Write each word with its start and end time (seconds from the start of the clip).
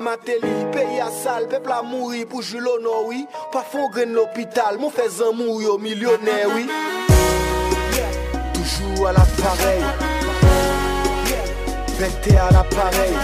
Mateli, 0.00 0.66
peyi 0.72 1.00
a 1.00 1.10
sal, 1.10 1.48
pepl 1.50 1.72
a 1.74 1.80
mouri 1.82 2.24
pou 2.30 2.42
julo 2.42 2.76
nou, 2.78 3.08
oui. 3.10 3.24
Pa 3.50 3.64
fon 3.66 3.88
gren 3.90 4.12
l'opital, 4.14 4.78
moun 4.78 4.94
fe 4.94 5.08
zan 5.10 5.34
mouri 5.34 5.66
au 5.66 5.78
milyonè, 5.78 6.38
oui. 6.54 6.68
Toujou 8.54 9.06
à 9.06 9.12
l'appareil. 9.12 9.82
Pété 11.98 12.36
à 12.36 12.50
l'appareil. 12.52 13.16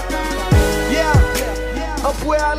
Yeah, 0.90 1.12
empoué 2.08 2.38
à 2.38 2.56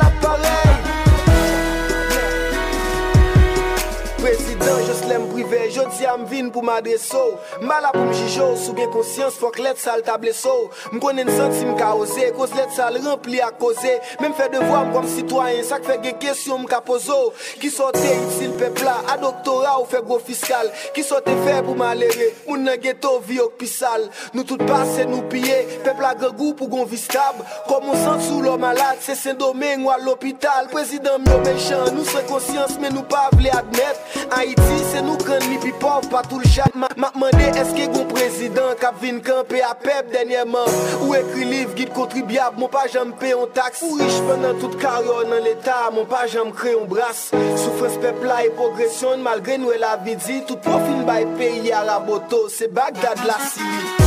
tan, 4.66 4.82
jous 4.86 5.04
lem 5.06 5.28
prive, 5.30 5.62
jodi 5.74 6.10
am 6.10 6.26
vin 6.30 6.50
pou 6.50 6.66
m'adreso 6.66 7.22
Mba 7.62 7.78
la 7.84 7.94
pou 7.94 8.10
m'jijo, 8.10 8.50
sou 8.58 8.74
gen 8.78 8.90
konsyans, 8.94 9.38
fok 9.38 9.60
let 9.62 9.80
sal 9.80 10.02
table 10.06 10.34
so 10.34 10.56
M'konen 10.92 11.30
santi 11.38 11.64
m'ka 11.68 11.94
oze, 12.02 12.32
koz 12.36 12.54
let 12.58 12.74
sal 12.74 12.98
rempli 12.98 13.40
ak 13.44 13.60
koze 13.62 13.96
Mem 14.20 14.34
fe 14.36 14.48
devwa 14.50 14.82
m'kom 14.86 15.06
sitwayen, 15.10 15.64
sak 15.66 15.84
fe 15.86 15.98
gen 16.02 16.16
kesyon 16.22 16.62
m'ka 16.64 16.80
pozo. 16.86 17.16
Ki 17.60 17.68
sote 17.72 18.00
itil 18.00 18.54
pepla, 18.56 18.94
a 19.12 19.16
doktora 19.20 19.76
ou 19.80 19.86
fe 19.88 20.00
gro 20.04 20.16
fiskal. 20.22 20.70
Ki 20.96 21.04
sote 21.04 21.34
fe 21.44 21.58
pou 21.66 21.76
m'alere, 21.78 22.30
moun 22.46 22.64
nan 22.66 22.80
geto 22.82 23.16
vi 23.26 23.38
ok 23.42 23.58
pisal. 23.60 24.06
Nou 24.34 24.46
tout 24.48 24.62
pase 24.68 25.04
nou 25.10 25.26
piye, 25.32 25.58
pepla 25.84 26.14
gregou 26.18 26.56
pou 26.56 26.70
gon 26.72 26.88
viskab. 26.88 27.42
Kom 27.68 27.84
moun 27.88 28.00
sant 28.04 28.24
sou 28.24 28.40
lo 28.44 28.56
malade, 28.60 29.04
se 29.04 29.16
sen 29.18 29.36
domen 29.40 29.84
ou 29.84 29.92
al 29.92 30.06
l'opital. 30.06 30.70
Prezident 30.72 31.22
myo 31.26 31.42
mechan, 31.44 31.92
nou 31.92 32.06
se 32.08 32.24
konsyans 32.30 32.78
men 32.82 32.96
nou 32.96 33.04
pa 33.12 33.26
vle 33.36 33.52
admet. 33.56 34.00
An 34.30 34.46
yi 34.48 34.55
Haïti, 34.58 34.84
c'est 34.92 35.02
nous 35.02 35.16
quand 35.16 35.38
ni 35.48 35.58
pi 35.58 35.72
pauvre, 35.78 36.08
pas 36.08 36.22
tout 36.22 36.38
le 36.38 36.48
chat. 36.48 36.64
M'a 36.74 36.88
demandé 37.14 37.44
est-ce 37.58 37.70
qu'il 37.74 37.84
y 37.84 37.86
a 37.86 38.00
un 38.00 38.04
président 38.04 38.74
qui 38.78 38.86
a 38.86 38.92
venu 38.92 39.20
camper 39.20 39.62
à 39.62 39.74
PEP 39.74 40.10
dernièrement? 40.12 40.66
Ou 41.02 41.14
écrit 41.14 41.44
livre 41.44 41.74
guide 41.74 41.92
contribuable, 41.92 42.56
mon 42.58 42.68
pas 42.68 42.86
jamais 42.86 43.12
payer 43.12 43.34
en 43.34 43.46
taxe. 43.46 43.82
Ou 43.82 43.94
riche 43.94 44.20
pendant 44.28 44.54
toute 44.58 44.78
carrière 44.78 45.24
dans 45.28 45.44
l'état, 45.44 45.90
mon 45.92 46.04
pas 46.04 46.26
jamais 46.26 46.52
créé 46.52 46.74
un 46.80 46.84
brasse. 46.84 47.30
Souffrance 47.56 47.96
peuple 48.00 48.26
là 48.26 48.44
et 48.44 48.50
progression, 48.50 49.16
malgré 49.18 49.58
nous 49.58 49.70
la 49.70 49.96
vie 49.96 50.16
dit, 50.16 50.42
tout 50.46 50.56
profil 50.56 51.04
by 51.06 51.24
pays 51.36 51.72
à 51.72 51.84
la 51.84 51.98
moto, 52.00 52.48
c'est 52.48 52.72
Bagdad 52.72 53.18
la 53.26 53.34
Syrie. 53.34 54.06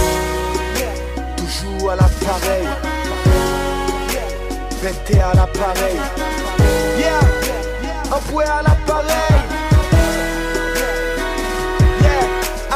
Toujours 1.38 1.92
à 1.92 1.96
l'appareil, 1.96 2.68
à 5.22 5.34
l'appareil. 5.36 5.98
Yeah, 6.98 7.20
à 8.12 8.20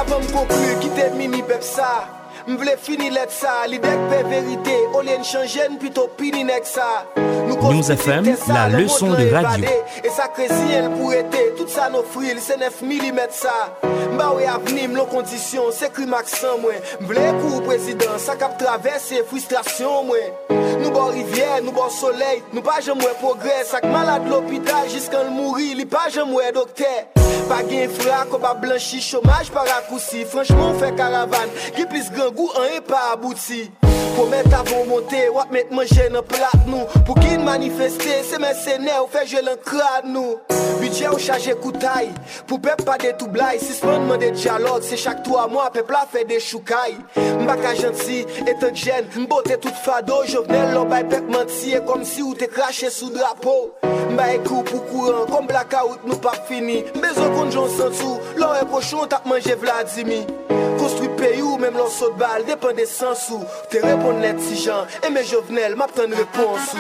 Avan 0.04 0.24
m 0.24 0.28
konklu 0.36 0.74
ki 0.82 0.90
te 0.96 1.06
mini 1.18 1.42
pep 1.48 1.64
sa. 1.64 2.23
M'vle 2.46 2.76
fini 2.78 3.10
let 3.10 3.30
ça, 3.30 3.66
l'idée 3.68 3.88
que 3.88 4.28
vérité, 4.28 4.76
au 4.94 5.02
lieu 5.02 5.18
de 5.18 5.24
changer, 5.24 5.62
plutôt 5.80 6.10
pini 6.18 6.44
nek 6.44 6.66
ça. 6.66 7.06
News 7.16 7.90
FM, 7.90 8.36
la 8.50 8.68
leçon 8.68 9.12
de 9.12 9.34
radio. 9.34 9.66
Et 10.04 10.10
ça 10.10 10.30
elle 10.38 10.90
pour 10.92 11.14
été, 11.14 11.54
tout 11.58 11.68
ça 11.68 11.90
nos 11.90 12.04
frilles, 12.04 12.36
c'est 12.40 12.58
9 12.58 12.82
mm 12.82 13.20
ça. 13.30 13.74
Mba 14.14 14.34
ouais 14.34 14.46
avenir, 14.46 14.90
nos 14.90 15.06
conditions, 15.06 15.64
c'est 15.72 15.94
crime 15.94 16.14
accent 16.14 16.58
moi. 16.60 16.74
M'vle 17.00 17.38
pour 17.40 17.64
président, 17.64 18.18
ça 18.18 18.36
cap 18.36 18.58
traverser 18.58 19.24
frustration 19.26 20.04
moi. 20.04 20.18
Nous 20.80 20.92
bon 20.92 21.06
rivière, 21.06 21.62
nous 21.64 21.72
bon 21.72 21.90
soleil, 21.90 22.44
nous 22.52 22.62
pas 22.62 22.82
jamais 22.82 23.06
progrès. 23.22 23.64
Sac 23.64 23.86
malade 23.86 24.24
l'hôpital 24.30 24.90
jusqu'à 24.90 25.24
le 25.24 25.30
mourir, 25.30 25.78
li 25.78 25.86
pas 25.86 26.10
jamais 26.10 26.52
docteur. 26.54 26.88
Pas 27.48 27.64
gain 27.64 27.88
fra, 27.90 28.26
qu'on 28.26 28.38
va 28.38 28.54
blanchi, 28.54 29.02
chômage 29.02 29.50
par 29.52 29.66
raccourci. 29.66 30.24
Franchement, 30.24 30.72
on 30.74 30.80
fait 30.80 30.96
caravane, 30.96 31.50
qui 31.76 31.86
plus 31.86 32.10
gou 32.36 32.52
an 32.60 32.70
e 32.76 32.84
pa 32.86 33.12
abouti. 33.14 33.66
Promet 34.14 34.54
avon 34.54 34.86
monte, 34.86 35.18
wap 35.34 35.52
met 35.54 35.72
manje 35.74 36.04
nan 36.14 36.26
plat 36.30 36.68
nou 36.70 36.86
Pou 37.08 37.18
ki 37.18 37.40
manifeste, 37.42 38.20
se 38.28 38.38
men 38.42 38.54
sene 38.58 38.94
ou 39.00 39.10
feje 39.10 39.42
lan 39.42 39.58
krad 39.66 40.06
nou 40.10 40.38
Budget 40.78 41.10
ou 41.10 41.22
chaje 41.22 41.56
koutay, 41.64 42.12
pou 42.50 42.62
pep 42.62 42.84
pa 42.86 43.00
de 43.02 43.14
tou 43.18 43.32
blay 43.34 43.58
Sisman 43.64 44.06
man 44.10 44.22
de 44.22 44.30
diyalog, 44.36 44.86
se 44.86 45.00
chak 45.02 45.24
3 45.26 45.48
mwa 45.50 45.70
pep 45.74 45.90
la 45.94 46.04
fe 46.10 46.26
de 46.30 46.38
choukay 46.44 46.94
Mbaka 47.42 47.74
janti, 47.80 48.22
etan 48.46 48.78
jen, 48.78 49.10
mbote 49.26 49.58
tout 49.64 49.82
fado 49.86 50.22
Jovenel 50.30 50.76
lò 50.78 50.86
bay 50.90 51.08
pep 51.10 51.30
manti, 51.34 51.74
e 51.74 51.82
kom 51.88 52.06
si 52.06 52.22
ou 52.26 52.38
te 52.38 52.50
krashe 52.52 52.94
sou 52.94 53.14
drapo 53.16 53.74
Mba 54.14 54.30
e 54.36 54.42
kou 54.46 54.62
pou 54.68 54.84
kouran, 54.92 55.26
kom 55.32 55.50
blaka 55.50 55.82
out 55.88 56.04
nou 56.06 56.22
pa 56.22 56.36
fini. 56.46 56.84
Mbezo 56.94 57.32
kon 57.34 57.50
jon 57.50 57.72
sentou, 57.74 58.20
lò 58.38 58.54
e 58.60 58.68
pochon 58.70 59.10
tap 59.10 59.26
manje 59.30 59.58
vladimi 59.58 60.22
ou 61.42 61.58
même 61.58 61.78
l'on 61.78 61.90
saute 61.90 62.18
balle, 62.18 62.46
dépend 62.46 62.74
des 62.74 62.86
sens 62.86 63.30
ou. 63.30 63.44
T'es 63.70 63.80
répondre 63.80 64.20
net 64.20 64.40
si 64.40 64.62
gens, 64.62 64.86
et 65.06 65.10
mes 65.10 65.24
jovenels, 65.24 65.76
m'attend 65.76 66.06
une 66.06 66.14
réponse. 66.14 66.76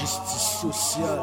Justice 0.00 0.60
sociale, 0.60 1.22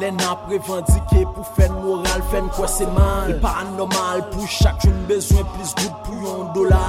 Lè 0.00 0.10
nan 0.10 0.38
prevandike 0.46 1.20
pou 1.34 1.46
fèn 1.54 1.74
moral, 1.84 2.22
fèn 2.32 2.48
kwa 2.56 2.66
seman 2.70 3.30
E 3.30 3.36
pa 3.42 3.52
anormal 3.62 4.24
pou 4.32 4.46
chak 4.50 4.80
joun 4.82 5.04
bezwen 5.10 5.46
plis 5.54 5.74
gout 5.78 6.00
pou 6.06 6.18
yon 6.24 6.48
dola 6.56 6.80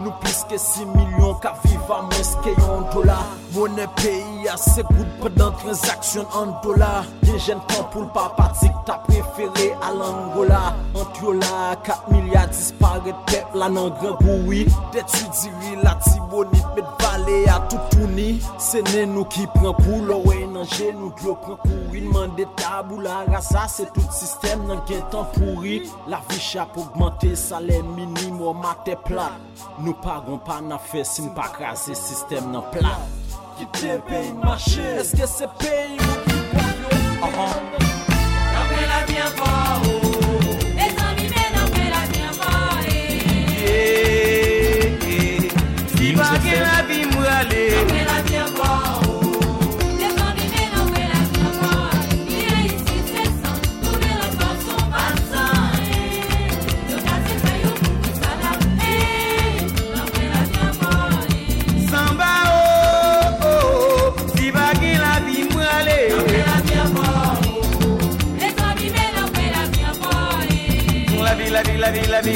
Nou 0.00 0.12
plis 0.22 0.42
ke 0.48 0.56
6 0.60 0.88
milyon 0.94 1.36
ka 1.42 1.52
viva 1.64 1.98
mwen 2.06 2.24
ske 2.24 2.54
yon 2.56 2.86
dola 2.94 3.18
Mounen 3.54 3.92
peyi 4.00 4.48
ase 4.52 4.84
gout 4.88 5.12
padan 5.20 5.52
transaksyon 5.60 6.26
an 6.40 6.54
dola 6.64 6.90
Gen 7.26 7.40
jen 7.44 7.60
tan 7.68 7.84
pou 7.92 8.06
l'pa 8.06 8.28
patik 8.38 8.76
ta 8.88 8.98
preferi 9.04 9.68
al 9.88 10.00
Angola 10.08 10.62
Ant 10.96 11.22
yola 11.22 11.74
4 11.88 12.12
milyar 12.14 12.48
disparet 12.52 13.24
pep 13.28 13.56
la 13.60 13.68
nan 13.72 13.92
gran 14.00 14.16
goui 14.22 14.64
Detu 14.96 15.24
diri 15.40 15.76
la 15.84 15.96
tibonit 16.04 16.68
met 16.76 16.88
val 17.02 17.15
ale 17.26 17.48
a 17.50 17.60
toutouni 17.60 18.40
Se 18.62 18.82
nen 18.92 19.14
nou 19.14 19.26
ki 19.30 19.46
pren 19.54 19.74
pou 19.80 20.02
lo 20.06 20.20
wey 20.26 20.46
nan 20.50 20.66
jen 20.76 20.96
nou 21.00 21.12
glo 21.18 21.34
pren 21.42 21.58
kouri 21.64 22.04
Nman 22.06 22.36
de 22.38 22.46
tabou 22.58 23.02
la 23.02 23.24
rasa 23.30 23.66
se 23.70 23.86
tout 23.94 24.12
sistem 24.14 24.66
nan 24.68 24.82
gen 24.88 25.02
tan 25.12 25.26
pouri 25.34 25.80
La 26.10 26.20
vi 26.28 26.38
chap 26.40 26.76
augmente 26.78 27.34
salè 27.36 27.80
minim 27.82 28.40
ou 28.40 28.54
matè 28.56 28.96
plat. 29.06 29.34
Nou 29.80 29.96
paron 30.04 30.40
pa 30.46 30.60
nan 30.64 30.80
fe 30.90 31.04
sim 31.06 31.32
pa 31.36 31.48
krasi 31.54 31.96
sistem 31.98 32.52
nan 32.54 32.66
plat. 32.74 33.10
Ki 33.56 33.68
te 33.78 33.98
peyi 34.08 34.32
mache, 34.42 34.86
eske 35.00 35.28
se 35.30 35.50
peyi 35.60 35.98
ou 35.98 36.25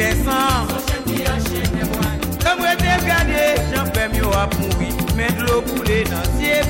Vincent 0.00 0.64
Lèm 2.44 2.62
wè 2.64 2.72
te 2.80 2.94
gade, 3.04 3.42
jan 3.68 3.90
fèm 3.96 4.16
yo 4.16 4.32
ap 4.42 4.56
moui 4.62 4.88
Men 5.18 5.36
dlo 5.36 5.60
koule 5.68 6.00
nan 6.08 6.24
siye 6.38 6.60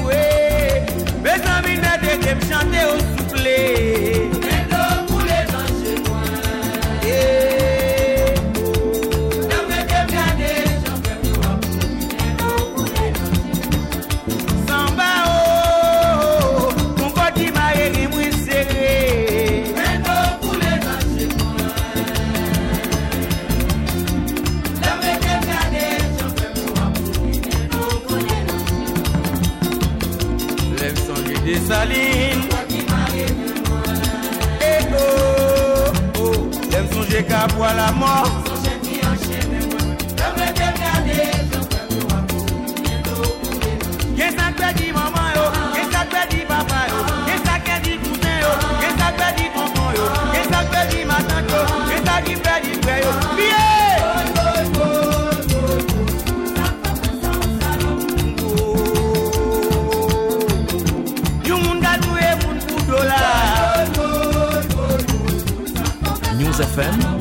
la 37.48 37.90
mort 37.92 38.39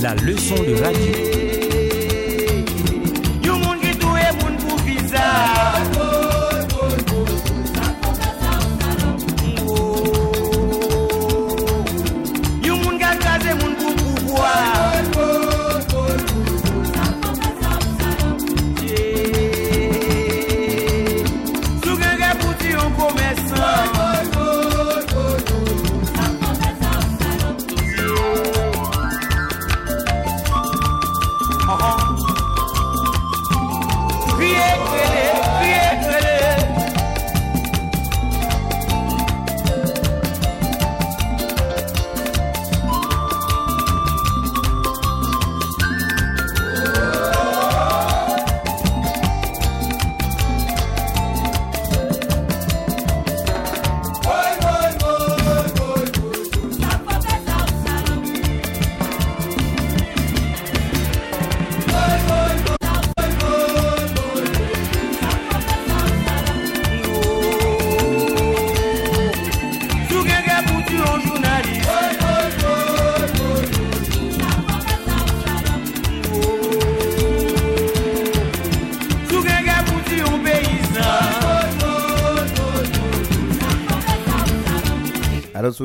la 0.01 0.15
leçon 0.15 0.55
de 0.63 0.73
radio. 0.81 1.48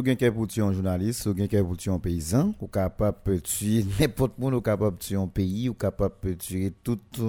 Gen 0.05 0.19
kè 0.21 0.31
pou 0.35 0.49
ti 0.51 0.61
yon 0.61 0.75
journaliste, 0.75 1.25
sou 1.25 1.37
gen 1.37 1.49
kè 1.51 1.63
pou 1.65 1.79
ti 1.81 1.89
yon 1.91 2.03
paysan, 2.03 2.53
ou 2.61 2.69
kapap 2.73 3.23
pe 3.27 3.39
tuye 3.43 3.85
n'importe 3.95 4.41
moun, 4.41 4.57
ou 4.59 4.65
kapap 4.65 4.99
tuye 5.01 5.19
yon 5.19 5.31
pays, 5.33 5.69
ou 5.73 5.79
kapap 5.79 6.21
pe 6.23 6.37
tuye 6.41 6.73
tout 6.87 7.25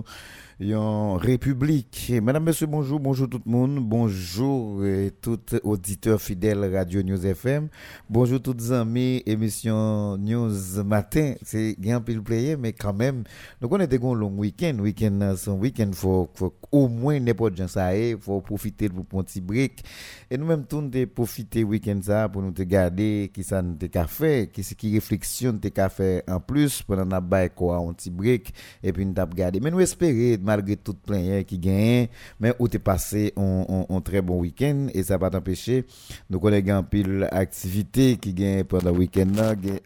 yon 0.60 1.18
république. 1.18 2.14
Madame, 2.24 2.46
monsieur, 2.46 2.66
bonjour, 2.66 2.98
bonjour 2.98 3.28
tout 3.30 3.42
le 3.46 3.52
monde, 3.52 3.78
bonjour 3.82 4.80
euh, 4.80 5.10
tout 5.22 5.42
auditeur 5.64 6.22
fidèle 6.22 6.74
Radio 6.74 7.04
News 7.04 7.26
FM, 7.26 7.68
bonjour 8.10 8.42
toutes 8.42 8.72
amis, 8.72 9.22
émission 9.26 10.18
News 10.18 10.54
Matin, 10.86 11.34
c'est 11.44 11.76
bien 11.78 12.00
pile 12.00 12.22
player, 12.24 12.56
mais 12.56 12.72
quand 12.72 12.94
même, 12.94 13.26
nous 13.62 13.68
on 13.70 13.80
était 13.82 14.02
un 14.02 14.14
long 14.14 14.32
week-end, 14.38 14.78
week-end, 14.80 15.20
euh, 15.22 15.36
son 15.36 15.60
week-end, 15.60 15.92
faut, 15.94 16.30
faut 16.34 16.54
au 16.72 16.88
moins 16.88 17.20
n'importe 17.20 17.58
gens 17.58 17.68
ça 17.68 17.94
est, 17.94 18.16
faut 18.18 18.40
profiter 18.40 18.88
pour 18.88 19.20
un 19.20 19.24
petit 19.24 19.42
break, 19.42 19.84
et 20.32 20.38
nous 20.38 20.46
même 20.46 20.66
tout 20.66 20.82
de 20.82 21.04
profiter 21.04 21.66
week-end 21.66 22.00
ça 22.02 22.30
pour 22.30 22.42
nous 22.42 22.52
te 22.52 22.62
garder 22.62 23.30
qui 23.34 23.44
ça 23.44 23.62
nous 23.62 23.76
te 23.76 23.88
fait, 24.08 24.50
qui 24.54 24.64
qui 24.76 24.94
réflexion 24.94 25.58
te 25.58 25.70
fait 25.90 26.24
en 26.30 26.40
plus 26.40 26.82
pendant 26.82 27.06
n'a 27.06 27.20
bail 27.20 27.50
quoi 27.54 27.76
un 27.78 27.92
petit 27.92 28.10
break 28.10 28.54
et 28.82 28.94
puis 28.94 29.06
nous 29.06 29.14
t'a 29.14 29.26
regardé. 29.26 29.60
Mais 29.60 29.70
nous 29.70 29.82
espérer 29.82 30.38
malgré 30.46 30.78
tout 30.78 30.94
plein 30.94 31.44
qui 31.44 31.58
gagne, 31.60 32.08
mais 32.40 32.54
où 32.60 32.68
t'es 32.68 32.80
passé 32.80 33.34
un, 33.36 34.02
très 34.02 34.22
bon 34.22 34.40
week-end 34.40 34.88
et 34.94 35.04
ça 35.04 35.18
va 35.18 35.30
t'empêcher 35.30 35.86
nous 36.30 36.40
collègues 36.40 36.72
en 36.72 36.84
pile 36.84 37.28
activité 37.32 38.18
qui 38.18 38.34
gagne 38.34 38.64
pendant 38.64 38.92
le 38.92 38.98
week-end 38.98 39.28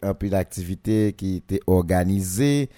un 0.02 0.14
pile 0.14 0.30
d'activité 0.30 1.14
qui 1.16 1.36
était 1.36 1.60
organisée 1.66 2.68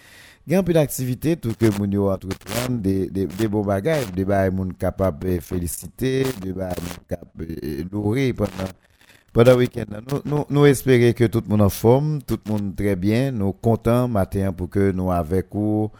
un 0.50 0.62
peu 0.62 0.72
d'activité, 0.72 1.36
tout 1.36 1.54
que 1.58 1.66
moun 1.78 1.92
yo 1.92 2.10
entreprendre 2.10 2.80
des, 2.80 3.08
des, 3.08 3.48
bons 3.48 3.62
bagages, 3.64 4.10
des 4.12 4.24
bagages 4.24 4.52
moun 4.52 4.72
capable 4.74 5.40
féliciter, 5.40 6.26
des 6.40 6.52
bagages 6.52 6.82
moun 6.82 7.06
capable 7.08 7.46
louer 7.92 8.32
pendant 8.32 8.68
pendant 9.32 9.52
le 9.52 9.58
week-end. 9.58 9.84
Nous, 10.26 10.44
nous, 10.50 10.66
espérons 10.66 11.12
que 11.14 11.24
tout 11.24 11.42
le 11.44 11.48
monde 11.48 11.62
en 11.62 11.70
forme, 11.70 12.20
tout 12.22 12.38
le 12.44 12.52
monde 12.52 12.76
très 12.76 12.96
bien. 12.96 13.30
Nous 13.30 13.52
contents 13.52 14.06
matin 14.08 14.52
pour 14.52 14.68
que 14.68 14.92
nous 14.92 15.10
avec 15.10 15.46
vous 15.52 15.90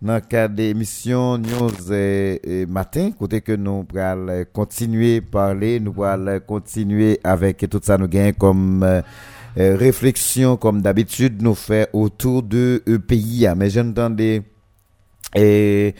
dans 0.00 0.14
le 0.14 0.20
cadre 0.20 0.54
d'émission 0.54 1.38
News 1.38 1.70
euh, 1.90 2.36
euh, 2.46 2.66
matin, 2.66 3.10
côté 3.18 3.40
que 3.40 3.52
nous 3.52 3.82
pourrons 3.84 4.44
continuer 4.52 5.16
à 5.18 5.30
parler, 5.30 5.80
nous 5.80 5.92
pourrons 5.92 6.40
continuer 6.46 7.18
avec 7.24 7.68
tout 7.68 7.80
ça 7.82 7.98
nous 7.98 8.06
gagne 8.06 8.32
comme 8.34 8.82
euh, 8.84 9.02
euh, 9.58 9.76
réflexion 9.76 10.56
comme 10.56 10.82
d'habitude 10.82 11.42
nous 11.42 11.54
fait 11.56 11.88
autour 11.92 12.42
de 12.44 12.82
euh, 12.88 12.98
pays. 12.98 13.46
ah. 13.46 13.54
Mais 13.56 13.70
j'entendais 13.70 14.42
et 15.34 15.94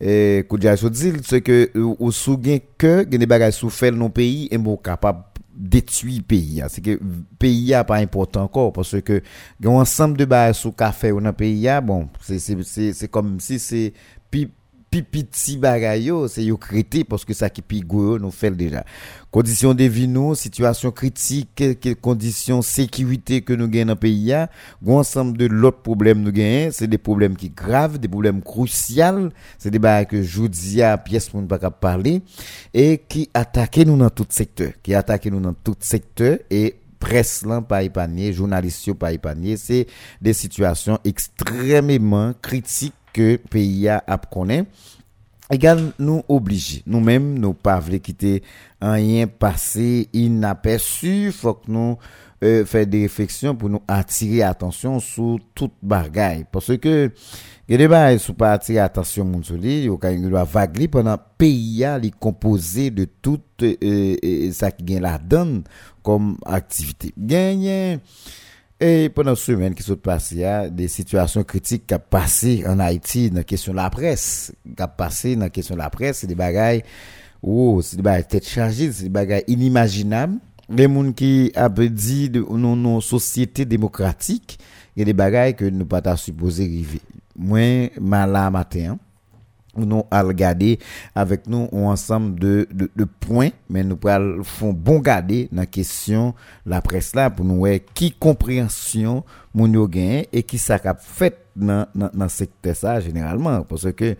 et 0.00 0.44
Koudia 0.48 0.76
so 0.76 0.88
dit 0.90 1.12
c'est 1.24 1.40
que 1.40 1.70
ou- 1.76 1.96
ou 1.98 2.12
sou 2.12 2.38
gen 2.40 2.60
que 2.76 3.02
bagages 3.26 3.54
dans 3.54 4.10
pays 4.10 4.46
et 4.50 4.58
bon 4.58 4.76
capable 4.76 5.24
détruit 5.58 6.20
pays. 6.20 6.62
hein. 6.62 6.66
C'est 6.68 6.80
que 6.80 6.98
pays 7.38 7.74
a 7.74 7.84
pas 7.84 7.96
important 7.96 8.44
encore 8.44 8.72
parce 8.72 9.00
que 9.02 9.22
un 9.64 9.68
ensemble 9.68 10.16
de 10.16 10.24
bails 10.24 10.54
sous 10.54 10.72
café 10.72 11.12
ou 11.12 11.20
dans 11.20 11.32
pays 11.32 11.68
bon, 11.82 12.08
c'est 12.20 12.38
c'est 12.38 12.92
c'est 12.92 13.08
comme 13.08 13.40
si 13.40 13.58
c'est 13.58 13.92
pi 14.90 15.02
petit 15.02 15.56
bagay 15.56 16.04
yo, 16.04 16.28
c'est 16.28 16.44
yo 16.44 16.56
crété 16.56 17.04
parce 17.04 17.24
que 17.24 17.34
ça 17.34 17.50
qui 17.50 17.62
pi 17.62 17.80
gros 17.80 18.18
nous 18.18 18.30
fait 18.30 18.50
déjà. 18.50 18.84
Conditions 19.30 19.74
de 19.74 19.84
vie 19.84 20.08
nous, 20.08 20.34
situation 20.34 20.90
critique, 20.90 21.54
que 21.54 21.92
conditions 21.92 22.62
sécurité 22.62 23.42
que 23.42 23.52
nous 23.52 23.68
gagnons 23.68 23.88
dans 23.88 23.92
le 23.92 23.98
pays 23.98 24.34
ensemble 24.86 25.36
de 25.36 25.46
l'autre 25.46 25.82
problèmes 25.82 26.22
nous 26.22 26.32
gagnons, 26.32 26.70
c'est 26.72 26.86
des 26.86 26.98
problèmes 26.98 27.36
qui 27.36 27.50
graves, 27.50 27.98
des 27.98 28.08
problèmes 28.08 28.42
cruciaux, 28.42 29.28
c'est 29.58 29.70
des 29.70 29.78
bails 29.78 30.06
que 30.06 30.22
je 30.22 30.46
dis 30.46 30.82
à 30.82 30.96
pièce 30.96 31.28
pour 31.28 31.42
ne 31.42 31.46
pas 31.46 31.58
parler 31.70 32.22
et 32.72 33.02
qui 33.08 33.28
attaquent 33.34 33.78
nous 33.86 33.98
dans 33.98 34.10
tout 34.10 34.26
secteur, 34.28 34.72
qui 34.82 34.94
attaquent 34.94 35.26
nous 35.26 35.40
dans 35.40 35.54
tout 35.54 35.76
secteur 35.80 36.38
et 36.50 36.76
presse 36.98 37.44
là 37.44 37.60
pas 37.60 37.82
épargné, 37.82 38.32
journalistes 38.32 38.86
yo 38.86 38.94
pas 38.94 39.10
c'est 39.56 39.86
des 40.20 40.32
situations 40.32 40.98
extrêmement 41.04 42.32
critiques 42.40 42.94
que 43.12 43.36
pays 43.36 43.88
a 43.88 44.02
connaître. 44.30 44.70
Égal, 45.50 45.92
nous 45.98 46.22
obligés, 46.28 46.82
nous-mêmes, 46.86 47.38
nous 47.38 47.54
pas 47.54 47.80
quitter 48.02 48.42
rien 48.82 49.26
passé 49.26 50.08
inaperçu, 50.12 51.32
faut 51.32 51.54
que 51.54 51.70
nous 51.70 51.96
euh, 52.44 52.64
faire 52.66 52.86
des 52.86 53.02
réflexions 53.02 53.54
pour 53.56 53.70
nous 53.70 53.82
attirer 53.88 54.42
attention 54.42 55.00
sur 55.00 55.38
toute 55.54 55.72
bagaille 55.82 56.44
parce 56.52 56.76
que 56.76 57.10
il 57.66 57.74
a 57.74 57.78
des 57.78 57.88
bagailles 57.88 58.18
sous 58.18 58.34
pas 58.34 58.52
attirer 58.52 58.78
attention 58.78 59.24
moun 59.24 59.42
sur 59.42 59.56
li, 59.56 59.88
yo 59.88 59.96
ka 59.98 60.12
doit 60.14 60.44
vague 60.46 60.78
li 60.78 60.86
pendant 60.88 61.18
pays 61.38 61.82
a 61.84 61.98
composé 62.20 62.90
de 62.90 63.06
tout 63.06 63.40
euh, 63.62 63.74
euh, 63.82 64.70
qui 64.76 64.84
gagne 64.84 65.00
la 65.00 65.18
donne 65.18 65.64
comme 66.02 66.36
activité. 66.46 67.12
Gagne 67.18 67.98
et 68.80 69.08
pendant 69.08 69.34
ce 69.34 69.52
semaine 69.52 69.74
qui 69.74 69.82
s'est 69.82 69.96
passé, 69.96 70.36
il 70.36 70.40
y 70.42 70.44
a 70.44 70.68
des 70.68 70.86
situations 70.86 71.42
critiques 71.42 71.86
qui 71.88 71.94
ont 71.94 72.00
passé 72.10 72.64
en 72.66 72.78
Haïti 72.78 73.28
dans 73.28 73.38
la 73.38 73.44
question 73.44 73.72
de 73.72 73.78
la 73.78 73.90
presse. 73.90 74.52
Qui 74.76 74.80
a 74.80 74.86
passé 74.86 75.34
dans 75.34 75.42
la 75.42 75.50
question 75.50 75.74
de 75.74 75.80
la 75.80 75.90
presse, 75.90 76.18
c'est 76.18 76.28
des 76.28 76.36
bagailles, 76.36 76.84
oh, 77.42 77.80
c'est 77.82 77.96
des 77.96 78.02
bagailles 78.02 78.26
tête 78.28 78.46
chargée, 78.46 78.92
c'est 78.92 79.04
des 79.04 79.08
bagailles 79.08 79.44
inimaginables. 79.48 80.38
Les 80.68 80.84
gens 80.84 81.12
qui 81.12 81.50
ont 81.56 81.68
dit 81.90 82.30
de 82.30 82.40
nos, 82.40 83.00
sociétés 83.00 83.64
démocratiques, 83.64 84.58
il 84.94 85.00
y 85.00 85.02
a 85.02 85.06
des 85.06 85.12
bagailles 85.12 85.56
que 85.56 85.64
nous 85.64 85.86
pas 85.86 86.16
supposé 86.16 86.64
arriver. 86.64 87.00
Moi, 87.36 87.90
malin 88.00 88.50
matin, 88.50 88.92
hein, 88.92 88.98
nous 89.86 90.04
à 90.10 90.22
regarder 90.22 90.78
avec 91.14 91.46
nous 91.46 91.68
un 91.72 91.84
ensemble 91.84 92.38
de, 92.38 92.68
de, 92.72 93.04
points 93.04 93.50
mais 93.68 93.84
nous 93.84 93.96
pourrons 93.96 94.42
font 94.42 94.72
bon 94.72 95.00
garder 95.00 95.48
dans 95.52 95.62
la 95.62 95.66
question 95.66 96.34
la 96.66 96.80
presse 96.80 97.14
là 97.14 97.30
pour 97.30 97.44
nous 97.44 97.58
voir 97.58 97.78
qui 97.94 98.12
compréhension 98.12 99.24
yo 99.54 99.88
gain 99.88 100.22
et 100.32 100.42
qui 100.42 100.58
ça 100.58 100.78
fait 100.98 101.38
dans 101.56 101.86
dans 101.94 102.28
secteur 102.28 102.76
ça 102.76 103.00
généralement 103.00 103.62
parce 103.62 103.92
que 103.92 104.16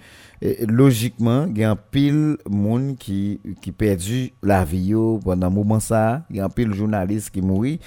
logiquement 0.66 1.46
il 1.48 1.58
y 1.58 1.64
a 1.64 1.70
un 1.70 1.76
pile 1.76 2.36
monde 2.48 2.96
qui 2.98 3.40
qui 3.60 3.70
perdu 3.70 4.32
la 4.42 4.64
vie 4.64 4.94
pendant 5.22 5.50
moment 5.50 5.80
ça 5.80 6.24
il 6.30 6.36
y 6.36 6.40
a 6.40 6.46
un 6.46 6.48
pile 6.48 6.74
journaliste 6.74 7.30
qui 7.30 7.40
mourit 7.40 7.78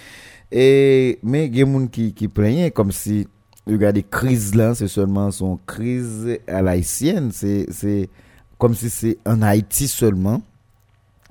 et 0.51 1.19
mais 1.23 1.47
il 1.47 1.57
y 1.57 1.61
a 1.61 1.65
monde 1.65 1.89
qui 1.89 2.13
qui 2.13 2.27
plaignait 2.27 2.71
comme 2.71 2.91
si 2.91 3.27
regardez 3.67 4.03
crise 4.03 4.55
là 4.55 4.75
c'est 4.75 4.87
seulement 4.87 5.31
son 5.31 5.59
crise 5.65 6.39
à 6.47 6.61
l'haïtienne 6.61 7.31
c'est 7.31 8.09
comme 8.57 8.75
si 8.75 8.89
c'est 8.89 9.17
en 9.25 9.41
Haïti 9.41 9.87
seulement 9.87 10.41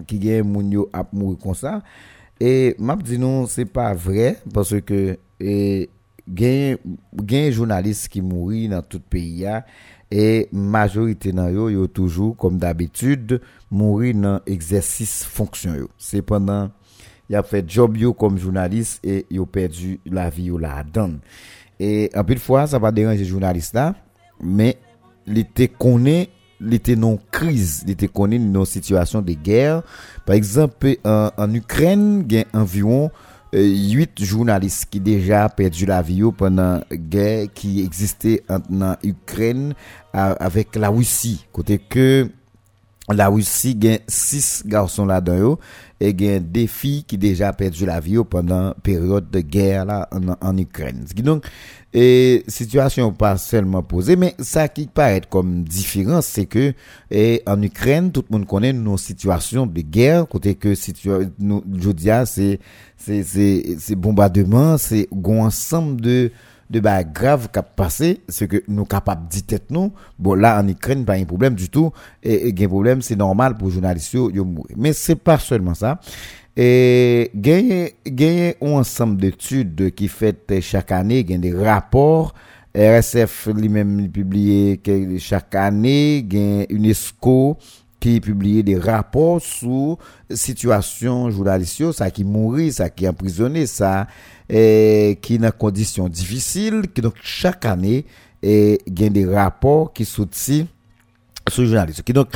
qui 0.06 0.18
gagne 0.18 0.42
moun 0.42 0.72
yo 0.72 0.88
ap 0.92 1.12
mourir 1.12 1.38
comme 1.38 1.54
ça 1.54 1.82
et 2.40 2.74
m'a 2.78 2.96
dit 2.96 3.18
non 3.18 3.46
c'est 3.46 3.66
pas 3.66 3.94
vrai 3.94 4.38
parce 4.52 4.80
que 4.80 5.18
et 5.38 5.88
gagne 6.28 6.76
gagne 7.14 7.52
journaliste 7.52 8.08
qui 8.08 8.20
mourir 8.20 8.70
dans 8.70 8.82
tout 8.82 9.00
pays 9.00 9.46
a 9.46 9.64
et 10.10 10.48
majorité 10.50 11.32
nan 11.32 11.54
yo 11.54 11.68
yo 11.68 11.86
toujours 11.86 12.36
comme 12.36 12.58
d'habitude 12.58 13.40
mourir 13.70 14.14
dans 14.16 14.40
exercice 14.46 15.24
fonction 15.24 15.74
yo. 15.74 15.88
C'est 15.98 16.22
pendant 16.22 16.70
il 17.28 17.36
a 17.36 17.44
fait 17.44 17.64
job 17.68 17.96
yo 17.96 18.12
comme 18.12 18.38
journaliste 18.38 18.98
et 19.04 19.26
a 19.38 19.46
perdu 19.46 20.00
la 20.06 20.30
vie 20.30 20.44
yo 20.46 20.58
la 20.58 20.82
donne 20.82 21.20
E 21.80 22.10
apil 22.16 22.40
fwa, 22.42 22.66
sa 22.68 22.80
pa 22.82 22.92
deranje 22.92 23.24
jounalist 23.24 23.72
la, 23.76 23.90
men 24.40 24.76
li 25.30 25.46
te 25.48 25.70
konen, 25.72 26.28
li 26.60 26.78
te 26.84 26.92
non 26.98 27.16
kriz, 27.32 27.80
li 27.88 27.96
te 27.96 28.10
konen 28.12 28.50
non 28.52 28.68
situasyon 28.68 29.24
de 29.24 29.36
ger. 29.46 29.80
Par 30.26 30.36
exemple, 30.36 30.98
an 31.04 31.56
Ukren 31.56 32.26
gen 32.28 32.50
anviron 32.52 33.08
euh, 33.54 33.64
8 33.64 34.20
jounalist 34.26 34.84
ki 34.92 35.00
deja 35.02 35.46
perdi 35.56 35.88
la 35.88 36.02
viyo 36.04 36.34
penan 36.36 36.84
ger 36.90 37.48
ki 37.56 37.78
egziste 37.86 38.38
an 38.52 38.92
Ukren 39.08 39.70
avek 40.12 40.76
la 40.80 40.92
Wisi. 40.94 41.38
Kote 41.56 41.80
ke... 41.88 42.10
la 43.12 43.28
Russie 43.28 43.76
gen 43.80 43.98
6 44.06 44.64
garçons 44.66 45.06
là-dedans 45.06 45.58
et 46.00 46.16
gen 46.16 46.50
des 46.50 46.66
filles 46.66 47.04
qui 47.04 47.18
déjà 47.18 47.52
perdu 47.52 47.86
la 47.86 48.00
vie 48.00 48.18
pendant 48.28 48.72
période 48.82 49.30
de 49.30 49.40
guerre 49.40 49.84
là 49.84 50.08
en, 50.40 50.56
Ukraine. 50.56 51.04
Donc 51.22 51.44
situation 51.92 53.12
pas 53.12 53.36
seulement 53.36 53.82
posée 53.82 54.16
mais 54.16 54.34
ça 54.38 54.68
qui 54.68 54.86
paraît 54.86 55.22
comme 55.28 55.64
différence 55.64 56.26
c'est 56.26 56.46
que 56.46 56.72
en 57.46 57.62
Ukraine 57.62 58.12
tout 58.12 58.24
le 58.30 58.38
monde 58.38 58.46
connaît 58.46 58.72
nos 58.72 58.96
situations 58.96 59.66
de 59.66 59.80
guerre 59.80 60.26
côté 60.28 60.54
que 60.54 60.74
nous 61.38 61.64
je 61.80 62.10
ah, 62.10 62.26
c'est 62.26 62.58
c'est 62.96 63.94
bombardement 63.96 64.78
c'est 64.78 65.08
un 65.12 65.38
ensemble 65.38 66.00
de 66.00 66.30
de 66.70 66.78
bah 66.80 67.02
grave 67.02 67.48
qui 67.52 67.60
passé 67.76 68.20
ce 68.28 68.44
que 68.44 68.62
nous 68.68 68.84
capables 68.84 69.26
dit 69.28 69.42
tête 69.42 69.70
nous 69.70 69.92
bon 70.18 70.34
là 70.34 70.60
en 70.60 70.68
Ukraine 70.68 71.04
pas 71.04 71.14
un 71.14 71.24
problème 71.24 71.54
du 71.54 71.68
tout 71.68 71.92
et, 72.22 72.48
et 72.48 72.64
un 72.64 72.68
problème 72.68 73.02
c'est 73.02 73.16
normal 73.16 73.56
pour 73.56 73.70
journalistes 73.70 74.12
yo 74.12 74.44
mourir. 74.44 74.76
Mais 74.76 74.92
c'est 74.92 75.16
pas 75.16 75.38
seulement 75.38 75.74
ça. 75.74 76.00
Et 76.56 77.30
gagner 77.34 77.94
gagner 78.06 78.56
un 78.60 78.72
ensemble 78.72 79.16
d'études 79.20 79.94
qui 79.94 80.08
fait 80.08 80.60
chaque 80.60 80.92
année 80.92 81.24
gagne 81.24 81.40
des 81.40 81.54
rapports 81.54 82.34
RSF 82.76 83.48
lui-même 83.54 84.08
publié 84.10 84.78
que 84.78 85.18
chaque 85.18 85.54
année 85.54 86.24
gagne 86.26 86.66
UNESCO 86.70 87.56
qui 87.98 88.20
publie 88.20 88.64
des 88.64 88.78
rapports 88.78 89.40
sur 89.40 89.98
situation 90.30 91.30
journalistique 91.30 91.92
ça 91.94 92.10
qui 92.10 92.24
mourit 92.24 92.72
ça 92.72 92.88
qui 92.90 93.08
emprisonné 93.08 93.66
ça 93.66 94.06
et 94.52 95.18
qui 95.22 95.38
dans 95.38 95.52
conditions 95.52 96.08
difficiles 96.08 96.82
qui 96.92 97.00
donc 97.00 97.14
chaque 97.22 97.64
année 97.64 98.04
et 98.42 98.78
gagne 98.88 99.12
des 99.12 99.26
rapports 99.26 99.92
qui 99.92 100.04
sortent 100.04 100.34
sur 101.48 101.64
journaliste. 101.66 102.02
Qui 102.02 102.12
donc, 102.12 102.28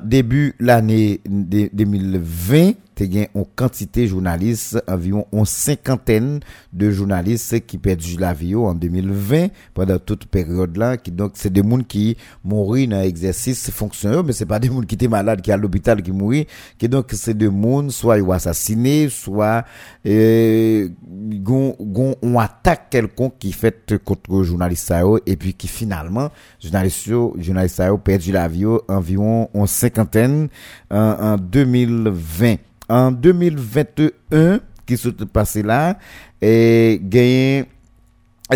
début 0.00 0.54
l'année 0.60 1.20
de- 1.28 1.70
2020, 1.72 2.72
tu 3.06 3.18
as 3.18 3.28
une 3.34 3.44
quantité 3.54 4.02
de 4.02 4.06
journalistes, 4.08 4.82
environ 4.88 5.26
une 5.32 5.44
cinquantaine 5.44 6.40
de 6.72 6.90
journalistes 6.90 7.64
qui 7.66 7.78
perdu 7.78 8.16
la 8.18 8.32
vie 8.34 8.54
en 8.54 8.74
2020 8.74 9.48
pendant 9.74 9.98
toute 9.98 10.26
période 10.26 10.76
là. 10.76 10.96
Qui 10.96 11.10
donc, 11.12 11.32
c'est 11.34 11.52
des 11.52 11.62
gens 11.62 11.78
qui 11.78 12.16
mourent 12.44 12.74
dans 12.88 13.00
l'exercice 13.02 13.70
fonctionnel, 13.70 14.22
mais 14.24 14.32
c'est 14.32 14.46
pas 14.46 14.58
des 14.58 14.68
gens 14.68 14.80
qui 14.80 14.94
étaient 14.94 15.08
malades, 15.08 15.40
qui 15.40 15.52
à 15.52 15.56
l'hôpital, 15.56 16.02
qui 16.02 16.12
mourent. 16.12 16.44
Qui 16.78 16.88
donc, 16.88 17.06
c'est 17.12 17.36
des 17.36 17.46
gens 17.46 17.88
soit 17.90 18.18
ils 18.18 18.22
ont 18.22 18.32
assassiné, 18.32 19.08
soit 19.08 19.64
euh, 20.06 20.88
gon 21.08 21.76
gon 21.80 22.14
on 22.22 22.38
attaque 22.38 22.90
quelqu'un 22.90 23.30
qui 23.38 23.52
fait 23.52 23.96
contre 24.04 24.42
journaliste 24.42 24.86
ça 24.88 25.00
yo, 25.00 25.18
et 25.26 25.36
puis 25.36 25.54
qui 25.54 25.68
finalement 25.68 26.30
journaliste 26.62 27.06
yo- 27.06 27.34
journaliste 27.38 27.76
ça 27.76 27.86
yo 27.88 27.98
perdu 27.98 28.32
la 28.32 28.48
vie 28.48 28.60
yo 28.60 28.82
environ 28.88 29.48
en 29.54 29.66
cinquantaine 29.66 30.48
en, 30.90 30.96
en 31.20 31.36
2020 31.36 32.56
en 32.88 33.12
2021 33.12 34.60
qui 34.86 34.96
s'est 34.96 35.12
passé 35.32 35.62
là 35.62 35.98
et 36.40 37.00
gagné 37.02 37.64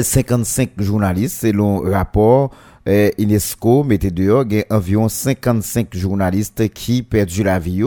55 0.01 0.71
journalistes 0.79 1.41
selon 1.43 1.81
rapport 1.81 2.51
euh, 2.89 3.11
UNESCO 3.17 3.85
mettait 3.85 4.11
dehors 4.11 4.45
environ 4.71 5.09
55 5.09 5.95
journalistes 5.95 6.69
qui 6.71 7.05
perdu 7.05 7.45
la 7.45 7.61
vie 7.61 7.85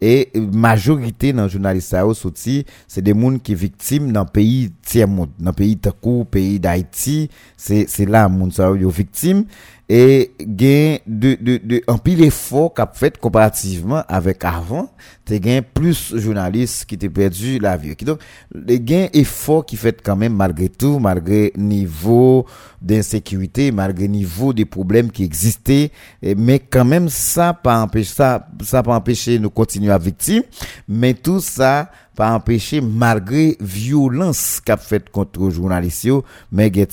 et 0.00 0.30
majorité 0.36 1.32
dans 1.32 1.48
journalistes 1.48 1.88
ça 1.88 2.04
sorti 2.14 2.64
c'est 2.86 3.02
des 3.02 3.12
gens 3.12 3.38
qui 3.38 3.56
victimes 3.56 4.12
dans 4.12 4.24
pays 4.24 4.70
tiers 4.82 5.08
monde 5.08 5.30
dans 5.40 5.52
pays 5.52 5.76
takou 5.76 6.24
pays 6.24 6.60
d'Haïti. 6.60 7.28
C'est 7.56 7.86
c'est 7.88 8.06
là 8.06 8.28
moun 8.28 8.52
ça 8.52 8.70
yo 8.70 8.88
victime 8.88 9.46
et 9.88 10.32
gain 10.40 10.96
de 11.06 11.36
de 11.40 11.58
de 11.62 11.82
un 11.86 11.96
pile 11.98 12.24
effort 12.24 12.74
qu'a 12.74 12.90
fait 12.92 13.18
comparativement 13.18 14.02
avec 14.08 14.44
avant 14.44 14.90
t'es 15.24 15.38
gain 15.38 15.60
plus 15.62 16.16
journalistes 16.16 16.84
qui 16.86 16.98
t'ont 16.98 17.08
perdu 17.08 17.58
la 17.60 17.76
vie. 17.76 17.94
Donc 18.02 18.18
les 18.52 18.80
gains 18.80 19.06
effort 19.12 19.64
qui 19.64 19.76
fait 19.76 20.00
quand 20.02 20.16
même 20.16 20.34
malgré 20.34 20.68
tout 20.68 20.98
malgré 20.98 21.52
niveau 21.56 22.46
d'insécurité 22.82 23.70
malgré 23.72 24.08
niveau 24.08 24.52
des 24.52 24.64
problèmes 24.64 25.10
qui 25.10 25.22
existaient 25.24 25.90
et- 26.22 26.34
mais 26.34 26.58
quand 26.58 26.84
même 26.84 27.08
ça 27.08 27.52
pas 27.54 27.80
empêcher 27.80 28.12
ça 28.12 28.48
ça 28.62 28.82
pas 28.82 28.94
empêcher 28.94 29.38
nous 29.38 29.50
continuer 29.50 29.92
à 29.92 29.98
victime. 29.98 30.42
Mais 30.88 31.14
tout 31.14 31.40
ça 31.40 31.90
pas 32.16 32.32
empêcher 32.32 32.80
malgré 32.80 33.56
violence 33.60 34.60
qu'a 34.64 34.76
fait 34.76 35.10
contre 35.10 35.50
journalistes 35.50 36.08
mais 36.50 36.70
qu'a 36.70 36.86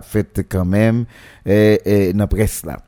fait 0.00 0.46
quand 0.48 0.64
même 0.64 1.04
et, 1.46 1.80
et 1.84 2.12
dans 2.12 2.20
la 2.20 2.26
presse 2.26 2.64
là 2.66 2.78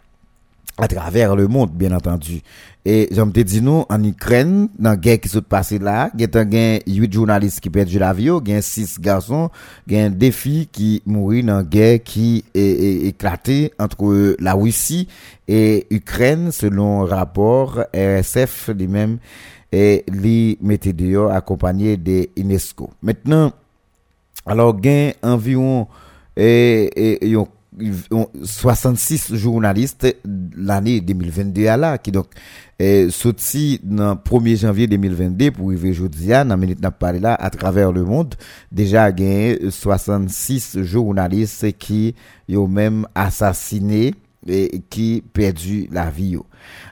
à 0.78 0.88
travers 0.88 1.36
le 1.36 1.48
monde, 1.48 1.70
bien 1.72 1.92
entendu. 1.92 2.40
Et 2.84 3.08
j'aime 3.12 3.30
te 3.30 3.40
dire 3.40 3.62
nous, 3.62 3.84
en 3.88 4.02
Ukraine, 4.02 4.68
dans 4.76 4.90
la 4.90 4.96
guerre 4.96 5.20
qui 5.20 5.28
s'est 5.28 5.40
passée 5.40 5.78
là, 5.78 6.10
il 6.14 6.20
y 6.20 6.24
a 6.24 6.40
un 6.40 6.78
8 6.84 7.12
journalistes 7.12 7.60
qui 7.60 7.70
perdent 7.70 7.92
la 7.92 8.12
vie, 8.12 8.28
il 8.44 8.52
y 8.52 8.54
a 8.54 8.62
6 8.62 8.98
garçons, 8.98 9.50
il 9.86 9.96
y 9.96 10.00
a 10.00 10.08
des 10.08 10.32
filles 10.32 10.66
qui 10.66 11.00
mourent 11.06 11.44
dans 11.44 11.58
la 11.58 11.62
guerre 11.62 12.02
qui 12.02 12.44
est, 12.54 13.06
éclatée 13.06 13.72
entre 13.78 14.34
la 14.40 14.54
Russie 14.54 15.06
et 15.46 15.86
Ukraine, 15.90 16.50
selon 16.50 17.04
rapport 17.04 17.84
RSF 17.94 18.70
lui-même, 18.76 19.18
et 19.72 20.04
les 20.12 20.58
mettait 20.60 20.92
dehors 20.92 21.32
accompagné 21.32 21.96
des 21.96 22.30
UNESCO. 22.36 22.90
Maintenant, 23.02 23.52
alors, 24.44 24.78
gain 24.78 25.12
environ 25.22 25.86
et, 26.36 26.90
et, 27.24 27.28
yon- 27.28 27.48
yon 28.10 28.28
66 28.42 29.34
journalistes 29.36 30.14
l'année 30.56 31.00
2022 31.00 31.66
à 31.68 31.76
là, 31.76 31.98
qui 31.98 32.10
donc 32.12 32.26
est 32.78 33.08
sorti 33.10 33.80
dans 33.82 34.14
1er 34.16 34.56
janvier 34.60 34.86
2022 34.88 35.52
pour 35.52 35.68
arriver 35.68 35.90
aujourd'hui, 35.90 36.26
dans 36.28 36.56
minute 36.56 36.80
n'a 36.82 36.90
parlé 36.90 37.18
là, 37.20 37.34
à 37.34 37.48
travers 37.50 37.92
le 37.92 38.04
monde, 38.04 38.34
déjà 38.70 39.10
gain 39.12 39.54
66 39.70 40.82
journalistes 40.82 41.72
qui 41.78 42.14
ont 42.52 42.68
même 42.68 43.06
assassiné 43.14 44.14
et 44.46 44.82
qui 44.90 45.22
perdu 45.32 45.88
la 45.90 46.10
vie. 46.10 46.36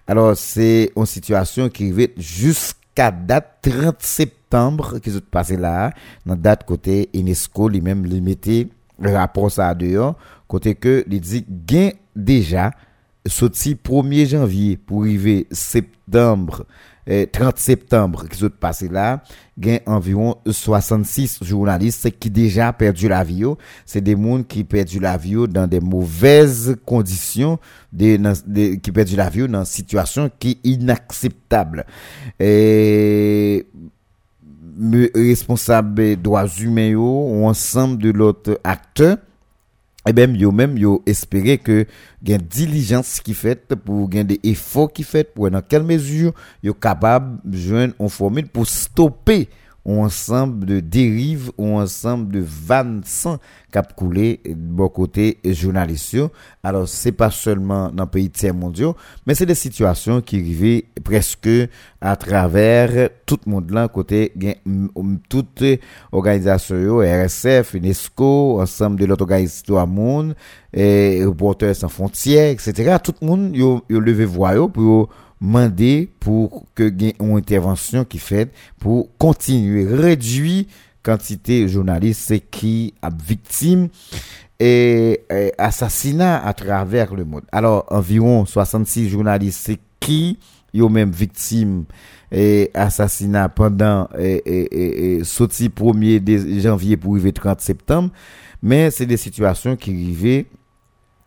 Alors, 0.07 0.37
c'est 0.37 0.93
une 0.97 1.07
situation 1.07 1.69
qui 1.69 1.91
arrive 1.93 2.11
jusqu'à 2.17 3.11
date 3.11 3.59
30 3.63 3.97
septembre 4.01 4.99
qui 4.99 5.11
s'est 5.11 5.21
passé 5.21 5.57
là, 5.57 5.93
dans 6.27 6.37
date 6.37 6.65
côté 6.65 7.09
UNESCO, 7.15 7.69
lui-même 7.69 8.05
limité 8.05 8.69
rapport 9.09 9.51
ça 9.51 9.75
dehors, 9.75 10.17
côté 10.47 10.75
que 10.75 11.05
il 11.11 11.21
dit 11.21 11.45
gain 11.49 11.91
déjà 12.15 12.71
sorti 13.27 13.75
1er 13.75 14.29
janvier 14.29 14.77
pour 14.77 15.03
arriver 15.03 15.47
septembre 15.51 16.67
30 17.07 17.59
septembre 17.59 18.27
qui 18.29 18.39
s'est 18.39 18.51
passé 18.51 18.89
là, 18.89 19.23
gain 19.59 19.79
environ 19.87 20.37
66 20.47 21.39
journalistes 21.43 22.11
qui 22.19 22.31
déjà 22.31 22.73
perdu 22.73 23.09
la 23.09 23.25
vie. 23.25 23.45
C'est 23.87 24.01
des 24.01 24.17
gens 24.17 24.43
qui 24.43 24.65
perdu 24.65 25.01
la 25.01 25.17
vie 25.17 25.47
dans 25.49 25.67
des 25.67 25.81
mauvaises 25.81 26.77
conditions, 26.87 27.59
qui 27.97 28.93
perdu 28.93 29.17
la 29.17 29.29
vie 29.29 29.49
dans 29.49 29.61
une 29.61 29.65
situation 29.65 30.31
qui 30.39 30.61
est 30.65 30.69
inacceptable. 30.69 31.85
Et 32.39 33.67
me- 34.77 35.11
responsable 35.15 35.95
des 35.95 36.17
droits 36.17 36.47
humains 36.47 36.95
ou 36.95 37.45
ensemble 37.47 38.03
de 38.03 38.11
l'autre 38.11 38.59
acteur 38.65 39.19
et 40.07 40.13
même 40.13 40.35
yo 40.35 40.51
même 40.51 40.79
yo 40.79 41.03
espérer 41.07 41.59
que 41.59 41.87
gain 42.23 42.39
diligence 42.39 43.21
qui 43.21 43.35
fait 43.35 43.75
pour 43.75 44.09
gain 44.09 44.25
des 44.25 44.41
efforts 44.43 44.93
qui 44.93 45.03
fait 45.03 45.25
pour 45.25 45.51
dans 45.51 45.61
quelle 45.61 45.83
mesure 45.83 46.33
yo 46.63 46.73
capable 46.73 47.39
joindre 47.53 47.95
une 48.01 48.09
formule 48.09 48.49
pour 48.49 48.67
stopper 48.67 49.49
un 49.87 49.99
ensemble 49.99 50.67
de 50.67 50.81
dérives 50.81 51.51
ou 51.59 51.77
ensemble 51.79 52.33
de 52.33 52.45
vannes 52.47 53.03
sans 53.05 53.39
cap 53.73 53.95
couler 53.95 54.41
de 54.45 54.55
bon 54.55 54.89
côté 54.89 55.39
journalistes 55.45 56.19
alors 56.63 56.89
c'est 56.89 57.13
pas 57.13 57.31
seulement 57.31 57.91
dans 57.91 58.07
pays 58.07 58.31
tiers 58.31 58.55
mondiaux 58.55 58.97
mais 59.27 59.35
c'est 59.35 59.47
des 59.47 59.55
situations 59.55 60.21
qui 60.21 60.37
arrivent 60.37 60.83
presque 61.05 61.49
à 62.01 62.17
travers 62.17 63.11
tout 63.27 63.39
le 63.47 63.53
monde 63.53 63.71
là 63.71 63.89
côté 63.89 64.33
toute 65.29 65.65
organisation 66.13 66.99
RSF, 66.99 67.75
UNESCO, 67.75 68.61
ensemble 68.61 68.99
de 68.99 69.07
l'autre 69.07 69.23
organisation 69.23 69.87
monde 69.87 70.35
et 70.73 71.23
Reporters 71.25 71.77
sans 71.77 71.89
frontières, 71.89 72.51
etc. 72.51 72.97
Tout 73.03 73.15
le 73.21 73.27
monde 73.27 73.57
yo, 73.57 73.83
yo 73.89 74.01
levé 74.01 74.25
voix 74.25 74.69
pour 74.69 75.09
demander 75.41 76.09
pour 76.21 76.67
que 76.75 76.89
gen 76.89 77.13
une 77.21 77.37
intervention 77.37 78.05
qui 78.05 78.19
fait 78.19 78.51
pour 78.79 79.09
continuer 79.19 79.87
réduire 79.87 80.65
quantité 81.03 81.67
journalistes 81.69 82.35
qui 82.51 82.95
a 83.01 83.09
victime 83.11 83.89
et, 84.59 85.23
et 85.31 85.53
assassinat 85.57 86.47
à 86.47 86.53
travers 86.53 87.15
le 87.15 87.25
monde. 87.25 87.45
Alors 87.53 87.87
environ 87.89 88.45
66 88.45 89.09
journalistes 89.09 89.73
qui 89.99 90.39
yo 90.73 90.89
même 90.89 91.11
victimes 91.11 91.85
et 92.31 92.71
assassinat 92.75 93.49
pendant 93.49 94.09
et, 94.19 94.43
et, 94.45 94.77
et, 94.77 95.15
et 95.17 95.25
sorti 95.25 95.69
1er 95.69 96.21
de 96.21 96.61
janvier 96.61 96.97
pour 96.97 97.15
arriver 97.15 97.33
30 97.33 97.61
septembre 97.61 98.11
mais 98.63 98.91
c'est 98.91 99.07
des 99.07 99.17
situations 99.17 99.75
qui 99.75 99.91
arrivaient 99.91 100.47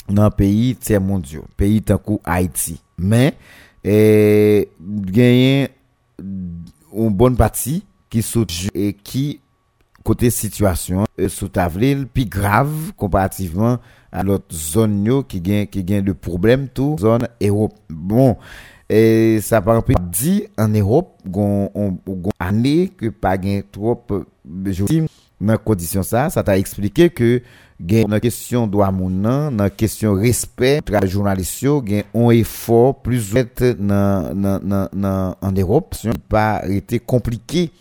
dans 0.08 0.32
pays 0.32 0.76
tiers 0.76 1.02
mondiaux 1.02 1.44
pays 1.58 1.82
tant 1.82 2.00
Haïti 2.24 2.80
mais 2.98 3.34
et 3.84 4.70
gagner 4.80 5.70
une 6.22 7.10
bonne 7.10 7.36
partie 7.36 7.86
qui 8.10 8.22
soutient 8.22 8.70
et 8.74 8.94
qui 8.94 9.42
côté 10.04 10.30
situation 10.30 11.06
e 11.20 11.28
sous 11.28 11.48
Tavlil 11.48 12.08
plus 12.08 12.26
grave 12.26 12.92
comparativement 12.98 13.78
à 14.12 14.24
l'autre 14.24 14.54
zone 14.54 15.06
yo, 15.06 15.24
qui 15.24 15.42
gagne 15.42 15.68
qui 15.68 15.84
gagne 15.84 16.04
de 16.04 16.12
problèmes 16.12 16.68
tout 16.68 16.98
zone 17.00 17.28
Europe. 17.42 17.74
Bon 17.90 18.38
et 18.90 19.40
ça 19.42 19.62
par 19.62 19.76
exemple 19.76 19.96
dit 20.12 20.46
en 20.58 20.68
Europe 20.68 21.18
gon 21.26 21.72
année 22.40 22.90
que 22.96 23.08
pas 23.08 23.38
gagne 23.38 23.64
trop 23.64 24.06
je 24.66 25.08
dans 25.44 25.58
condition 25.58 26.04
ça 26.04 26.30
ça 26.30 26.44
t'a 26.44 26.58
expliqué 26.58 27.10
que 27.10 27.42
dans 27.80 28.20
question 28.20 28.68
droit 28.68 28.92
moun 28.92 29.22
dans 29.22 29.70
question 29.70 30.14
respect 30.14 30.82
tra 30.86 31.06
journaliste 31.06 31.66
gen 31.86 32.04
un 32.14 32.30
effort 32.32 33.02
plus 33.02 33.34
en 33.36 33.44
Europe 35.52 35.96
pas 36.30 36.62
été 36.70 37.00
compliqué. 37.00 37.72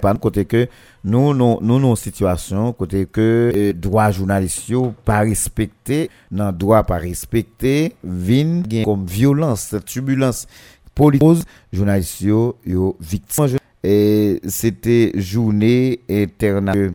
Pas 0.00 0.14
côté 0.14 0.44
que 0.44 0.68
nous 1.04 1.34
nous 1.34 1.58
nous 1.60 1.80
nos 1.80 1.96
situation 1.96 2.72
côté 2.72 3.06
que 3.06 3.52
euh, 3.54 3.72
droit 3.72 4.10
journaliste 4.12 4.72
pas 5.04 5.20
respecté 5.20 6.10
non 6.30 6.52
droit 6.52 6.84
pas 6.84 6.98
respecté 6.98 7.94
vin 8.04 8.62
comme 8.84 9.04
violence 9.06 9.74
turbulence 9.84 10.46
politique 10.94 11.44
journaliste 11.72 12.22
yo 12.22 12.56
victime 13.00 13.59
et 13.82 14.40
c'était 14.46 15.12
journée 15.14 16.00
internationale 16.08 16.92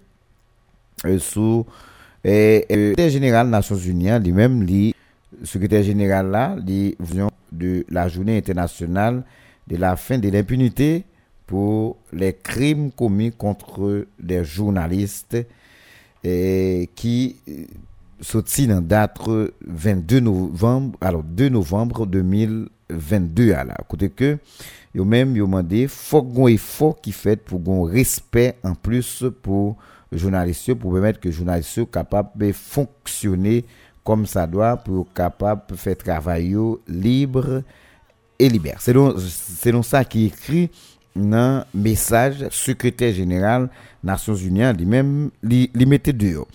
euh, 1.05 1.19
sous 1.19 1.65
et 2.23 2.65
euh, 2.71 2.89
secrétaire 2.91 3.09
général 3.09 3.49
Nations 3.49 3.75
Unies 3.75 4.09
hein, 4.09 4.19
lui-même 4.19 4.63
lui 4.63 4.95
secrétaire 5.43 5.83
général 5.83 6.29
là 6.29 6.55
de 7.51 7.85
la 7.89 8.07
journée 8.07 8.37
internationale 8.37 9.23
de 9.67 9.77
la 9.77 9.95
fin 9.95 10.17
de 10.17 10.29
l'impunité 10.29 11.03
pour 11.47 11.97
les 12.13 12.33
crimes 12.33 12.91
commis 12.91 13.31
contre 13.31 14.05
des 14.19 14.43
journalistes 14.43 15.37
qui 16.23 17.35
euh, 17.49 17.65
sorti 18.21 18.67
dans 18.67 18.81
date 18.81 19.19
22 19.67 20.19
novembre 20.19 20.97
alors 21.01 21.23
2 21.23 21.49
novembre 21.49 22.05
2022 22.05 23.53
à 23.53 23.65
côté 23.87 24.09
que 24.09 24.37
yo 24.95 25.03
même 25.03 25.36
yo 25.36 25.45
demandé 25.45 25.88
faut 25.88 26.23
gon 26.23 26.47
effort 26.47 26.99
qui 27.01 27.12
fait 27.12 27.36
pour 27.36 27.60
gon 27.60 27.84
respect 27.84 28.58
en 28.63 28.73
plus 28.73 29.25
pour 29.43 29.75
journalistes 30.12 30.73
pour 30.73 30.93
permettre 30.93 31.19
que 31.19 31.29
journalistes 31.29 31.77
yo 31.77 31.86
capable 31.86 32.29
de 32.36 32.51
fonctionner 32.53 33.65
comme 34.05 34.25
ça 34.25 34.47
doit 34.47 34.77
pour 34.77 35.12
capable 35.13 35.63
de 35.69 35.75
faire 35.75 35.97
travail 35.97 36.55
libre 36.88 37.63
et 38.38 38.49
libère. 38.49 38.77
C'est 38.79 38.93
donc, 38.93 39.15
c'est 39.19 39.71
donc 39.71 39.86
ça 39.86 40.05
qui 40.05 40.25
est 40.25 40.27
écrit 40.27 40.69
message 41.73 42.45
secrétaire 42.51 43.13
général 43.13 43.69
Nations 44.04 44.36
Unies 44.36 44.73
lui-même 44.78 45.32
li, 45.41 45.71
li 45.73 45.86
mettait 45.86 46.13
dehors. 46.13 46.47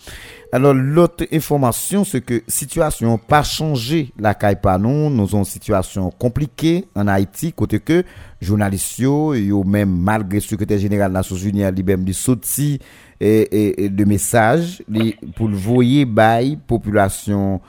Alors 0.53 0.73
l'autre 0.73 1.25
information 1.33 2.03
c'est 2.03 2.21
que 2.21 2.43
situation 2.47 3.17
pas 3.17 3.43
changé 3.43 4.11
la 4.19 4.33
caille 4.33 4.59
pas 4.61 4.77
non, 4.77 5.09
nous 5.09 5.23
avons 5.23 5.39
une 5.39 5.45
situation 5.45 6.11
compliquée 6.11 6.85
en 6.95 7.07
Haïti 7.07 7.51
côté 7.53 7.79
que 7.79 8.03
journalistes 8.41 8.99
yo, 8.99 9.33
yo 9.33 9.63
même 9.63 9.89
malgré 9.89 10.39
secrétaire 10.39 10.79
général 10.79 11.11
Nations 11.11 11.35
Unies 11.35 11.69
lui-même 11.71 12.05
li 12.05 12.13
sorti 12.13 12.79
et, 13.19 13.41
et, 13.41 13.83
et 13.85 13.89
de 13.89 14.05
messages 14.05 14.83
li- 14.87 15.15
pour 15.35 15.47
le 15.49 15.55
voyer 15.55 16.05
bail 16.05 16.57
population 16.67 17.59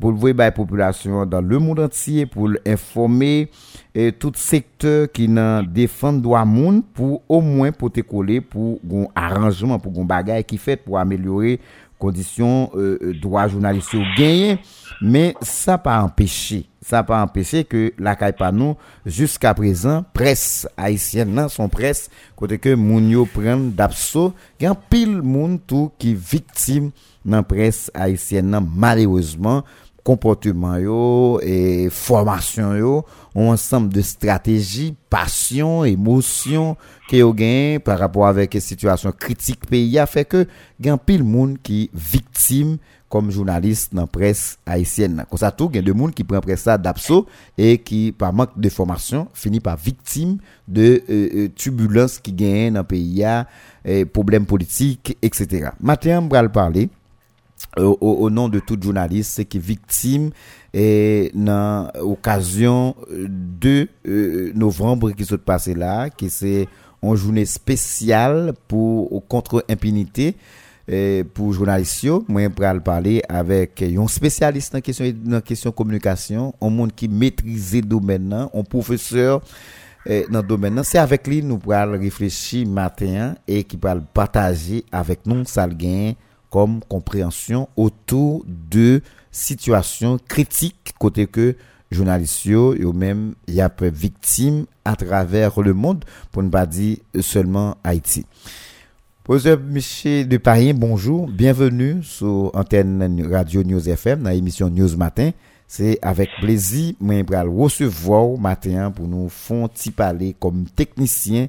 pour 0.00 0.10
le 0.12 0.32
la 0.32 0.50
population 0.50 1.26
dans 1.26 1.42
le 1.42 1.58
monde 1.58 1.78
entier, 1.80 2.26
pour 2.26 2.48
informer 2.66 3.50
et 3.94 4.12
tout 4.12 4.32
secteur 4.34 5.10
qui 5.12 5.28
n'en 5.28 5.62
défend 5.62 6.12
droit 6.12 6.44
monde 6.44 6.82
pour 6.94 7.22
au 7.28 7.40
moins 7.40 7.72
pour 7.72 7.90
coller 8.08 8.40
pour 8.40 8.80
un 8.90 9.06
arrangement 9.14 9.78
pour 9.78 9.98
un 10.00 10.04
bagage 10.04 10.44
qui 10.44 10.56
fait 10.58 10.76
pour 10.76 10.98
améliorer 10.98 11.60
conditions 11.98 12.70
euh, 12.74 12.98
euh, 13.02 13.14
droit 13.20 13.48
journalistes 13.48 13.94
gagner 14.16 14.58
mais 15.00 15.34
ça 15.42 15.76
pas 15.78 16.02
empêché 16.02 16.66
ça 16.80 17.02
pas 17.02 17.22
empêché 17.22 17.64
que 17.64 17.92
la 17.98 18.16
nous 18.50 18.76
jusqu'à 19.04 19.52
présent 19.54 20.04
presse 20.14 20.66
haïtienne 20.76 21.46
son 21.48 21.68
presse 21.68 22.08
côté 22.34 22.58
que 22.58 22.74
moun 22.74 23.10
yo 23.10 23.26
prennent 23.26 23.70
d'abso 23.70 24.32
gen 24.58 24.74
pile 24.90 25.20
moun 25.22 25.60
tout 25.60 25.92
qui 25.98 26.14
victime 26.14 26.90
dans 27.24 27.42
presse 27.42 27.90
haïtienne 27.94 28.58
malheureusement 28.74 29.62
comportement 30.02 30.78
yo 30.78 31.38
et 31.42 31.88
formation 31.90 32.74
yo 32.74 33.04
un 33.34 33.52
ensemble 33.52 33.92
de 33.92 34.02
stratégies 34.02 34.94
passion 35.08 35.84
émotion 35.84 36.76
que 37.08 37.16
yo 37.16 37.32
gain 37.32 37.78
par 37.82 37.98
rapport 37.98 38.26
avec 38.26 38.56
situation 38.60 39.12
critique 39.12 39.66
pays 39.66 39.98
a 39.98 40.06
fait 40.06 40.24
que 40.24 40.46
gain 40.80 40.98
pile 40.98 41.22
monde 41.22 41.58
qui 41.62 41.90
victime 41.94 42.78
comme 43.08 43.30
journaliste 43.30 43.94
dans 43.94 44.06
presse 44.06 44.58
haïtienne 44.66 45.24
comme 45.30 45.38
ça 45.38 45.52
tout 45.52 45.68
gain 45.68 45.82
de 45.82 45.92
monde 45.92 46.14
qui 46.14 46.24
prend 46.24 46.40
presse 46.40 46.62
ça 46.62 46.78
d'abso 46.78 47.26
et 47.56 47.78
qui 47.78 48.10
par 48.10 48.32
manque 48.32 48.58
de 48.58 48.68
formation 48.68 49.28
finit 49.34 49.60
par 49.60 49.76
victime 49.76 50.38
de 50.66 51.02
e, 51.08 51.30
euh, 51.34 51.48
turbulence 51.54 52.18
qui 52.18 52.32
gagne 52.32 52.72
dans 52.72 52.84
pays 52.84 53.22
a 53.22 53.46
e, 53.86 54.04
problèmes 54.04 54.46
politiques 54.46 55.16
etc. 55.22 55.70
Maintenant 55.80 56.24
on 56.24 56.28
va 56.28 56.48
parler 56.48 56.88
Au, 57.78 57.96
au, 58.00 58.28
nom 58.28 58.50
de 58.50 58.58
tout 58.58 58.78
journaliste 58.78 59.48
qui 59.48 59.56
est 59.56 59.60
victime 59.60 60.30
et 60.74 61.30
dans 61.34 61.88
occasion 62.00 62.94
de 63.10 63.88
euh, 64.06 64.52
novembre 64.54 65.12
qui 65.12 65.24
se 65.24 65.36
passe 65.36 65.68
là, 65.68 66.10
qui 66.10 66.28
c'est 66.28 66.68
une 67.02 67.14
journée 67.16 67.46
spéciale 67.46 68.52
pour 68.68 69.26
contre 69.26 69.64
impunité 69.70 70.36
et 70.86 71.24
pour 71.32 71.52
journalistes. 71.52 72.06
Moi, 72.28 72.42
je 72.42 72.48
vais 72.48 72.80
parler 72.80 73.22
avec 73.28 73.82
un 73.82 74.06
spécialiste 74.06 74.74
en 74.74 74.80
question 74.80 75.06
en 75.32 75.40
question 75.40 75.72
communication, 75.72 76.54
un 76.60 76.70
monde 76.70 76.92
qui 76.94 77.08
maîtrise 77.08 77.74
le 77.74 77.82
domaine, 77.82 78.48
un 78.52 78.62
professeur 78.64 79.40
dans 80.06 80.12
e, 80.12 80.24
le 80.30 80.42
domaine. 80.42 80.80
C'est 80.84 80.98
avec 80.98 81.26
lui 81.26 81.42
nous 81.42 81.58
pourrons 81.58 81.92
réfléchir 81.92 82.66
matin 82.66 83.34
et 83.46 83.64
qui 83.64 83.78
va 83.80 83.96
partager 83.96 84.84
avec 84.92 85.26
nous 85.26 85.44
ça 85.44 85.66
kom 86.52 86.80
komprehensyon 86.92 87.66
otou 87.80 88.42
de 88.46 89.00
situasyon 89.32 90.20
kritik 90.30 90.92
kote 91.00 91.26
ke 91.32 91.52
jounalist 91.92 92.44
yo 92.48 92.72
yo 92.76 92.92
menm 92.96 93.32
yape 93.48 93.88
viktim 93.88 94.66
a 94.84 94.94
traver 94.98 95.48
le 95.64 95.72
moun 95.72 96.02
pou 96.30 96.42
nou 96.42 96.52
pa 96.52 96.66
di 96.66 96.98
seulement 97.20 97.76
Haiti. 97.84 98.26
Professeur 99.22 99.60
Michel 99.60 100.26
Deparien, 100.26 100.74
bonjour, 100.74 101.28
bienvenue 101.28 102.02
sou 102.02 102.50
antenne 102.58 103.22
Radio 103.30 103.62
News 103.62 103.86
FM 103.86 104.24
nan 104.26 104.34
emisyon 104.34 104.74
News 104.74 104.96
Matin. 104.98 105.30
Se 105.72 105.94
avèk 106.04 106.34
plezi 106.42 106.90
mwen 107.00 107.22
pral 107.28 107.48
wosevwa 107.48 108.18
ou 108.26 108.40
maten 108.42 108.90
pou 108.92 109.08
nou 109.08 109.30
fon 109.32 109.70
ti 109.72 109.92
pale 109.94 110.32
kom 110.42 110.66
teknisyen 110.76 111.46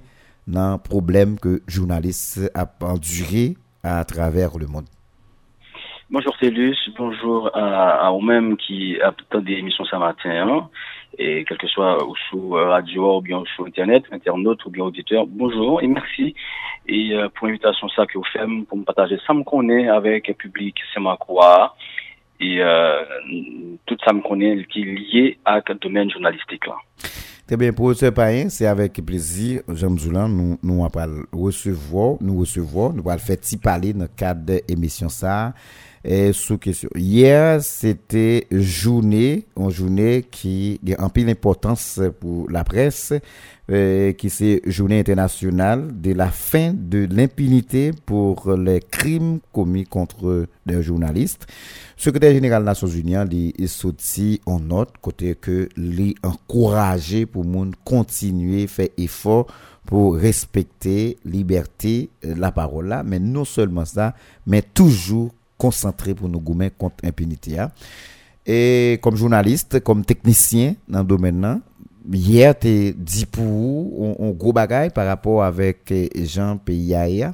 nan 0.48 0.78
problem 0.86 1.34
ke 1.42 1.58
jounalist 1.66 2.46
ap 2.54 2.86
endure 2.88 3.50
à 3.84 4.04
travers 4.06 4.58
le 4.58 4.68
monde. 4.68 4.86
Bonjour 6.10 6.36
Célus, 6.38 6.78
bonjour 6.98 7.50
à, 7.56 8.10
vous-même 8.12 8.56
qui 8.56 9.00
attendent 9.02 9.44
des 9.44 9.54
émissions 9.54 9.84
ce 9.86 9.96
matin. 9.96 10.48
Hein 10.48 10.70
et 11.18 11.46
quel 11.48 11.58
que 11.58 11.68
soit 11.68 11.98
sous 12.30 12.52
radio 12.52 13.18
ou 13.18 13.22
bien 13.22 13.44
sur 13.56 13.66
internet, 13.66 14.04
internaute 14.12 14.66
ou 14.66 14.70
bien 14.70 14.84
auditeur, 14.84 15.26
bonjour 15.28 15.82
et 15.82 15.88
merci 15.88 16.34
et 16.88 17.14
euh, 17.14 17.30
pour 17.30 17.48
l'invitation 17.48 17.88
ça 17.90 18.06
que 18.06 18.18
vous 18.18 18.26
faites 18.26 18.48
pour 18.68 18.78
me 18.78 18.84
partager 18.84 19.18
ça 19.26 19.34
me 19.34 19.44
connaît 19.44 19.88
avec 19.90 20.28
le 20.28 20.34
public, 20.34 20.76
c'est 20.94 21.00
ma 21.00 21.18
croix 21.18 21.76
et 22.40 22.62
euh, 22.62 23.04
tout 23.86 23.98
ça 24.06 24.14
me 24.14 24.22
connaît 24.22 24.64
qui 24.66 24.82
est 24.82 24.86
lié 24.86 25.38
à 25.46 25.62
le 25.68 25.76
domaine 25.76 26.10
journalistique. 26.10 26.66
Très 27.46 27.58
bien, 27.58 27.74
pour 27.74 27.94
ce 27.94 28.06
païen, 28.06 28.48
c'est 28.48 28.66
avec 28.68 28.94
plaisir, 29.06 29.64
Jean 29.68 29.98
Zoulan, 29.98 30.30
nous, 30.30 30.58
nous 30.64 30.88
allons 30.94 31.24
recevoir, 31.34 32.16
nous 32.22 32.40
recevoir, 32.40 32.94
nous 32.94 33.04
allons 33.10 33.20
faire 33.20 33.38
parler 33.62 33.92
dans 33.92 34.04
le 34.04 34.08
cadre 34.08 34.46
de 34.46 34.62
l'émission 34.70 35.10
ça 35.10 35.54
sous 36.34 36.58
question. 36.58 36.90
Hier, 36.96 37.62
c'était 37.62 38.48
journée, 38.52 39.46
une 39.56 39.70
journée 39.70 40.26
qui 40.30 40.80
a 40.98 41.04
un 41.04 41.10
peu 41.10 41.24
d'importance 41.24 42.02
pour 42.20 42.50
la 42.50 42.66
presse, 42.66 43.14
euh, 43.72 44.12
qui 44.12 44.30
c'est 44.30 44.62
journée 44.66 45.00
internationale 45.00 46.02
de 46.02 46.12
la 46.14 46.30
fin 46.30 46.74
de 46.74 47.08
l'impunité 47.10 47.92
pour 48.06 48.52
les 48.54 48.82
crimes 48.82 49.40
commis 49.54 49.86
contre 49.86 50.48
des 50.66 50.84
journalistes. 50.84 51.48
Secrétaire 51.96 52.34
général 52.34 52.64
des 52.64 52.66
Nations 52.66 52.88
Unies, 52.88 53.54
il 53.58 53.70
sorti 53.70 54.42
en 54.46 54.60
note 54.60 54.90
côté 55.02 55.36
que 55.36 55.70
lui 55.78 56.16
encourager 56.24 57.26
pour 57.26 57.46
monde 57.46 57.76
continuer 57.86 58.68
faire 58.68 58.90
effort 58.98 59.48
pour 59.86 60.16
respecter 60.16 61.18
liberté 61.24 62.10
euh, 62.26 62.36
la 62.38 62.52
parole 62.52 62.88
là 62.88 63.04
mais 63.04 63.20
non 63.20 63.44
seulement 63.44 63.84
ça 63.84 64.16
mais 64.48 64.62
toujours 64.62 65.32
concentré 65.58 66.14
pour 66.14 66.30
nous 66.30 66.40
gommer 66.40 66.72
contre 66.72 66.98
l'impunité. 67.04 67.60
Hein. 67.60 67.72
Et 68.46 69.00
comme 69.02 69.16
journaliste, 69.16 69.82
comme 69.82 70.04
technicien 70.04 70.76
dans 70.88 71.00
le 71.00 71.06
domaine, 71.06 71.62
hier, 72.12 72.58
tu 72.58 72.94
dit 72.96 73.26
pour 73.26 73.44
vous 73.44 74.18
un 74.20 74.32
gros 74.32 74.54
bagaille 74.54 74.90
par 74.90 75.08
rapport 75.08 75.44
avec 75.44 75.92
eh, 75.92 76.10
gens 76.26 76.58
pays 76.58 76.94
ailleurs? 76.94 77.34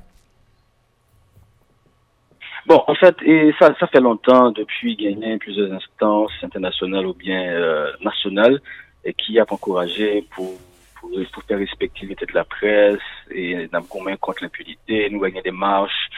Bon, 2.68 2.84
en 2.86 2.94
fait, 2.94 3.16
ça, 3.58 3.74
fait 3.88 4.00
longtemps 4.00 4.52
depuis 4.52 4.96
gagner 4.96 5.38
plusieurs 5.38 5.74
instances 5.74 6.32
internationales 6.44 7.08
ou 7.08 7.16
bien 7.16 7.52
euh, 7.52 7.92
nationales 8.02 8.62
et 9.04 9.14
qui 9.14 9.40
a 9.40 9.46
encouragé 9.50 10.24
pour, 10.36 10.54
pour, 11.02 11.10
faire 11.48 11.58
respecter 11.58 12.06
de 12.06 12.34
la 12.34 12.44
presse 12.44 13.00
et 13.32 13.68
nous 13.74 14.18
contre 14.18 14.44
l'impunité, 14.44 15.10
nous 15.10 15.20
gagner 15.20 15.42
des 15.42 15.50
marches 15.50 16.10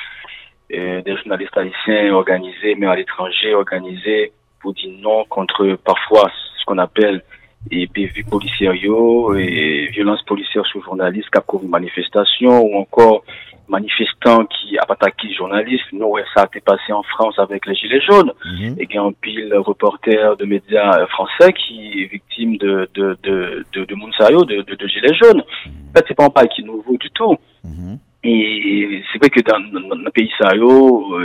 des 0.71 1.17
journalistes 1.17 1.57
haïtiens 1.57 2.13
organisés, 2.13 2.75
mais 2.75 2.87
à 2.87 2.95
l'étranger, 2.95 3.53
organisés 3.53 4.31
pour 4.59 4.73
dire 4.73 4.91
non 4.99 5.25
contre 5.25 5.77
parfois 5.83 6.31
ce 6.59 6.65
qu'on 6.65 6.77
appelle 6.77 7.23
et 7.69 7.87
PV 7.87 8.23
policiers 8.23 8.69
et 8.69 9.87
violences 9.91 10.23
policières 10.23 10.65
sur 10.65 10.83
journalistes 10.83 11.29
qui 11.29 11.55
ont 11.55 11.61
manifestation 11.67 12.63
ou 12.63 12.75
encore 12.75 13.23
manifestants 13.67 14.45
qui 14.45 14.77
a 14.77 14.85
attaqué 14.89 15.27
les 15.27 15.33
journalistes. 15.35 15.85
Nous, 15.93 16.13
ça 16.33 16.41
a 16.41 16.45
été 16.45 16.59
passé 16.59 16.91
en 16.91 17.03
France 17.03 17.35
avec 17.37 17.65
les 17.65 17.75
Gilets 17.75 18.01
jaunes. 18.01 18.31
Mhm. 18.45 18.75
Et 18.79 18.87
il 18.89 18.95
y 18.95 18.97
a 18.97 19.03
un 19.03 19.13
pile 19.13 19.53
reporter 19.55 20.35
de 20.37 20.45
médias 20.45 21.05
français 21.07 21.53
qui 21.53 22.01
est 22.01 22.11
victime 22.11 22.57
de, 22.57 22.89
de, 22.93 23.17
de, 23.23 23.65
de, 23.73 23.85
de 23.85 23.95
de, 23.95 24.75
de, 24.75 24.87
Gilets 24.87 25.15
jaunes. 25.15 25.41
En 25.41 25.93
fait, 25.93 26.05
c'est 26.07 26.15
pas 26.15 26.25
un 26.25 26.29
pas 26.29 26.45
qui 26.47 26.61
est 26.61 26.65
nouveau 26.65 26.97
du 26.97 27.09
tout. 27.11 27.37
Mhm. 27.63 27.97
Et 28.23 29.01
c'est 29.11 29.17
vrai 29.17 29.29
que 29.29 29.41
dans, 29.41 29.57
le 29.57 30.11
pays 30.11 30.29
ça 30.39 30.55
yo, 30.55 31.17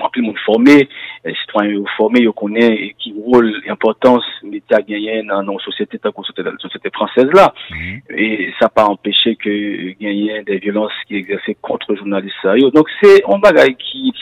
en 0.00 0.08
plus 0.10 0.22
monde 0.22 0.38
formé, 0.44 0.88
les 1.24 1.34
citoyens 1.34 1.84
formés, 1.96 2.20
ils 2.20 2.32
connaissent 2.32 2.94
qui 2.98 3.14
rôle 3.16 3.54
importance 3.68 4.24
l'État 4.42 4.82
gagné 4.82 5.22
dans 5.22 5.44
nos 5.44 5.60
sociétés, 5.60 6.00
dans 6.02 6.12
la 6.12 6.58
société 6.58 6.90
française 6.92 7.30
là. 7.32 7.54
Mhm. 7.70 8.00
Et 8.16 8.52
ça 8.58 8.66
n'a 8.66 8.68
pas 8.70 8.86
empêché 8.86 9.36
que 9.36 9.92
gagné 10.00 10.42
des 10.42 10.58
violences 10.58 10.92
qui 11.06 11.16
exercées 11.16 11.56
contre 11.62 11.94
journalistes 11.94 12.34
ça 12.42 12.54
Donc 12.74 12.88
c'est 13.00 13.22
un 13.28 13.38
bagage 13.38 13.76
qui, 13.78 14.12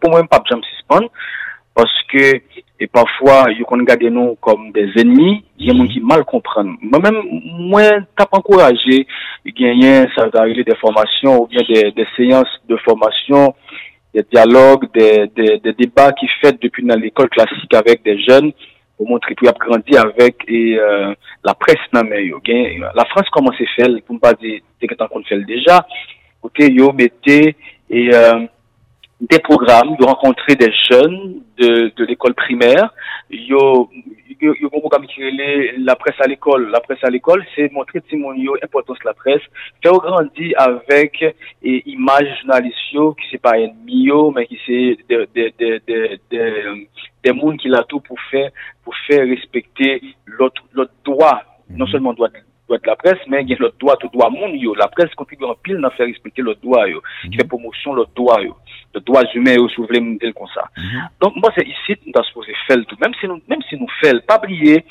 pour 0.00 0.10
moi, 0.10 0.24
pas 0.24 0.42
jamais 0.48 0.62
suspendre 0.78 1.10
parce 1.74 2.02
que 2.08 2.40
E 2.80 2.86
pafwa, 2.88 3.42
yo 3.52 3.66
kon 3.68 3.82
gade 3.84 4.08
nou 4.08 4.38
kom 4.40 4.70
des 4.72 4.94
enmi, 5.02 5.34
gen 5.60 5.76
moun 5.76 5.88
ki 5.92 6.00
mal 6.00 6.22
kompran. 6.28 6.70
Mwen 6.80 7.02
men, 7.04 7.16
mwen 7.68 8.04
tap 8.16 8.32
ankoraje 8.38 9.02
genyen 9.44 10.06
sa 10.14 10.30
darile 10.32 10.64
de 10.64 10.72
formasyon 10.80 11.42
ou 11.42 11.48
bien 11.50 11.66
de, 11.68 11.82
de 11.92 12.06
seyans 12.14 12.54
de 12.72 12.78
formasyon, 12.86 13.52
de 14.16 14.24
diyalog, 14.30 14.86
de 14.96 15.74
debat 15.76 16.16
ki 16.16 16.30
fet 16.38 16.56
depi 16.62 16.86
nan 16.88 17.02
l'ekol 17.02 17.28
klasik 17.34 17.76
avek 17.76 18.00
de 18.08 18.14
jen, 18.24 18.48
pou 18.96 19.10
montre 19.12 19.36
pou 19.36 19.50
ap 19.52 19.60
grandi 19.60 19.98
avek 20.00 20.46
e 20.48 20.62
euh, 20.80 21.12
la 21.44 21.54
pres 21.60 21.84
nan 21.92 22.08
men 22.08 22.24
yo. 22.30 22.40
Gen, 22.48 22.86
la 22.96 23.04
Frans 23.12 23.28
koman 23.36 23.52
se 23.58 23.68
fel, 23.74 23.98
pou 24.06 24.16
mba 24.16 24.32
de, 24.40 24.56
de 24.80 24.88
ketan 24.88 25.12
kon 25.12 25.28
fel 25.28 25.44
deja, 25.48 25.82
kote 26.40 26.72
yo 26.72 26.94
mette 26.96 27.42
e... 27.44 28.06
Euh, 28.08 28.48
des 29.20 29.38
programmes, 29.38 29.96
ils 29.98 30.04
ont 30.04 30.34
des 30.48 30.72
jeunes 30.90 31.42
de, 31.58 31.92
de 31.94 32.04
l'école 32.04 32.34
primaire, 32.34 32.92
yo, 33.30 33.90
yo, 34.40 34.54
yo 34.60 34.68
ont 34.72 34.80
programme 34.80 35.06
qui 35.06 35.22
est 35.22 35.74
la 35.78 35.94
presse 35.94 36.18
à 36.20 36.26
l'école. 36.26 36.70
La 36.70 36.80
presse 36.80 37.02
à 37.02 37.10
l'école, 37.10 37.44
c'est 37.54 37.70
montrer 37.70 38.00
Timonio 38.00 38.56
importance 38.62 38.98
de 38.98 39.06
la 39.06 39.14
presse, 39.14 39.42
faire 39.82 39.92
grandir 39.92 40.52
avec 40.56 41.22
et 41.62 41.82
image 41.90 42.28
journalistique 42.42 43.16
qui 43.20 43.28
c'est 43.30 43.42
pas 43.42 43.58
ennemi, 43.58 44.08
mais 44.34 44.46
qui 44.46 44.58
c'est 44.66 44.96
des 45.08 45.26
des 45.34 45.54
des 45.58 45.80
des 45.86 46.20
des 46.30 46.88
des 47.22 47.32
mondes 47.32 47.58
qui 47.58 47.68
l'a 47.68 47.84
tout 47.84 48.00
pour 48.00 48.18
faire 48.30 48.50
pour 48.84 48.94
faire 49.06 49.26
respecter 49.26 50.02
l'autre 50.24 50.62
l'autre 50.72 50.94
droit, 51.04 51.42
non 51.68 51.84
mhm. 51.84 51.92
seulement 51.92 52.14
droit 52.14 52.28
de 52.78 52.86
la 52.86 52.96
presse, 52.96 53.18
mais 53.28 53.42
il 53.42 53.50
y 53.50 53.54
a 53.54 53.56
l'autre 53.58 53.76
droit, 53.78 53.96
tout 53.96 54.08
droit 54.08 54.30
monde 54.30 54.54
yo. 54.54 54.74
La 54.74 54.88
presse 54.88 55.14
contribue 55.14 55.44
en 55.44 55.54
pile 55.54 55.80
dans 55.80 55.90
faire 55.90 56.06
respecter 56.06 56.42
l'autre 56.42 56.60
droit 56.60 56.86
yo, 56.88 57.02
qui 57.30 57.36
fait 57.36 57.44
promotion 57.44 57.94
l'autre 57.94 58.12
droit 58.14 58.40
yo, 58.40 58.56
le 58.94 59.00
droit 59.00 59.22
humain 59.34 59.54
yo, 59.54 59.68
si 59.68 59.76
vous 59.76 59.86
voulez 59.86 60.00
comme 60.32 60.48
ça. 60.54 60.64
Donc 61.20 61.36
moi 61.36 61.50
c'est 61.56 61.66
ici 61.66 62.00
nous 62.06 62.12
sommes 62.12 62.24
supposé 62.24 62.54
faire 62.66 62.76
le 62.76 62.84
tout, 62.84 62.96
même 63.00 63.14
si 63.20 63.26
nous 63.26 63.40
même 63.48 63.62
si 63.68 63.76
nous 63.76 63.88
faisons, 64.00 64.20
pas 64.26 64.38
oublier 64.38 64.84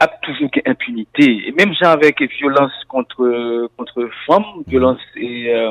a 0.00 0.08
toujours 0.08 0.50
impunité. 0.66 1.46
Et 1.46 1.52
même 1.52 1.72
genre 1.74 1.92
avec 1.92 2.20
violence 2.38 2.72
contre 2.88 3.68
contre 3.76 4.08
femmes, 4.26 4.62
violence 4.66 5.00
et 5.16 5.54
euh, 5.54 5.70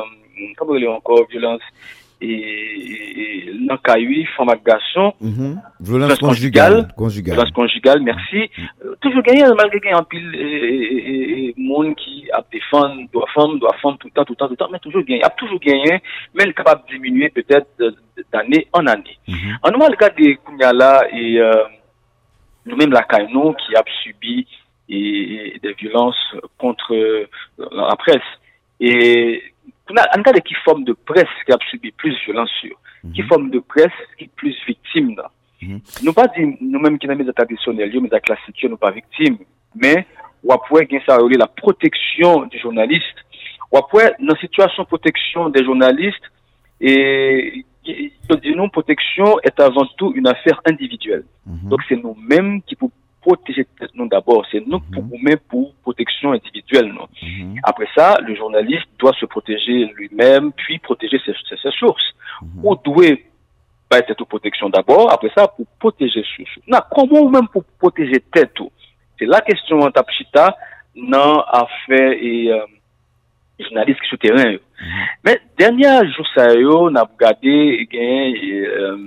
comment 0.57 0.73
a 0.73 0.95
encore 0.95 1.27
violence 1.29 1.61
et, 2.21 3.51
à 4.49 4.55
garçon, 4.55 5.13
Mhm. 5.21 5.61
Violence 5.79 6.19
conjugale. 6.19 6.87
Violence 6.97 7.51
conjugale, 7.51 8.01
merci. 8.01 8.49
Euh, 8.85 8.95
toujours 9.01 9.21
gagner, 9.23 9.43
malgré 9.55 9.79
qu'il 9.79 9.89
y 9.89 9.93
a 9.93 9.97
un 9.97 10.03
pile 10.03 10.35
et, 10.35 11.53
monde 11.57 11.95
qui 11.95 12.29
a 12.33 12.43
défendre, 12.51 13.01
doit 13.13 13.27
femme, 13.33 13.59
doit 13.59 13.75
femme 13.81 13.97
tout 13.97 14.07
le 14.07 14.13
temps, 14.13 14.25
tout 14.25 14.33
le 14.33 14.37
temps, 14.37 14.47
tout 14.47 14.53
le 14.53 14.57
temps, 14.57 14.69
mais 14.71 14.79
toujours 14.79 15.03
gagner. 15.03 15.23
A 15.23 15.29
toujours 15.29 15.59
gagné, 15.59 16.01
mais 16.33 16.43
est 16.43 16.53
capable 16.53 16.83
de 16.87 16.93
diminuer 16.93 17.29
peut-être 17.29 17.67
d'année 18.31 18.67
en 18.73 18.85
année. 18.87 19.17
En 19.63 19.71
nous, 19.71 19.79
le 19.79 19.95
cas 19.95 20.09
des 20.09 20.35
Kounyala 20.37 21.03
et 21.13 21.39
euh, 21.39 21.63
nous-mêmes 22.65 22.91
la 22.91 23.03
CAINO 23.03 23.53
qui 23.53 23.75
a 23.75 23.83
subi 24.03 24.47
et, 24.89 25.59
des 25.61 25.73
violences 25.73 26.35
contre 26.57 26.93
euh, 26.93 27.27
la 27.57 27.95
presse. 27.95 28.21
Et 28.79 29.41
on 29.91 29.97
a 29.97 30.17
un 30.17 30.23
cas 30.23 30.31
de 30.31 30.39
qui 30.39 30.53
forme 30.65 30.83
de 30.83 30.93
presse 30.93 31.35
qui 31.45 31.51
a 31.51 31.57
subi 31.69 31.91
plus 31.91 32.11
de 32.11 32.19
violence 32.25 32.49
sur, 32.61 32.75
qui 33.13 33.21
forme 33.23 33.49
de 33.49 33.59
presse 33.59 33.91
qui 34.17 34.25
est 34.25 34.31
plus 34.35 34.55
victime 34.65 35.15
là. 35.15 35.31
Nous 36.03 36.13
pas 36.13 36.27
nous-mêmes 36.59 36.97
qui 36.97 37.05
sommes 37.05 37.23
des 37.23 37.33
traditionnels, 37.33 37.91
mais 38.01 38.09
des 38.09 38.19
classiques, 38.19 38.65
nous 38.67 38.77
pas 38.77 38.91
victimes, 38.91 39.37
mais 39.75 40.07
ou 40.43 40.51
après 40.51 40.85
gain 40.85 40.99
ça 41.05 41.19
la 41.37 41.47
protection 41.47 42.45
du 42.47 42.57
journaliste. 42.57 43.17
Ou 43.71 43.77
après 43.77 44.15
dans 44.19 44.35
situation 44.37 44.83
de 44.83 44.87
protection 44.87 45.49
des 45.49 45.63
journalistes 45.63 46.27
et 46.79 47.63
dis 47.83 48.55
non 48.55 48.69
protection 48.69 49.39
est 49.43 49.59
avant 49.59 49.85
tout 49.97 50.13
une 50.15 50.27
affaire 50.27 50.59
individuelle. 50.65 51.25
Donc 51.45 51.81
c'est 51.87 51.95
nous-mêmes 51.95 52.61
qui 52.63 52.75
pour 52.75 52.91
protéger 53.21 53.65
tête 53.79 53.91
nous 53.93 54.07
d'abord. 54.07 54.45
C'est 54.51 54.65
nous 54.65 54.79
pour 54.79 55.03
mhm. 55.03 55.09
nous-mêmes 55.11 55.39
pour 55.49 55.73
protection 55.83 56.31
individuelle. 56.33 56.89
Non. 56.97 57.07
Mm 57.21 57.27
-hmm. 57.27 57.59
Après 57.63 57.89
ça, 57.95 58.07
le 58.27 58.33
journaliste 58.35 58.89
doit 58.99 59.15
se 59.21 59.25
protéger 59.25 59.77
lui-même, 59.97 60.51
puis 60.61 60.79
protéger 60.89 61.17
ses, 61.25 61.33
ses, 61.47 61.57
ses 61.63 61.73
sources. 61.81 62.09
Mm 62.13 62.47
-hmm. 62.47 62.67
On 62.69 62.75
doit 62.87 63.15
être 64.01 64.13
tout 64.19 64.29
protection 64.35 64.67
d'abord, 64.69 65.05
après 65.15 65.31
ça, 65.37 65.43
pour 65.55 65.67
protéger 65.83 66.23
ses 66.31 66.45
sources. 66.53 66.67
Non, 66.73 66.81
comment 66.95 67.23
même 67.35 67.49
pour 67.53 67.63
protéger 67.83 68.19
tête 68.35 68.59
C'est 69.17 69.29
la 69.35 69.41
question 69.49 69.77
en 69.85 69.91
tapchita, 69.97 70.45
non, 71.13 71.33
à 71.59 71.61
faire 71.85 72.11
et, 72.29 72.41
euh, 72.51 72.65
journaliste 73.65 73.99
qui 74.01 74.07
sur 74.11 74.19
terrain. 74.25 74.51
Mm 74.53 74.59
-hmm. 74.59 75.05
Mais 75.25 75.37
dernier 75.63 75.93
jour, 76.13 76.25
ça, 76.35 76.43
on 76.87 76.95
a 77.01 77.03
regardé, 77.13 77.55
eh 77.91 77.97
euh, 77.97 78.97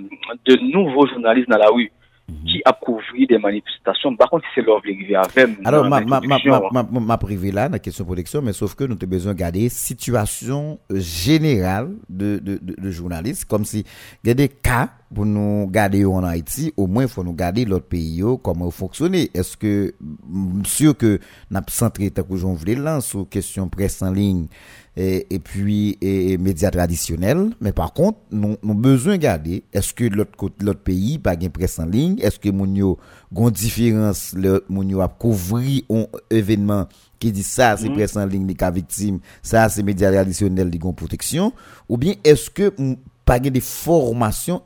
de 0.48 0.54
nouveaux 0.74 1.06
journalistes 1.12 1.50
dans 1.54 1.62
la 1.66 1.70
rue. 1.76 1.90
ki 2.24 2.62
ap 2.68 2.80
kouvri 2.84 3.26
de 3.28 3.38
manifestasyon, 3.40 4.16
bakon 4.20 4.42
ki 4.44 4.52
se 4.54 4.64
lor 4.64 4.80
vle 4.84 4.94
rive 4.96 5.16
avem. 5.20 5.56
Alors, 5.68 5.88
ma 5.88 7.18
prive 7.20 7.52
la, 7.54 7.68
na 7.72 7.80
kesyon 7.82 8.08
proteksyon, 8.08 8.44
men 8.46 8.56
sauf 8.56 8.76
ke 8.78 8.88
nou 8.88 9.00
te 9.00 9.08
bezon 9.10 9.36
gade 9.38 9.62
situasyon 9.72 10.74
general 10.94 11.90
de 12.08 12.90
jounalist, 12.90 13.48
kom 13.50 13.66
si 13.68 13.84
gade 14.24 14.48
ka 14.64 14.86
pou 15.14 15.28
nou 15.28 15.68
gade 15.72 16.00
yo 16.00 16.14
an 16.18 16.26
Haiti, 16.26 16.70
ou 16.74 16.88
mwen 16.90 17.10
fwa 17.12 17.26
nou 17.26 17.38
gade 17.38 17.66
lot 17.70 17.86
peyi 17.90 18.22
yo, 18.24 18.36
koman 18.42 18.68
ou 18.68 18.74
fonksyone. 18.74 19.28
Eske, 19.36 19.92
msyo 20.24 20.96
ke 20.98 21.18
nap 21.52 21.70
sentre 21.72 22.10
takou 22.14 22.40
joun 22.40 22.58
vle 22.60 22.78
lan 22.80 23.04
sou 23.04 23.28
kesyon 23.30 23.70
pres 23.72 24.00
en 24.04 24.16
ligne, 24.16 24.48
et, 24.96 25.26
et 25.34 25.38
puis 25.38 25.98
et, 26.00 26.32
et 26.32 26.38
médias 26.38 26.70
traditionnels, 26.70 27.50
mais 27.60 27.72
par 27.72 27.92
contre, 27.92 28.18
nous 28.30 28.56
nous 28.62 28.74
besoin 28.74 29.16
de 29.16 29.22
garder, 29.22 29.64
est-ce 29.72 29.92
que 29.92 30.04
l'autre 30.04 30.36
côté 30.36 30.64
l'autre 30.64 30.80
pays 30.80 31.18
pas 31.18 31.36
gain 31.36 31.48
presse 31.48 31.78
en 31.78 31.86
ligne, 31.86 32.18
est-ce 32.20 32.38
que 32.38 32.48
moun 32.48 32.76
yo 32.76 32.98
gon 33.32 33.50
différence 33.50 34.34
le 34.34 34.64
moun 34.68 34.88
yo 34.88 35.00
a 35.00 35.08
couvrir 35.08 35.82
un 35.90 36.06
événement 36.30 36.86
qui 37.18 37.32
dit 37.32 37.42
ça 37.42 37.76
c'est 37.76 37.90
presse 37.90 38.16
en 38.16 38.26
ligne 38.26 38.46
les 38.46 38.54
cas 38.54 38.70
victime, 38.70 39.18
ça 39.42 39.68
c'est 39.68 39.82
médias 39.82 40.12
traditionnels 40.12 40.70
qui 40.70 40.78
gon 40.78 40.92
protection? 40.92 41.52
Ou 41.88 41.96
bien 41.96 42.14
est-ce 42.22 42.50
que 42.50 42.72
mm, 42.78 42.94
pas 43.24 43.40
des 43.40 43.60
formations 43.60 44.62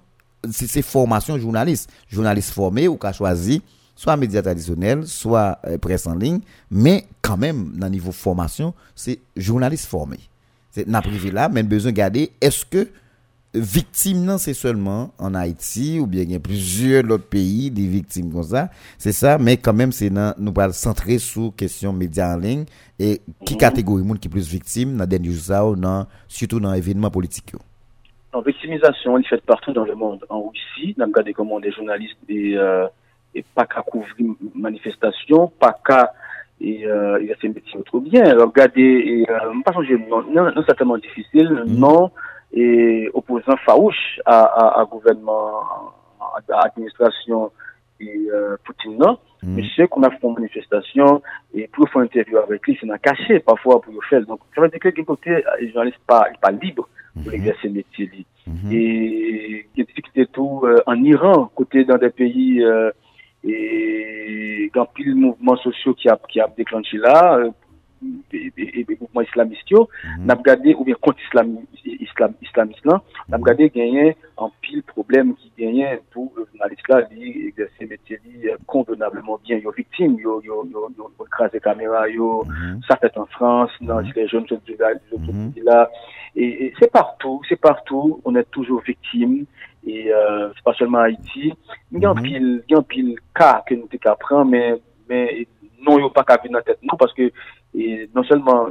c'est 0.51 0.69
c'est 0.69 0.83
formation 0.83 1.39
journaliste, 1.39 1.91
journaliste 2.09 2.51
formé 2.51 2.87
ou 2.87 2.97
qu'a 2.97 3.13
choisi 3.13 3.63
soit 3.99 4.17
médias 4.17 4.43
traditionnels, 4.43 5.09
soit 5.09 5.59
euh, 5.67 5.77
presse 5.77 6.07
en 6.07 6.15
ligne, 6.15 6.39
mais 6.71 7.03
quand 7.21 7.37
même, 7.37 7.73
dans 7.75 7.87
le 7.89 7.93
niveau 7.95 8.13
formation, 8.13 8.73
c'est 8.95 9.19
journaliste 9.37 9.87
formé. 9.87 10.19
C'est 10.71 10.87
n'a 10.87 11.03
privé 11.03 11.33
là, 11.33 11.49
mais 11.49 11.65
besoin 11.65 11.91
de 11.91 11.97
garder, 11.97 12.31
est-ce 12.41 12.65
que 12.65 12.87
victime, 13.55 14.25
non, 14.25 14.39
c'est 14.39 14.55
seulement 14.55 15.11
en 15.19 15.35
Haïti, 15.35 15.99
ou 15.99 16.07
bien 16.07 16.23
il 16.23 16.31
y 16.31 16.37
a 16.37 16.39
plusieurs 16.39 17.11
autres 17.11 17.27
pays, 17.27 17.73
des 17.73 17.89
victimes 17.89 18.33
comme 18.33 18.45
ça, 18.45 18.69
c'est 18.99 19.11
ça, 19.11 19.37
mais 19.37 19.57
quand 19.57 19.75
même, 19.75 19.91
c'est 19.91 20.11
dans, 20.11 20.33
nous 20.39 20.53
allons 20.59 20.73
centrer 20.73 21.19
sur 21.19 21.53
question 21.57 21.93
médias 21.93 22.37
en 22.37 22.39
ligne, 22.39 22.67
et 23.01 23.21
qui 23.45 23.55
mhm. 23.55 23.59
catégorie 23.59 24.05
monde 24.05 24.21
qui 24.21 24.29
est 24.29 24.31
plus 24.31 24.49
victime 24.49 24.97
dans 24.97 25.07
des 25.07 25.19
news 25.19 25.49
dans, 25.77 26.07
surtout 26.29 26.61
dans 26.61 26.73
événements 26.73 27.11
politiques. 27.11 27.53
En 28.33 28.39
non, 28.39 28.45
victimisation, 28.45 29.19
elle 29.19 29.25
est 29.25 29.29
faite 29.29 29.45
partout 29.45 29.73
dans 29.73 29.85
le 29.85 29.97
monde. 29.97 30.25
En 30.29 30.51
Russie, 30.51 30.95
on 30.97 31.03
a 31.03 31.07
regardé 31.07 31.33
comment 31.33 31.59
des 31.59 31.73
journalistes 31.73 32.17
et 32.29 32.57
euh 32.57 32.87
et 33.35 33.45
pas 33.55 33.67
qu'à 33.67 33.83
couvrir 33.83 34.15
manifestation, 34.55 35.49
pas 35.49 35.77
qu'à 35.85 36.13
et 36.61 36.87
euh, 36.87 37.23
il 37.23 37.31
a 37.31 37.37
fait 37.37 37.49
métier 37.49 37.81
trop 37.85 38.01
bien. 38.01 38.37
Regardez, 38.37 38.83
et, 38.83 39.31
euh, 39.31 39.53
pas 39.65 39.73
changer 39.73 39.97
nom, 39.97 40.23
non, 40.23 40.51
non 40.55 40.63
certainement 40.67 40.99
difficile, 40.99 41.65
non, 41.67 42.11
et 42.53 43.09
opposant 43.15 43.57
farouche 43.65 44.21
à, 44.25 44.41
à, 44.43 44.81
à 44.81 44.85
gouvernement, 44.85 45.63
à, 46.21 46.53
à 46.53 46.67
administration 46.67 47.53
et 48.01 48.29
euh, 48.33 48.57
Poutine, 48.65 48.99
non. 48.99 49.19
Monsieur 49.45 49.87
qu'on 49.87 50.03
a 50.03 50.11
fait 50.11 50.19
une 50.25 50.35
manifestation 50.35 51.23
et 51.55 51.69
pour 51.69 51.89
faire 51.89 52.03
une 52.03 52.07
interview 52.07 52.39
avec 52.39 52.67
lui, 52.67 52.77
c'est 52.81 52.89
dans 52.89 52.99
caché 52.99 53.39
parfois 53.39 53.81
pour 53.81 53.93
le 53.93 54.01
faire. 54.11 54.27
Donc, 54.27 54.41
ça 54.53 54.61
veut 54.61 54.69
dire 54.69 54.81
que 54.81 54.89
d'un 54.89 55.05
côté, 55.05 55.45
les 55.61 55.71
journalistes 55.71 56.01
pas, 56.09 56.27
pas 56.41 56.51
libres 56.51 56.89
pour 57.23 57.33
exercer 57.33 57.69
le 57.69 57.75
métier. 57.75 58.07
lui. 58.07 58.27
Et 58.73 58.75
il 58.75 59.57
y 59.57 59.61
a 59.61 59.63
des 59.77 59.85
difficultés 59.85 60.27
tout 60.27 60.63
euh, 60.65 60.83
en 60.87 60.97
Iran, 61.05 61.51
côté 61.55 61.85
dans 61.85 61.99
des 61.99 62.11
pays 62.11 62.65
euh, 62.65 62.91
et 63.45 64.71
dans 64.75 64.87
pile 64.87 65.15
mouvements 65.15 65.57
sociaux 65.57 65.95
qui 65.95 66.09
a 66.09 66.19
qui 66.29 66.41
a 66.41 66.49
déclenché 66.57 66.99
là, 66.99 67.41
et, 68.33 68.53
et, 68.57 68.81
et, 68.81 68.87
mouvements 69.01 69.23
islamistes, 69.23 69.71
yo, 69.71 69.89
n'a 70.21 70.35
regardé 70.35 70.75
ou 70.75 70.85
bien 70.85 70.95
contre 71.01 71.19
islam, 71.27 71.59
islam, 71.85 72.35
islamiste 72.43 72.85
là, 72.85 73.03
n'a 73.29 73.37
regardé 73.37 73.71
gagner 73.71 74.17
en 74.37 74.51
pile 74.61 74.83
problème 74.83 75.35
qui 75.37 75.53
gagnait 75.59 76.01
pour 76.13 76.33
le 76.37 76.47
journaliste 76.47 76.87
là, 76.89 77.03
lui 77.11 77.49
exercer 77.49 77.87
métier 77.87 78.21
lui, 78.25 78.49
euh, 78.49 78.57
convenablement 78.67 79.41
bien, 79.45 79.59
yo 79.59 79.73
victime, 79.73 80.17
yo 80.19 80.41
yo 80.43 80.67
yo 80.71 80.91
yo, 80.97 81.11
écrasé 81.27 81.61
caméra, 81.61 82.09
yo 82.09 82.45
ça 82.87 82.97
fait 82.97 83.17
en 83.17 83.27
France, 83.27 83.71
dans 83.81 84.01
les 84.01 84.29
jeunes 84.29 84.47
sont 84.47 84.61
là, 84.79 84.93
là, 85.65 85.91
et, 86.37 86.67
et 86.67 86.75
c'est 86.79 86.93
partout, 86.93 87.41
c'est 87.49 87.61
partout, 87.61 88.21
on 88.25 88.35
est 88.37 88.51
toujours 88.51 88.83
victime. 88.83 89.47
Et 89.87 90.13
euh, 90.13 90.51
c'est 90.55 90.65
pas 90.65 90.75
seulement 90.75 90.99
Haïti. 90.99 91.53
Il 91.93 92.01
y 92.01 92.05
a 92.05 92.11
un 92.11 92.15
pile, 92.15 92.63
il 92.69 92.73
y 92.73 92.75
a 92.75 92.79
un 92.79 92.83
pile 92.83 93.17
cas 93.35 93.63
que 93.67 93.75
nous 93.75 93.89
prendre, 94.19 94.51
mais 94.51 94.75
mais 95.09 95.47
non, 95.81 95.99
il 95.99 96.03
n'y 96.03 96.07
a 96.07 96.11
pas 96.11 96.25
qu'à 96.25 96.37
venir 96.37 96.59
dans 96.59 96.65
tête, 96.65 96.79
non, 96.83 96.97
parce 96.99 97.15
que 97.15 97.31
et, 97.75 98.11
non 98.15 98.23
seulement 98.25 98.69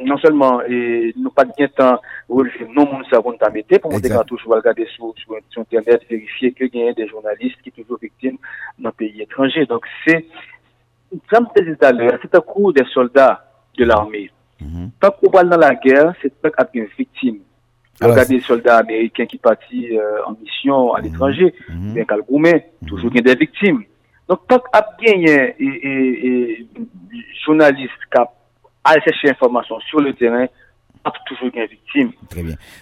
non 0.00 0.16
seulement 0.18 0.62
et 0.62 1.12
nous 1.16 1.30
pas 1.30 1.44
de 1.44 1.66
temps 1.66 2.00
relever 2.28 2.66
non 2.74 2.90
mon 2.90 3.04
savon 3.04 3.32
t'a 3.32 3.50
metté 3.50 3.78
pour 3.78 3.92
monter 3.92 4.08
quand 4.08 4.24
toujours 4.24 4.54
regarder 4.54 4.86
sur, 4.86 5.12
sur, 5.16 5.36
sur 5.50 5.62
internet 5.62 6.02
vérifier 6.08 6.52
que 6.52 6.64
y 6.72 6.88
a 6.88 6.92
des 6.94 7.06
journalistes 7.06 7.60
qui 7.62 7.70
sont 7.70 7.82
toujours 7.82 7.98
victimes 8.00 8.38
dans 8.78 8.88
le 8.88 8.94
pays 8.94 9.20
étranger. 9.20 9.66
Donc 9.66 9.86
c'est 10.06 10.26
comme 11.28 11.46
je 11.54 11.62
disais 11.62 11.76
tout 11.76 11.84
à 11.84 11.92
l'heure 11.92 12.18
c'est 12.22 12.34
un 12.34 12.40
coup 12.40 12.72
des 12.72 12.84
soldats 12.86 13.44
de 13.76 13.84
l'armée. 13.84 14.30
Tant 15.00 15.10
qu'on 15.10 15.30
va 15.30 15.44
dans 15.44 15.58
la 15.58 15.74
guerre 15.74 16.14
c'est 16.22 16.34
pas 16.40 16.50
qu'à 16.50 16.66
une 16.72 16.88
victime 16.98 17.40
Regardez 18.00 18.36
les 18.36 18.40
soldats 18.40 18.78
américains 18.78 19.26
qui 19.26 19.38
partent 19.38 19.60
euh, 19.74 20.26
en 20.26 20.32
mission 20.40 20.94
à 20.94 21.00
mhm. 21.00 21.04
l'étranger, 21.04 21.54
mm 21.68 21.74
-hmm. 21.74 21.92
bien 21.94 22.16
roumain, 22.28 22.58
mhm. 22.80 22.88
toujours 22.88 23.10
il 23.14 23.16
y 23.16 23.20
a 23.20 23.34
des 23.34 23.38
victimes. 23.44 23.82
Donc, 24.28 24.40
tant 24.48 24.60
qu'il 24.98 25.20
y 25.20 25.30
a 25.30 25.48
et, 25.48 25.74
et, 25.90 26.26
et 26.28 26.66
journalistes 27.44 28.04
qui 28.12 28.18
allent 28.84 29.04
chercher 29.04 29.28
information 29.30 29.76
sur 29.88 30.00
le 30.00 30.12
terrain, 30.14 30.46
ap 31.04 31.18
toujou 31.26 31.50
gen 31.54 31.68
viktim. 31.70 32.12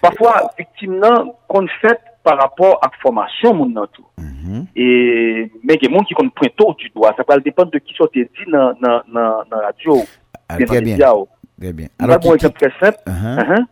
Parfwa, 0.02 0.34
viktim 0.58 0.98
nan 1.00 1.32
kon 1.50 1.68
fèt 1.80 2.02
par 2.26 2.36
rapport 2.40 2.78
ak 2.84 2.98
formasyon 3.02 3.56
moun 3.56 3.72
nan 3.76 3.88
tou. 3.94 4.04
Mm 4.20 4.34
-hmm. 4.36 4.66
E 4.76 5.50
men 5.64 5.80
gen 5.80 5.92
moun 5.92 6.04
ki 6.04 6.14
kon 6.14 6.30
printou 6.30 6.74
du 6.78 6.88
doa. 6.94 7.14
Sa 7.16 7.24
pral 7.24 7.42
depan 7.42 7.70
de 7.72 7.80
ki 7.80 7.94
sote 7.96 8.28
di 8.28 8.44
nan, 8.46 8.76
nan, 8.80 9.02
nan, 9.08 9.44
nan 9.50 9.60
radio. 9.60 9.96
Al, 10.48 10.58
ah, 10.60 10.66
très 10.66 10.80
bien. 10.80 10.96
Très 11.60 11.72
bien. 11.72 11.88
Alors, 11.98 12.16
Là, 12.16 12.18
qui, 12.18 12.28
bon, 12.28 12.36
qui... 12.36 12.52
Très 12.52 12.72
simple. 12.80 12.98
Uh 13.06 13.12
-huh. 13.12 13.38
Uh 13.40 13.48
-huh. 13.48 13.64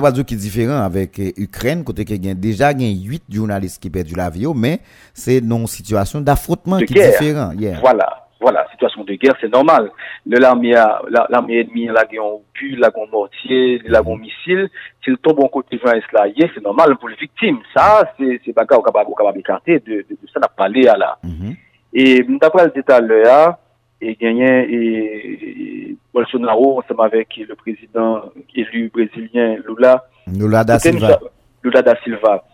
Pas 0.00 0.10
dire 0.12 0.24
qui 0.24 0.34
est 0.34 0.36
différent 0.36 0.82
avec 0.82 1.18
euh, 1.18 1.30
Ukraine, 1.36 1.84
côté 1.84 2.04
que 2.04 2.14
gen 2.14 2.34
déjà 2.34 2.70
gen 2.72 2.92
8 3.04 3.22
journalistes 3.30 3.80
qui 3.82 3.90
perdent 3.90 4.16
la 4.16 4.30
vie, 4.30 4.46
oh, 4.46 4.54
mais 4.54 4.80
c'est 5.14 5.40
non 5.40 5.66
situation 5.66 6.20
d'affrontement 6.20 6.78
De 6.78 6.84
qui 6.84 6.98
est 6.98 7.10
différent. 7.10 7.52
Yeah. 7.58 7.78
Voilà, 7.80 8.26
voilà, 8.40 8.66
situation 8.72 9.04
de 9.04 9.14
guerre, 9.14 9.34
c'est 9.40 9.52
normal. 9.52 9.90
L'armée 10.26 10.74
a- 10.74 11.00
la- 11.10 11.26
l'armée 11.30 11.60
ennemie, 11.60 11.86
la 11.86 12.04
ont 12.20 12.42
pu, 12.52 12.74
la 12.76 12.90
ont 12.96 13.06
mortier, 13.12 13.80
la 13.86 14.02
ont 14.06 14.16
missile. 14.16 14.68
S'il 15.04 15.16
tombe 15.18 15.40
en 15.40 15.48
côté 15.48 15.78
journaliste 15.78 16.12
là, 16.12 16.26
yeah, 16.28 16.48
c'est 16.54 16.64
normal 16.64 16.96
pour 16.98 17.08
les 17.08 17.16
victimes. 17.16 17.58
Ça, 17.76 18.10
c'est, 18.18 18.40
c'est 18.44 18.52
bagarre 18.54 18.80
au 18.80 18.82
capable, 18.82 19.10
écarter 19.38 19.78
de, 19.80 19.92
de, 19.92 20.06
de 20.10 20.28
ça, 20.32 20.40
n'a 20.40 20.48
pas 20.48 20.54
parlé 20.64 20.86
à 20.88 20.96
la. 20.96 21.18
Mhm. 21.22 21.54
Et 21.92 22.24
d'après 22.40 22.64
le 22.66 22.70
détail 22.72 23.06
là, 23.08 23.58
et 24.00 24.14
gagné 24.14 24.46
et 24.46 25.92
e, 25.92 25.96
Bolsonaro 26.12 26.78
ensemble 26.80 27.02
avec 27.02 27.36
le 27.36 27.54
président 27.54 28.22
élu 28.54 28.90
brésilien 28.92 29.56
Lula. 29.66 30.04
Lula 30.26 30.64
da 30.64 30.78
Silva. 30.78 31.18
Lula 31.62 31.82
da 31.82 31.94
Silva. 32.02 32.44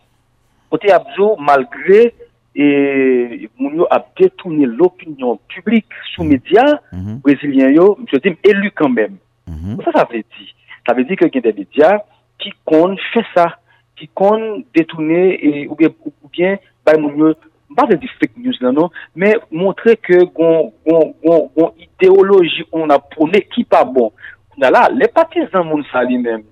Côté 0.71 0.91
Abzo, 0.91 1.37
malgré 1.39 2.15
et 2.59 3.51
Mounio 3.59 3.87
a 3.91 4.05
détourné 4.19 4.65
l'opinion 4.65 5.39
publique 5.47 5.93
sous 6.15 6.25
médias 6.25 6.81
mm 6.91 6.99
-hmm. 6.99 7.21
brésiliens, 7.21 7.71
yo, 7.71 7.99
je 8.11 8.17
dis 8.19 8.35
élu 8.43 8.71
quand 8.75 8.89
même. 8.89 9.17
Mm 9.47 9.55
-hmm. 9.55 9.85
Ça, 9.85 9.91
ça 9.93 10.09
veut 10.11 10.25
dire. 10.35 10.53
Ça 10.87 10.95
veut 10.95 11.05
dire 11.05 11.17
que 11.19 11.27
y 11.27 11.39
a 11.39 11.41
des 11.41 11.53
médias 11.53 11.97
qui 12.41 12.51
comptent 12.65 13.01
faire 13.13 13.29
ça, 13.35 13.47
qui 13.97 14.07
comptent 14.21 14.65
détourner 14.75 15.25
et, 15.47 15.69
ou 15.71 15.75
bien, 15.81 15.91
ou 16.25 16.29
bien 16.37 16.53
bah, 16.85 16.97
Mounio 17.03 17.35
ba 17.77 17.87
de 17.91 17.99
di 18.01 18.09
fake 18.17 18.41
news 18.41 18.59
nan 18.65 18.77
nou, 18.79 18.91
men 19.19 19.37
montre 19.53 19.97
ke 20.01 20.23
gon, 20.37 20.73
gon, 20.87 21.13
gon, 21.25 21.47
gon 21.57 21.73
ideoloji 21.83 22.67
on 22.73 22.95
apone 22.95 23.43
ki 23.53 23.67
pa 23.69 23.85
bon. 23.85 24.13
Nan 24.57 24.73
la, 24.73 24.87
le 24.93 25.09
patizan 25.13 25.67
moun 25.69 25.85
sa 25.91 26.05
li 26.07 26.19
men, 26.23 26.45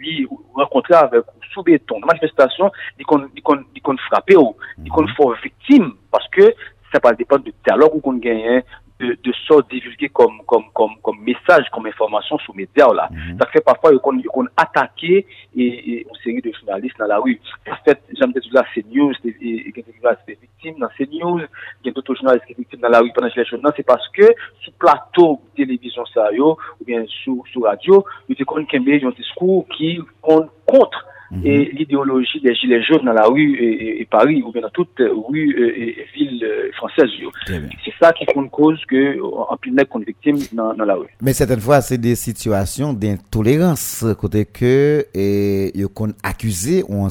li 0.00 0.24
renkontre 0.58 0.96
avèk 0.96 1.26
ou 1.26 1.52
soube 1.52 1.76
ton, 1.84 2.00
nan 2.00 2.12
manifestasyon, 2.14 2.72
mhm. 2.72 3.00
li 3.00 3.08
kon, 3.08 3.26
kon, 3.46 3.64
kon 3.86 4.04
frape 4.08 4.38
ou, 4.40 4.54
li 4.80 4.92
kon 4.94 5.08
fò 5.16 5.32
viktim, 5.44 5.92
paske 6.14 6.52
sa 6.90 7.02
pa 7.02 7.12
depan 7.18 7.42
de 7.44 7.52
talog 7.66 7.98
ou 7.98 8.04
kon 8.04 8.22
genyen, 8.22 8.64
de 9.00 9.16
de 9.22 9.32
sorte 9.46 9.70
divulguer 9.70 10.08
comme 10.10 10.40
comme 10.46 10.66
comme 10.72 10.94
comme 11.02 11.20
message 11.20 11.66
comme 11.72 11.86
information 11.86 12.38
sur 12.38 12.54
médias 12.54 12.92
là. 12.92 13.08
Ça 13.38 13.46
fait 13.46 13.64
parfois 13.64 13.98
qu'on 13.98 14.20
qu'on 14.22 14.46
attaquer 14.56 15.26
et, 15.56 15.62
et 15.62 16.06
une 16.08 16.16
série 16.22 16.42
de 16.42 16.52
journalistes 16.52 16.98
dans 16.98 17.06
la 17.06 17.18
rue. 17.18 17.40
En 17.68 17.76
fait, 17.84 18.00
j'aime 18.16 18.32
dire 18.32 18.42
là 18.52 18.64
c'est 18.74 18.86
news 18.86 19.14
et 19.24 19.36
et 19.40 19.68
et 19.68 19.72
quelques 19.72 19.94
journalistes 19.96 20.24
c'est 20.26 20.38
victime 20.40 20.78
dans 20.78 20.88
ces 20.96 21.06
news, 21.06 21.40
il 21.82 21.86
y 21.86 21.90
a 21.90 21.92
d'autres 21.92 22.14
journalistes 22.14 22.46
qui 22.46 22.54
sont 22.54 22.58
victimes 22.58 22.80
dans 22.80 22.88
la 22.88 23.00
rue 23.00 23.12
pendant 23.14 23.28
les. 23.34 23.58
Non, 23.62 23.70
c'est 23.76 23.86
parce 23.86 24.08
que 24.10 24.26
sur 24.60 24.72
plateau 24.74 25.40
télévision 25.56 26.04
yo 26.32 26.58
ou 26.80 26.84
bien 26.84 27.04
sur 27.06 27.42
sur 27.50 27.62
radio, 27.62 28.04
qu'il 28.28 28.82
y 28.88 29.04
a 29.04 29.08
un 29.08 29.10
discours 29.10 29.66
qui 29.76 29.98
compte 30.20 30.50
contre 30.66 31.06
et 31.44 31.70
l'idéologie 31.72 32.40
des 32.40 32.54
gilets 32.54 32.82
jaunes 32.82 33.04
dans 33.04 33.12
la 33.12 33.26
rue 33.26 33.56
et, 33.60 34.06
Paris 34.10 34.42
ou 34.44 34.50
bien 34.50 34.62
dans 34.62 34.70
toute 34.70 34.98
rue 34.98 35.54
euh, 35.56 35.72
et, 35.76 36.00
et 36.00 36.06
ville 36.14 36.42
euh, 36.42 36.72
française. 36.72 37.08
C'est 37.46 37.92
ça 38.00 38.12
qui 38.12 38.26
compte 38.26 38.50
cause 38.50 38.80
que 38.88 39.20
en 39.22 39.56
plus 39.56 39.72
qu'on 39.88 40.00
est 40.00 40.06
victime 40.06 40.36
dans, 40.52 40.74
dans 40.74 40.84
la 40.84 40.94
rue. 40.94 41.06
Mais 41.22 41.32
certaines 41.32 41.60
fois, 41.60 41.80
c'est 41.80 41.98
des 41.98 42.16
situations 42.16 42.92
d'intolérance, 42.92 44.04
côté 44.18 44.46
que, 44.46 45.06
et, 45.14 45.72
qu'on 45.94 46.12
accusé, 46.22 46.82
ou 46.88 47.04
en 47.04 47.10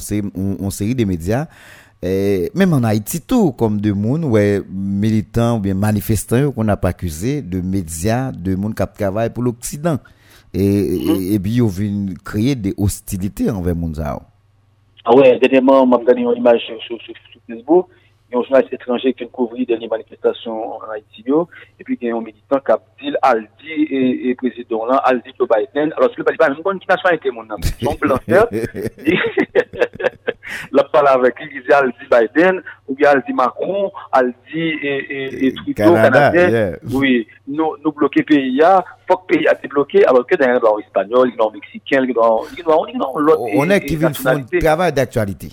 série, 0.70 0.94
des 0.94 1.06
médias, 1.06 1.46
et 2.02 2.50
même 2.54 2.72
en 2.72 2.82
Haïti 2.82 3.20
tout, 3.20 3.52
comme 3.52 3.80
de 3.80 3.92
monde, 3.92 4.24
ouais, 4.24 4.60
militants 4.70 5.56
ou 5.56 5.60
bien 5.60 5.74
manifestants, 5.74 6.50
qu'on 6.52 6.64
n'a 6.64 6.76
pas 6.76 6.88
accusé 6.88 7.42
de 7.42 7.60
médias, 7.60 8.32
de 8.32 8.54
monde 8.54 8.74
qui 8.74 8.82
travaille 8.98 9.30
pour 9.30 9.42
l'Occident. 9.42 9.98
E, 10.50 10.62
e, 10.62 11.34
e 11.36 11.38
bi 11.38 11.60
yo 11.60 11.68
vin 11.70 12.16
kreye 12.26 12.56
de 12.58 12.74
hostilite 12.78 13.46
anve 13.52 13.74
moun 13.76 13.94
za 13.94 14.16
ou. 14.16 14.26
Ah 15.04 15.12
a 15.12 15.16
wè, 15.16 15.38
denèman, 15.40 15.86
mam 15.88 16.04
gane 16.04 16.26
yon 16.26 16.36
imaj 16.36 16.60
sou 16.84 16.98
Facebook, 17.06 17.88
yon 18.30 18.44
jounalist 18.44 18.74
etranje 18.76 19.12
ki 19.14 19.24
yon 19.24 19.30
kouvri 19.34 19.64
denye 19.66 19.88
manifestasyon 19.90 20.74
an 20.76 20.90
Haiti 20.92 21.24
yo, 21.26 21.46
epi 21.80 21.96
gen 21.96 22.12
yon 22.12 22.26
militant 22.26 22.62
kap 22.66 22.82
dil 23.00 23.16
Aldi 23.26 23.86
e 23.88 24.34
prezidon 24.42 24.90
lan, 24.90 25.00
Aldi 25.08 25.32
Joe 25.38 25.48
Biden, 25.50 25.94
alòs 25.96 26.14
ki 26.14 26.22
yon 26.22 26.28
pa 26.28 26.34
di 26.36 26.42
pa, 26.42 26.50
moun 26.52 26.66
kon 26.66 26.82
ki 26.82 26.90
nasyon 26.90 27.16
ete 27.16 27.32
moun 27.34 27.48
nan, 27.50 27.64
son 27.80 27.96
blan 28.02 28.20
fèl, 28.26 28.44
Là, 30.72 30.84
parle 30.92 31.08
avec 31.08 31.38
lui, 31.40 31.50
il 31.54 31.62
dit 31.62 31.72
Aldi 31.72 31.94
Biden, 32.10 32.62
ou 32.88 32.94
bien 32.94 33.10
Aldi 33.10 33.32
Macron, 33.32 33.90
Aldi 34.12 34.34
et, 34.54 34.86
et, 34.86 35.46
et 35.46 35.54
Trudeau, 35.54 35.74
Canada, 35.74 36.10
Canadien. 36.10 36.48
yeah. 36.48 36.78
Oui, 36.92 37.26
nous, 37.46 37.76
nous 37.84 37.92
bloquer 37.92 38.22
pays, 38.22 38.56
là, 38.56 38.84
faut 39.08 39.16
que 39.18 39.34
pays 39.34 39.48
a 39.48 39.54
été 39.54 39.68
bloqué, 39.68 40.04
alors 40.04 40.26
que 40.26 40.36
dans 40.36 40.76
le 40.76 40.82
espagnol, 40.82 41.32
dans 41.38 41.50
le 41.50 41.54
mexicain, 41.54 42.06
dans 42.14 42.42
dans 42.64 42.86
dans 42.98 43.18
l'autre. 43.18 43.40
On 43.54 43.68
est 43.70 43.80
qui 43.80 43.96
vient 43.96 44.12
faire 44.12 44.32
un 44.32 44.42
travail 44.42 44.92
d'actualité. 44.92 45.48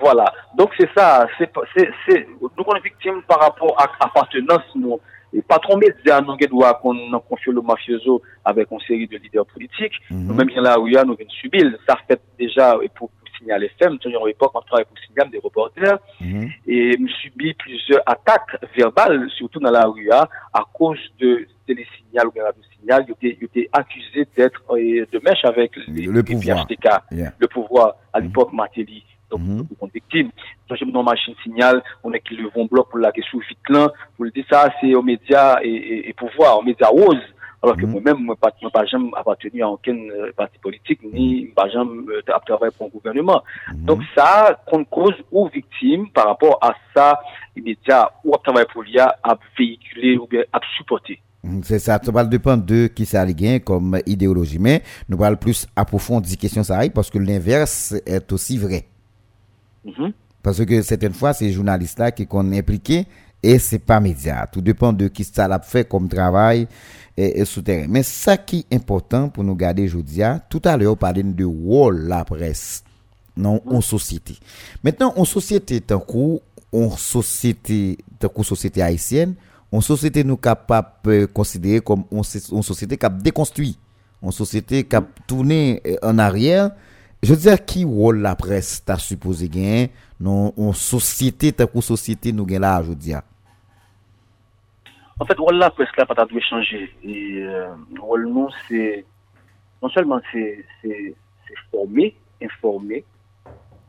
Voilà. 0.00 0.32
Donc 0.56 0.70
c'est 0.78 0.88
ça. 0.96 1.26
C'est 1.38 1.50
c'est 1.74 2.26
nous 2.40 2.64
sommes 2.64 2.80
victimes 2.82 3.22
par 3.26 3.40
rapport 3.40 3.74
à 3.80 4.04
appartenance 4.04 4.62
nous. 4.74 5.00
Et 5.32 5.42
pas 5.42 5.58
trop 5.58 5.76
médias 5.76 6.22
nous 6.22 6.36
doit 6.46 6.74
qu'on 6.74 6.96
confie 7.28 7.50
le 7.50 7.60
mafioso 7.60 8.22
avec 8.44 8.70
une 8.70 8.80
série 8.80 9.06
de 9.06 9.18
leaders 9.18 9.44
politiques. 9.46 9.92
Mhm. 10.10 10.26
Nous 10.26 10.34
même 10.34 10.46
bien 10.46 10.62
là 10.62 10.78
où 10.80 10.86
il 10.86 10.94
y 10.94 10.96
a 10.96 11.04
nous 11.04 11.16
venons 11.16 11.30
subir. 11.30 11.64
Ça 11.86 11.98
fait 12.06 12.20
déjà 12.38 12.76
et 12.82 12.88
pour, 12.88 13.10
pour 13.38 13.44
signaler 13.44 13.70
FM, 13.78 13.98
l'époque 14.26 14.50
on 14.54 14.60
travaille 14.60 14.84
pour 14.84 14.98
signaler 14.98 15.30
des 15.30 15.38
reporters 15.38 15.98
Mhm. 16.20 16.50
et 16.66 16.96
nous 16.98 17.08
subi 17.08 17.54
plusieurs 17.54 18.02
attaques 18.06 18.56
verbales, 18.76 19.28
surtout 19.36 19.60
dans 19.60 19.70
la 19.70 19.84
rue, 19.86 20.10
hein, 20.12 20.26
à 20.52 20.64
cause 20.72 20.98
de 21.20 21.46
télésignal 21.66 22.26
ou 22.28 22.32
bien 22.32 22.44
radio 22.44 22.62
signal, 22.80 23.04
étaient 23.42 23.68
accusés 23.72 24.26
d'être 24.36 24.62
euh, 24.70 25.06
de 25.12 25.18
mèche 25.24 25.44
avec 25.44 25.72
les, 25.86 26.06
Le 26.06 26.12
les 26.12 26.22
pouvoir. 26.22 26.66
PHTK, 26.66 26.88
Yeah. 27.12 27.32
le 27.38 27.46
pouvoir 27.48 27.94
à 28.12 28.20
l'époque 28.20 28.52
Matéli. 28.52 29.04
Donc, 29.30 29.40
Mhm. 29.40 29.66
victimes. 29.92 30.30
Donc, 30.68 30.78
j'ai 30.78 30.86
dans 30.90 31.02
machine 31.02 31.34
signal, 31.42 31.82
on 32.02 32.12
est 32.14 32.20
qui 32.20 32.34
le 32.34 32.48
vont 32.48 32.64
bloc 32.64 32.88
pour 32.88 32.98
la 32.98 33.12
question 33.12 33.38
vite 33.40 33.58
là, 33.68 33.92
pour 34.16 34.24
le 34.24 34.30
dire 34.30 34.44
ça, 34.50 34.70
c'est 34.80 34.94
aux 34.94 35.02
médias 35.02 35.58
et, 35.62 35.68
et, 35.68 36.08
et 36.08 36.12
pouvoir, 36.14 36.58
aux 36.58 36.62
médias 36.62 36.88
roses. 36.88 37.20
Alors 37.62 37.76
que 37.76 37.86
Mhm. 37.86 37.90
moi-même, 37.92 38.18
moi, 38.18 38.36
pas, 38.36 38.52
moi, 38.62 38.70
pas 38.70 38.84
jamais 38.86 39.10
appartenu 39.16 39.62
à 39.62 39.68
aucun 39.68 39.96
euh, 39.96 40.30
parti 40.36 40.58
politique, 40.58 41.00
ni 41.02 41.46
pas 41.56 41.68
jamais 41.68 42.02
euh, 42.08 42.22
travaillé 42.46 42.70
pour 42.76 42.86
un 42.86 42.90
gouvernement. 42.90 43.42
Donc 43.74 44.00
ça, 44.14 44.60
qu'on 44.66 44.84
cause 44.84 45.14
ou 45.32 45.48
victime 45.48 46.08
par 46.10 46.26
rapport 46.28 46.58
à 46.62 46.72
ça, 46.94 47.18
les 47.56 47.62
médias 47.62 48.10
ou 48.24 48.34
à 48.34 48.38
travail 48.38 48.64
pour 48.72 48.84
l'IA 48.84 49.16
à 49.24 49.36
véhiculer 49.58 50.16
ou 50.16 50.26
bien 50.28 50.42
à 50.52 50.60
supporter. 50.76 51.20
C'est 51.62 51.78
ça, 51.78 51.98
ça 52.02 52.12
va 52.12 52.24
dépendre 52.24 52.64
de 52.64 52.88
qui 52.88 53.06
ça 53.06 53.24
comme 53.64 53.98
idéologie. 54.06 54.58
Mais 54.58 54.82
nous 55.08 55.16
parlons 55.16 55.36
plus 55.36 55.66
approfondir 55.74 56.36
question 56.36 56.62
ça 56.62 56.80
parce 56.94 57.10
que 57.10 57.18
l'inverse 57.18 57.94
est 58.06 58.30
aussi 58.32 58.58
vrai. 58.58 58.84
Mhm. 59.84 60.12
Parce 60.42 60.64
que 60.64 60.82
certaines 60.82 61.14
fois, 61.14 61.32
ces 61.32 61.50
journalistes-là 61.50 62.12
qui 62.12 62.26
sont 62.30 62.52
impliqués 62.52 63.06
et 63.42 63.58
c'est 63.58 63.78
pas 63.78 64.00
média. 64.00 64.46
Tout 64.50 64.60
dépend 64.60 64.92
de 64.92 65.08
qui 65.08 65.24
ça 65.24 65.48
l'a 65.48 65.60
fait 65.60 65.88
comme 65.88 66.08
travail 66.08 66.66
et, 67.16 67.40
et 67.40 67.44
souterrain. 67.44 67.86
Mais 67.88 68.02
ça 68.02 68.36
qui 68.36 68.66
est 68.70 68.76
important 68.76 69.28
pour 69.28 69.44
nous 69.44 69.54
garder 69.54 69.84
aujourd'hui, 69.84 70.22
tout 70.48 70.62
à 70.64 70.76
l'heure, 70.76 70.92
on 70.92 70.96
parlait 70.96 71.22
de 71.22 71.44
rôle 71.44 72.06
la 72.06 72.24
presse 72.24 72.82
non 73.38 73.62
en 73.66 73.80
société. 73.80 74.36
Maintenant, 74.82 75.14
en 75.16 75.24
société, 75.24 75.80
tant 75.80 76.00
coup, 76.00 76.40
en 76.72 76.90
société, 76.90 77.96
tant 78.18 78.28
coup 78.28 78.44
société 78.44 78.82
haïtienne, 78.82 79.34
en 79.72 79.80
société 79.80 80.24
nous 80.24 80.36
capable 80.36 80.88
de 81.04 81.26
considérer 81.26 81.80
comme 81.80 82.04
une 82.10 82.22
société 82.24 82.96
qui 82.96 83.06
a 83.06 83.08
déconstruit, 83.08 83.78
une 84.22 84.32
société 84.32 84.84
qui 84.84 84.96
a 84.96 85.02
tourné 85.26 85.80
euh, 85.86 85.96
en 86.02 86.18
arrière. 86.18 86.72
Je 87.22 87.34
veux 87.34 87.40
dire, 87.40 87.64
qui 87.64 87.84
rôle 87.84 88.20
la 88.20 88.36
presse 88.36 88.82
t'a 88.84 88.96
supposé 88.96 89.48
gagner, 89.48 89.90
non, 90.20 90.52
en 90.56 90.72
société, 90.72 91.52
tant 91.52 91.66
coup 91.66 91.82
société 91.82 92.32
nous 92.32 92.46
gagne 92.46 92.60
là, 92.60 92.80
je 92.82 92.90
veux 92.90 92.94
dire. 92.94 93.22
En 95.20 95.24
fait, 95.24 95.38
rôle 95.38 95.56
la 95.56 95.70
presse 95.70 95.88
là, 95.96 96.06
pas 96.06 96.24
dû 96.26 96.40
changer. 96.40 96.90
Et 97.02 97.42
euh, 97.42 97.74
nous, 97.90 98.48
c'est 98.68 99.04
non 99.82 99.88
seulement 99.88 100.20
c'est 100.32 100.64
c'est 100.82 101.14
c'est 101.46 101.54
former, 101.70 102.14
informer, 102.42 103.04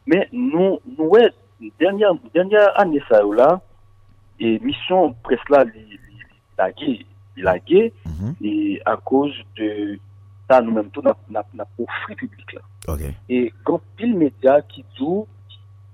mais 0.08 0.28
nous 0.32 0.80
nous 0.98 1.06
ouais, 1.06 1.32
dernière 1.80 2.14
dernière 2.34 2.80
année 2.80 3.02
ça 3.10 3.22
là, 3.24 3.62
et 4.40 4.60
mission 4.60 5.14
presse 5.24 5.40
là, 5.50 5.64
li- 5.64 5.72
li- 5.80 5.90
li- 5.90 6.42
la 6.58 6.72
gué, 6.72 7.06
la 7.38 7.60
gué, 7.60 7.94
Mhm. 8.06 8.36
et 8.42 8.82
à 8.86 8.98
cause 8.98 9.36
de 9.58 10.00
ça 10.50 10.62
nous-mêmes 10.62 10.90
tout 10.90 11.04
n'a 11.04 11.44
profit 11.76 12.16
public 12.16 12.54
là. 12.54 12.62
OK. 12.88 13.02
Et 13.30 13.54
quand 13.64 13.82
pile 13.96 14.16
média 14.18 14.62
qui 14.64 14.84
dit 14.98 15.24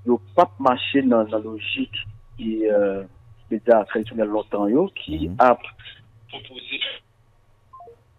yo 0.06 0.22
pas 0.36 0.50
marché 0.60 1.02
dans 1.02 1.24
la 1.24 1.40
logique 1.40 1.98
et 2.40 2.70
euh, 2.72 3.04
média 3.52 3.84
traditionnel 3.86 4.28
longtemps 4.28 4.68
yo 4.68 4.90
qui 4.96 5.30
Mhm. 5.30 5.36
a 5.40 5.56
proposé 6.30 6.80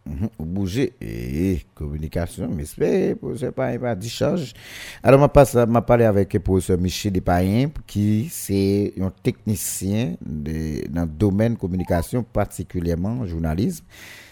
Mhm, 0.07 0.29
Ou 0.39 0.45
bouger 0.45 0.93
et 1.01 1.63
communication, 1.75 2.49
mais 2.49 2.65
c'est 2.65 3.17
c'est 3.37 3.51
pas 3.51 3.77
pas 3.77 3.97
discharge. 3.97 4.55
Alors 5.03 5.19
m'a 5.19 5.29
passe 5.29 5.55
m'a 5.57 5.83
parlé 5.83 6.05
avec 6.05 6.33
le 6.33 6.39
professeur 6.41 6.79
Michel 6.79 7.13
Despayen 7.13 7.71
qui 7.89 8.29
c'est 8.31 8.93
un 9.01 9.11
technicien 9.11 10.15
de, 10.25 10.87
dans 10.89 11.03
le 11.03 11.09
domaine 11.09 11.57
communication 11.57 12.23
particulièrement 12.23 13.27
journalisme. 13.27 13.85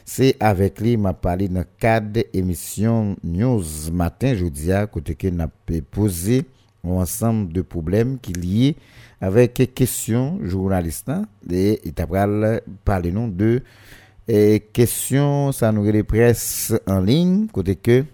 C'est 0.05 0.37
avec 0.39 0.81
lui 0.81 0.97
m'a 0.97 1.13
parlé 1.13 1.49
dans 1.49 1.61
le 1.61 1.67
cadre 1.81 2.13
de 2.13 2.25
émission 2.33 3.17
News 3.25 3.65
matin 3.93 4.35
jeudi 4.35 4.71
à 4.73 4.87
côté 4.87 5.17
que 5.17 5.27
n'a 5.27 5.49
posé 5.91 6.45
un 6.85 6.91
ensemble 6.91 7.53
de 7.53 7.63
problèmes 7.63 8.19
qui 8.21 8.33
liés 8.33 8.77
avec 9.21 9.59
les 9.59 9.67
questions 9.67 10.39
journalistes 10.43 11.09
hein, 11.09 11.27
et 11.51 11.81
il 11.85 11.93
parlé 12.85 13.13
non 13.13 13.29
de 13.29 13.63
et 14.27 14.61
question, 14.73 15.53
ça 15.53 15.71
nous 15.71 16.03
presse 16.03 16.73
en 16.87 17.01
ligne, 17.01 17.47
côté 17.49 17.77
que, 17.77 18.05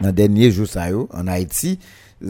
dans 0.00 0.08
le 0.08 0.12
dernier 0.12 0.50
jour, 0.52 0.68
ça 0.68 0.86
en 0.94 1.26
Haïti, 1.26 1.80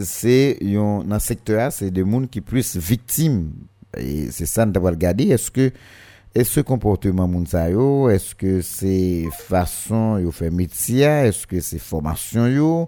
c'est, 0.01 0.57
dans 0.61 1.19
ce 1.19 1.27
secteur, 1.27 1.71
c'est 1.71 1.91
des 1.91 2.01
gens 2.01 2.25
qui 2.25 2.41
plus 2.41 2.75
victimes. 2.75 3.51
Et 3.97 4.31
c'est 4.31 4.47
ça, 4.47 4.65
nous 4.65 4.71
devons 4.71 4.87
regarder. 4.87 5.25
Est-ce 5.25 5.51
que, 5.51 5.71
est-ce 6.33 6.53
ce 6.53 6.59
comportement 6.61 7.29
est-ce 8.09 8.33
que 8.33 8.61
c'est 8.61 9.25
façon 9.47 10.17
yo 10.17 10.31
fait 10.31 10.49
métier, 10.49 11.03
est-ce 11.03 11.45
que 11.45 11.59
c'est 11.59 11.79
formation 11.79 12.87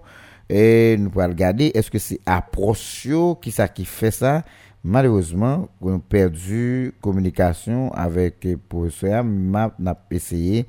et 0.52 0.96
nous 0.98 1.10
pouvons 1.10 1.28
regarder, 1.28 1.70
est-ce 1.74 1.92
que 1.92 2.00
c'est 2.00 2.18
approche 2.26 3.04
yo, 3.04 3.36
qui 3.36 3.52
ça 3.52 3.68
qui 3.68 3.84
fait 3.84 4.10
ça, 4.10 4.42
malheureusement, 4.82 5.68
on 5.80 5.96
a 5.96 5.98
perdu 6.00 6.92
communication 7.00 7.92
avec 7.92 8.42
le 8.42 8.56
professeur. 8.56 9.22
M'a 9.22 9.72
n'a 9.78 9.96
essayé. 10.10 10.66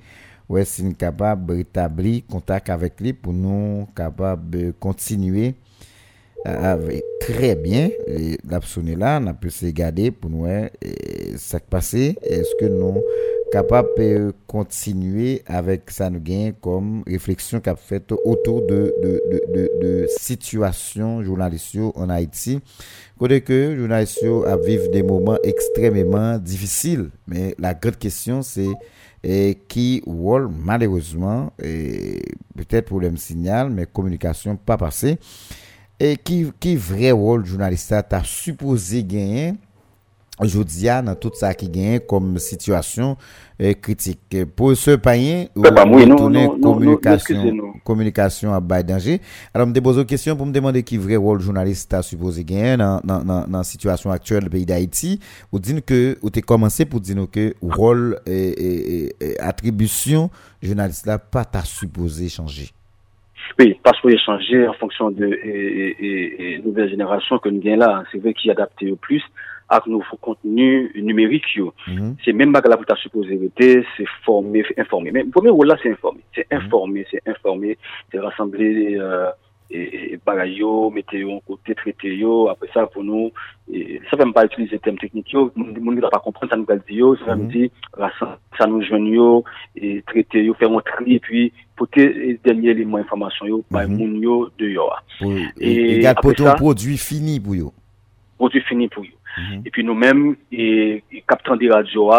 Ouais 0.48 0.66
si 0.66 0.84
nous 0.84 0.94
capable 0.94 1.46
de 1.48 1.54
rétablir 1.56 2.24
contact 2.30 2.70
avec 2.70 3.00
lui 3.00 3.14
pour 3.14 3.32
nous 3.34 3.88
capable 3.96 4.50
de 4.50 4.72
continuer 4.72 5.56
euh, 6.46 6.74
avec 6.74 7.04
très 7.22 7.56
bien. 7.56 7.90
La 8.44 8.60
là 8.98 9.20
on 9.22 9.28
a 9.28 9.34
pu 9.34 9.50
se 9.50 9.66
regarder 9.66 10.12
pour 10.12 10.30
nous 10.30 10.46
ça 11.38 11.60
qui 11.60 11.68
passé 11.70 12.18
est-ce 12.22 12.54
que 12.60 12.66
nous 12.66 13.02
capable 13.52 13.90
de 13.98 14.34
continuer 14.48 15.44
avec 15.46 15.92
ça 15.92 16.10
nous 16.10 16.22
gagne 16.22 16.54
comme 16.54 17.04
réflexion 17.06 17.60
qu'a 17.60 17.76
fait 17.76 18.12
autour 18.24 18.62
de 18.66 18.94
de 19.04 19.22
de 19.30 19.42
de, 19.54 19.72
de 19.82 20.08
situation 20.08 21.22
journalistique 21.22 21.82
en 21.96 22.10
Haïti. 22.10 22.62
Côté 23.20 23.42
que 23.42 23.76
journalistes 23.76 24.24
vivre 24.66 24.90
des 24.92 25.04
moments 25.04 25.38
extrêmement 25.44 26.38
difficiles, 26.38 27.10
mais 27.28 27.54
la 27.60 27.74
grande 27.74 27.98
question 27.98 28.42
c'est 28.42 28.70
et 29.24 29.60
qui 29.68 30.02
rôle 30.08 30.50
malheureusement 30.50 31.52
et 31.62 32.22
peut-être 32.56 32.86
problème 32.86 33.18
signal 33.18 33.70
mais 33.70 33.86
communication 33.86 34.56
pas 34.56 34.78
passé 34.78 35.20
et 36.00 36.18
qui 36.18 36.48
qui 36.60 36.76
vrai 36.76 37.12
rôle 37.12 37.46
journaliste 37.46 37.94
t'a 38.10 38.24
supposé 38.24 39.04
gagner? 39.04 39.54
Joudia 40.40 41.02
nan 41.06 41.18
tout 41.20 41.36
sa 41.38 41.52
ki 41.54 41.68
genye 41.70 42.00
kom 42.10 42.32
situasyon 42.42 43.14
eh, 43.60 43.76
kritik. 43.78 44.22
Po 44.58 44.72
se 44.80 44.96
payen, 45.04 45.50
ou 45.54 45.68
tonen 46.18 46.56
komunikasyon 47.86 48.56
a 48.56 48.62
bay 48.64 48.86
denje. 48.88 49.20
Alors 49.52 49.70
mde 49.70 49.84
bozo 49.86 50.06
kesyon 50.08 50.40
pou 50.40 50.50
mdemande 50.50 50.82
ki 50.88 50.98
vre 51.04 51.20
wol 51.22 51.44
jounaliste 51.44 51.92
ta 51.92 52.02
supose 52.06 52.46
genye 52.48 52.74
nan, 52.80 53.04
nan, 53.06 53.28
nan, 53.28 53.46
nan 53.54 53.68
situasyon 53.68 54.16
aktuel 54.16 54.50
peyi 54.50 54.66
da 54.66 54.80
Haiti. 54.80 55.18
Ou 55.52 55.62
din 55.62 55.84
ke, 55.84 56.18
ou 56.24 56.34
te 56.34 56.42
komanse 56.42 56.88
pou 56.90 57.04
din 57.04 57.22
ou 57.22 57.30
ke 57.30 57.52
wol 57.62 58.16
eh, 58.24 58.56
eh, 58.58 59.36
atribusyon 59.46 60.32
jounaliste 60.64 61.12
la 61.12 61.20
pa 61.22 61.46
ta 61.46 61.62
supose 61.68 62.32
chanje. 62.34 62.72
Oui, 63.60 63.78
parce 63.84 64.00
qu'il 64.02 64.16
a 64.16 64.18
changé 64.18 64.66
en 64.66 64.74
fonction 64.74 65.12
de 65.12 65.28
nouvelle 66.64 66.90
génération 66.90 67.38
que 67.38 67.50
nous 67.50 67.60
gagnons 67.60 67.80
là. 67.80 68.04
C'est 68.12 68.18
vrai 68.18 68.34
qu'il 68.34 68.50
adapté 68.50 68.90
au 68.90 68.96
plus. 68.96 69.22
À 69.72 69.82
nos 69.88 70.04
contenu 70.20 70.92
numérique. 70.96 71.56
yo. 71.56 71.74
Mhm. 71.88 72.16
C'est 72.24 72.34
même 72.34 72.52
pas 72.52 72.62
que 72.62 72.68
la 72.70 72.76
pour 72.78 72.86
ta 72.86 72.96
supposé 72.98 73.34
être, 73.36 73.86
c'est 73.96 74.06
former, 74.26 74.64
informer. 74.78 75.12
Mais 75.12 75.24
le 75.24 75.30
premier 75.30 75.50
rôle 75.50 75.68
là, 75.68 75.78
c'est 75.82 75.92
informer. 75.92 76.22
C'est 76.36 76.46
informer, 76.52 77.06
c'est 77.10 77.22
informer, 77.26 77.78
c'est 78.12 78.20
rassembler 78.20 78.98
euh, 79.00 79.30
et, 79.74 80.14
et 80.14 80.20
bagaille 80.26 80.56
yo, 80.58 80.90
mettre 80.90 81.16
yo 81.16 81.32
en 81.32 81.40
côté, 81.40 81.74
traiter 81.74 82.14
yo. 82.14 82.50
Après 82.50 82.68
ça, 82.74 82.86
pour 82.88 83.06
nous, 83.06 83.32
ça 84.10 84.18
va 84.18 84.26
même 84.26 84.34
pas 84.34 84.44
utiliser 84.46 84.74
le 84.74 84.80
terme 84.80 84.98
technique 84.98 85.32
yo. 85.32 85.50
Moun 85.56 85.74
moun 85.80 85.96
ne 85.96 86.02
va 86.02 86.10
pas 86.10 86.20
comprendre, 86.20 86.52
ça 86.52 86.58
nous 86.58 86.66
va 86.66 86.76
dire 86.76 86.98
yo. 86.98 87.16
Ça 87.26 87.36
nous 87.38 88.82
yo, 89.14 89.44
et 89.78 90.02
traiter 90.06 90.44
yo, 90.44 90.54
faire 90.56 90.70
un 90.72 90.82
tri, 90.82 91.16
et 91.16 91.20
puis, 91.20 91.54
porter 91.78 92.12
les 92.14 92.40
derniers 92.44 92.72
éléments 92.72 92.98
d'information 92.98 93.46
yo, 93.46 93.64
Mhm. 93.72 93.96
moun 93.98 94.22
yo 94.22 94.50
de 94.60 94.68
yo. 94.68 94.90
pour 95.20 95.32
Et 95.62 95.96
et, 95.96 96.00
garde 96.00 96.18
après 96.18 96.28
pour 96.30 96.36
ton 96.36 96.44
ça- 96.52 96.56
produit 96.56 96.98
fini 96.98 97.40
pour 97.40 97.56
yo 97.56 97.72
Mhm. 99.38 99.62
Et 99.66 99.70
puis 99.72 99.84
nous-mêmes, 99.84 100.36
et, 100.52 101.04
et 101.12 101.24
capteurs 101.28 101.58
des 101.58 101.70
radios, 101.70 102.12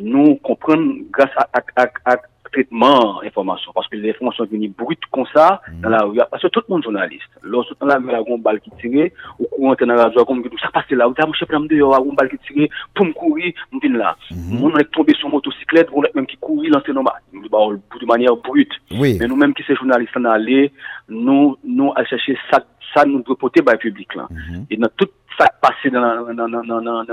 nous 0.00 0.36
comprenons 0.36 0.96
grâce 1.10 1.30
à, 1.36 1.48
à, 1.76 1.82
à, 1.84 2.12
à 2.12 2.16
traitement 2.54 3.20
information. 3.22 3.72
Parce 3.74 3.88
que 3.88 3.96
l'information 3.96 4.44
est 4.44 4.50
venue 4.50 4.68
brute 4.68 5.00
comme 5.10 5.26
ça, 5.34 5.60
dans 5.82 5.90
la 5.90 6.04
rue. 6.04 6.20
Parce 6.30 6.42
que 6.42 6.48
tout 6.48 6.60
le 6.68 6.72
monde 6.72 6.82
est 6.82 6.84
journaliste. 6.84 7.30
Lorsque 7.42 7.76
dans 7.80 7.86
la 7.86 7.96
rue, 7.96 8.04
il 8.06 8.12
y 8.12 8.14
a 8.14 8.22
une 8.26 8.42
balle 8.42 8.60
qui 8.60 8.70
tire, 8.80 9.10
ou 9.38 9.44
courant 9.46 9.74
dans 9.78 9.86
la 9.86 10.04
radio, 10.04 10.24
comme 10.24 10.42
ça 10.62 10.70
passe 10.72 10.88
là, 10.90 11.08
ou 11.08 11.34
chef 11.34 11.48
de 11.48 11.66
dehors, 11.66 12.04
une 12.04 12.14
balle 12.14 12.30
qui 12.30 12.38
tire, 12.46 12.68
pour 12.94 13.06
me 13.06 13.12
courir, 13.12 13.52
je 13.72 13.78
viens 13.82 13.98
là. 13.98 14.16
Mon 14.50 14.76
est 14.76 14.84
tombé 14.92 15.14
sur 15.14 15.28
motocyclette, 15.28 15.88
on 15.92 16.04
est 16.04 16.14
même 16.14 16.26
qui 16.26 16.36
courir, 16.36 16.72
lancer 16.72 16.92
nos 16.92 17.02
balles. 17.02 17.80
De 18.00 18.06
manière 18.06 18.36
brute. 18.36 18.72
oui 18.92 19.16
Mais 19.20 19.26
nous-mêmes 19.26 19.54
qui 19.54 19.62
sommes 19.64 19.76
journalistes, 19.76 20.12
on 20.16 20.24
allé, 20.24 20.72
nous, 21.08 21.56
nous, 21.64 21.92
à 21.96 22.04
chercher 22.04 22.36
ça, 22.50 22.64
ça 22.94 23.04
nous 23.04 23.22
doit 23.22 23.36
porter 23.36 23.62
par 23.62 23.74
le 23.74 23.78
public, 23.78 24.14
là. 24.14 24.28
Mhm. 24.30 24.66
Et 24.70 24.76
dans 24.76 24.88
tout 24.96 25.08
sak 25.38 25.60
pase 25.62 25.90
nan 25.92 26.34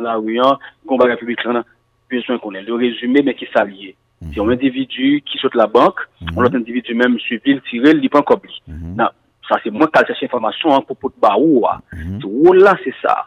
la 0.03 0.17
ouyan, 0.19 0.59
komba 0.88 1.09
republik 1.09 1.43
lan, 1.45 1.63
bezwen 2.11 2.39
konen. 2.43 2.65
Le 2.67 2.78
rezume 2.80 3.24
men 3.24 3.38
ki 3.38 3.47
sa 3.53 3.65
liye. 3.67 3.95
Mhm. 4.22 4.32
Si 4.32 4.39
yon 4.39 4.53
individu 4.53 5.22
ki 5.26 5.41
sote 5.41 5.57
la 5.57 5.67
bank, 5.67 6.03
yon 6.22 6.43
lot 6.43 6.57
individu 6.57 6.95
men 6.95 7.15
msuivi, 7.15 7.57
l 7.57 7.61
tire, 7.69 7.93
li 7.97 8.09
pan 8.09 8.26
kobli. 8.28 8.53
Mhm. 8.67 8.95
Nan, 8.99 9.13
sa 9.47 9.59
se 9.63 9.72
mwen 9.72 9.89
kal 9.91 10.05
chache 10.05 10.28
informasyon 10.28 10.78
an 10.78 10.86
pou 10.88 10.95
pot 10.95 11.15
ba 11.22 11.36
ou 11.39 11.63
mhm. 11.65 12.19
a. 12.19 12.26
Ou 12.26 12.53
la 12.53 12.76
se 12.84 12.93
sa. 13.01 13.17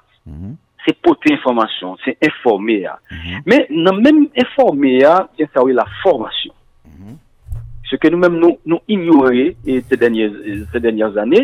Se 0.84 0.92
pote 1.00 1.32
informasyon, 1.32 1.96
se 2.04 2.12
informe 2.20 2.82
ya. 2.82 2.98
Men 3.46 3.64
nan 3.70 4.02
men 4.04 4.26
informe 4.36 4.98
ya, 5.00 5.22
gen 5.38 5.48
sa 5.52 5.64
ou 5.64 5.72
la 5.72 5.86
formasyon. 6.02 6.52
Se 7.88 7.98
ke 8.00 8.08
nou 8.12 8.20
men 8.20 8.36
nou 8.40 8.80
ignoré 8.88 9.54
se 9.64 9.96
denye 9.96 11.08
zanè, 11.16 11.42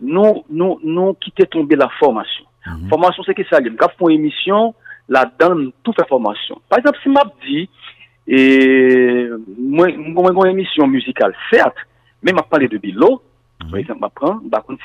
nou 0.00 1.14
kite 1.22 1.46
tombe 1.50 1.78
la 1.78 1.90
formasyon. 1.98 2.49
Mm 2.66 2.72
-hmm. 2.72 2.88
Formasyon 2.88 3.24
se 3.24 3.34
ki 3.34 3.44
sa 3.48 3.60
li. 3.60 3.70
Mka 3.70 3.88
foun 3.96 4.12
emisyon, 4.12 4.74
la 5.08 5.24
dan 5.38 5.72
tout 5.82 5.96
fè 5.96 6.06
formasyon. 6.08 6.58
Par 6.68 6.78
exemple, 6.78 7.00
si 7.02 7.08
map 7.08 7.32
di, 7.46 7.68
e, 8.26 8.38
mwen 9.58 10.34
kon 10.34 10.48
emisyon 10.50 10.90
musikal, 10.90 11.34
cert, 11.50 11.76
men 12.22 12.34
map 12.34 12.48
pale 12.50 12.68
de 12.68 12.78
bilo, 12.78 13.22
mhm. 13.64 13.70
Par 13.70 13.78
exemple, 13.78 14.00
m'apprend, 14.00 14.40
bah, 14.44 14.64
quand 14.66 14.76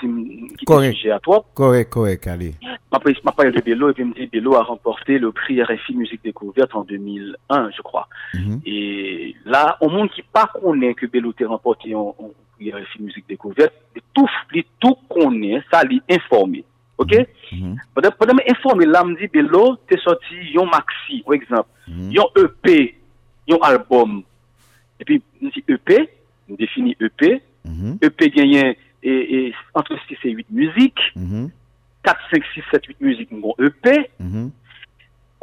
qui 0.57 0.65
correct. 0.65 1.05
à 1.11 1.19
toi. 1.19 1.45
Correct, 1.53 1.89
correct, 1.89 2.27
allez. 2.27 2.53
M'apprend 2.91 3.43
de 3.45 3.61
Bello, 3.61 3.89
et 3.89 3.93
puis 3.93 4.03
me 4.03 4.13
dit, 4.13 4.27
Bello 4.27 4.55
a 4.55 4.63
remporté 4.63 5.17
le 5.17 5.31
prix 5.31 5.61
RFI 5.61 5.95
Musique 5.95 6.23
Découverte 6.23 6.75
en 6.75 6.83
2001, 6.83 7.69
je 7.75 7.81
crois. 7.81 8.07
Mm 8.33 8.39
-hmm. 8.39 8.59
Et 8.65 9.35
là, 9.45 9.77
au 9.81 9.89
monde 9.89 10.09
qui 10.09 10.21
pas 10.21 10.47
connaît 10.61 10.93
que 10.93 11.05
Bello 11.05 11.33
t'a 11.33 11.47
remporté 11.47 11.95
en, 11.95 12.15
en, 12.19 12.31
prix 12.55 12.71
RFI 12.71 13.01
Musique 13.01 13.27
Découverte, 13.27 13.73
tout, 14.13 14.29
tout 14.79 14.97
connaît, 15.09 15.61
ça 15.71 15.83
l'est 15.83 16.03
informé. 16.09 16.63
Ok? 16.97 17.11
Mhm. 17.51 17.75
Pwede 17.93 18.33
mwen 18.33 18.47
informe 18.47 18.85
la 18.85 19.03
mdi 19.03 19.27
belo 19.27 19.75
te 19.87 19.97
soti 19.99 20.37
yon 20.53 20.69
maxi, 20.71 21.21
ou 21.25 21.35
ekzamp, 21.35 21.67
mhm. 21.87 22.11
yon 22.15 22.39
EP, 22.39 22.95
yon 23.51 23.63
album. 23.67 24.21
Epi 24.99 25.19
mwen 25.41 25.51
di 25.51 25.63
EP, 25.67 25.91
mwen 26.47 26.59
defini 26.61 26.95
EP, 26.99 27.41
mhm. 27.67 27.97
EP 28.01 28.27
genyen 28.31 28.75
entre 29.75 29.99
6 30.07 30.17
et 30.23 30.33
8 30.33 30.45
müzik, 30.49 30.97
4, 32.03 32.29
5, 32.31 32.43
6, 32.55 32.63
7, 32.71 32.87
8 32.87 33.01
müzik 33.01 33.31
mwen 33.31 33.43
gon 33.43 33.67
EP, 33.67 33.91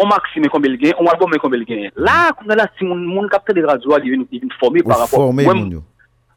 on 0.01 0.09
maxi 0.09 0.41
men 0.41 0.51
konbel 0.51 0.79
genyen, 0.81 0.97
on 0.99 1.13
album 1.13 1.31
men 1.31 1.43
konbel 1.43 1.67
genyen. 1.69 1.93
La, 2.01 2.33
koun 2.39 2.51
ala 2.51 2.71
si 2.79 2.89
moun 2.89 3.29
kapte 3.31 3.55
de 3.55 3.67
radyo 3.69 3.93
al 3.95 4.09
yon 4.09 4.25
formé 4.59 4.83
par 4.83 5.05
rapport. 5.05 5.29
Formé 5.29 5.45
moun 5.45 5.77
yo. 5.77 5.85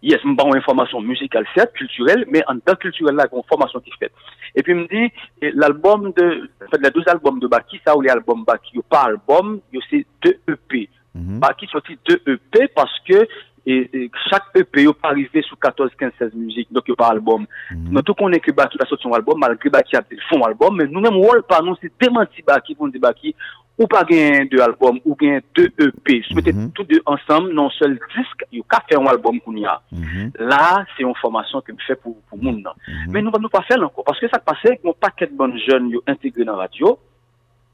Yes, 0.06 0.20
je 0.24 0.28
une 0.28 0.56
information 0.56 1.01
musicale, 1.01 1.47
certes, 1.56 1.74
culturelle, 1.74 2.26
mais 2.30 2.43
en 2.47 2.60
tant 2.60 2.76
que 2.76 2.82
culturelle, 2.82 3.16
là, 3.16 3.26
il 3.26 3.34
y 3.34 3.36
a 3.36 3.38
une 3.39 3.43
formation 3.49 3.80
qui 3.80 3.89
est 3.89 3.97
faite. 3.97 4.14
Et 4.53 4.62
puis, 4.62 4.74
il 4.74 4.78
me 4.78 4.88
dit, 4.88 5.12
l'album 5.56 6.14
de, 6.16 6.47
en 6.64 6.70
fait, 6.70 6.80
les 6.80 6.91
deux 6.91 7.01
albums 7.08 7.39
de 7.39 7.47
Baki, 7.47 7.82
ça, 7.84 7.97
ou 7.97 8.01
les 8.01 8.12
albums 8.12 8.43
Baki, 8.45 8.74
il 8.76 8.84
pas 8.84 9.06
album, 9.06 9.62
il 9.74 9.80
y 9.91 10.06
deux 10.24 10.38
EP. 10.47 10.89
Mhm. 11.16 11.39
Baki 11.39 11.66
sorti 11.72 11.97
deux 12.08 12.22
EP 12.28 12.68
parce 12.76 12.99
que, 12.99 13.28
et, 13.66 13.89
et 13.93 14.12
chaque 14.30 14.43
EP, 14.53 14.84
il 14.84 14.93
pas 14.93 15.10
arrivé 15.10 15.41
sous 15.41 15.56
14, 15.56 15.89
15, 15.97 16.12
16 16.20 16.34
musiques, 16.36 16.72
donc 16.72 16.84
il 16.88 16.95
pas 16.95 17.08
album. 17.08 17.47
Mhm. 17.72 17.88
Nous, 17.89 18.01
tout 18.03 18.14
connaît 18.14 18.39
que 18.39 18.51
Baki 18.51 18.78
a 18.80 18.86
sorti 18.86 19.01
son 19.01 19.14
album, 19.14 19.39
malgré 19.39 19.72
Baki 19.72 19.95
a 19.95 20.03
fait 20.03 20.18
son 20.32 20.43
album, 20.43 20.76
mais 20.78 20.86
nous-mêmes, 20.86 21.16
rôle 21.16 21.41
par 21.41 21.64
nous, 21.64 21.76
c'est 21.82 21.91
démenti 21.99 22.43
Baki, 22.43 22.76
pour 22.76 22.86
nous 22.86 22.91
dire 22.91 23.01
Baki, 23.01 23.34
ou 23.78 23.88
pa 23.91 24.03
gen 24.07 24.47
2 24.51 24.61
albom, 24.63 24.99
ou 25.03 25.17
gen 25.19 25.41
2 25.57 25.67
EP, 25.88 26.11
sou 26.28 26.36
mette 26.36 26.53
mm 26.53 26.59
-hmm. 26.59 26.71
tout 26.71 26.88
2 26.88 27.01
ansam, 27.05 27.49
non 27.51 27.69
sel 27.78 27.97
disk, 28.15 28.45
yo 28.51 28.63
ka 28.63 28.80
fè 28.88 28.95
an 28.97 29.07
albom 29.07 29.39
koun 29.39 29.57
ya. 29.57 29.80
Mm 29.91 30.03
-hmm. 30.03 30.32
La, 30.51 30.86
se 30.95 31.03
yon 31.03 31.17
formasyon 31.21 31.61
ke 31.61 31.73
m 31.73 31.82
fè 31.88 31.95
pou, 31.95 32.15
pou 32.30 32.38
moun 32.38 32.61
nan. 32.61 32.73
Mm 32.88 32.93
-hmm. 32.93 33.11
Men 33.11 33.23
nou 33.23 33.32
pa 33.32 33.39
nou 33.39 33.49
pa 33.49 33.65
fè 33.67 33.78
lanko, 33.78 34.03
paske 34.03 34.30
sa 34.30 34.39
k'pase, 34.39 34.80
yon 34.84 34.95
paket 34.99 35.32
bon 35.32 35.51
jen 35.57 35.91
yo 35.91 36.01
integre 36.07 36.45
nan 36.45 36.55
radyo, 36.55 36.97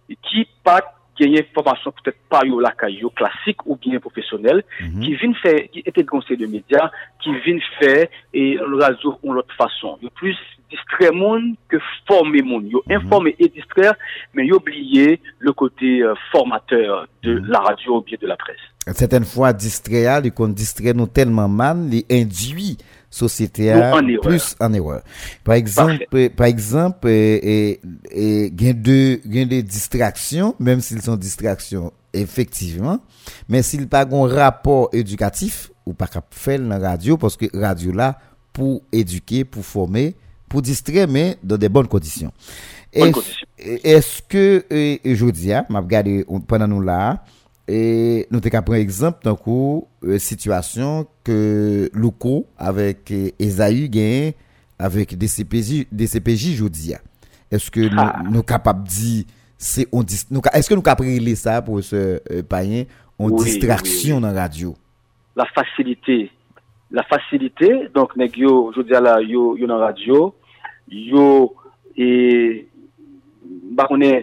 ki 0.07 0.47
pat 0.63 1.00
gagner 1.19 1.45
formation 1.53 1.91
peut-être 1.91 2.17
pas 2.29 2.41
yo 2.45 2.59
la 2.59 2.71
caillou 2.71 3.09
classique 3.09 3.65
ou 3.65 3.75
bien 3.75 3.99
professionnel, 3.99 4.63
Mhm. 4.81 5.01
qui 5.01 5.15
viennent 5.15 5.35
faire, 5.35 5.59
était 5.73 6.03
conseil 6.05 6.37
de 6.37 6.45
médias, 6.47 6.89
qui 7.21 7.29
viennent 7.41 7.61
faire 7.79 8.07
et 8.33 8.55
le 8.55 8.75
réseau 8.75 9.17
ou 9.23 9.33
l'autre 9.33 9.53
façon. 9.55 9.97
Yo 10.01 10.09
plus 10.15 10.37
distraire 10.69 11.13
monde 11.13 11.55
que 11.67 11.77
former 12.07 12.41
monde. 12.41 12.67
Yo 12.71 12.81
informer 12.89 13.35
et 13.39 13.49
distraire, 13.49 13.93
mais 14.33 14.45
yo 14.47 14.55
oublier 14.57 15.19
le 15.39 15.51
côté 15.51 16.01
euh, 16.01 16.13
formateur 16.31 17.07
de 17.23 17.41
la 17.47 17.59
radio 17.59 17.97
ou 17.97 18.01
bien 18.01 18.17
de 18.21 18.27
la 18.27 18.37
presse. 18.37 18.57
Certaines 18.93 19.25
fois, 19.25 19.53
distrait, 19.53 20.05
il 20.23 20.31
qu'on 20.31 20.47
distrait 20.47 20.93
nous 20.93 21.07
tellement 21.07 21.47
mal, 21.49 21.77
il 21.91 22.03
induit 22.09 22.77
société 23.11 23.65
erreur. 23.65 24.01
plus 24.21 24.55
en 24.59 24.73
erreur. 24.73 25.03
Par 25.43 25.53
exemple, 25.55 26.07
par 26.35 26.47
exemple, 26.47 27.07
et, 27.09 27.79
et, 28.09 28.49
gain 28.51 28.73
de, 28.73 29.19
gain 29.27 29.45
de 29.45 29.61
distractions, 29.61 30.55
même 30.59 30.81
s'ils 30.81 31.01
sont 31.03 31.17
distractions, 31.17 31.91
effectivement, 32.13 32.99
mais 33.47 33.61
s'ils 33.61 33.87
pas 33.87 34.07
un 34.09 34.27
rapport 34.27 34.89
éducatif, 34.93 35.69
ou 35.85 35.93
pas 35.93 36.07
qu'à 36.07 36.23
faire 36.31 36.59
la 36.61 36.79
radio, 36.79 37.17
parce 37.17 37.35
que 37.37 37.45
radio 37.53 37.91
là, 37.91 38.17
pour 38.53 38.81
éduquer, 38.91 39.43
pour 39.43 39.65
former, 39.65 40.15
pour 40.49 40.61
distraire, 40.61 41.07
mais 41.07 41.37
dans 41.43 41.57
des 41.57 41.69
bonnes 41.69 41.87
conditions. 41.87 42.31
Est-ce-. 42.93 43.45
Est-ce 43.83 44.21
que, 44.27 44.65
euh, 44.71 44.97
je 45.05 45.25
dis, 45.29 45.51
m'a 45.69 45.79
regardé 45.79 46.25
on- 46.27 46.41
pendant 46.41 46.67
nous 46.67 46.81
là, 46.81 47.23
E 47.69 48.25
nou 48.33 48.41
te 48.43 48.49
ka 48.53 48.63
pren 48.65 48.81
ekzamp 48.81 49.21
tan 49.21 49.37
kou 49.37 49.83
e, 50.01 50.17
situasyon 50.21 51.05
ke 51.27 51.37
Loukou 51.93 52.45
avèk 52.59 53.13
e, 53.13 53.21
Ezaü 53.41 53.85
gen 53.93 54.33
avèk 54.81 55.13
DCPJ, 55.19 55.85
DCPJ 55.93 56.57
jodi 56.57 56.93
ya. 56.95 57.01
Eske 57.51 57.89
nou, 57.91 58.07
ah. 58.07 58.23
nou 58.31 58.47
kapap 58.47 58.79
di, 58.87 59.25
se 59.59 59.85
on 59.91 60.05
dis, 60.07 60.23
nou 60.31 60.43
ka, 60.43 60.53
eske 60.57 60.75
nou 60.75 60.85
ka 60.85 60.95
prele 60.99 61.33
sa 61.35 61.59
pou 61.65 61.83
se 61.83 61.99
euh, 61.99 62.43
payen, 62.47 62.87
on 63.19 63.29
oui, 63.29 63.43
distraksyon 63.43 64.17
oui, 64.17 64.21
oui. 64.21 64.23
nan 64.23 64.37
radyo? 64.39 64.73
La 65.35 65.45
fasilite, 65.51 66.31
la 66.95 67.03
fasilite, 67.09 67.69
donk 67.95 68.15
neg 68.19 68.39
yo, 68.39 68.69
jodi 68.75 68.95
ya 68.95 69.03
la, 69.03 69.17
yo, 69.23 69.51
yo 69.59 69.67
nan 69.69 69.83
radyo, 69.83 70.21
yo, 70.87 71.25
e, 71.99 72.07
bakone, 73.75 74.13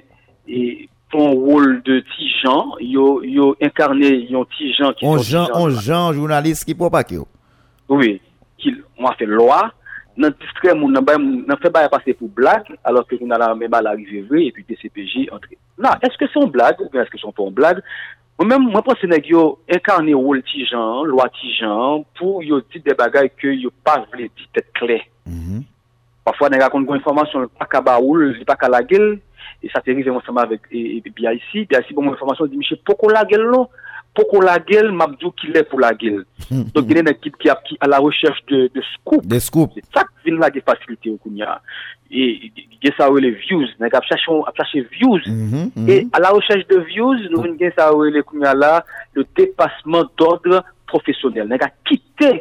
e, 0.49 0.89
ton 1.11 1.33
rôle 1.33 1.83
de 1.83 2.01
Tijan, 2.15 2.75
yo, 2.81 3.23
yo 3.25 3.55
incarné 3.61 4.11
yon 4.31 4.47
Tijan. 4.57 4.95
On 5.03 5.19
Jean, 5.19 5.49
on 5.55 5.71
Jean, 5.71 6.13
journaliste 6.13 6.69
ki 6.69 6.77
pou 6.79 6.93
pa 6.93 7.03
ki 7.07 7.19
yo. 7.21 7.27
Oui, 7.89 8.19
ki 8.61 8.75
mwa 9.01 9.15
fe 9.19 9.29
loa, 9.29 9.69
nan 10.19 10.35
distre 10.37 10.75
moun 10.77 10.93
nan, 10.93 11.07
nan 11.49 11.61
fe 11.63 11.71
baye 11.73 11.91
pase 11.93 12.15
pou 12.19 12.29
blag, 12.37 12.69
alor 12.89 13.07
ke 13.09 13.19
jounal 13.21 13.47
an 13.47 13.61
men 13.61 13.73
bal 13.73 13.89
arrive 13.91 14.27
vre, 14.29 14.49
epi 14.51 14.67
TCPJ 14.69 15.29
entre. 15.35 15.57
Nan, 15.81 16.01
eske 16.07 16.29
son 16.35 16.51
blag, 16.53 16.81
ou 16.83 16.93
bien 16.93 17.07
eske 17.07 17.21
son 17.23 17.35
pon 17.37 17.55
blag, 17.55 17.81
mwen 18.39 18.69
pon 18.85 18.99
se 19.01 19.09
neg 19.11 19.27
yo 19.31 19.47
inkarne 19.73 20.17
rôle 20.19 20.45
Tijan, 20.51 21.07
loa 21.09 21.31
Tijan, 21.39 22.05
pou 22.19 22.45
yo 22.45 22.61
dit 22.69 22.85
de 22.85 22.97
bagay 22.99 23.33
ke 23.33 23.55
yo 23.57 23.73
pa 23.87 24.01
vle 24.11 24.29
dit 24.29 24.61
et 24.61 24.69
kle. 24.77 25.01
Mm 25.25 25.41
-hmm. 25.41 25.65
Pafwa 26.29 26.51
neg 26.51 26.63
akon 26.63 26.85
kon 26.85 27.01
informasyon, 27.01 27.49
pa 27.57 27.65
ka 27.65 27.81
ba 27.81 27.97
oul, 28.01 28.37
pa 28.45 28.57
ka 28.57 28.69
la 28.69 28.83
gel, 28.85 29.17
E 29.63 29.71
sa 29.73 29.83
te 29.85 29.95
rive 29.95 30.15
mwen 30.15 30.25
seman 30.27 30.49
vek 30.51 30.71
BIC. 30.71 31.69
BIC 31.69 31.93
bon 31.95 32.07
mwen 32.07 32.17
informasyon 32.17 32.51
di 32.53 32.61
miche 32.61 32.79
poko 32.87 33.13
la 33.13 33.27
gel 33.29 33.47
non. 33.51 33.69
Poko 34.19 34.41
la 34.43 34.57
gel, 34.67 34.89
mabdou 34.97 35.31
ki 35.39 35.53
le 35.55 35.63
pou 35.69 35.79
la 35.83 35.93
gel. 35.99 36.25
Don 36.49 36.87
genen 36.89 37.11
ekip 37.13 37.37
ki 37.39 37.53
ap 37.53 37.61
ki 37.67 37.77
a 37.85 37.87
la 37.91 38.01
rechèche 38.03 38.43
de 38.49 38.83
scoop. 38.95 39.27
De 39.29 39.39
scoop. 39.43 39.77
Se 39.77 39.95
tak 39.95 40.11
vin 40.27 40.41
la 40.41 40.49
ge 40.55 40.63
fasilite 40.67 41.13
ou 41.13 41.21
koun 41.23 41.39
ya. 41.39 41.59
E 42.11 42.51
gen 42.83 42.97
sa 42.97 43.11
ou 43.13 43.21
le 43.23 43.31
views. 43.45 43.71
Nek 43.83 43.95
ap 43.95 44.09
chache 44.09 44.83
views. 44.97 45.29
E 45.29 46.01
a 46.11 46.23
la 46.25 46.33
rechèche 46.35 46.67
de 46.71 46.81
views, 46.89 47.29
nou 47.31 47.47
gen 47.61 47.75
sa 47.77 47.93
ou 47.95 48.09
le 48.11 48.25
koun 48.27 48.43
ya 48.47 48.57
la, 48.59 48.73
le 49.15 49.27
depasman 49.39 50.11
d'ordre 50.19 50.65
profesyonel. 50.91 51.47
Nek 51.53 51.69
a 51.69 51.71
kite 51.87 52.33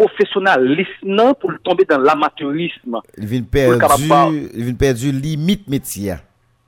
profesyonalisme 0.00 1.10
non, 1.10 1.34
pou 1.36 1.52
l'tombe 1.52 1.84
dan 1.90 2.00
l'amateurisme. 2.06 3.02
Il 3.18 3.28
vin 3.28 4.74
perdu 4.78 5.12
limite 5.12 5.68
métier. 5.68 6.16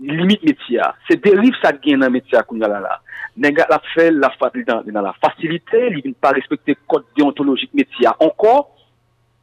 limit 0.02 0.38
métier. 0.42 0.80
C'est 1.08 1.22
dérive 1.22 1.54
ça 1.62 1.72
gagne 1.72 2.00
dans 2.00 2.10
métier 2.10 2.38
qu'on 2.46 2.60
a 2.60 2.68
là. 2.68 3.00
Nègre 3.36 3.64
la 3.70 3.80
fait 3.94 4.10
la 4.10 4.30
dans, 4.66 4.82
dans 4.82 5.02
la 5.02 5.14
facilité, 5.24 5.88
il 5.90 6.10
ne 6.10 6.14
pas 6.14 6.30
respecter 6.30 6.76
code 6.86 7.04
déontologique 7.16 7.72
métier 7.72 8.08
encore. 8.20 8.76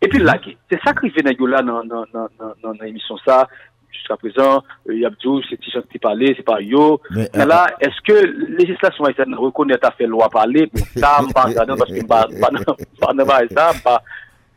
Et 0.01 0.07
puis 0.07 0.20
là, 0.20 0.38
c'est 0.70 0.80
ça 0.84 0.93
qui 0.93 1.10
vient 1.10 1.47
là 1.47 1.62
dans 1.62 1.84
dans 1.84 2.05
dans 2.14 2.28
dans 2.62 2.72
l'émission 2.84 3.18
ça 3.26 3.47
jusqu'à 3.91 4.18
présent, 4.18 4.64
euh, 4.88 4.95
Yabdou, 4.95 5.41
c'est 5.49 5.60
Tichon 5.60 5.82
qui 5.91 5.99
parlait, 5.99 6.34
c'est 6.38 6.43
pas 6.43 6.62
yo. 6.62 7.01
là, 7.34 7.68
est-ce 7.80 8.01
que 8.05 8.26
législation 8.57 9.05
haïtienne 9.05 9.34
reconnaît 9.36 9.84
à 9.84 9.91
fait 9.91 10.05
loi 10.05 10.30
parler 10.30 10.68
pour 10.68 10.86
ça, 10.95 11.20
non, 11.22 11.76
parce 11.76 11.91
que 11.91 12.05
pas 12.05 12.28
pas 12.39 13.74
pas 13.84 14.03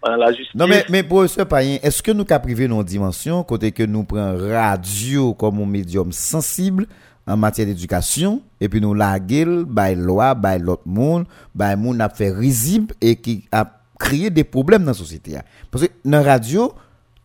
pas, 0.03 0.11
pas, 0.11 0.19
pas, 0.19 0.33
pas. 0.33 0.39
Non, 0.55 0.67
mais, 0.67 0.85
mais 0.89 1.03
professeur 1.03 1.47
Payen, 1.47 1.79
est-ce 1.83 2.03
que 2.03 2.11
nous 2.11 2.25
avons 2.29 2.41
privé 2.41 2.69
nos 2.69 2.83
dimensions, 2.83 3.43
côté 3.45 3.73
que 3.73 3.83
nous 3.85 4.05
prenons 4.05 4.37
radio 4.51 5.35
comme 5.35 5.61
un 5.61 5.67
médium 5.67 6.13
sensible 6.13 6.87
en 7.27 7.37
matière 7.37 7.67
d'éducation, 7.67 8.43
et 8.61 8.69
puis 8.69 8.81
nous 8.81 8.95
la 8.95 9.19
gueule, 9.21 9.65
by 9.65 9.95
loi, 9.95 10.35
by 10.35 10.59
l'autre 10.59 10.87
monde, 10.87 11.25
by 11.55 11.77
monde 11.77 12.01
a 12.01 12.09
fait 12.09 12.31
risible 12.31 12.95
et 13.01 13.17
qui 13.17 13.45
a 13.53 13.65
créé 13.99 14.31
des 14.31 14.45
problèmes 14.45 14.83
dans 14.83 14.91
la 14.91 14.95
société. 14.95 15.39
Parce 15.71 15.87
que 15.87 15.93
dans 16.05 16.19
la 16.19 16.23
radio, 16.23 16.75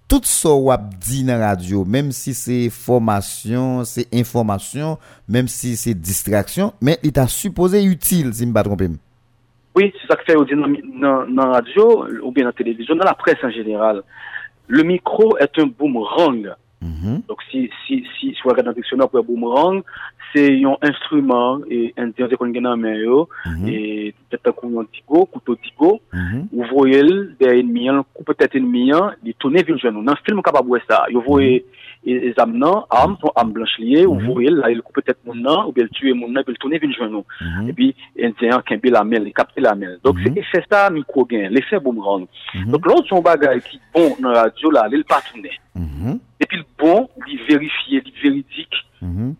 tout 0.07 0.21
ce 0.23 0.47
qu'on 0.47 0.77
dit 0.99 1.23
dans 1.23 1.37
la 1.37 1.49
radio, 1.49 1.83
même 1.83 2.11
si 2.11 2.33
c'est 2.33 2.69
formation, 2.69 3.83
c'est 3.83 4.07
information, 4.13 4.97
même 5.27 5.47
si 5.47 5.75
c'est 5.75 5.95
distraction, 5.95 6.73
mais 6.79 6.99
il 7.03 7.11
t'a 7.11 7.27
supposé 7.27 7.83
utile, 7.83 8.33
si 8.33 8.39
je 8.39 8.43
ne 8.45 8.49
me 8.49 8.53
pas 8.53 8.63
tromper. 8.63 8.89
Oui, 9.77 9.93
c'est 10.01 10.07
ça 10.07 10.15
que 10.15 10.23
fait 10.25 10.33
dans, 10.33 10.67
dans, 11.03 11.27
dans 11.35 11.45
la 11.47 11.51
radio 11.59 12.05
ou 12.23 12.31
bien 12.31 12.43
dans 12.45 12.49
la 12.49 12.53
télévision, 12.53 12.95
dans 12.95 13.05
la 13.05 13.13
presse 13.13 13.41
en 13.43 13.51
général. 13.51 14.01
Le 14.67 14.81
micro 14.83 15.37
est 15.37 15.53
un 15.59 15.67
boomerang. 15.67 16.43
Mhm. 16.81 17.21
Donc, 17.27 17.39
si, 17.49 17.69
si, 17.85 18.03
si, 18.19 18.33
si 18.33 18.39
vous 18.43 18.49
regardez 18.49 18.63
dans 18.69 18.71
le 18.71 18.81
dictionnaire 18.81 19.07
pour 19.09 19.19
un 19.19 19.23
boomerang, 19.23 19.83
c'est 20.33 20.63
un 20.63 20.75
instrument 20.81 21.59
et 21.69 21.93
un 21.97 22.09
qu'on 22.11 22.49
gagne 22.49 22.67
en 22.67 22.77
main, 22.77 22.95
yo, 22.95 23.29
Mhm. 23.45 23.67
et 23.67 24.13
peut-être 24.29 24.49
un 24.49 24.51
coup 25.05 25.25
couteau 25.33 25.55
digo, 25.63 26.01
Mhm. 26.13 26.47
vous 26.51 26.65
voyez 26.75 27.03
des 27.39 27.59
ennemis, 27.59 27.89
un 27.89 28.03
coup 28.13 28.23
peut-être 28.23 28.55
ennemi, 28.55 28.91
il 29.23 29.33
tourne 29.35 29.55
vers 29.55 29.63
le 29.67 29.77
genou. 29.77 30.03
Dans 30.03 30.13
le 30.13 30.17
film, 30.25 30.41
capable 30.41 30.65
de 30.65 30.69
voir 30.69 30.81
ça. 30.89 31.05
Vous 31.13 31.21
voyez 31.21 31.65
E, 32.07 32.13
e 32.29 32.33
zam 32.37 32.53
nan, 32.55 32.85
am, 32.89 33.17
am 33.35 33.49
blanche 33.51 33.81
liye, 33.83 34.05
ou 34.07 34.15
mhm. 34.15 34.27
vorel, 34.27 34.55
la 34.61 34.69
il 34.71 34.79
koupe 34.81 35.03
tet 35.03 35.17
moun 35.27 35.41
nan, 35.43 35.65
ou 35.67 35.75
bel 35.75 35.89
tue 35.91 36.13
moun 36.15 36.31
nan, 36.31 36.45
bel 36.47 36.55
toune 36.61 36.79
vin 36.79 36.93
jwen 36.95 37.11
nou. 37.11 37.27
Mhm. 37.41 37.65
E 37.67 37.75
pi, 37.75 37.87
indian 38.15 38.63
kenbe 38.69 38.93
la 38.95 39.01
men, 39.03 39.25
li 39.25 39.33
kapte 39.35 39.59
la 39.63 39.73
men. 39.75 39.97
Dok 40.07 40.21
se 40.23 40.29
mhm. 40.31 40.39
efè 40.39 40.61
sa 40.69 40.85
mikro 40.93 41.25
gen, 41.27 41.49
l'efè 41.51 41.81
boomerang. 41.83 42.23
Dok 42.71 42.87
lòt 42.87 43.11
son 43.11 43.25
bagay 43.25 43.59
ki 43.65 43.81
bon 43.95 44.15
nan 44.23 44.37
radyo 44.37 44.71
la, 44.71 44.85
li 44.87 45.01
l'patoune. 45.01 45.51
E 45.75 46.47
pi 46.47 46.61
l'bon, 46.61 47.09
li 47.27 47.41
verifiye, 47.49 47.99
li 48.05 48.15
veridik, 48.21 48.79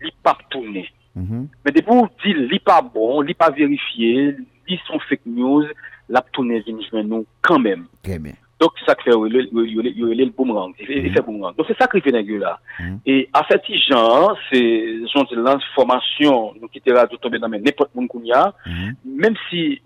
li 0.04 0.12
patoune. 0.26 0.84
Men 1.16 1.72
depou 1.72 2.04
di 2.20 2.34
li 2.36 2.60
pa 2.60 2.82
bon, 2.84 3.22
li 3.24 3.32
pa 3.38 3.48
verifiye, 3.54 4.34
li 4.68 4.80
son 4.84 5.00
fake 5.08 5.24
news, 5.24 5.72
l'aptoune 6.12 6.60
vin 6.68 6.84
jwen 6.84 7.08
nou 7.08 7.24
kanmen. 7.48 7.88
Kanmen. 8.04 8.36
Donc, 8.60 8.72
ça 8.84 8.96
fait 9.04 9.10
le, 9.10 10.30
boomerang, 10.36 10.72
l'effet 10.78 11.20
boomerang. 11.20 11.54
Donc, 11.56 11.66
c'est 11.68 11.78
ça 11.78 11.86
qui 11.86 12.00
fait 12.00 12.10
nègre 12.10 12.38
là. 12.38 12.58
Mhm. 12.80 13.00
Et, 13.06 13.28
à 13.32 13.44
fait, 13.44 13.60
gens, 13.88 14.34
c'est, 14.50 15.06
genre 15.14 15.28
de 15.30 15.36
l'information, 15.36 16.54
nous 16.60 16.68
qui 16.68 16.82
radio 16.90 17.16
tomber 17.18 17.38
dans 17.38 17.48
n'importe 17.48 17.94
monde 17.94 18.08
qu'on 18.08 18.22
y 18.24 18.32
a, 18.32 18.52
Mhm. 18.66 18.94
même 19.04 19.34
si, 19.48 19.80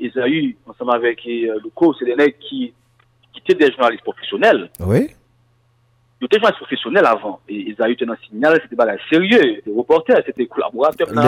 Esaü, 0.00 0.56
ensemble 0.66 0.92
avec 0.92 1.24
euh, 1.26 1.58
Luco, 1.62 1.94
c'est 1.98 2.04
des 2.06 2.16
nègres 2.16 2.38
qui, 2.40 2.72
qui 3.32 3.40
étaient 3.40 3.66
des 3.66 3.72
journalistes 3.72 4.02
professionnels. 4.04 4.70
Oui. 4.80 5.08
Ils 6.20 6.24
étaient 6.24 6.40
professionnels 6.40 7.06
avant. 7.06 7.38
Et 7.48 7.70
Esaü 7.70 7.92
était 7.92 8.04
dans 8.04 8.14
le 8.14 8.18
signal, 8.28 8.58
c'était 8.62 8.74
pas 8.74 8.86
sérieux. 9.08 9.38
C'était 9.56 9.70
reporter, 9.76 10.20
c'était 10.26 10.46
collaborateur 10.46 11.12
dans 11.12 11.22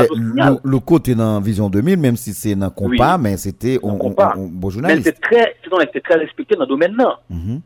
Le, 0.64 0.68
le 0.68 0.78
côté 0.80 1.14
dans 1.14 1.40
Vision 1.40 1.70
2000, 1.70 1.96
même 1.96 2.16
si 2.16 2.34
c'est 2.34 2.56
dans 2.56 2.70
compas, 2.70 3.16
mais 3.16 3.36
c'était 3.36 3.78
un. 3.84 3.96
Mais 4.36 4.48
bon 4.50 4.70
journaliste. 4.70 5.20
très, 5.20 5.54
c'était 5.62 6.00
très 6.00 6.14
respecté 6.16 6.54
dans 6.56 6.62
le 6.62 6.66
domaine 6.66 6.96
là. 6.96 7.20
Mhm. 7.30 7.60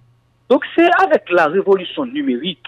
Donc 0.51 0.63
c'est 0.77 0.91
avec 1.03 1.23
la 1.31 1.47
révolution 1.47 2.05
numérique, 2.05 2.67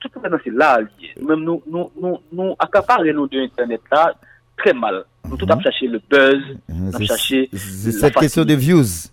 tout 0.00 0.08
maintenant 0.22 0.38
c'est 0.42 0.50
là 0.54 0.80
lié. 0.80 1.10
Même 1.20 1.40
nous, 1.40 1.62
nous, 1.70 1.90
nous, 2.00 2.18
nous 2.32 2.54
accaparer 2.58 3.12
nous 3.12 3.28
de 3.28 3.38
Internet 3.38 3.82
là 3.92 4.14
très 4.56 4.72
mal. 4.72 5.04
Nous 5.28 5.36
tout 5.36 5.44
Mhm. 5.44 5.52
à 5.52 5.60
chercher 5.60 5.88
le 5.88 6.00
buzz, 6.10 6.42
Mhm. 6.70 6.90
on 6.94 6.94
a 6.94 6.98
C'est 7.18 7.92
cette 7.92 8.14
question 8.14 8.44
de 8.46 8.54
views. 8.54 9.10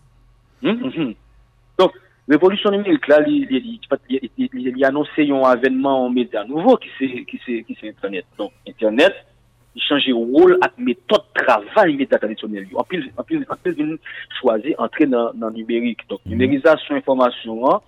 Donc 1.78 1.92
Revolusyon 2.32 2.72
numerik 2.78 3.10
la, 3.12 3.18
li, 3.26 3.42
li, 3.50 3.60
li, 4.08 4.72
li 4.72 4.86
anonsè 4.88 5.26
yon 5.28 5.44
avènman 5.50 6.06
an 6.06 6.14
medya 6.16 6.46
nouvo 6.48 6.78
ki 6.80 6.92
se, 6.96 7.10
ki, 7.28 7.40
se, 7.44 7.58
ki 7.68 7.76
se 7.76 7.90
internet. 7.90 8.28
Don, 8.40 8.54
internet, 8.70 9.18
mhm. 9.18 9.28
li 9.76 9.84
chanje 9.88 10.14
rol 10.16 10.56
ak 10.64 10.78
metode 10.80 11.28
travay 11.42 11.98
medya 12.00 12.22
tradisyonel 12.22 12.70
yo. 12.70 12.80
Anpil, 12.84 13.10
anpil, 13.20 13.44
anpil 13.52 13.76
vin 13.82 13.98
chwazi 14.38 14.78
antre 14.80 15.10
nan, 15.12 15.36
nan 15.44 15.58
numerik. 15.58 16.06
Don, 16.08 16.24
numerizasyon 16.32 17.02
informasyon 17.02 17.68
an, 17.74 17.84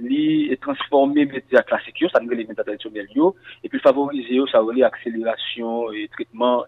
li 0.00 0.56
transforme 0.64 1.28
medya 1.28 1.60
klasik 1.68 2.00
yo, 2.00 2.08
sa 2.08 2.24
nou 2.24 2.32
le 2.32 2.48
medya 2.48 2.64
tradisyonel 2.64 3.12
yo, 3.12 3.34
epi 3.60 3.80
favorize 3.84 4.32
yo 4.32 4.48
sa 4.48 4.64
wole 4.64 4.88
akselerasyon, 4.88 6.00
tretman, 6.16 6.64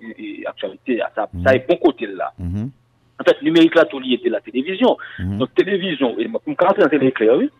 aktualite, 0.53 1.01
sa 1.16 1.57
e 1.57 1.64
bon 1.64 1.81
kote 1.81 2.12
la. 2.12 2.35
Mm 2.37 2.53
-hmm. 2.53 2.72
Mhm. 3.15 3.21
En 3.21 3.25
fait, 3.25 3.43
numérique 3.43 3.75
là, 3.75 3.85
tout 3.85 4.01
lié 4.01 4.15
était 4.15 4.29
la 4.29 4.41
télévision. 4.41 4.97
Mhm. 5.19 5.39
Donc, 5.39 5.55
télévision, 5.55 6.19
et 6.19 6.29
quand 6.57 6.75
on 6.79 6.89
est 6.89 7.12
clair, 7.12 7.37
oui. 7.37 7.51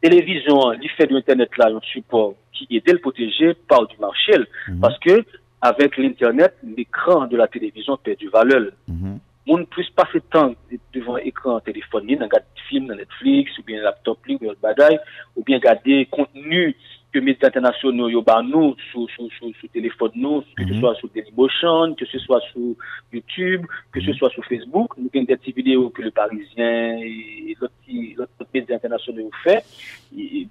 Télévision, 0.00 0.72
fait 0.96 1.06
de 1.06 1.16
Internet 1.16 1.50
là 1.56 1.68
un 1.68 1.80
support 1.80 2.34
qui 2.52 2.66
aide 2.70 2.90
le 2.90 2.98
protéger 2.98 3.54
par 3.54 3.86
du 3.86 3.96
marché. 3.98 4.32
Parce 4.80 4.98
que, 4.98 5.24
avec 5.60 5.96
l'Internet, 5.96 6.54
l'écran 6.76 7.26
de 7.26 7.36
la 7.36 7.46
télévision 7.46 7.96
perd 7.96 8.18
du 8.18 8.28
valeur. 8.28 8.72
Mhm. 8.88 9.20
Moun 9.46 9.66
plus 9.66 9.88
passer 9.90 10.20
temps 10.20 10.54
devant 10.92 11.16
écran 11.16 11.58
téléphone, 11.60 12.06
ni 12.06 12.16
dans 12.16 12.26
regarder 12.26 12.46
film 12.68 12.86
dans 12.86 12.94
Netflix, 12.94 13.58
ou 13.58 13.62
bien 13.62 13.80
laptop, 13.82 14.18
ou 14.28 14.38
bien 14.38 14.50
autre 14.50 14.60
bagaille, 14.60 14.98
ou 15.36 15.42
bien 15.42 15.58
regarder 15.58 16.06
contenu 16.06 16.76
que 17.12 17.18
les 17.18 17.24
médias 17.24 17.48
internationaux 17.48 18.08
yo 18.08 18.22
ban 18.22 18.42
nous 18.42 18.74
sur 18.90 19.08
sur 19.10 19.28
sur 19.32 19.48
sur 19.58 19.68
téléphone 19.68 20.10
nous 20.14 20.42
que 20.56 20.64
ce 20.64 20.72
mhm. 20.72 20.80
soit 20.80 20.94
sur 20.96 21.08
Dailymotion 21.14 21.94
que 21.94 22.06
ce 22.06 22.18
soit 22.18 22.40
sur 22.52 22.74
YouTube 23.12 23.66
que 23.92 24.00
ce 24.00 24.10
mhm. 24.10 24.14
soit 24.14 24.30
sur 24.30 24.44
Facebook 24.44 24.92
nous 24.96 25.10
avons 25.14 25.24
des 25.24 25.36
petites 25.36 25.56
vidéos 25.56 25.90
que 25.90 26.02
le 26.02 26.10
Parisien 26.10 26.98
et 26.98 27.56
l'autre 27.60 28.46
médias 28.54 28.76
internationaux 28.76 29.30
fait 29.44 29.64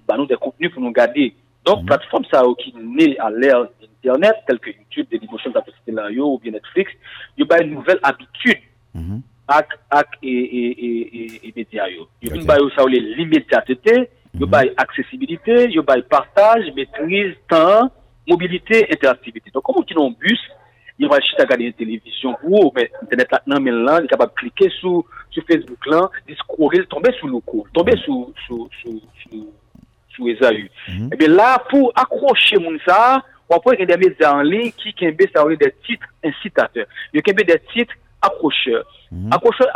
ban 0.06 0.16
nous 0.16 0.26
des 0.26 0.36
contenus 0.36 0.72
pour 0.72 0.82
nous 0.82 0.92
garder. 0.92 1.34
Donc 1.64 1.80
mhm. 1.80 1.86
plateforme 1.86 2.24
ça 2.30 2.42
qui 2.58 2.74
naît 2.76 3.18
à 3.18 3.30
l'ère 3.30 3.66
internet 3.98 4.36
telle 4.46 4.58
que 4.60 4.70
YouTube 4.70 5.06
Dailymotion 5.10 5.52
ou 6.32 6.38
bien 6.38 6.52
Netflix 6.52 6.92
yo 7.36 7.44
ban 7.46 7.62
une 7.62 7.74
nouvelle 7.74 8.00
habitude 8.02 8.62
ak 9.48 9.68
ak 9.90 10.08
et 10.22 10.28
et 10.28 10.70
et 10.80 11.48
et 11.48 11.52
médias 11.56 11.88
yo. 11.88 12.08
Yo 12.22 12.44
ban 12.44 12.68
ça 12.76 12.84
l'immédiateté 12.86 14.08
Yo 14.40 14.46
bay 14.46 14.70
aksesibilite, 14.80 15.68
yo 15.74 15.82
bay 15.84 16.00
partaj, 16.08 16.70
metriz, 16.74 17.34
tan, 17.48 17.90
mobilite, 18.28 18.78
interaktivite. 18.88 19.52
Don 19.52 19.64
komon 19.64 19.84
ki 19.84 19.96
nan 19.98 20.14
bus, 20.22 20.40
yo 21.00 21.10
bay 21.12 21.20
chita 21.26 21.44
gade 21.50 21.66
yon 21.66 21.76
televizyon 21.76 22.38
ou, 22.48 22.70
men 22.72 22.88
internet 23.02 23.34
la 23.34 23.42
nan 23.52 23.60
men 23.66 23.82
lan, 23.84 24.00
yon 24.00 24.12
kapab 24.12 24.32
klike 24.40 24.70
sou, 24.78 25.04
sou 25.34 25.44
Facebook 25.50 25.90
lan, 25.92 26.08
diskoril, 26.30 26.86
tombe 26.88 27.12
sou 27.18 27.28
loko, 27.28 27.66
tombe 27.76 27.98
sou, 28.06 28.32
sou, 28.46 28.70
sou, 28.80 28.96
sou, 29.26 29.44
sou 30.16 30.32
ezayu. 30.32 30.64
Mm 30.88 30.96
-hmm. 30.96 31.12
Ebe 31.12 31.28
eh 31.28 31.36
la, 31.36 31.50
pou 31.68 31.92
akroche 31.94 32.56
moun 32.56 32.80
sa, 32.88 33.20
wapwen 33.52 33.76
gen 33.76 33.92
deme 33.92 34.14
zan 34.16 34.46
li, 34.48 34.72
ki 34.72 34.96
kenbe 34.96 35.28
sa 35.28 35.44
wè 35.44 35.60
de 35.60 35.68
titre 35.84 36.08
incitateur. 36.24 36.88
Yo 37.12 37.20
kenbe 37.20 37.44
de 37.44 37.60
titre 37.74 38.00
akrocheur. 38.22 38.84
Mm 39.10 39.28
-hmm. 39.28 39.34
Akrocheur, 39.34 39.68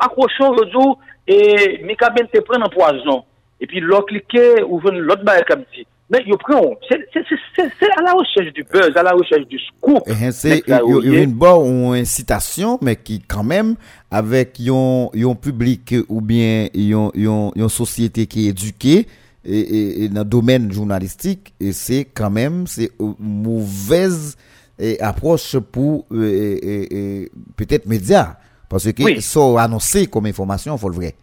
akrocheur, 0.00 0.54
yo 0.58 0.64
do, 0.74 0.98
e, 1.26 1.78
mika 1.86 2.10
ben 2.10 2.26
te 2.26 2.40
pren 2.40 2.62
an 2.62 2.74
poazon. 2.74 3.22
Et 3.60 3.66
puis, 3.66 3.80
l'autre 3.80 4.06
cliquer, 4.06 4.62
ou 4.62 4.78
venir 4.80 5.00
l'autre 5.02 5.24
bail 5.24 5.42
comme 5.48 5.64
si. 5.74 5.86
Mais, 6.10 6.24
il 6.26 6.36
prend. 6.38 6.74
C'est, 6.88 6.98
à 7.96 8.02
la 8.02 8.12
recherche 8.12 8.52
du 8.52 8.64
buzz, 8.64 8.96
à 8.96 9.02
la 9.02 9.12
recherche 9.12 9.46
du 9.46 9.58
scoop. 9.58 10.02
Eh, 10.06 10.12
hein, 10.24 10.32
c'est 10.32 10.64
une 10.66 11.32
bonne 11.32 11.94
incitation 11.94 12.78
mais 12.82 12.96
qui 12.96 13.20
quand 13.20 13.44
même 13.44 13.76
avec 14.10 14.58
yon 14.58 15.10
public 15.40 15.94
ou 16.08 16.20
bien 16.20 16.68
yon 16.74 17.68
société 17.68 18.26
qui 18.26 18.46
est 18.46 18.50
éduquée 18.50 19.06
et, 19.44 19.58
et, 19.60 20.04
et 20.04 20.08
dans 20.08 20.22
le 20.22 20.24
domaine 20.28 20.72
journalistique 20.72 21.54
et 21.60 21.72
c'est 21.72 22.04
quand 22.06 22.30
même 22.30 22.66
c'est 22.66 22.90
une 22.98 23.14
mauvaise 23.20 24.36
eh, 24.80 25.00
approche 25.00 25.56
pour 25.58 26.06
eh, 26.12 27.30
peut-être 27.56 27.86
médias 27.86 28.36
parce 28.68 28.90
que 28.92 29.02
Oui. 29.02 29.20
ça 29.22 29.40
annoncé 29.62 30.06
comme 30.08 30.26
information 30.26 30.76
faut 30.76 30.88
le 30.88 30.96
vrai 30.96 31.14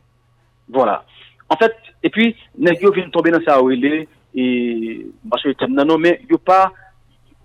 Voilà. 0.71 1.03
En 1.49 1.55
fait, 1.57 1.73
E 2.07 2.11
pi, 2.13 2.29
neg 2.63 2.83
yo 2.83 2.93
vin 2.95 3.09
tombe 3.11 3.33
nan 3.33 3.43
sa 3.43 3.57
ouile, 3.59 4.05
e, 4.31 4.45
baswe 5.27 5.55
tem 5.59 5.73
nan 5.75 5.89
nou, 5.89 5.99
men 5.99 6.21
yo 6.29 6.39
pa, 6.39 6.69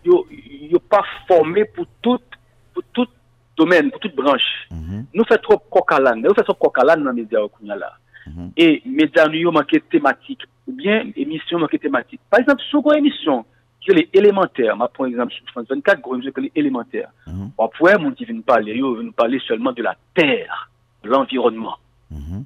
yo, 0.06 0.22
yo 0.70 0.78
pa 0.92 1.02
formé 1.26 1.64
pou 1.74 1.88
tout, 2.04 2.38
pou 2.74 2.86
tout 2.94 3.10
domen, 3.58 3.90
pou 3.90 4.04
tout 4.04 4.14
branche. 4.14 4.68
Mm 4.70 4.82
-hmm. 4.82 5.06
Nou 5.14 5.26
fè 5.28 5.40
trop 5.42 5.64
kokalan, 5.70 6.22
nou 6.22 6.38
fè 6.38 6.44
trop 6.46 6.60
kokalan 6.62 7.02
nan 7.04 7.16
media 7.16 7.42
wakounya 7.42 7.76
la. 7.76 7.92
Mm 8.26 8.32
-hmm. 8.32 8.50
E 8.56 8.82
media 8.84 9.26
nou 9.26 9.40
yo 9.46 9.52
manke 9.52 9.80
tematik, 9.90 10.46
ou 10.66 10.72
bien 10.72 11.12
emisyon 11.16 11.60
manke 11.60 11.78
tematik. 11.78 12.20
Par 12.30 12.40
exemple, 12.40 12.62
sou 12.70 12.82
kon 12.82 12.96
emisyon, 12.96 13.44
ki 13.82 13.94
le 13.94 14.08
elementer, 14.12 14.76
ma 14.76 14.88
pon 14.88 15.06
exemple, 15.06 15.34
sou 15.34 15.52
France 15.52 15.68
24, 15.68 16.00
gros 16.00 16.14
emisyon 16.14 16.32
ki 16.32 16.40
le 16.40 16.50
elementer. 16.54 17.06
Mm 17.26 17.32
-hmm. 17.32 17.50
Wapwe, 17.58 17.98
moun 17.98 18.14
ki 18.14 18.24
vin 18.24 18.42
pale, 18.42 18.76
yo 18.76 18.94
vin 18.94 19.10
pale 19.10 19.40
seulement 19.40 19.72
de 19.72 19.82
la 19.82 19.96
terre, 20.14 20.70
l'environnement. 21.04 21.76
Mhm. 22.10 22.44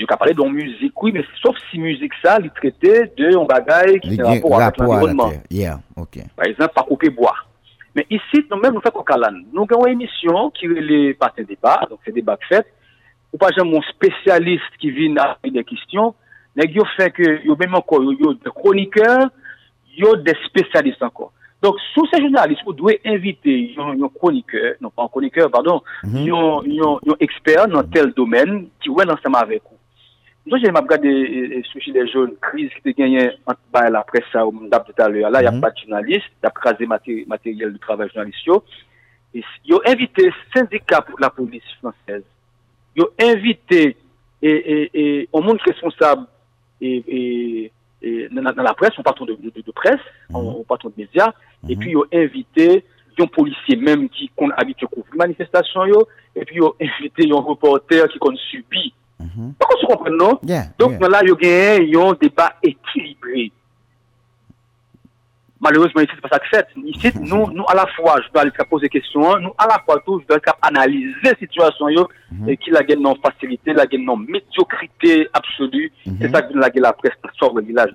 yo 0.00 0.08
ka 0.08 0.16
pale 0.20 0.34
don 0.36 0.50
müzik, 0.52 0.94
oui, 1.02 1.12
men 1.12 1.26
sauf 1.42 1.58
si 1.68 1.78
müzik 1.82 2.14
sa 2.22 2.38
li 2.40 2.50
trete 2.56 3.10
de 3.18 3.32
yon 3.34 3.48
bagay 3.48 3.98
ki 4.02 4.16
se 4.16 4.26
rapor 4.26 4.64
ak 4.64 4.80
l'environnement. 4.80 5.34
Yeah, 5.52 5.80
ok. 5.96 6.22
Par 6.36 6.48
exemple, 6.48 6.74
pa 6.76 6.84
koupe 6.88 7.12
boa. 7.14 7.34
Men 7.96 8.06
isi, 8.12 8.44
nou 8.48 8.60
men 8.62 8.74
nou 8.74 8.84
fè 8.84 8.92
kokalan. 8.94 9.42
Nou 9.54 9.68
gen 9.70 9.82
wè 9.82 9.92
emisyon 9.94 10.52
ki 10.56 10.70
wè 10.70 10.86
le 10.86 11.00
paten 11.20 11.48
debat, 11.48 11.84
donc 11.90 12.00
se 12.06 12.14
debat 12.16 12.40
fèt, 12.48 12.68
ou 13.34 13.40
pa 13.42 13.50
jen 13.54 13.68
moun 13.68 13.84
spesyalist 13.90 14.80
ki 14.82 14.94
vin 14.96 15.20
a 15.20 15.34
yon 15.46 15.66
kistyon, 15.68 16.14
neg 16.58 16.74
yo 16.78 16.86
fè 16.96 17.10
ke 17.14 17.36
yo 17.46 17.58
men 17.60 17.76
anko, 17.78 18.00
yo 18.14 18.34
de 18.38 18.54
kronikeur, 18.54 19.28
yo 19.98 20.16
de 20.24 20.34
spesyalist 20.46 21.02
anko. 21.06 21.30
Donc, 21.62 21.76
sous 21.92 22.06
ces 22.06 22.20
journalistes, 22.22 22.62
vous 22.64 22.72
devez 22.72 23.00
inviter 23.04 23.74
un 23.76 24.08
chroniqueur, 24.08 24.76
non 24.80 24.88
pas 24.88 25.02
un 25.02 25.08
chroniqueur, 25.08 25.50
pardon, 25.50 25.82
un 26.02 26.08
mm 26.08 26.26
-hmm. 26.26 27.16
expert 27.20 27.68
dans 27.68 27.82
tel 27.82 28.12
domaine 28.12 28.68
qui 28.80 28.88
est 28.88 29.10
ensemble 29.12 29.36
avec 29.36 29.62
vous. 29.68 29.79
Moi, 30.46 30.58
j'ai 30.58 30.70
regardé 30.70 31.08
euh, 31.08 31.62
sur 31.64 31.80
Gilets 31.80 32.06
jaunes, 32.08 32.34
crise 32.40 32.70
qui 32.82 32.88
a 32.88 32.92
gagné 32.92 33.30
entre 33.46 33.60
bah, 33.72 33.88
la 33.90 34.02
presse, 34.02 34.24
ça, 34.32 34.46
on 34.46 34.68
a 34.72 34.80
tout 34.80 34.92
à 34.98 35.08
l'heure. 35.08 35.30
Là, 35.30 35.40
il 35.40 35.42
n'y 35.42 35.48
a 35.48 35.60
pas 35.60 35.70
de 35.70 35.76
journaliste, 35.78 36.26
il 36.42 36.44
y 36.44 36.46
a 36.46 36.50
crasé 36.50 36.86
maté- 36.86 37.26
matériel 37.26 37.72
de 37.72 37.78
travail 37.78 38.08
journaliste. 38.12 38.44
yo. 38.46 38.64
Et 39.34 39.44
Ils 39.66 39.74
ont 39.74 39.80
invité 39.86 40.32
syndicat 40.54 41.02
pour 41.02 41.20
la 41.20 41.30
police 41.30 41.62
française. 41.78 42.24
Ils 42.96 43.02
ont 43.02 43.10
invité 43.20 43.96
et, 44.42 44.50
et, 44.50 44.90
et, 45.20 45.28
un 45.34 45.40
monde 45.40 45.60
responsable 45.64 46.26
et, 46.80 47.04
et, 47.06 47.72
et 48.02 48.28
dans, 48.30 48.42
la- 48.42 48.62
la 48.62 48.74
presse, 48.74 48.92
on 48.98 49.02
patron 49.02 49.26
de, 49.26 49.34
de, 49.34 49.60
de 49.60 49.72
presse, 49.72 50.00
on, 50.32 50.38
on 50.60 50.64
patron 50.64 50.88
de 50.88 50.94
médias, 50.96 51.32
et 51.68 51.76
puis 51.76 51.90
ils 51.90 51.96
ont 51.98 52.06
invité 52.12 52.84
un 53.18 53.26
policier 53.26 53.76
même 53.76 54.08
qui 54.08 54.30
qu'on 54.34 54.48
habite 54.50 54.78
couvrir 54.86 55.14
manifestation 55.14 55.84
yo, 55.84 56.08
et 56.34 56.42
puis 56.46 56.56
ils 56.56 56.62
ont 56.62 56.74
invité 56.80 57.30
un 57.30 57.36
reporter 57.36 58.08
qui 58.08 58.18
qu'on 58.18 58.34
subit. 58.34 58.94
Mwen 59.20 59.54
kon 59.60 59.80
se 59.80 59.88
kompren 59.90 60.16
nou? 60.16 60.38
Yeah, 60.48 60.70
Donc 60.80 60.96
yeah. 60.96 61.02
nan 61.04 61.14
la 61.14 61.22
yo 61.28 61.36
gen 61.40 61.86
yon 61.92 62.16
deba 62.20 62.50
ekilibre. 62.64 63.50
malheureusement 65.60 66.00
ici 66.00 66.12
c'est 66.14 66.20
pas 66.20 66.28
ça 66.30 66.38
que 66.38 66.48
fait 66.48 66.66
ici 66.84 67.10
nous 67.20 67.50
nous 67.52 67.64
à 67.68 67.74
la 67.74 67.86
fois 67.96 68.16
je 68.26 68.32
dois 68.32 68.42
aller 68.42 68.52
poser 68.68 68.86
des 68.86 69.00
questions 69.00 69.38
nous 69.38 69.52
à 69.58 69.66
la 69.66 69.78
fois 69.84 70.00
tout 70.04 70.20
je 70.20 70.26
dois 70.26 70.40
analyser 70.62 71.14
la 71.22 71.34
situation 71.36 71.88
yo 71.88 72.08
mhm. 72.32 72.48
et 72.48 72.56
qui 72.56 72.70
la 72.70 72.82
gagne 72.82 73.00
non 73.00 73.14
facilité 73.22 73.72
la 73.72 73.86
gagne 73.86 74.04
non 74.04 74.16
médiocrité 74.16 75.28
absolue. 75.32 75.92
Mhm. 76.06 76.16
C'est 76.20 76.30
ça 76.30 76.42
que 76.42 76.54
la 76.54 76.70
gagne 76.70 76.82
la 76.82 76.92
presse 76.92 77.12
sort 77.38 77.54
le 77.54 77.62
village. 77.62 77.90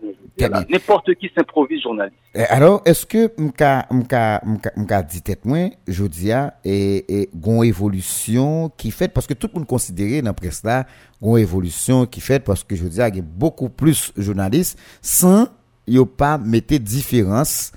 N'importe 0.70 1.13
qui 1.16 1.32
s'improvise 1.36 1.82
journaliste. 1.82 2.18
Alors 2.49 2.82
est-ce 2.86 3.05
que 3.05 3.32
m'ka 3.41 3.86
m'ka 3.91 4.41
m'ka 4.45 4.72
m'ka 4.76 5.01
dit 5.03 5.22
tête 5.22 5.45
moins 5.45 5.70
jodia 5.88 6.55
et 6.63 7.05
et, 7.07 7.30
gon 7.34 7.63
évolution 7.63 8.70
qui 8.78 8.91
fait 8.91 9.07
parce 9.07 9.28
que 9.28 9.34
tout 9.34 9.49
le 9.53 9.59
monde 9.59 9.68
considère, 9.68 10.22
dans 10.22 10.30
la 10.30 10.34
presse 10.34 10.63
là 10.63 10.86
gon 11.22 11.38
évolution 11.38 12.05
qui 12.05 12.22
fait 12.22 12.39
parce 12.39 12.63
que 12.63 12.76
je 12.76 12.86
dis, 12.86 12.97
il 12.97 13.16
y 13.16 13.20
a 13.20 13.24
beaucoup 13.24 13.70
plus 13.70 14.11
journalistes 14.18 14.78
sans 15.01 15.47
yo 15.88 16.05
pas 16.05 16.38
mettre 16.38 16.75
différence 16.77 17.71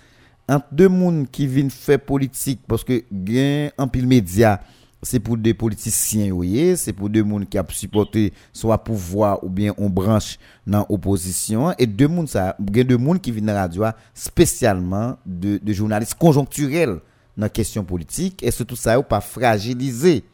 entre 0.48 0.66
deux 0.72 0.88
monde 0.88 1.26
qui 1.30 1.46
viennent 1.46 1.70
faire 1.70 2.00
politique 2.00 2.61
parce 2.66 2.84
que 2.84 3.04
gain 3.12 3.70
en 3.76 3.88
pile 3.88 4.06
média 4.06 4.61
c'est 5.02 5.20
pour 5.20 5.36
des 5.36 5.54
politiciens 5.54 6.34
c'est 6.76 6.92
pour 6.92 7.09
deux 7.09 7.22
monde 7.22 7.48
qui 7.48 7.59
a 7.59 7.64
supporté 7.68 8.32
soit 8.52 8.78
pouvoir 8.78 9.44
ou 9.44 9.48
bien 9.48 9.72
on 9.78 9.88
branche 9.88 10.38
dans 10.66 10.86
opposition 10.88 11.72
et 11.78 11.86
deux 11.86 12.09
monde 12.09 12.28
ça 12.28 12.56
gain 12.61 12.84
deux 12.84 12.96
monde 12.96 13.20
qui 13.20 13.30
viennent 13.30 13.50
radio 13.50 13.84
spécialement 14.14 15.16
de, 15.26 15.59
de 15.62 15.72
journalistes 15.72 16.14
conjoncturels 16.14 16.98
dans 17.36 17.48
question 17.48 17.84
politique 17.84 18.42
et 18.42 18.50
surtout 18.50 18.76
ça 18.76 18.98
ou 18.98 19.02
pas 19.02 19.20
fragiliser 19.20 20.24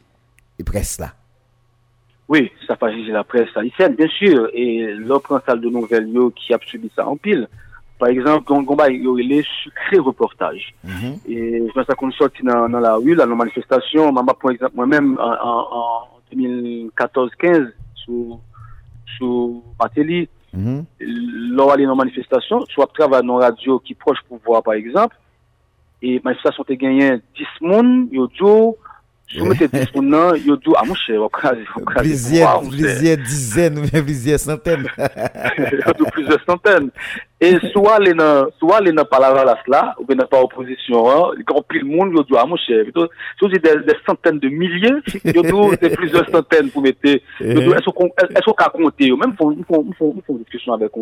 les 0.59 0.65
presse 0.65 0.99
là 0.99 1.15
Oui, 2.29 2.51
ça 2.67 2.77
fragilise 2.77 3.13
la 3.13 3.25
presse 3.25 3.55
haïtienne, 3.55 3.95
bien 3.95 4.09
sûr, 4.09 4.49
et 4.55 4.95
l'autre 4.95 5.43
de 5.57 5.69
nouvelles 5.69 6.09
qui 6.35 6.55
a 6.55 6.59
subi 6.65 6.91
ça 6.95 7.07
en 7.07 7.17
pile. 7.17 7.49
Par 7.99 8.11
exemple, 8.11 8.51
yon 8.51 8.65
gomba 8.67 8.89
yon 8.91 9.21
ele 9.23 9.41
sukre 9.47 10.01
reportaj. 10.03 10.59
E 11.31 11.37
jman 11.69 11.87
sa 11.87 11.95
kon 11.99 12.13
sorti 12.17 12.43
nan 12.47 12.75
la 12.75 12.97
ou, 12.99 13.15
la 13.15 13.27
nan 13.31 13.39
manifestasyon, 13.39 14.15
mamba 14.17 14.35
pou 14.35 14.51
exemple, 14.51 14.75
mwen 14.81 14.91
men, 14.91 15.13
an 15.23 16.09
2014-15, 16.35 17.69
sou 18.05 19.63
Mateli, 19.79 20.25
lor 21.55 21.75
ale 21.75 21.87
nan 21.87 22.01
manifestasyon, 22.03 22.67
sou 22.73 22.83
ap 22.83 22.97
trava 22.99 23.23
nan 23.23 23.43
radyo 23.45 23.79
ki 23.87 23.95
proj 24.01 24.19
pou 24.27 24.43
vwa, 24.43 24.63
par 24.67 24.75
exemple, 24.81 25.17
e 26.03 26.19
manifestasyon 26.27 26.69
te 26.69 26.79
genyen 26.81 27.23
10 27.39 27.57
moun, 27.63 27.95
yo 28.15 28.27
djo, 28.35 28.57
sou 29.33 29.47
mette 29.49 29.69
10 29.73 29.93
moun 29.95 30.11
nan, 30.13 30.37
yo 30.45 30.57
djo, 30.61 30.75
ah 30.77 30.85
Plusieurs, 31.97 32.63
dizaines, 33.19 33.89
plusieurs 34.05 34.39
centaines. 34.39 34.87
de 34.97 36.11
plusieurs 36.13 36.45
centaines. 36.45 36.91
Et 37.41 37.59
soit 37.73 37.99
les 37.99 38.15
nan, 38.15 38.47
soit 38.59 38.81
les 38.81 38.93
palavras 39.11 39.57
là, 39.67 39.95
ou 39.99 40.05
bien 40.05 40.17
pas 40.27 40.41
opposition, 40.41 41.11
hein, 41.11 41.33
quand 41.47 41.63
plus 41.67 41.81
le 41.81 41.87
monde, 41.87 42.13
yo 42.13 42.23
dit, 42.23 42.35
ah, 42.37 42.45
plutôt, 42.83 43.09
dites 43.49 43.65
des, 43.65 43.77
des 43.87 43.99
centaines 44.07 44.39
de 44.39 44.49
milliers, 44.49 45.01
c'est 45.07 45.97
plusieurs 45.97 46.29
centaines 46.31 46.71
pour 46.71 46.83
mettre, 46.83 46.99
yo 47.05 47.61
dit, 47.61 47.71
est-ce 47.71 47.91
qu'on, 47.91 48.07
est-ce 48.07 48.45
qu'on 48.45 48.71
compter, 48.71 49.13
ou 49.13 49.17
même, 49.17 49.35
discussion 50.39 50.75
avec 50.75 50.93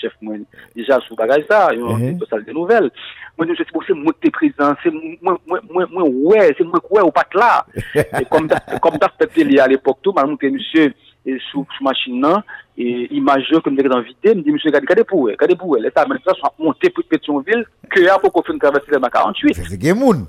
chef, 0.00 0.12
moi, 0.20 0.36
déjà, 0.74 1.00
sous 1.00 1.14
bagage 1.14 1.44
ça, 1.48 1.72
yo, 1.74 1.96
c'est 1.98 2.28
ça, 2.28 2.38
des 2.40 2.52
nouvelles. 2.52 2.90
Moi, 3.36 3.46
je 3.48 3.62
dis, 3.62 3.70
bon, 3.72 3.80
c'est 3.86 3.92
moi 3.92 4.12
qui 4.14 4.20
t'es 4.20 4.30
présent, 4.30 4.74
c'est 4.82 4.90
moi, 5.22 5.38
moi, 5.46 5.60
moi, 5.70 5.86
moi, 5.90 6.02
ouais, 6.04 6.54
c'est 6.56 6.64
moi, 6.64 6.80
ouais, 6.90 7.02
ou 7.02 7.10
t'as 7.12 9.08
fait 9.18 9.26
télé 9.26 9.58
à 9.58 9.66
l'époque, 9.66 9.98
tout, 10.02 10.12
madame, 10.12 10.36
que 10.36 10.46
monsieur, 10.46 10.92
et 11.24 11.38
sous, 11.50 11.66
sous 11.76 11.84
machine, 11.84 12.20
là, 12.20 12.44
et 12.78 13.14
imageux 13.14 13.60
que 13.60 13.70
me 13.70 13.82
dans 13.82 14.00
vidéo, 14.00 14.34
me 14.34 14.42
dit, 14.42 14.52
monsieur, 14.52 14.68
regardez, 14.68 14.86
regardez 14.86 15.04
pour, 15.04 15.24
regardez 15.24 15.56
pour, 15.56 15.76
l'état, 15.76 16.06
maintenant, 16.06 16.34
soit 16.34 16.54
monté 16.58 16.90
pour 16.90 17.04
Pétionville, 17.04 17.64
que 17.90 18.00
y 18.00 18.08
a 18.08 18.18
traversée 18.18 18.92
de 18.92 18.98
ma 18.98 19.10
48. 19.10 19.54
C'est 19.54 19.64
c'est 19.64 19.82
Gemoun. 19.82 20.26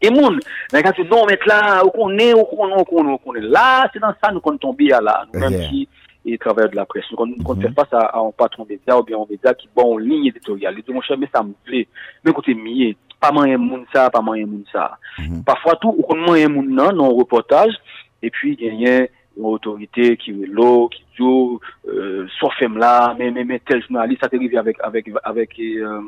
Et 0.00 0.10
moun, 0.10 0.38
gars 0.70 0.92
disent, 0.92 1.06
non, 1.10 1.24
où 1.24 1.90
qu'on 1.90 2.18
est, 2.18 2.34
où 2.34 2.44
qu'on 2.44 3.34
est. 3.34 3.40
Là, 3.40 3.88
c'est 3.90 4.00
dans 4.00 4.12
ça, 4.22 4.30
nous 4.30 4.40
qu'on 4.40 4.58
tombe 4.58 4.76
à 4.92 5.00
là. 5.00 5.24
Nous, 5.32 5.40
même 5.40 5.52
Yeah. 5.52 5.86
Et 6.24 6.38
travailleurs 6.38 6.70
de 6.70 6.76
la 6.76 6.86
presse. 6.86 7.04
Nous, 7.10 7.16
qu'on 7.16 7.32
qu'on 7.42 7.60
fait 7.60 7.72
face 7.72 7.92
à, 7.92 8.06
à 8.06 8.18
un 8.18 8.30
patron 8.30 8.66
média 8.68 8.98
ou 8.98 9.02
bien 9.02 9.18
un 9.18 9.26
média 9.28 9.52
qui, 9.54 9.68
bon, 9.74 9.94
en 9.94 9.98
ligne 9.98 10.26
éditoriale. 10.26 10.74
Dit, 10.76 10.92
mon 10.92 11.00
cher, 11.00 11.18
mais 11.18 11.28
ça 11.34 11.42
me 11.42 11.52
plaît. 11.64 11.86
Mais 12.24 12.32
côté 12.32 12.54
mié, 12.54 12.96
pas 13.20 13.32
moyen 13.32 13.58
moun 13.58 13.84
ça, 13.92 14.10
pas 14.10 14.20
moyen 14.20 14.46
moun 14.46 14.64
ça. 14.72 14.98
Parfois, 15.44 15.76
tout, 15.76 15.94
ou 15.96 16.02
qu'on 16.02 16.16
moyen 16.16 16.48
moun 16.48 16.74
nan, 16.74 16.96
non, 16.96 17.14
reportage, 17.14 17.74
et 18.22 18.30
puis, 18.30 18.56
il 18.60 18.80
y 18.80 18.88
a 18.88 19.06
une 19.36 19.44
autorité 19.44 20.16
qui 20.16 20.30
est 20.30 20.46
là, 20.46 20.86
qui 20.90 21.04
dit, 21.18 21.58
euh, 21.88 22.26
soit 22.38 22.52
femme 22.58 22.78
là, 22.78 23.14
mais, 23.18 23.30
mais, 23.30 23.44
mais 23.44 23.60
tel 23.60 23.82
journaliste, 23.82 24.22
ça 24.22 24.28
t'arrive 24.28 24.56
avec, 24.56 24.76
avec, 24.80 25.10
avec, 25.22 25.58
euh, 25.58 26.00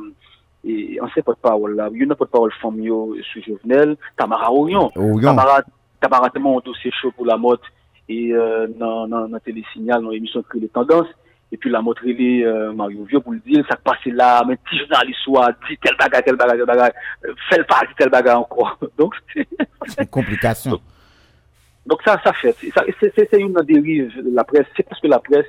et 0.64 0.98
ancien 1.00 1.22
porte-parole 1.22 1.76
là, 1.76 1.88
il 1.92 1.98
y 1.98 2.00
a 2.00 2.04
une 2.04 2.14
porte-parole 2.14 2.52
femme 2.60 2.80
yo 2.80 3.14
sur 3.32 3.42
Jovenel, 3.42 3.96
Tamara 4.16 4.52
Orion. 4.52 4.90
Orion. 4.96 5.20
Tamara, 5.20 5.62
Tamara 6.00 6.30
tellement 6.30 6.58
un 6.58 6.62
dossier 6.64 6.90
chaud 6.90 7.12
pour 7.12 7.26
la 7.26 7.36
mode 7.36 7.60
et 8.08 8.32
euh, 8.32 8.66
dans 8.78 9.06
dans 9.08 9.28
dans 9.28 9.38
télésignal 9.40 10.02
dans 10.02 10.10
l'émission 10.10 10.40
de 10.54 10.60
les 10.60 10.68
tendances 10.68 11.08
et 11.52 11.56
puis 11.56 11.70
la 11.70 11.80
montre 11.80 12.02
les 12.04 12.42
euh, 12.44 12.72
Mario 12.72 13.04
Vieux 13.04 13.20
pour 13.20 13.32
le 13.32 13.38
dire 13.40 13.64
ça 13.68 13.76
passe 13.76 14.04
là 14.06 14.42
mais 14.46 14.56
petit 14.56 14.78
journaliste 14.78 15.18
soit 15.24 15.52
dit 15.68 15.76
tel 15.82 15.96
bagage 15.98 16.24
tel 16.24 16.36
bagage 16.36 16.56
tel 16.58 16.66
bagage 16.66 16.92
euh, 17.24 17.34
fait 17.48 17.58
le 17.58 17.64
pas 17.64 17.80
dit 17.86 17.94
tel 17.98 18.08
bagage 18.10 18.36
encore 18.36 18.78
donc 18.98 19.14
c'est- 19.32 19.46
C'est 19.88 20.10
complication. 20.10 20.80
donc 21.86 22.00
ça 22.04 22.20
ça 22.24 22.32
fait 22.32 22.54
c'est 22.60 23.40
une 23.40 23.52
dérive 23.66 24.12
de 24.24 24.34
la 24.34 24.44
presse 24.44 24.66
c'est 24.76 24.82
parce 24.88 25.00
que 25.00 25.06
la 25.08 25.18
presse 25.20 25.46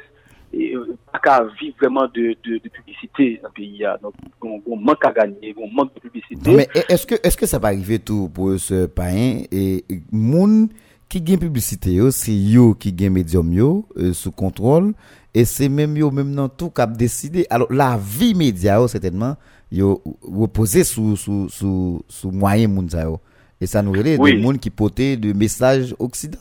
et 0.54 0.74
euh, 0.76 0.96
pas 1.12 1.20
qu'à 1.20 1.44
vivre 1.60 1.76
vraiment 1.80 2.08
de, 2.08 2.36
de, 2.46 2.58
de 2.64 2.70
publicité 2.70 3.40
dans 3.44 3.50
le 3.50 3.54
pays 3.54 3.80
là. 3.80 3.98
donc 4.02 4.14
on, 4.42 4.62
on 4.66 4.78
manque 4.78 5.04
à 5.04 5.12
gagner 5.12 5.54
on 5.58 5.68
manque 5.70 5.94
de 5.96 6.00
publicité 6.00 6.36
Non, 6.50 6.56
mais 6.58 6.68
est-ce 6.90 7.06
que 7.06 7.16
est-ce 7.22 7.36
que 7.38 7.46
ça 7.46 7.60
va 7.60 7.68
arriver 7.70 8.00
tout 8.00 8.30
pour 8.30 8.58
ce 8.58 8.86
païen? 8.86 9.44
Et 9.52 9.84
et 9.90 10.00
moun 10.12 10.70
qui 11.10 11.22
gagne 11.22 11.40
publicité 11.40 12.00
c'est 12.12 12.34
yo 12.34 12.74
qui 12.74 12.92
gagne 12.94 13.14
médium 13.14 13.52
yo 13.54 13.86
euh, 13.98 14.14
sous 14.14 14.32
contrôle 14.32 14.94
et 15.34 15.46
c'est 15.46 15.70
même 15.70 15.96
yo 15.98 16.12
même 16.12 16.34
dans 16.36 16.50
tout 16.50 16.70
cap 16.70 16.92
décider. 16.96 17.46
Alors 17.50 17.72
la 17.72 17.98
vie 17.98 18.34
média 18.34 18.76
yo, 18.76 18.88
certainement 18.88 19.36
yo 19.72 20.02
reposer 20.22 20.84
sous 20.84 21.16
sous 21.16 21.50
sous 21.50 22.02
sous 22.08 22.32
moyen 22.32 22.68
moun 22.68 22.88
yo. 22.92 23.20
Et 23.60 23.66
ça 23.66 23.82
nous 23.82 23.92
relève 23.92 24.20
Oui. 24.20 24.36
des 24.36 24.42
moun 24.42 24.60
qui 24.60 24.70
portaient 24.70 25.18
de 25.18 25.34
messages 25.34 25.96
occident. 26.00 26.40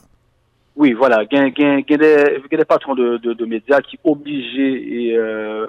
Oui, 0.76 0.92
voilà. 0.92 1.24
Il 1.30 1.38
y 1.38 1.40
a, 1.40 2.58
des, 2.58 2.64
patrons 2.66 2.94
de, 2.94 3.16
de, 3.16 3.32
de 3.32 3.44
médias 3.46 3.80
qui 3.80 3.98
obligés 4.04 5.06
et, 5.06 5.16
euh, 5.16 5.66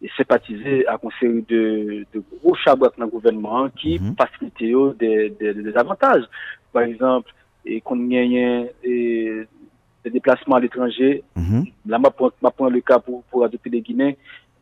et 0.00 0.08
sympathiser 0.16 0.86
à 0.86 0.96
série 1.20 1.44
de, 1.48 2.06
de 2.14 2.22
gros 2.40 2.54
chabots 2.54 2.86
dans 2.96 3.06
le 3.06 3.10
gouvernement 3.10 3.68
qui 3.70 3.98
des, 3.98 5.30
des, 5.40 5.54
des 5.54 5.76
avantages. 5.76 6.22
Par 6.72 6.82
exemple, 6.82 7.32
et 7.64 7.80
qu'on 7.80 7.96
gagne 7.96 8.68
des 8.82 9.46
déplacements 10.10 10.56
à 10.56 10.60
l'étranger. 10.60 11.22
Mhm. 11.36 11.66
Là, 11.86 11.98
je 12.04 12.48
prends, 12.50 12.68
le 12.68 12.80
cas 12.80 12.98
pour, 12.98 13.22
pour 13.24 13.44
adopter 13.44 13.70
les 13.70 13.80
Guinéens. 13.80 14.12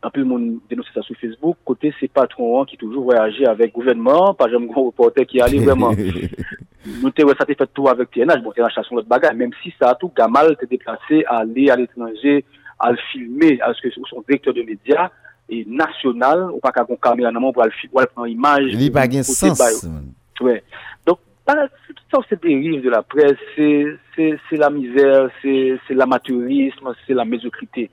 Un 0.05 0.11
peu, 0.11 0.24
mon 0.24 0.59
dénonce 0.68 0.86
ça 0.92 1.03
sur 1.03 1.16
Facebook. 1.16 1.57
Côté, 1.64 1.94
ces 2.00 2.09
patrons 2.09 2.64
qui 2.64 2.76
toujours 2.76 3.05
voyagé 3.05 3.46
avec 3.46 3.66
le 3.66 3.72
gouvernement. 3.72 4.34
Par 4.34 4.48
exemple, 4.48 4.64
un 4.64 4.72
gros 4.72 4.86
reporter 4.86 5.24
qui 5.24 5.40
allait 5.40 5.61
vraiment 5.61 5.92
nous 6.86 7.11
te 7.11 7.22
ça 7.38 7.44
t'est 7.44 7.55
fait 7.57 7.68
tout 7.72 7.88
avec 7.88 8.11
TNH, 8.11 8.42
bon 8.42 8.50
TNH 8.50 8.74
ça 8.74 8.82
l'autre 8.90 9.07
bagage, 9.07 9.36
même 9.36 9.53
si 9.62 9.72
ça 9.80 9.90
a 9.90 9.94
tout 9.94 10.11
Gamal 10.16 10.57
t'es 10.59 10.66
déplacé 10.66 11.24
à 11.26 11.38
aller 11.38 11.70
à 11.70 11.76
l'étranger, 11.76 12.44
à 12.78 12.90
le 12.90 12.98
filmer, 13.12 13.61
à 13.61 13.72
ce 13.72 13.80
que 13.80 13.88
son 13.90 14.22
directeur 14.22 14.55
de 14.55 14.62
médias 14.62 15.11
et 15.48 15.64
national, 15.68 16.50
ou 16.53 16.59
pas 16.59 16.72
qu'à 16.72 16.84
une 16.88 16.96
caméra 16.96 17.30
pour 17.53 17.64
le 17.64 17.70
filmer, 17.70 17.92
pour 17.92 18.07
prendre 18.09 18.28
image. 18.28 18.72
Il 18.72 18.92
pas 18.92 19.07
gain 19.07 19.20
côté 19.20 19.32
sens. 19.32 19.59
bail. 19.59 19.92
man. 19.92 20.12
Ouais. 20.40 20.62
Donc, 21.07 21.18
bah, 21.18 21.24
c'est 21.24 21.32
ça, 21.47 22.18
c'est 22.28 22.43
dérive 22.43 22.82
de 22.82 22.90
la 22.90 23.03
presse, 23.03 23.36
c'est, 23.57 24.57
la 24.57 24.70
misère, 24.70 25.28
c'est, 25.43 25.78
l'amateurisme, 25.95 26.93
c'est 27.07 27.14
la 27.14 27.24
médiocrité. 27.24 27.90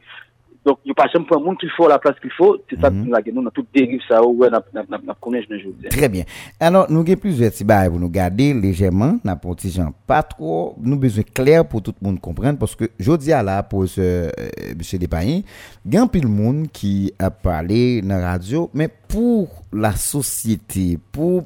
Donc, 0.66 0.80
il 0.84 0.90
n'y 0.90 0.92
a 0.92 0.94
pas 0.94 1.08
jamais 1.08 1.26
pour 1.26 1.38
un 1.38 1.40
monde 1.40 1.58
qu'il 1.58 1.70
faut 1.70 1.88
la 1.88 1.98
place 1.98 2.20
qu'il 2.20 2.32
faut, 2.32 2.58
c'est 2.70 2.80
ça 2.80 2.90
que 2.90 2.96
nous, 2.96 3.10
la- 3.10 3.22
nous, 3.34 3.42
on 3.42 3.48
a 3.48 3.50
toute 3.52 3.68
dérive 3.74 4.02
ça, 4.08 4.22
ouais, 4.22 4.50
je 4.52 5.68
ne 5.68 5.72
veux 5.72 5.78
dire. 5.80 5.90
Très 5.90 6.10
bien. 6.10 6.26
Alors, 6.60 6.86
nous 6.92 7.00
avons 7.00 7.16
plusieurs 7.16 7.50
petits 7.50 7.64
pour 7.64 7.98
nous 7.98 8.10
garder 8.10 8.54
légèrement. 8.54 9.18
Petit 9.42 9.72
gens 9.72 9.94
pas 10.06 10.22
trop. 10.22 10.76
Nous 10.78 10.92
avons 10.92 11.00
besoin 11.00 11.24
clair 11.24 11.66
pour 11.66 11.82
tout 11.82 11.94
le 12.02 12.06
monde 12.08 12.20
comprendre 12.20 12.60
parce 12.60 12.76
que 12.76 12.86
je 13.00 13.12
dis 13.14 13.32
à 13.32 13.42
là 13.42 13.64
pour 13.64 13.88
ce 13.88 14.02
euh, 14.02 14.30
monsieur 14.78 15.00
Despaïens, 15.00 15.42
il 15.86 15.94
y 15.94 15.98
a 15.98 16.02
un 16.02 16.08
peu 16.08 16.20
de 16.20 16.28
monde 16.28 16.68
qui 16.72 17.14
a 17.18 17.32
parlé 17.32 18.02
dans 18.02 18.18
la 18.20 18.32
radio, 18.32 18.70
mais 18.74 18.90
pour 19.08 19.64
la 19.72 19.94
société, 19.94 21.00
pour 21.14 21.44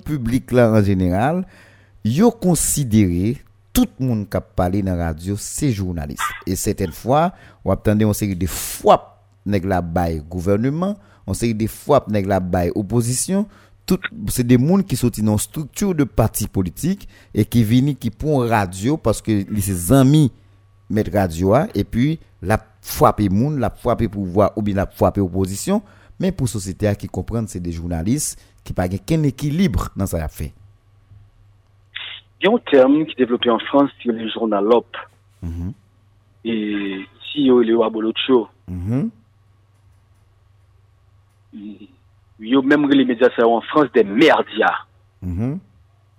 yo 2.03 2.31
considéré 2.31 3.37
tout 3.71 3.87
le 3.99 4.05
monde 4.05 4.29
qui 4.29 4.37
a 4.37 4.41
parlé 4.41 4.81
dans 4.81 4.95
la 4.95 5.05
radio, 5.07 5.35
c'est 5.37 5.71
journaliste. 5.71 6.21
Et 6.45 6.55
certaines 6.55 6.91
fois, 6.91 7.33
on 7.65 7.71
attendait 7.71 8.05
une 8.05 8.13
série 8.13 8.35
de 8.35 8.45
fois 8.45 9.09
nèg 9.45 9.65
la 9.65 9.81
bail 9.81 10.21
gouvernement, 10.29 10.97
on 11.27 11.33
série 11.33 11.55
de 11.55 11.67
fois 11.67 12.05
nèg 12.07 12.25
la 12.27 12.39
bail 12.39 12.71
opposition, 12.75 13.47
tout 13.85 13.99
c'est 14.29 14.45
des 14.45 14.57
monde 14.57 14.85
qui 14.85 14.95
sorti 14.95 15.21
dans 15.21 15.37
structure 15.37 15.93
de 15.93 16.03
parti 16.03 16.47
politique 16.47 17.07
et 17.33 17.43
qui 17.43 17.63
viennent 17.63 17.95
qui 17.95 18.09
pour 18.09 18.47
radio 18.47 18.95
parce 18.95 19.21
que 19.21 19.45
ses 19.59 19.91
amis 19.91 20.31
mettre 20.89 21.11
radio 21.11 21.55
et 21.73 21.83
puis 21.83 22.19
la 22.41 22.63
frapper 22.81 23.29
monde, 23.29 23.57
la 23.57 23.69
frapper 23.69 24.07
pouvoir 24.07 24.51
ou 24.55 24.61
bien 24.61 24.75
la 24.75 24.85
frapper 24.85 25.21
opposition, 25.21 25.81
mais 26.19 26.31
pour 26.31 26.47
société 26.47 26.93
qui 26.95 27.07
comprendre 27.07 27.49
c'est 27.49 27.59
des 27.59 27.71
journalistes 27.71 28.39
qui 28.63 28.71
pas 28.71 28.85
aucun 28.85 29.23
équilibre 29.23 29.89
dans 29.95 30.05
ça 30.07 30.27
fait. 30.27 30.53
Il 32.43 32.49
y 32.49 32.51
a 32.51 32.55
un 32.55 32.59
terme 32.59 33.05
qui 33.05 33.13
est 33.13 33.19
développé 33.19 33.49
en 33.49 33.59
France, 33.59 33.89
c'est 34.03 34.11
le 34.11 34.27
journalope. 34.29 34.97
Mhm. 35.41 35.71
Et 36.43 36.97
ici, 37.21 37.35
il 37.35 37.45
y 37.47 37.49
a 37.51 37.63
le 37.63 37.75
Wabolocho. 37.77 38.49
Mhm. 38.67 39.09
Il 41.53 41.87
y 42.39 42.55
a 42.57 42.61
même 42.61 42.89
les 42.89 43.05
médias 43.05 43.29
en 43.45 43.61
France 43.61 43.87
des 43.93 44.03
merdias. 44.03 44.75
Mhm. 45.21 45.59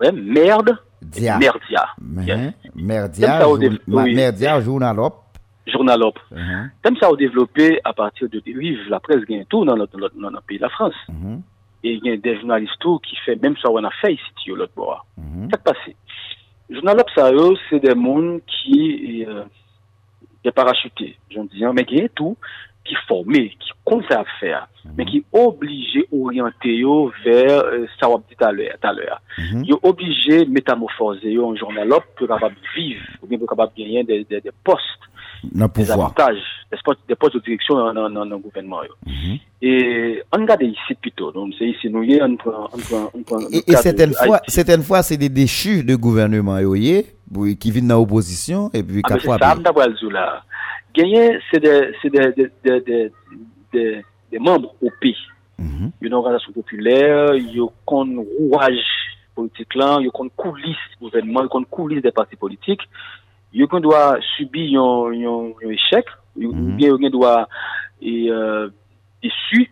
Ouais, 0.01 0.13
merde, 0.13 0.79
Dia. 1.03 1.37
merdia. 1.39 1.85
Mhm. 2.01 2.23
Yes. 2.27 2.55
Merdia, 2.75 3.41
Comme 3.43 3.63
jour- 3.63 3.79
oui. 3.89 4.15
merdia, 4.15 4.61
journalope. 4.63 5.21
Journalope. 5.67 6.19
Mhm. 6.31 6.71
Comme 6.83 6.97
ça, 6.97 7.11
on 7.11 7.17
développé 7.17 7.81
à 7.85 7.93
partir 7.93 8.31
de 8.31 8.39
dérives, 8.41 8.79
la 8.89 9.01
presse 9.01 9.25
gagne 9.29 9.45
tout 9.47 9.65
dans 9.67 9.77
notre, 9.77 9.99
notre, 9.99 10.19
dans 10.19 10.31
notre 10.31 10.47
pays, 10.47 10.59
la 10.59 10.71
France. 10.71 10.95
Mhm. 11.85 11.91
Et 11.91 12.01
il 12.03 12.07
y 12.07 12.13
a 12.13 12.17
des 12.17 12.39
journalistes 12.41 12.79
tout 12.81 12.99
qui 12.99 13.17
fait 13.25 13.41
même 13.43 13.57
ça, 13.63 13.71
on 13.71 13.85
a 13.85 13.91
fait 13.91 14.15
ici, 14.15 14.51
au 14.51 14.57
l'autre 14.57 14.73
bord. 14.75 15.07
Mhm. 15.19 15.49
Qu'est-ce 15.51 15.63
qui 15.63 15.75
passé? 15.75 15.97
Ça, 17.15 17.33
eux, 17.33 17.55
c'est 17.69 17.81
des 17.81 17.95
mondes 17.95 18.41
qui, 18.47 19.25
euh, 19.29 19.45
des 20.43 20.51
parachutés, 20.51 21.17
j'en 21.31 21.45
dis, 21.45 21.65
hein, 21.65 21.73
mais 21.75 21.85
qui 21.85 21.97
est 21.99 22.15
tout, 22.15 22.37
qui 22.85 22.95
formés, 23.07 23.51
qui 23.61 23.71
comptent 23.85 24.11
à 24.11 24.25
faire, 24.41 24.67
mais 24.97 25.05
qui 25.05 25.25
obligés 25.33 26.07
orienter 26.13 26.83
eux 26.83 27.11
vers, 27.25 27.65
euh, 27.65 27.87
ça, 28.01 28.09
on 28.11 28.19
dit 28.19 28.35
tout 28.37 28.45
à 28.45 28.53
l'heure. 28.53 29.21
Mhm. 29.39 29.65
Ils 29.65 29.73
sont 29.73 29.81
obligés 29.83 30.45
de 30.45 30.51
métamorphoser 30.51 31.35
eux 31.35 31.45
en 31.45 31.55
journalope 31.55 32.05
pour 32.17 32.29
capable 32.29 32.57
de 32.57 32.81
vivre, 32.81 33.03
ou 33.23 33.27
bien 33.27 33.39
pour 33.39 33.49
capable 33.49 33.73
de 33.75 33.83
gagner 33.83 34.05
des, 34.05 34.25
des, 34.25 34.41
des 34.41 34.51
postes, 34.65 35.05
Des 35.53 35.69
pouvoir. 35.69 35.99
avantages, 35.99 36.43
des 37.09 37.15
postes, 37.15 37.35
de 37.37 37.41
direction 37.41 37.75
dans, 37.93 38.25
le 38.25 38.39
gouvernement. 38.39 38.83
yo. 38.83 38.91
Mhm. 39.07 39.39
Et 39.63 40.23
on 40.33 40.41
regarde 40.41 40.63
ici 40.63 40.95
plutôt, 41.01 41.33
donc 41.33 41.55
c'est 41.59 41.67
ici, 41.67 41.89
nous, 41.91 42.03
prend, 42.37 42.69
on 42.73 42.79
prend, 42.79 43.11
on 43.15 43.23
prend 43.23 43.37
le 43.39 43.55
Et, 43.57 43.63
de- 43.67 43.77
certaines 43.77 44.11
de 44.11 44.83
fois, 44.83 45.03
c'est 45.03 45.17
des 45.17 45.29
déchus 45.29 45.85
de 45.85 45.95
gouvernement 45.97 46.59
yo, 46.59 46.75
qui 47.59 47.71
viennent 47.71 47.89
dans 47.89 47.99
l'opposition 47.99 48.71
et 48.75 48.83
puis 48.83 49.01
Ah, 49.05 49.09
c'est 49.15 49.21
c'est 51.51 51.61
des, 51.61 51.93
c'est 52.03 52.11
membres 54.39 54.75
au 54.83 54.91
pays. 55.01 55.17
Mhm. 55.59 55.91
Une 56.01 56.15
organisation 56.15 56.53
populaire, 56.53 57.35
il 57.35 57.57
y 57.57 57.61
a 57.61 57.67
qu'on 57.85 58.25
rouage 58.39 58.75
politique 59.35 59.75
là, 59.75 59.99
il 60.01 60.05
y 60.07 60.09
a 60.09 60.11
qu'on 60.11 60.29
coulisses 60.29 60.77
gouvernement, 61.01 61.41
il 61.41 61.45
y 61.45 61.47
a 61.47 61.49
qu'on 61.49 61.65
coulisses 61.65 62.03
des 62.03 62.13
partis 62.13 62.37
yo 63.55 63.69
kon 63.71 63.81
do 63.81 63.95
a 63.95 64.19
subi 64.35 64.67
yon, 64.75 65.15
yon, 65.15 65.55
yon 65.63 65.73
echec, 65.73 66.11
yo 66.37 66.51
mm 66.53 66.77
-hmm. 66.77 66.99
gen 67.01 67.11
do 67.11 67.25
a 67.25 67.47
e, 68.03 68.13
uh, 68.31 68.67
esu, 69.23 69.71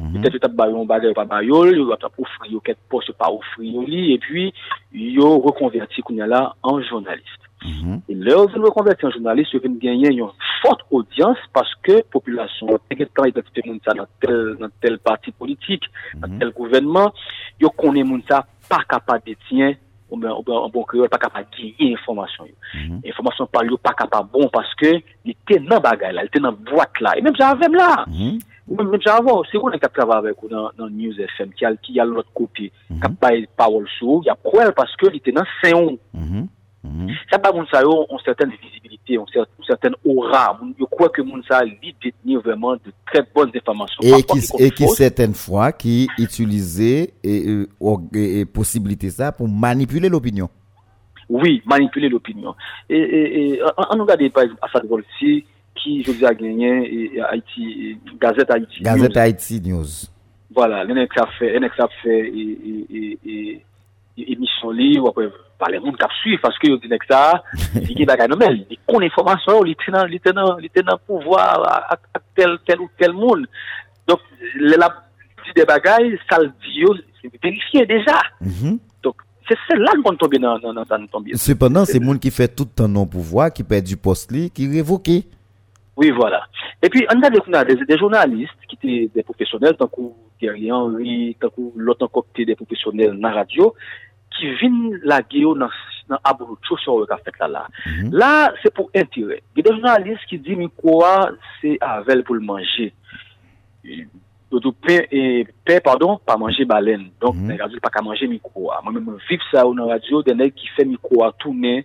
Mm 0.00 0.06
-hmm. 0.06 0.20
Peut-être 0.22 0.32
que 0.32 0.38
tu 0.38 0.46
as 0.46 0.48
baillé 0.48 0.74
un 0.74 0.84
bagage 0.86 1.14
pas 1.14 1.26
baillé, 1.26 1.50
tu 1.50 1.92
as 1.92 2.10
offert 2.22 2.62
quelques 2.64 2.78
postes 2.88 3.12
pas 3.12 3.28
offert 3.28 3.60
et 4.14 4.18
puis 4.18 4.54
tu 4.92 5.20
reconverti 5.20 6.02
là 6.08 6.54
en 6.62 6.80
journaliste. 6.80 7.44
Mm 7.62 7.68
-hmm. 7.68 8.00
Et 8.08 8.14
là, 8.14 8.36
vous 8.36 8.64
reconverti 8.68 9.04
en 9.06 9.10
journaliste, 9.10 9.54
vous 9.54 9.78
gagner 9.86 10.10
une 10.10 10.30
forte 10.62 10.82
audience 10.90 11.40
parce 11.52 11.74
que 11.84 11.92
la 11.92 12.02
population, 12.14 12.66
t'inquiète 12.88 13.12
quand 13.14 13.26
identifie 13.26 13.62
moun 13.66 13.80
ça 13.84 13.92
dans 13.92 14.08
tel, 14.20 14.56
dans 14.60 14.72
tel 14.82 14.98
parti 15.08 15.30
politique, 15.42 15.86
mm 15.88 15.92
-hmm. 15.92 16.20
dans 16.20 16.32
mhm. 16.32 16.38
tel 16.38 16.50
gouvernement, 16.60 17.08
yo 17.62 17.68
connaît 17.82 18.06
moun 18.10 18.22
ça 18.28 18.38
pas 18.72 18.82
capable 18.92 19.24
de 19.28 19.34
tenir 19.46 19.76
ou 20.10 20.16
ben, 20.16 20.30
ou 20.30 20.42
ben, 20.42 20.58
ou 20.58 20.68
bon 20.74 20.84
kreol 20.84 21.08
pa 21.08 21.18
kapab 21.22 21.48
diye 21.56 21.90
informasyon 21.94 22.50
yo. 22.50 22.54
Mm 22.74 22.80
-hmm. 22.80 23.00
Informasyon 23.12 23.48
pal 23.52 23.70
yo 23.70 23.76
pa 23.76 23.94
kapab 23.94 24.30
bon, 24.32 24.48
paske 24.52 25.02
li 25.24 25.36
te 25.46 25.58
nan 25.58 25.82
bagay 25.82 26.12
la, 26.12 26.22
li 26.22 26.28
te 26.28 26.40
nan 26.40 26.56
boat 26.70 27.00
la, 27.00 27.16
e 27.16 27.22
menm 27.22 27.36
javem 27.38 27.74
la. 27.74 28.04
Mm 28.06 28.14
-hmm. 28.14 28.40
Menm 28.70 29.00
javem, 29.00 29.42
se 29.50 29.58
konen 29.58 29.80
kap 29.80 29.94
travay 29.94 30.18
avek 30.18 30.42
ou 30.42 30.50
nan, 30.50 30.70
nan 30.78 30.96
News 30.96 31.16
FM, 31.36 31.50
ki 31.56 31.66
al, 31.66 31.76
ki 31.82 32.00
al 32.00 32.08
lot 32.08 32.26
kopi, 32.32 32.70
mm 32.70 32.96
-hmm. 32.96 33.00
kap 33.00 33.12
bay 33.20 33.46
parol 33.56 33.86
sou, 33.98 34.22
ya 34.26 34.34
kwel 34.42 34.72
paske 34.72 35.10
li 35.10 35.20
te 35.20 35.32
nan 35.32 35.46
seyon. 35.62 35.98
Mhm. 36.82 37.10
Ça 37.30 37.38
pas 37.38 37.52
moun 37.52 37.66
sa 37.70 37.82
yo 37.82 38.06
certaine 38.24 38.52
visibilité, 38.62 39.18
ont 39.18 39.26
certaine 39.66 39.94
aura. 40.04 40.58
Je 40.78 40.84
crois 40.84 41.10
que 41.10 41.20
moun 41.20 41.42
sa 41.46 41.62
li 41.62 41.94
détenir 42.02 42.40
vraiment 42.40 42.72
de 42.72 42.92
très 43.06 43.22
bonnes 43.34 43.50
informations. 43.54 44.00
Et 44.02 44.22
qui, 44.22 44.38
et 44.58 44.86
certaines 44.88 45.34
fois 45.34 45.72
qui 45.72 46.08
utilisait 46.18 47.12
et, 47.22 47.46
euh, 47.48 47.68
et, 48.14 48.40
et 48.40 48.44
possibilité 48.46 49.10
ça 49.10 49.30
pour 49.30 49.46
manipuler 49.46 50.08
l'opinion. 50.08 50.48
Oui, 51.28 51.62
manipuler 51.66 52.08
l'opinion. 52.08 52.54
Et, 52.88 52.96
et, 52.96 53.52
et 53.52 53.62
on, 53.62 53.98
on 53.98 54.02
regarde 54.02 54.28
par 54.30 54.44
exemple 54.44 54.60
Assad 54.62 54.86
Volsi, 54.86 55.44
qui, 55.76 56.02
je 56.02 56.12
dis, 56.12 56.26
a 56.26 56.34
gagné, 56.34 57.14
et, 57.14 57.20
Haïti, 57.20 57.98
Gazette 58.20 58.50
Haïti. 58.50 58.82
Gazette 58.82 59.14
News. 59.14 59.18
Haïti 59.18 59.60
News. 59.60 59.86
Voilà, 60.52 60.82
l'NX 60.84 61.16
a 61.18 61.26
fait, 61.38 61.60
NX 61.60 61.78
a 61.78 61.88
fait, 62.02 62.32
et 62.34 63.62
émission 64.28 64.70
li, 64.70 64.98
ou 64.98 65.08
après, 65.08 65.28
par 65.58 65.68
les 65.68 65.78
monde 65.78 65.96
qui 65.96 66.04
suivent, 66.22 66.40
parce 66.40 66.58
que, 66.58 66.68
yo, 66.68 66.76
NX 66.76 67.10
a, 67.10 67.42
il 67.74 67.98
y 67.98 68.02
a 68.02 68.06
bagay 68.06 68.28
nan 68.28 68.38
men, 68.38 68.64
il 68.70 68.78
connaît 68.86 69.06
information, 69.06 69.64
il 69.64 69.72
était 69.72 69.92
dans, 69.92 70.06
il 70.06 70.14
était 70.14 70.32
dans, 70.32 70.58
il 70.58 70.66
était 70.66 70.82
dans 70.82 70.98
pouvoir, 70.98 71.90
à, 71.92 71.98
tel, 72.34 72.58
tel 72.66 72.80
ou 72.80 72.88
tel 72.98 73.12
monde. 73.12 73.46
Donc, 74.06 74.20
le 74.54 74.76
la, 74.76 74.88
dit 75.46 75.52
des 75.54 75.64
bagailles, 75.64 76.18
ça 76.28 76.38
le 76.38 76.48
dit, 76.48 76.84
c'est 77.20 77.30
vérifié 77.42 77.86
déjà. 77.86 78.20
Mhm. 78.40 78.78
Donc, 79.02 79.16
c'est 79.48 79.58
celle-là 79.68 79.92
qu'on 80.02 80.16
tombe 80.16 80.34
dans, 80.36 80.58
dans, 80.58 80.72
dans, 80.72 80.84
dans. 80.84 81.24
Cependant, 81.34 81.84
c'est 81.84 82.00
monde 82.00 82.18
qui 82.18 82.30
fait 82.30 82.48
tout 82.48 82.64
le 82.64 82.70
temps 82.70 82.88
non-pouvoir, 82.88 83.52
qui 83.52 83.62
perd 83.62 83.84
du 83.84 83.96
poste, 83.96 84.32
qui 84.52 84.68
révoqué. 84.68 85.24
Oui, 85.96 86.10
voilà. 86.10 86.46
Et 86.82 86.88
puis, 86.88 87.06
on 87.14 87.20
a 87.22 87.28
des, 87.28 87.74
des, 87.74 87.84
des 87.84 87.98
journalistes 87.98 88.52
qui 88.68 88.76
étaient 88.76 89.10
des 89.14 89.22
professionnels, 89.22 89.76
tant 89.76 89.88
que 89.88 90.00
Thierry 90.38 90.72
Henry, 90.72 91.36
tant 91.38 91.48
que 91.50 91.60
l'autre 91.76 92.08
étaient 92.34 92.46
des 92.46 92.56
professionnels 92.56 93.18
dans 93.18 93.28
la 93.28 93.34
radio, 93.34 93.74
ki 94.36 94.54
vin 94.60 94.78
la 95.06 95.20
geyo 95.26 95.54
nan, 95.58 95.72
nan 96.10 96.18
abou 96.26 96.58
chosyo 96.66 97.00
wè 97.00 97.08
ka 97.10 97.18
fèt 97.24 97.38
la 97.42 97.48
la. 97.48 97.62
Mm 97.68 97.92
-hmm. 97.92 98.10
La, 98.20 98.52
se 98.62 98.68
pou 98.70 98.90
intire. 98.94 99.40
Gè 99.54 99.62
de 99.62 99.74
jounalist 99.74 100.26
ki 100.30 100.38
di 100.38 100.56
mi 100.56 100.68
kwa 100.76 101.32
se 101.60 101.76
avel 101.80 102.22
pou 102.24 102.34
l 102.34 102.40
manje. 102.40 102.90
Dodo 104.50 104.72
pe, 104.72 105.06
e, 105.10 105.46
pe, 105.64 105.80
pardon, 105.80 106.18
pa 106.26 106.36
manje 106.36 106.64
balen. 106.64 107.10
Donk, 107.20 107.34
mm 107.34 107.40
-hmm. 107.40 107.48
nan 107.48 107.58
radyo 107.58 107.80
pa 107.80 107.90
ka 107.90 108.02
manje 108.02 108.26
mi 108.26 108.38
kwa. 108.38 108.82
Mwen 108.82 109.04
mwen 109.04 109.18
vip 109.28 109.42
sa 109.50 109.66
ou 109.66 109.74
nan 109.74 109.88
radyo, 109.88 110.22
denè 110.22 110.50
ki 110.50 110.66
fè 110.76 110.86
mi 110.86 110.96
kwa 111.02 111.32
toune 111.38 111.84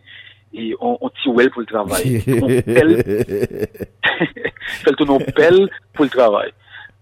e 0.53 0.73
on, 0.79 0.97
on 1.01 1.09
ti 1.09 1.29
wèl 1.29 1.49
pou 1.49 1.61
l 1.61 1.65
travay. 1.65 2.03
Fèl 4.83 4.95
tou 4.95 5.05
nou 5.05 5.19
pel 5.35 5.69
pou 5.93 6.05
l 6.05 6.09
travay. 6.09 6.49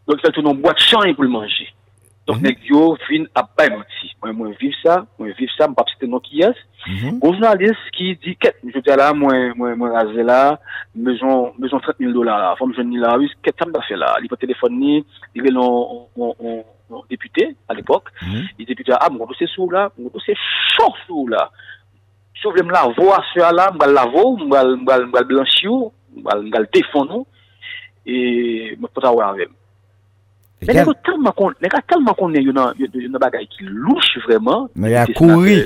Donk, 0.08 0.20
fèl 0.22 0.34
tou 0.34 0.44
nou 0.44 0.54
boat 0.54 0.80
chan 0.80 1.14
pou 1.16 1.24
l 1.24 1.30
manje. 1.30 1.68
Donk 2.26 2.40
mm 2.40 2.46
-hmm. 2.46 2.48
nek 2.48 2.58
yo 2.64 2.98
vin 3.10 3.28
ap 3.36 3.50
bay 3.58 3.70
manti. 3.70 4.08
Mwen 4.22 4.36
mwen 4.38 4.54
viv 4.60 4.72
sa, 4.80 5.04
mwen 5.20 5.34
viv 5.36 5.50
sa, 5.58 5.68
mwen 5.68 5.76
pap 5.76 5.90
siten 5.92 6.10
nan 6.10 6.22
ki 6.24 6.38
yas. 6.40 6.60
Mm 6.88 6.96
-hmm. 6.96 7.20
Gon 7.20 7.34
jounalist 7.36 7.90
ki 7.92 8.16
di 8.24 8.36
ket, 8.40 8.56
mwen 8.64 8.74
joute 8.74 8.96
la, 8.96 9.14
mwen 9.14 9.52
mwen 9.60 9.76
mwen 9.78 9.92
raze 9.92 10.24
la, 10.24 10.58
mwen 10.96 11.18
joun 11.20 11.52
30 11.60 12.00
000 12.00 12.14
dola 12.14 12.38
la. 12.40 12.56
Fon 12.56 12.68
mwen 12.68 12.78
joun 12.78 12.90
ni 12.90 12.98
la, 12.98 13.18
wis 13.20 13.34
ket 13.44 13.58
sa 13.58 13.66
mwen 13.66 13.76
da 13.76 13.82
fe 13.88 13.96
la. 14.00 14.14
Li 14.22 14.32
pa 14.32 14.40
telefon 14.40 14.72
ni, 14.80 15.04
li 15.36 15.42
ve 15.44 15.52
lon 15.52 16.08
depute 17.10 17.44
al 17.68 17.80
epok. 17.80 18.12
Mm 18.22 18.32
-hmm. 18.32 18.48
Li 18.58 18.66
depute 18.66 18.92
la, 18.92 19.02
ah, 19.04 19.10
mwen 19.10 19.20
kontose 19.20 19.48
sou 19.48 19.68
la, 19.72 19.90
mwen 19.98 20.08
kontose 20.08 20.34
chok 20.76 20.96
sou 21.08 21.28
la. 21.28 21.50
Sou 22.40 22.52
vle 22.52 22.64
mwen 22.64 22.78
la 22.80 22.88
vo 22.88 23.10
a 23.12 23.20
sou 23.34 23.52
la, 23.52 23.68
mwen 23.68 23.82
bal 23.84 23.94
la 23.94 24.06
vo, 24.06 24.24
mwen 24.38 24.86
bal 25.12 25.28
blanchi 25.28 25.68
ou, 25.68 25.92
mwen 26.16 26.50
bal 26.56 26.72
defon 26.72 27.12
ou, 27.20 27.28
e 28.06 28.16
mwen 28.80 28.92
pota 28.94 29.12
wè 29.12 29.28
avèm. 29.28 29.52
Men 30.62 30.78
nega 30.80 30.94
telman 31.06 31.36
kon, 31.38 31.56
nega 31.64 31.82
telman 31.90 32.16
kon 32.20 32.36
yon 32.38 32.56
nan 32.56 33.20
bagay 33.22 33.48
ki 33.52 33.68
louche 33.68 34.22
vreman. 34.28 34.70
Men 34.76 34.94
ya 34.94 35.08
kouri. 35.18 35.60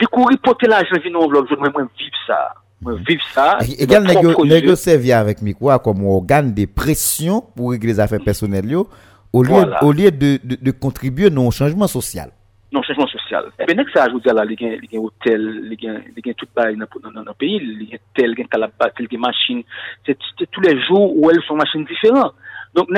Di 0.00 0.08
kouri 0.10 0.38
pote 0.42 0.68
la 0.70 0.82
jen 0.84 1.02
vin 1.04 1.14
nou 1.14 1.30
vlog, 1.30 1.50
mwen 1.58 1.72
mwen 1.72 1.90
viv 1.98 2.20
sa. 2.26 2.40
Mwen 2.84 3.00
viv 3.08 3.24
sa. 3.32 3.48
Egal 3.80 4.06
negyo 4.10 4.76
se 4.80 4.96
vya 5.00 5.22
avèk 5.24 5.42
mikwa 5.46 5.78
kom 5.84 6.04
organ 6.10 6.52
de 6.56 6.66
presyon 6.68 7.44
pou 7.54 7.72
regle 7.74 7.96
zafè 7.96 8.20
personel 8.24 8.72
yo, 8.76 8.86
ou 9.34 9.92
liye 9.94 10.12
de 10.14 10.74
kontribuye 10.80 11.32
nou 11.32 11.54
chanjman 11.54 11.90
sosyal. 11.90 12.32
Non 12.74 12.82
chanjman 12.82 13.08
sosyal. 13.10 13.48
Ebe 13.62 13.76
nek 13.78 13.90
sa 13.94 14.08
ajoudi 14.08 14.30
ala 14.32 14.44
li 14.48 14.58
gen 14.58 14.98
hotel, 14.98 15.44
li 15.70 15.78
gen 15.78 16.36
tout 16.36 16.50
bay 16.56 16.76
nan 16.76 16.90
peyi, 17.38 17.60
li 17.62 17.88
gen 17.92 18.02
tel, 18.18 18.32
li 18.32 18.42
gen 18.42 18.50
kalabat, 18.50 18.98
li 19.00 19.08
gen 19.10 19.22
machin. 19.22 19.62
Se 20.06 20.16
tout 20.18 20.62
le 20.64 20.74
jou 20.82 20.98
ou 21.06 21.30
el 21.30 21.40
son 21.46 21.60
machin 21.62 21.86
diferan. 21.88 22.34
Donc, 22.74 22.90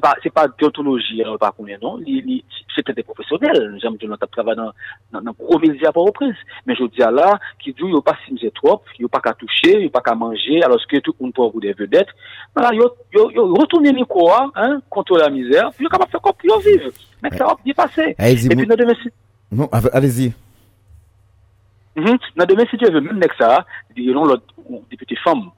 pas 0.00 0.14
c'est 0.22 0.32
pas 0.32 0.46
déontologie, 0.46 1.20
alors 1.22 1.38
pas 1.38 1.52
combien 1.56 1.76
non, 1.82 1.96
Li- 1.96 2.22
li- 2.22 2.44
c'était 2.74 2.92
des 2.92 3.02
professionnels. 3.02 3.76
J'aime 3.82 3.96
dire, 3.96 4.08
notre 4.08 4.26
travail 4.28 4.54
dans 4.54 4.70
dans 5.12 5.20
dans 5.20 5.32
gros 5.32 5.58
médias 5.58 5.90
par 5.90 6.04
reprise. 6.04 6.36
Mais 6.66 6.74
je 6.76 6.84
dis 6.84 7.02
là, 7.10 7.40
qui 7.58 7.72
dit, 7.72 7.80
il 7.84 7.96
a 7.96 8.00
pas 8.00 8.16
si 8.28 8.50
trop, 8.52 8.80
il 8.98 9.04
a 9.06 9.08
pas 9.08 9.20
qu'à 9.20 9.32
toucher, 9.34 9.80
il 9.80 9.86
a 9.86 9.90
pas 9.90 10.00
qu'à 10.02 10.14
manger, 10.14 10.62
alors 10.62 10.78
que 10.86 10.98
tout 10.98 11.14
le 11.18 11.24
monde 11.24 11.34
peut 11.34 11.42
avoir 11.42 11.60
des 11.60 11.72
vedettes. 11.72 12.08
Voilà, 12.54 12.72
yo 12.74 12.94
yo 13.12 13.30
yo 13.32 13.46
le 13.48 14.04
quoi, 14.04 14.52
hein, 14.54 14.80
contre 14.88 15.18
la 15.18 15.28
de 15.30 16.18
comme 16.18 16.32
yo 16.44 16.58
vivre. 16.60 16.90
Mais 17.22 17.30
ça 17.36 17.46
va 17.46 17.56
bien 17.64 17.74
passer. 17.74 18.14
Allez-y, 18.18 18.46
Et 18.46 18.48
puis, 18.50 18.58
mou- 18.58 18.66
dans 18.66 18.76
demain, 18.76 18.94
si, 19.02 19.08
Non. 19.50 19.68
Mhm. 21.96 22.18
dans 22.36 22.44
demain, 22.46 22.64
si 22.70 22.76
tu 22.76 22.84
veux, 22.90 23.00
même 23.00 23.16
avec 23.16 23.32
ça, 23.34 23.64
il 23.96 24.04
y 24.04 24.10
a 24.10 24.12
l'autre 24.12 24.42
député 24.90 25.16
femme, 25.16 25.50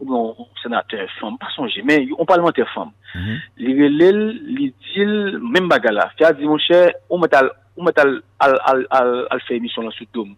ou 0.00 0.06
bon 0.06 0.48
sénateur 0.62 1.08
femme, 1.20 1.38
pas 1.38 1.50
songer, 1.54 1.82
mais 1.84 2.06
on 2.18 2.24
parlementaire 2.24 2.68
femme. 2.74 2.90
Mm-hmm. 3.14 3.38
Li 3.58 3.74
relèl, 3.82 4.20
li 4.56 4.74
dil, 4.88 5.38
même 5.52 5.68
bagala. 5.68 6.10
Fia 6.16 6.32
di, 6.32 6.46
mon 6.46 6.58
cher, 6.58 6.92
ou 7.08 7.18
metal, 7.18 7.50
ou 7.76 7.84
metal 7.84 8.22
al, 8.40 8.58
al, 8.64 8.86
al, 8.90 9.12
al 9.30 9.44
fè 9.46 9.58
émission 9.60 9.86
lan 9.86 9.94
sou 9.96 10.08
dom. 10.14 10.32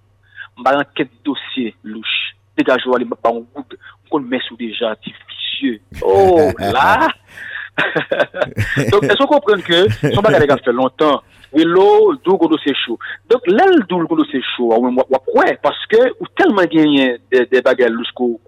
Mba 0.59 0.77
lan 0.77 0.91
ket 0.99 1.13
dosye 1.25 1.73
louche. 1.85 2.35
Dégage 2.59 2.89
ou 2.89 2.97
alè 2.99 3.07
mba 3.09 3.17
pa 3.23 3.33
ou 3.33 3.47
goud, 3.55 3.79
kon 4.11 4.29
mè 4.29 4.43
sou 4.49 4.59
deja, 4.61 4.97
ti 5.01 5.15
vicieux. 5.31 5.81
Oh, 6.03 6.51
la! 6.59 7.09
Donc, 8.93 9.05
est-ce 9.05 9.17
qu'on 9.17 9.27
comprenne 9.27 9.63
que, 9.63 9.89
son 10.15 10.21
bagala 10.21 10.47
gaffe 10.47 10.67
longtemps, 10.67 11.23
Relo, 11.53 12.16
dou 12.24 12.38
kono 12.40 12.57
se 12.62 12.72
chou. 12.84 12.96
Donk 13.28 13.46
lèl 13.50 13.82
dou 13.90 14.07
kono 14.09 14.24
se 14.30 14.40
chou, 14.55 14.72
wap 14.72 15.28
wè, 15.36 15.53
paske 15.62 16.00
ou 16.14 16.28
telman 16.38 16.70
genyen 16.72 17.18
de 17.30 17.61
bagay 17.64 17.90
lous 17.92 18.09
kou 18.16 18.38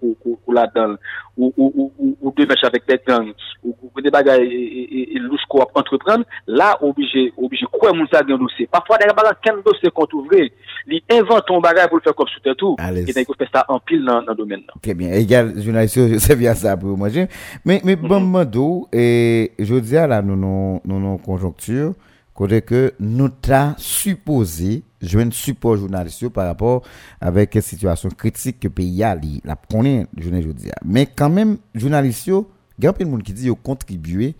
la 0.55 0.65
dan, 0.73 0.95
ou 1.37 2.33
devèche 2.37 2.65
avèk 2.65 2.87
de 2.89 2.97
gang, 3.05 3.29
ou 3.65 4.01
de 4.01 4.09
bagay 4.13 4.41
e, 4.41 4.61
e, 4.85 5.03
e, 5.17 5.21
lous 5.21 5.43
kou 5.51 5.61
ap 5.61 5.77
entrepren, 5.77 6.23
la 6.47 6.71
obije 6.81 7.27
kouè 7.37 7.91
moun 7.93 8.09
sa 8.09 8.23
gen 8.25 8.41
dosè. 8.41 8.65
Pafwa, 8.73 8.97
dè 9.01 9.11
bagay 9.13 9.37
ken 9.45 9.61
dosè 9.65 9.93
kontouvre, 9.93 10.47
li 10.89 11.01
inventon 11.13 11.61
bagay 11.61 11.89
pou 11.91 12.01
l'fè 12.01 12.15
kop 12.17 12.31
sou 12.31 12.41
tè 12.45 12.55
tou, 12.57 12.73
ki 12.79 13.13
nan 13.13 13.27
yon 13.27 13.37
fè 13.37 13.49
sa 13.51 13.67
anpil 13.75 14.01
nan 14.07 14.33
domen 14.33 14.63
nan. 14.63 14.81
Kè 14.81 14.97
bien, 14.97 15.13
e 15.13 15.21
gal, 15.29 15.53
jounaliste, 15.59 16.07
yo 16.15 16.23
se 16.23 16.39
vya 16.39 16.57
sa 16.57 16.73
pou 16.79 16.97
mwen 16.97 17.13
jè. 17.13 17.29
Mè, 17.67 17.83
mè, 17.85 17.99
bon 18.01 18.25
mè 18.33 18.47
dou, 18.49 18.87
e, 18.89 19.53
jò 19.61 19.77
diya 19.83 20.09
la 20.09 20.23
nou 20.25 20.81
nou 20.81 21.21
konjonktur, 21.25 21.93
côté 22.35 22.61
que 22.61 22.93
nous 22.99 23.29
t'a 23.29 23.73
supposé, 23.77 24.83
je 25.01 25.17
un 25.17 25.31
support 25.31 25.77
journaliste 25.77 26.29
par 26.29 26.45
rapport 26.45 26.83
avec 27.21 27.55
la 27.55 27.61
situation 27.61 28.09
critique 28.09 28.59
que 28.59 28.67
pays 28.67 29.03
a, 29.03 29.15
li- 29.15 29.41
la 29.43 29.55
connaît, 29.55 30.05
je 30.17 30.29
ne 30.29 30.41
dis. 30.51 30.69
Mais 30.83 31.07
quand 31.07 31.29
même, 31.29 31.57
journaliste, 31.73 32.27
il 32.27 32.83
y 32.83 32.87
a 32.87 32.93
plein 32.93 33.05
de 33.05 33.11
monde 33.11 33.23
qui 33.23 33.33
dit 33.33 33.43
qu'ils 33.45 33.55
contribué 33.55 34.35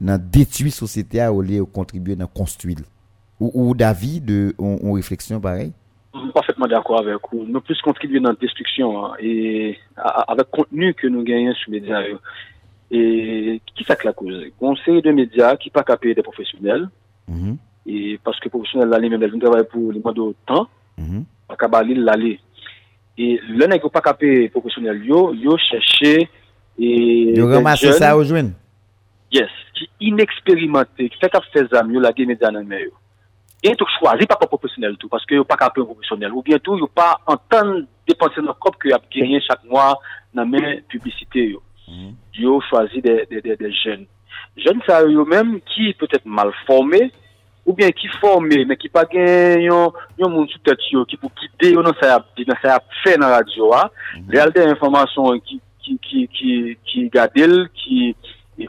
dans 0.00 0.18
détruire 0.18 0.72
société 0.72 1.20
à 1.20 1.32
au 1.32 1.42
lieu 1.42 1.64
contribuer 1.64 2.16
dans 2.16 2.28
construire. 2.28 2.78
Ou, 3.40 3.50
ou 3.52 3.74
d'avis 3.74 4.20
de, 4.20 4.54
en, 4.58 4.78
en 4.82 4.92
réflexion 4.92 5.40
pareil? 5.40 5.72
parfaitement 6.34 6.66
d'accord 6.66 7.00
avec 7.00 7.18
vous. 7.32 7.44
Nous 7.46 7.60
plus 7.60 7.80
contribuer 7.82 8.20
dans 8.20 8.30
la 8.30 8.36
destruction 8.36 9.06
hein, 9.06 9.14
et 9.20 9.78
avec 9.96 10.50
contenu 10.50 10.94
que 10.94 11.06
nous 11.06 11.22
gagnons 11.22 11.54
sur 11.54 11.72
les 11.72 11.80
médias. 11.80 12.02
Et 12.92 13.60
qui 13.74 13.84
ça 13.84 13.94
que 13.96 14.06
la 14.06 14.12
cause? 14.12 14.44
Conseil 14.58 15.02
de 15.02 15.12
médias 15.12 15.56
qui 15.56 15.70
pas 15.70 15.84
capé 15.84 16.14
des 16.14 16.22
professionnels 16.22 16.88
Mm 17.30 17.38
-hmm. 17.38 17.58
E 17.86 18.18
paske 18.24 18.50
profesyonel 18.50 18.90
lale 18.90 19.08
men 19.08 19.20
belvin 19.20 19.40
travaye 19.40 19.64
pou 19.70 19.92
li 19.94 20.02
mwado 20.02 20.34
tan, 20.46 20.66
akaba 21.48 21.82
li 21.82 21.94
lale. 21.94 22.36
E 23.16 23.38
lè 23.58 23.66
nè 23.68 23.78
ki 23.80 23.90
pa 23.92 24.02
kape 24.04 24.50
profesyonel 24.54 25.04
yo, 25.06 25.30
yo 25.34 25.56
chèche... 25.56 26.28
E 26.78 26.90
yo 27.36 27.48
ramase 27.50 27.92
sa 27.98 28.14
ou 28.16 28.24
jwen? 28.24 28.54
Yes, 29.34 29.52
ki 29.76 29.88
ineksperimente, 30.10 31.08
ki 31.12 31.20
fèk 31.20 31.36
ap 31.36 31.48
fè 31.52 31.66
zam 31.72 31.90
yo 31.92 32.00
lage 32.00 32.26
medyan 32.28 32.56
nan 32.56 32.68
mè 32.68 32.82
yo. 32.84 32.94
E 33.60 33.68
yon 33.68 33.76
tok 33.80 33.90
chwazi 33.98 34.28
pa 34.28 34.38
pa 34.40 34.48
profesyonel 34.48 34.96
tou, 34.96 35.12
paske 35.12 35.36
yo 35.36 35.44
pa 35.44 35.58
kape 35.60 35.82
profesyonel. 35.82 36.32
Ou 36.32 36.44
bientou 36.46 36.80
yo 36.80 36.88
pa 36.88 37.12
antan 37.28 37.84
depanse 38.08 38.40
nan 38.40 38.56
kop 38.56 38.78
ki 38.80 38.94
ap 38.96 39.04
genyen 39.12 39.44
chak 39.44 39.66
mwa 39.68 39.92
nan 40.36 40.48
men 40.48 40.80
publicite 40.88 41.44
yo. 41.50 41.60
Mm 41.88 41.94
-hmm. 41.94 42.14
Yo 42.40 42.60
chwazi 42.70 43.00
de, 43.00 43.26
de, 43.30 43.40
de, 43.40 43.56
de 43.60 43.70
jen. 43.82 44.06
Jen 44.56 44.80
sa 44.86 45.02
yo 45.04 45.24
menm 45.24 45.60
ki 45.60 45.94
peut-être 46.00 46.24
mal 46.24 46.52
formé, 46.66 47.10
ou 47.70 47.74
bien 47.74 47.92
ki 47.94 48.08
forme, 48.18 48.64
men 48.66 48.78
ki 48.78 48.90
pa 48.90 49.04
gen 49.10 49.62
yon, 49.62 49.94
yon 50.18 50.32
moun 50.32 50.48
sou 50.50 50.58
tèt 50.66 50.82
yo, 50.90 51.04
ki 51.06 51.20
pou 51.20 51.30
kite 51.38 51.70
yo 51.70 51.84
nan 51.86 51.94
sa 52.00 52.16
yap, 52.16 52.26
nan 52.48 52.58
sa 52.58 52.74
yap 52.74 52.96
fè 53.04 53.14
nan 53.20 53.30
radyo 53.36 53.70
a, 53.76 53.84
mm 53.86 54.18
-hmm. 54.18 54.32
realde 54.34 54.66
informasyon 54.72 55.38
ki, 55.46 55.60
ki, 55.84 55.96
ki, 56.06 56.26
ki, 56.34 56.52
ki 56.90 57.04
gade 57.14 57.46
l, 57.46 57.68
ki 57.78 58.16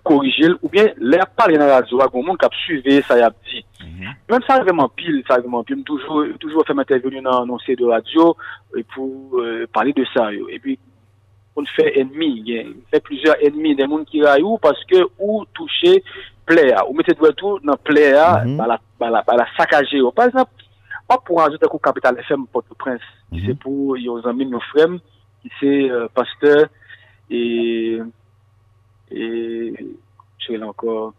korije 0.06 0.52
l, 0.52 0.56
ou 0.62 0.70
bien 0.70 0.94
lè 0.98 1.18
ap 1.24 1.34
pale 1.36 1.58
nan 1.58 1.74
radyo 1.74 2.04
a, 2.04 2.08
goun 2.14 2.28
moun 2.28 2.38
kap 2.38 2.54
suive 2.62 3.02
sa 3.08 3.18
yap 3.18 3.36
di. 3.50 3.66
Mm 3.82 3.90
-hmm. 3.90 4.14
Men 4.30 4.46
sa 4.48 4.62
vreman 4.62 4.94
pil, 4.96 5.24
sa 5.28 5.40
vreman 5.42 5.66
pil, 5.66 5.82
m 5.82 5.84
toujou, 5.84 6.38
toujou 6.38 6.64
fèm 6.68 6.86
intervenu 6.86 7.22
nan 7.22 7.42
anonsè 7.42 7.74
euh, 7.74 7.80
de 7.82 7.86
radyo, 7.86 8.38
pou 8.94 9.42
euh, 9.42 9.66
pale 9.74 9.94
de 9.94 10.06
sa 10.14 10.32
yo, 10.32 10.46
e 10.50 10.60
pi, 10.60 10.78
on 11.56 11.66
fè 11.76 11.90
enmi, 12.00 12.44
gen, 12.46 12.76
fè 12.92 13.00
plusieurs 13.00 13.42
enmi, 13.42 13.76
den 13.76 13.90
moun 13.90 14.06
ki 14.06 14.22
ray 14.24 14.44
ou, 14.44 14.62
paske 14.62 15.02
ou 15.18 15.46
touche, 15.54 16.00
ple 16.52 16.68
ya, 16.70 16.84
ou 16.88 16.98
mette 16.98 17.16
dwe 17.18 17.32
tou 17.40 17.60
nan 17.66 17.80
ple 17.88 18.04
ya, 18.12 18.28
mm 18.42 18.52
-hmm. 18.52 18.58
ba 18.60 18.68
la, 18.68 19.24
la, 19.24 19.38
la 19.40 19.48
sakaje 19.58 19.98
yo. 19.98 20.12
Par 20.12 20.28
exemple, 20.28 20.68
wap 21.10 21.24
pou 21.28 21.40
anjoute 21.40 21.68
kou 21.72 21.80
Kapital 21.80 22.20
FM 22.28 22.46
Port-au-Prince, 22.52 23.04
mm 23.04 23.38
-hmm. 23.38 23.40
ki 23.40 23.46
se 23.48 23.58
pou 23.64 23.98
yon 23.98 24.22
zanmi 24.22 24.46
nou 24.46 24.62
frem, 24.72 25.00
ki 25.42 25.50
se 25.60 25.72
euh, 25.90 26.08
pasteur, 26.14 26.68
e, 27.30 27.42
e, 29.12 29.24
chwe 30.44 30.58
la 30.58 30.68
ankor, 30.68 31.14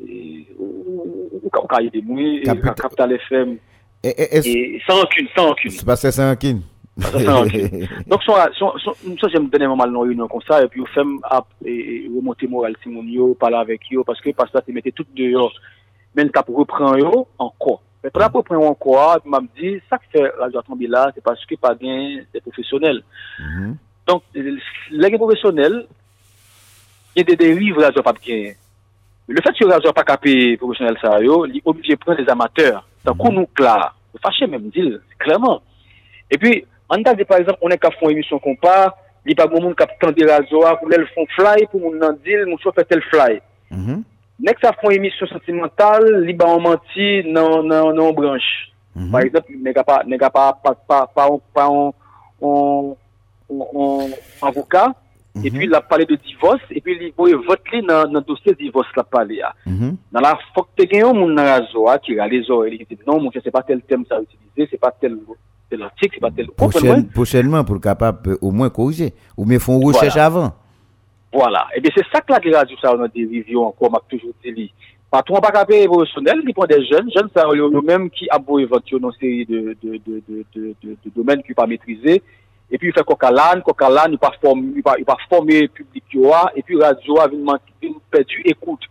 e, 0.00 0.46
ou 0.58 1.50
ka 1.52 1.82
yon 1.84 1.92
demoui, 1.92 2.42
Capital 2.44 3.12
FM, 3.20 3.58
e, 4.02 4.80
sans 4.86 5.04
ankun, 5.04 5.26
sans 5.36 5.50
ankun. 5.52 5.70
Se 5.70 5.84
pasteur 5.84 6.12
sans 6.12 6.32
ankun. 6.32 6.60
Un 7.00 7.10
kin. 7.10 7.10
Ça, 7.10 7.18
c'est 7.18 7.28
un 7.28 7.48
kin. 7.48 7.86
Donc, 8.06 8.22
son, 8.22 8.34
son, 8.58 8.72
son, 8.78 8.92
ça, 9.20 9.28
j'aime 9.28 9.48
donner 9.48 9.64
un 9.64 9.76
mal 9.76 9.92
dans 9.92 10.04
une 10.04 10.08
réunion 10.10 10.28
comme 10.28 10.42
ça, 10.46 10.62
et 10.62 10.68
puis, 10.68 10.80
on 10.80 10.86
fait 10.86 11.00
ap, 11.24 11.46
et, 11.64 12.04
et 12.04 12.10
remonter 12.14 12.46
moral 12.46 12.74
Simon 12.82 13.02
yo, 13.04 13.34
parler 13.34 13.56
avec 13.56 13.90
yo, 13.90 14.04
parce 14.04 14.20
que, 14.20 14.30
parce 14.30 14.50
que, 14.50 14.58
tu 14.64 14.72
mettais 14.72 14.92
tout 14.92 15.06
dehors. 15.16 15.52
Mais, 16.14 16.24
le 16.24 16.30
cap 16.30 16.46
reprend 16.48 16.96
yo, 16.96 17.28
encore. 17.38 17.82
Mais, 18.02 18.10
pour 18.10 18.20
la 18.20 18.28
reprendre 18.28 18.66
encore, 18.66 19.18
il 19.24 19.30
m'a 19.30 19.40
dit, 19.58 19.80
ça 19.88 19.98
que 19.98 20.04
fait 20.10 20.32
Radio 20.38 20.62
tomber 20.62 20.86
là, 20.86 21.10
c'est 21.14 21.22
parce 21.22 21.44
que 21.44 21.54
pas 21.54 21.74
bien 21.74 22.20
des 22.32 22.40
professionnels. 22.40 23.02
Mhm. 23.38 23.76
Donc, 24.06 24.22
les 24.34 25.18
professionnels, 25.18 25.86
il 27.14 27.20
y 27.20 27.22
a 27.22 27.24
des 27.24 27.36
dérives 27.36 27.78
Radio 27.78 28.02
pas 28.02 28.12
bien. 28.12 28.52
Le 29.28 29.40
fait 29.42 29.52
que 29.52 29.64
Radio 29.70 29.92
pas 29.92 30.02
capé 30.02 30.56
professionnel 30.56 30.96
ça 31.00 31.20
yo, 31.20 31.46
il 31.46 31.58
est 31.58 31.62
obligé 31.64 31.94
de 31.94 31.98
prendre 31.98 32.20
des 32.22 32.28
amateurs. 32.28 32.86
Donc, 33.04 33.22
Mhm. 33.22 33.34
nous, 33.34 33.48
là, 33.58 33.92
fâché 34.22 34.46
même, 34.46 34.68
dit 34.70 34.92
clairement. 35.18 35.62
Et 36.30 36.38
puis, 36.38 36.64
An 36.90 37.02
ta 37.02 37.14
de 37.14 37.24
par 37.24 37.38
exemple, 37.38 37.60
on 37.62 37.70
e 37.70 37.78
ka 37.78 37.90
fon 37.98 38.10
emisyon 38.10 38.40
kompa, 38.42 38.90
li 39.24 39.34
pa 39.38 39.46
goun 39.46 39.62
moun 39.68 39.76
kap 39.78 39.92
tande 40.02 40.26
razo 40.26 40.64
a, 40.66 40.74
pou 40.80 40.90
lèl 40.90 41.06
fon 41.14 41.28
fly, 41.36 41.66
pou 41.70 41.78
moun 41.84 42.00
nan 42.02 42.16
dil, 42.24 42.46
moun 42.48 42.58
chou 42.62 42.74
fè 42.74 42.84
tel 42.84 43.02
fly. 43.12 43.38
Mm 43.70 43.84
-hmm. 43.84 44.00
Nek 44.46 44.58
sa 44.60 44.72
fon 44.80 44.96
emisyon 44.96 45.28
sentimental, 45.30 46.02
li 46.26 46.34
ba 46.34 46.48
an 46.50 46.62
manti 46.62 47.22
nan, 47.26 47.68
nan, 47.68 47.94
nan 47.94 48.14
branche. 48.14 48.72
Mm 48.94 49.02
-hmm. 49.02 49.12
Par 49.12 49.20
exemple, 49.22 49.52
ne 49.62 49.72
ka 49.72 49.84
pa, 49.84 50.02
ne 50.06 50.18
ka 50.18 50.30
pa, 50.30 50.52
pa, 50.52 50.74
pa, 50.74 51.06
pa, 51.06 51.28
pa, 51.54 51.64
an 51.66 52.94
avoka, 54.42 54.94
Mm 55.34 55.42
-hmm. 55.42 55.46
E 55.46 55.58
pi 55.58 55.66
la 55.66 55.80
pale 55.80 56.04
de 56.04 56.16
divos, 56.16 56.60
e 56.70 56.80
pi 56.80 56.94
li 56.98 57.12
boye 57.16 57.36
vot 57.46 57.62
li 57.72 57.80
nan, 57.82 58.10
nan 58.12 58.22
dosye 58.26 58.52
divos 58.58 58.86
la 58.96 59.02
pale 59.02 59.34
ya. 59.34 59.54
Mm 59.66 59.76
-hmm. 59.78 59.92
Nan 60.12 60.22
la 60.22 60.38
fok 60.54 60.68
te 60.74 60.86
genyon 60.90 61.16
moun 61.16 61.34
nan 61.34 61.46
razo 61.46 61.86
a, 61.86 61.98
ki 61.98 62.16
ra 62.18 62.26
le 62.26 62.42
zo, 62.42 62.64
e 62.66 62.70
li 62.70 62.78
ki 62.78 62.96
te 62.96 63.04
non 63.06 63.20
moun, 63.22 63.32
se 63.42 63.50
pa 63.50 63.62
tel 63.62 63.80
tem 63.80 64.04
sa 64.08 64.18
utilize, 64.18 64.70
se 64.70 64.76
pa 64.76 64.90
tel 64.90 65.14
tel 65.70 65.82
article, 65.82 66.14
c'est 66.14 66.20
pas 66.20 66.30
tel 66.30 66.48
Prochaine- 66.48 67.08
prochainement 67.08 67.64
pour 67.64 67.80
capable 67.80 68.36
au 68.42 68.50
moins 68.50 68.68
corriger 68.70 69.14
ou 69.36 69.44
bien 69.46 69.58
font 69.58 69.78
recherche 69.80 70.14
Voilà. 70.14 70.26
avant. 70.26 70.52
Voilà. 71.32 71.66
Et 71.76 71.80
bien, 71.80 71.90
c'est 71.96 72.04
ça 72.12 72.20
que 72.20 72.32
la 72.32 72.58
radio, 72.58 72.76
ça, 72.82 72.94
on 72.96 73.02
a 73.02 73.08
des 73.08 73.24
reviews 73.24 73.62
encore, 73.64 73.90
m'a 73.90 74.00
toujours 74.08 74.32
dit. 74.44 74.72
Patron 75.10 75.40
pas 75.40 75.50
capé 75.50 75.82
évolutionnel, 75.82 76.40
il 76.46 76.54
prend 76.54 76.66
des 76.66 76.84
jeunes, 76.86 77.10
jeunes, 77.14 77.28
ça, 77.34 77.44
eux 77.52 77.80
même 77.82 78.10
qui 78.10 78.28
a 78.30 78.38
beau 78.38 78.58
éventuellement 78.60 79.10
une 79.10 79.18
série 79.18 79.44
de, 79.46 79.76
de, 79.82 80.00
de, 80.06 80.22
de, 80.28 80.74
de, 80.82 80.96
domaines 81.16 81.42
qu'il 81.42 81.54
pas 81.54 81.66
maîtriser. 81.66 82.22
Et 82.70 82.78
puis, 82.78 82.88
il 82.88 82.92
fait 82.94 83.02
à 83.82 83.90
l'âne, 83.90 84.12
il 84.12 84.18
pas 84.18 84.32
former, 84.40 84.72
il 84.76 84.82
pas, 84.82 84.94
il 84.98 85.04
pas 85.04 85.16
former 85.28 85.62
le 85.62 85.68
public, 85.68 86.04
qui 86.10 86.18
et 86.54 86.62
puis, 86.62 86.80
radio, 86.80 87.18
a 87.18 87.26
vient 87.26 87.58
vient 87.82 87.90
perdu 88.10 88.40
écoute. 88.44 88.82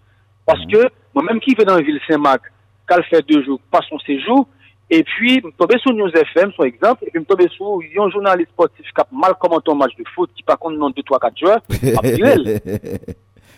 Parce 0.45 0.65
que, 0.65 0.89
moi-même 1.13 1.39
qui 1.39 1.55
fait 1.55 1.63
dans 1.63 1.75
la 1.75 1.82
ville 1.82 1.99
Saint-Marc, 2.05 2.41
qu'elle 2.88 3.03
fait 3.03 3.25
deux 3.25 3.43
jours, 3.43 3.59
passe 3.71 3.86
son 3.89 3.99
séjour, 3.99 4.47
et 4.89 5.03
puis, 5.03 5.41
me 5.43 5.51
tomber 5.51 5.77
sur 5.79 5.93
News 5.93 6.09
FM, 6.09 6.51
son 6.55 6.63
exemple, 6.63 7.03
et 7.05 7.11
puis 7.11 7.19
me 7.19 7.25
tomber 7.25 7.47
sur 7.49 7.79
un 8.01 8.09
journaliste 8.09 8.49
sportif 8.49 8.85
qui 8.85 9.01
a 9.01 9.05
mal 9.11 9.33
commenté 9.39 9.71
un 9.71 9.75
match 9.75 9.95
de 9.97 10.03
foot, 10.15 10.31
qui 10.35 10.43
par 10.43 10.57
contre, 10.57 10.77
non, 10.77 10.89
deux, 10.89 11.03
trois, 11.03 11.19
quatre 11.19 11.37
joueurs, 11.37 11.61
a 11.97 12.07
viré. 12.07 12.35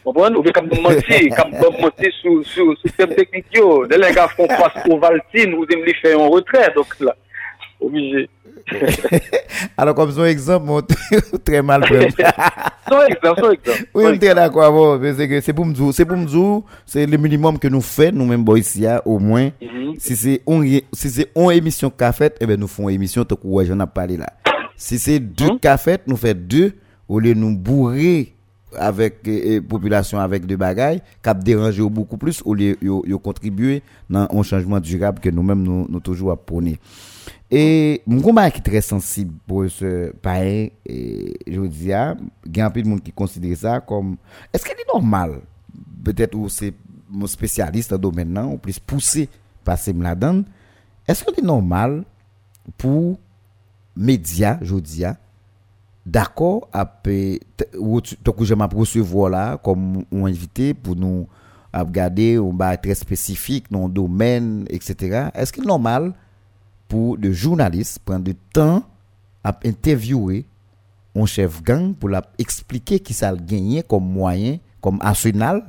Comprenez? 0.03 0.36
Ou 0.36 0.41
bien 0.41 0.51
comme 0.51 0.67
vous 0.67 0.82
mentez, 0.82 1.29
comme 1.29 1.51
vous 1.51 1.82
mentez 1.82 2.11
sous, 2.21 2.43
sous, 2.43 2.75
sous 2.75 2.89
thème 2.97 3.13
technique. 3.13 3.45
Dès 3.51 3.97
les 3.97 4.13
gars 4.13 4.27
font 4.27 4.47
face 4.47 4.84
au 4.89 4.97
Valtine, 4.97 5.55
vous 5.55 5.65
aimez 5.71 5.86
les 5.86 5.93
faire 5.93 6.19
en 6.19 6.29
retrait, 6.29 6.73
donc 6.75 6.88
là, 6.99 7.15
obligé. 7.82 8.29
Alors 9.77 9.95
comme 9.95 10.11
son 10.11 10.25
exemple, 10.25 10.65
mon 10.65 10.82
très 11.43 11.61
mal 11.61 11.82
pris. 11.82 12.11
Son 12.88 13.01
exemple, 13.01 13.41
son 13.41 13.51
exemple. 13.51 13.86
Oui, 13.93 14.03
je 14.05 14.09
suis 14.11 14.19
très 14.19 14.36
d'accord. 14.36 14.71
bon, 14.71 14.99
mais 14.99 15.13
c'est 15.13 15.27
que 15.27 15.41
c'est 15.41 15.53
pour 15.53 15.65
me 15.65 15.73
dire, 15.73 15.93
c'est 15.93 16.05
pour 16.05 16.17
me 16.17 16.25
dire, 16.25 16.61
c'est 16.86 17.05
le 17.05 17.17
minimum 17.17 17.57
que 17.57 17.67
nous 17.67 17.82
faisons, 17.82 18.11
nous-mêmes, 18.13 18.45
ici, 18.57 18.86
au 19.05 19.19
moins. 19.19 19.49
Mhm. 19.61 19.95
Si 19.97 20.15
c'est 20.15 20.41
on, 20.45 20.61
si 20.63 21.09
c'est 21.09 21.27
on 21.36 21.49
émission 21.49 21.89
qu'a 21.89 22.11
fait, 22.11 22.38
eh 22.39 22.45
ben, 22.45 22.59
nous 22.59 22.67
faisons 22.67 22.89
émission, 22.89 23.23
tant 23.25 23.36
que 23.36 23.65
j'en 23.65 23.79
ai 23.79 23.88
parlé 23.88 24.17
là. 24.17 24.27
Si 24.75 24.97
c'est 24.97 25.19
deux 25.19 25.57
qu'a 25.61 25.77
fait, 25.77 26.01
nous 26.07 26.17
faisons 26.17 26.39
deux, 26.39 26.73
au 27.07 27.19
lieu 27.19 27.34
de 27.34 27.39
nous 27.39 27.55
bourrer 27.57 28.34
avec 28.77 29.27
euh, 29.27 29.57
euh, 29.57 29.61
population 29.61 30.19
avec 30.19 30.45
des 30.45 30.57
bagailles, 30.57 31.01
cap 31.21 31.43
déranger 31.43 31.84
beaucoup 31.89 32.17
plus, 32.17 32.41
au 32.45 32.53
lieu 32.53 32.77
de 32.82 33.15
contribuer 33.15 33.82
dans 34.09 34.27
un 34.32 34.43
changement 34.43 34.79
durable 34.79 35.19
que 35.19 35.29
nous-mêmes, 35.29 35.61
nous, 35.61 35.86
nous 35.89 35.99
toujours 35.99 36.32
apprenons. 36.32 36.67
Et 36.67 36.79
mon 38.08 38.22
combat 38.22 38.49
qui 38.49 38.60
est 38.60 38.64
très 38.64 38.82
sensible 38.82 39.34
pour 39.45 39.70
ce 39.70 40.12
pareil, 40.14 40.72
et 40.86 41.38
je 41.45 41.60
vous 41.60 41.68
dis, 41.68 41.91
ah, 41.91 42.16
il 42.45 42.56
y 42.56 42.62
a 42.62 42.66
un 42.66 42.70
peu 42.70 42.82
de 42.82 42.88
monde 42.88 43.04
qui 43.04 43.12
considère 43.12 43.58
ça 43.58 43.80
comme. 43.82 44.16
Est-ce 44.54 44.64
qu'il 44.64 44.74
est 44.74 44.93
normal 44.93 45.41
c'est 46.49 46.74
mon 47.10 47.28
spécialiste 47.28 47.89
dans 47.91 47.97
le 47.97 48.02
domaine, 48.02 48.34
là, 48.34 48.45
ou 48.45 48.58
par 49.64 49.78
ces 49.78 49.93
là-dedans. 49.93 50.43
Est-ce 51.08 51.24
qu'il 51.24 51.39
est 51.39 51.45
normal 51.45 52.06
je 54.62 54.74
vous 54.74 54.82
dis, 54.82 55.04
ah, 55.04 55.18
d'accord, 56.06 56.70
ou 57.78 58.02
tu 58.02 58.16
que 58.16 58.45
je 58.45 58.54
m'approche 58.54 58.89
recevoir 58.89 59.30
là, 59.30 59.58
comme 59.58 60.06
un 60.12 60.26
invité 60.26 60.74
pour 60.74 60.95
nous 60.95 61.28
regarder 61.74 62.38
un 62.38 62.54
bar 62.54 62.80
très 62.80 62.95
spécifique 62.95 63.72
dans 63.72 63.88
le 63.88 63.93
domaine, 63.93 64.66
etc. 64.70 65.30
Est-ce 65.34 65.52
est 65.62 65.66
normal 65.66 66.14
pour 66.92 67.16
le 67.16 67.32
journaliste 67.32 68.00
prendre 68.00 68.26
du 68.26 68.36
temps 68.36 68.84
à 69.46 69.58
interviewer 69.64 70.44
un 71.16 71.26
chef 71.26 71.64
gang 71.64 71.96
pour 71.96 72.10
la 72.10 72.22
expliquer 72.38 73.00
qui 73.00 73.14
ça 73.14 73.34
gagné 73.34 73.82
comme 73.82 74.04
moyen, 74.12 74.58
comme 74.82 75.00
arsenal, 75.02 75.64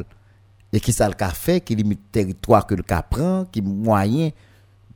et 0.72 0.80
qui 0.80 0.92
ça 0.92 1.08
le 1.08 1.14
fait, 1.32 1.60
qui 1.60 1.76
limite 1.76 2.10
territoire 2.10 2.66
que 2.66 2.74
le 2.74 2.82
cas 2.82 3.02
prend, 3.02 3.44
qui 3.52 3.62
moyen 3.62 4.30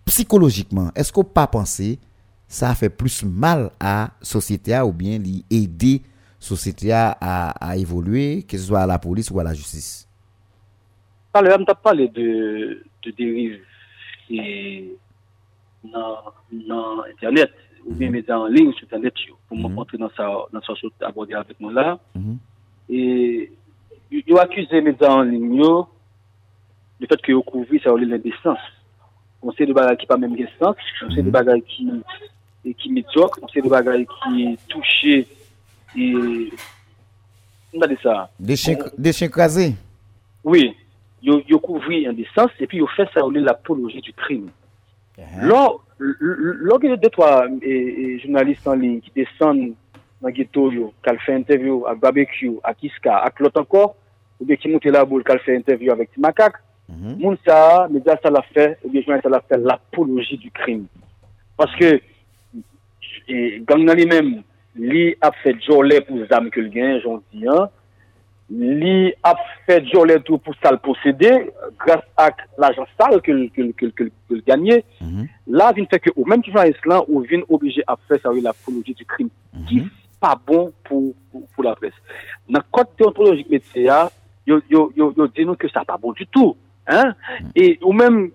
psychologiquement. 0.04 0.90
Est-ce 0.96 1.12
qu'on 1.12 1.22
pas 1.22 1.46
pensé 1.46 2.00
ça 2.48 2.74
fait 2.74 2.90
plus 2.90 3.22
mal 3.22 3.70
à 3.78 4.10
société 4.20 4.76
ou 4.80 4.90
bien 4.90 5.20
aider 5.48 6.02
société 6.40 6.90
à, 6.92 7.74
évoluer, 7.76 8.42
que 8.42 8.58
ce 8.58 8.64
soit 8.64 8.80
à 8.80 8.86
la 8.86 8.98
police 8.98 9.30
ou 9.30 9.38
à 9.38 9.44
la 9.44 9.54
justice? 9.54 10.08
Alors, 11.32 11.58
on 11.60 11.64
t'a 11.64 11.74
parlé 11.76 12.08
de, 12.08 12.82
de 13.04 13.60
et 14.28 14.96
nan, 15.92 16.32
nan 16.66 17.04
internet, 17.10 17.52
ou 17.86 17.94
bien 17.94 18.10
medya 18.10 18.38
an 18.38 18.50
ling 18.50 18.72
sou 18.74 18.86
internet 18.88 19.18
yo, 19.28 19.36
pou 19.48 19.58
mwen 19.58 19.74
kontre 19.76 19.98
mhm. 19.98 20.06
nan 20.06 20.14
sa, 20.16 20.62
sa 20.66 20.78
sot 20.80 21.06
abode 21.06 21.36
avèk 21.38 21.60
mwen 21.62 21.76
la. 21.76 21.96
Mhm. 22.18 22.38
E 22.90 23.00
yo 24.26 24.40
akuse 24.42 24.82
medya 24.84 25.12
an 25.12 25.30
ling 25.30 25.54
yo, 25.60 25.86
de 27.00 27.08
fèt 27.10 27.22
ki 27.24 27.34
yo 27.34 27.42
kouvri 27.46 27.80
sa 27.82 27.92
ou 27.92 28.00
lè 28.00 28.08
l'indesans. 28.08 28.62
On 29.42 29.52
se 29.52 29.66
de 29.68 29.74
bagay 29.76 29.98
ki 30.00 30.08
pa 30.08 30.16
mèm 30.18 30.34
resans, 30.38 30.88
on 31.04 31.12
se 31.12 31.22
de 31.22 31.32
bagay 31.32 31.60
ki, 31.68 31.88
ki 32.80 32.92
midzok, 32.94 33.36
on 33.44 33.52
se 33.52 33.62
de 33.62 33.70
bagay 33.70 34.06
ki 34.08 34.46
touche, 34.72 35.18
e, 35.94 36.06
mwen 37.74 37.92
de 37.92 37.98
sa. 38.02 38.16
Dechen 38.40 39.32
krasè? 39.32 39.70
Oui, 40.46 40.70
yo, 41.22 41.40
yo 41.46 41.60
kouvri 41.62 42.04
indesans, 42.08 42.54
epi 42.62 42.80
yo 42.80 42.88
fè 42.96 43.08
sa 43.12 43.26
ou 43.26 43.34
lè 43.34 43.44
l'apologie 43.44 44.02
du 44.02 44.14
krimi. 44.16 44.50
Uh-huh. 45.18 45.48
Trois 47.10 47.46
et, 47.62 47.70
et 47.70 48.18
journalistes 48.20 48.66
en 48.66 48.74
ligne 48.74 49.00
qui 49.00 49.10
descendent 49.14 49.72
dans 50.20 50.28
ghetto 50.30 50.70
yo, 50.70 50.92
qu'elle 51.02 51.18
fait 51.20 51.34
interview 51.34 51.86
à 51.86 51.94
barbecue, 51.94 52.52
à 52.62 52.74
Kiska, 52.74 53.16
à 53.16 53.30
l'autre 53.40 53.60
encore, 53.60 53.96
ou 54.40 54.44
bien 54.44 54.56
qui 54.56 54.68
monte 54.68 54.84
la 54.84 55.04
boule 55.04 55.24
qu'elle 55.24 55.40
fait 55.40 55.56
interview 55.56 55.92
avec 55.92 56.10
Tim 56.14 56.20
Macaque, 56.22 56.56
Mhm. 56.88 57.16
moun 57.18 57.36
médias 57.90 58.16
ça 58.22 58.30
l'a 58.30 58.42
fait, 58.54 58.78
ou 58.84 58.90
bien 58.90 59.02
journalistes 59.02 59.24
ça 59.24 59.30
l'a 59.30 59.40
fait 59.40 59.58
l'apologie 59.58 60.38
du 60.38 60.50
crime. 60.52 60.86
Parce 61.56 61.74
que 61.76 62.00
et 63.28 63.62
gang 63.66 63.82
nan 63.84 63.96
li 63.96 64.06
même 64.06 64.42
li 64.76 65.16
a 65.20 65.32
fait 65.32 65.56
jolet 65.66 66.00
pour 66.02 66.18
zam 66.30 66.48
gain, 66.48 67.00
j'en 67.02 67.20
dis 67.32 67.48
hein. 67.48 67.68
li 68.48 69.10
ap 69.26 69.40
fè 69.66 69.80
diolè 69.82 70.20
tou 70.26 70.38
pou 70.42 70.54
sal 70.62 70.78
posèdè, 70.84 71.32
grâs 71.82 72.04
ak 72.22 72.44
l'ajan 72.62 72.86
sal 72.94 73.18
ke 73.24 73.34
l'ganyè, 73.34 74.78
mhm. 75.02 75.26
la 75.58 75.72
vin 75.74 75.88
fè 75.90 75.98
ke 76.02 76.12
ou 76.14 76.26
mèm 76.30 76.44
ki 76.46 76.54
jan 76.54 76.70
islan, 76.70 77.02
ou 77.08 77.24
vin 77.26 77.42
obligè 77.50 77.82
ap 77.90 78.00
fè 78.06 78.20
sa 78.22 78.30
wè 78.30 78.44
l'apologie 78.44 78.94
du 78.94 79.06
krim, 79.08 79.32
ki 79.66 79.82
mhm. 79.82 79.90
pa 80.22 80.36
bon 80.38 80.70
pou 80.86 81.66
la 81.66 81.74
pres. 81.78 81.96
Nan 82.48 82.62
kote 82.70 82.94
deontologik 83.00 83.50
metè 83.50 83.88
ya, 83.88 84.04
yo 84.46 84.62
di 84.70 85.44
nou 85.44 85.58
ke 85.58 85.70
sa 85.72 85.84
pa 85.88 85.98
bon 85.98 86.14
du 86.14 86.26
tout. 86.30 86.54
Mhm. 86.86 87.14
Et 87.58 87.82
ou 87.82 87.96
mèm, 87.98 88.28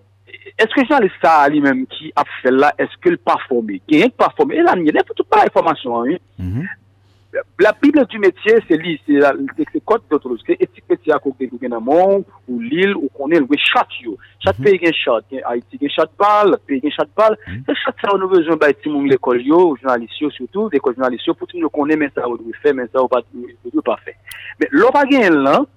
eske 0.60 0.84
jan 0.90 1.06
lè 1.06 1.12
sa 1.22 1.38
li 1.48 1.64
mèm 1.64 1.86
ki 1.88 2.12
ap 2.20 2.28
fè 2.42 2.52
la, 2.52 2.74
eske 2.84 3.16
l'pa 3.16 3.40
formè, 3.48 3.80
ki 3.88 4.04
yon 4.04 4.16
pa 4.20 4.28
formè, 4.36 4.60
e 4.60 4.68
la 4.68 4.76
mè, 4.76 4.92
lè 4.92 5.08
pou 5.08 5.16
tout 5.16 5.32
pa 5.32 5.40
la 5.40 5.48
informasyon. 5.48 6.20
la 7.60 7.74
Bible 7.82 8.06
du 8.08 8.20
métier, 8.20 8.58
c'est 8.68 8.78
li, 8.78 9.00
c'est 9.08 9.86
kote 9.86 10.04
d'autres, 10.10 10.36
c'est 10.46 10.58
etik 10.60 10.84
métier 10.90 11.14
akou 11.14 11.36
gen 11.40 11.74
amon, 11.74 12.26
ou 12.48 12.60
l'il, 12.60 12.96
ou 12.96 13.10
konen, 13.16 13.46
ou 13.48 13.58
chat 13.58 13.88
yo. 14.02 14.18
Chat 14.44 14.58
pe 14.60 14.74
gen 14.82 14.94
chat, 14.94 15.24
gen 15.32 15.44
Haiti 15.46 15.80
gen 15.80 15.94
chat 15.94 16.12
bal, 16.20 16.58
pe 16.68 16.80
gen 16.82 16.92
chat 16.92 17.10
bal, 17.16 17.38
se 17.48 17.76
chat 17.84 17.96
sa 18.02 18.12
ou 18.14 18.20
nou 18.20 18.32
bezon 18.32 18.60
ba 18.60 18.72
eti 18.74 18.90
moun 18.90 19.08
l'ekol 19.08 19.40
yo, 19.46 19.60
ou 19.72 19.78
jounalist 19.80 20.20
yo 20.20 20.32
surtout, 20.36 20.70
l'ekol 20.74 20.96
jounalist 20.98 21.30
yo, 21.30 21.36
pou 21.38 21.48
ti 21.48 21.62
nou 21.62 21.72
konen 21.72 22.02
men 22.02 22.12
sa 22.16 22.28
ou 22.28 22.40
dwi 22.40 22.56
fe, 22.60 22.74
men 22.76 22.90
sa 22.92 23.04
ou 23.04 23.12
pa 23.12 24.00
fe. 24.04 24.18
Men 24.60 24.74
lopa 24.76 25.06
gen 25.10 25.40
lan, 25.46 25.68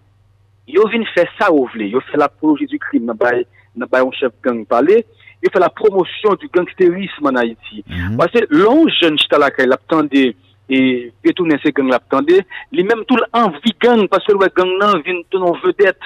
yo 0.66 0.88
vin 0.90 1.06
fe 1.14 1.26
sa 1.38 1.52
ou 1.52 1.68
vle, 1.74 1.90
yo 1.92 2.02
fe 2.08 2.18
la 2.18 2.30
proje 2.32 2.66
du 2.70 2.80
krim, 2.82 3.06
nan 3.10 3.20
bay, 3.20 3.44
nan 3.76 3.90
bay 3.90 4.02
on 4.02 4.14
chef 4.16 4.34
gang 4.42 4.64
pale, 4.66 5.04
yo 5.44 5.52
fe 5.52 5.62
la 5.62 5.70
promosyon 5.70 6.40
du 6.40 6.50
gangsterisme 6.50 7.30
an 7.30 7.42
Haiti. 7.42 7.84
Mhm. 7.86 8.16
Pase, 8.18 8.46
lon 8.50 8.88
jen 8.96 9.20
chita 9.20 9.38
la 9.38 9.52
kay, 9.54 9.68
la 9.68 9.78
ptande, 9.78 10.32
et 10.68 11.12
retourner 11.24 11.56
ces 11.62 11.72
gang 11.72 11.88
l'attendait, 11.88 12.46
li 12.72 12.84
même 12.84 13.04
tout 13.06 13.16
l'envie 13.16 13.76
gang 13.80 14.06
parce 14.08 14.24
que 14.26 14.32
le 14.32 14.38
gang 14.38 14.78
nan 14.78 15.02
vient 15.02 15.20
tourner 15.30 15.50
en 15.50 15.66
vedette. 15.66 16.00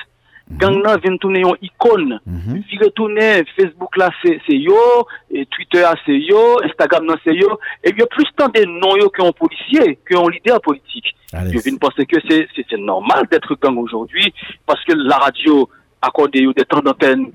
Gang 0.50 0.82
nan 0.82 0.98
vient 1.02 1.16
tourner 1.18 1.44
en 1.44 1.54
icône. 1.60 2.20
Mhm. 2.26 2.62
Vi 2.68 2.78
retourner 2.78 3.44
Facebook 3.56 3.96
là 3.96 4.10
c'est 4.22 4.40
yo, 4.48 4.74
et 5.30 5.46
Twitter 5.46 5.80
là 5.80 5.94
c'est 6.04 6.18
yo, 6.18 6.60
Instagram 6.64 7.06
là 7.06 7.16
c'est 7.24 7.34
yo, 7.34 7.58
et 7.84 7.90
il 7.90 7.98
y 7.98 8.02
a 8.02 8.06
plus 8.06 8.24
tant 8.36 8.48
de 8.48 8.64
noms 8.64 8.96
yo 8.96 9.10
qu'un 9.10 9.32
policier, 9.32 9.98
qu'un 10.08 10.28
leader 10.30 10.60
politique. 10.60 11.14
Je 11.32 11.58
viens 11.62 11.76
penser 11.76 12.06
que 12.06 12.16
c'est 12.28 12.48
c'est 12.54 12.78
normal 12.78 13.26
d'être 13.30 13.54
gang 13.60 13.76
aujourd'hui 13.78 14.32
parce 14.66 14.82
que 14.84 14.92
la 14.94 15.16
radio 15.16 15.68
accorde 16.00 16.30
des 16.32 16.46
temps 16.64 16.80
d'antenne 16.80 17.32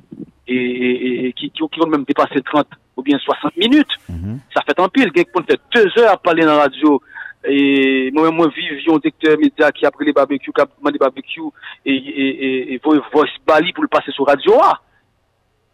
et, 0.48 0.56
et, 0.56 1.28
et 1.28 1.34
qui, 1.34 1.50
qui, 1.52 1.62
vont 1.62 1.88
même 1.88 2.04
dépasser 2.04 2.42
30 2.42 2.68
ou 2.98 3.02
bien 3.02 3.18
60 3.18 3.58
minutes. 3.58 3.88
Mhm. 4.10 4.40
Ça 4.56 4.62
fait 4.66 4.80
un 4.80 4.90
pile. 4.90 5.12
Quelqu'un 5.12 5.32
peut 5.42 5.44
faire 5.48 5.58
deux 5.74 6.02
heures 6.02 6.14
à 6.14 6.18
parler 6.18 6.44
dans 6.44 6.56
la 6.56 6.64
radio. 6.64 7.02
Et 7.46 8.10
moi-même, 8.14 8.36
moi, 8.36 8.50
vivions 8.56 8.98
directeur 8.98 9.38
média 9.38 9.72
qui 9.72 9.86
a 9.86 9.91
pris 9.91 10.06
les 10.06 10.14
barbecues, 10.14 10.52
qui 10.54 10.62
a 10.62 10.66
demandé 10.80 10.98
barbecues, 10.98 11.41
et, 11.86 11.94
et, 11.94 11.94
et, 11.94 12.74
et, 12.76 12.82
voice 12.84 13.28
bali 13.46 13.74
pour 13.74 13.84
le 13.84 13.89
passer 13.89 14.12
sur 14.12 14.26
radio. 14.26 14.54
Ah. 14.62 14.80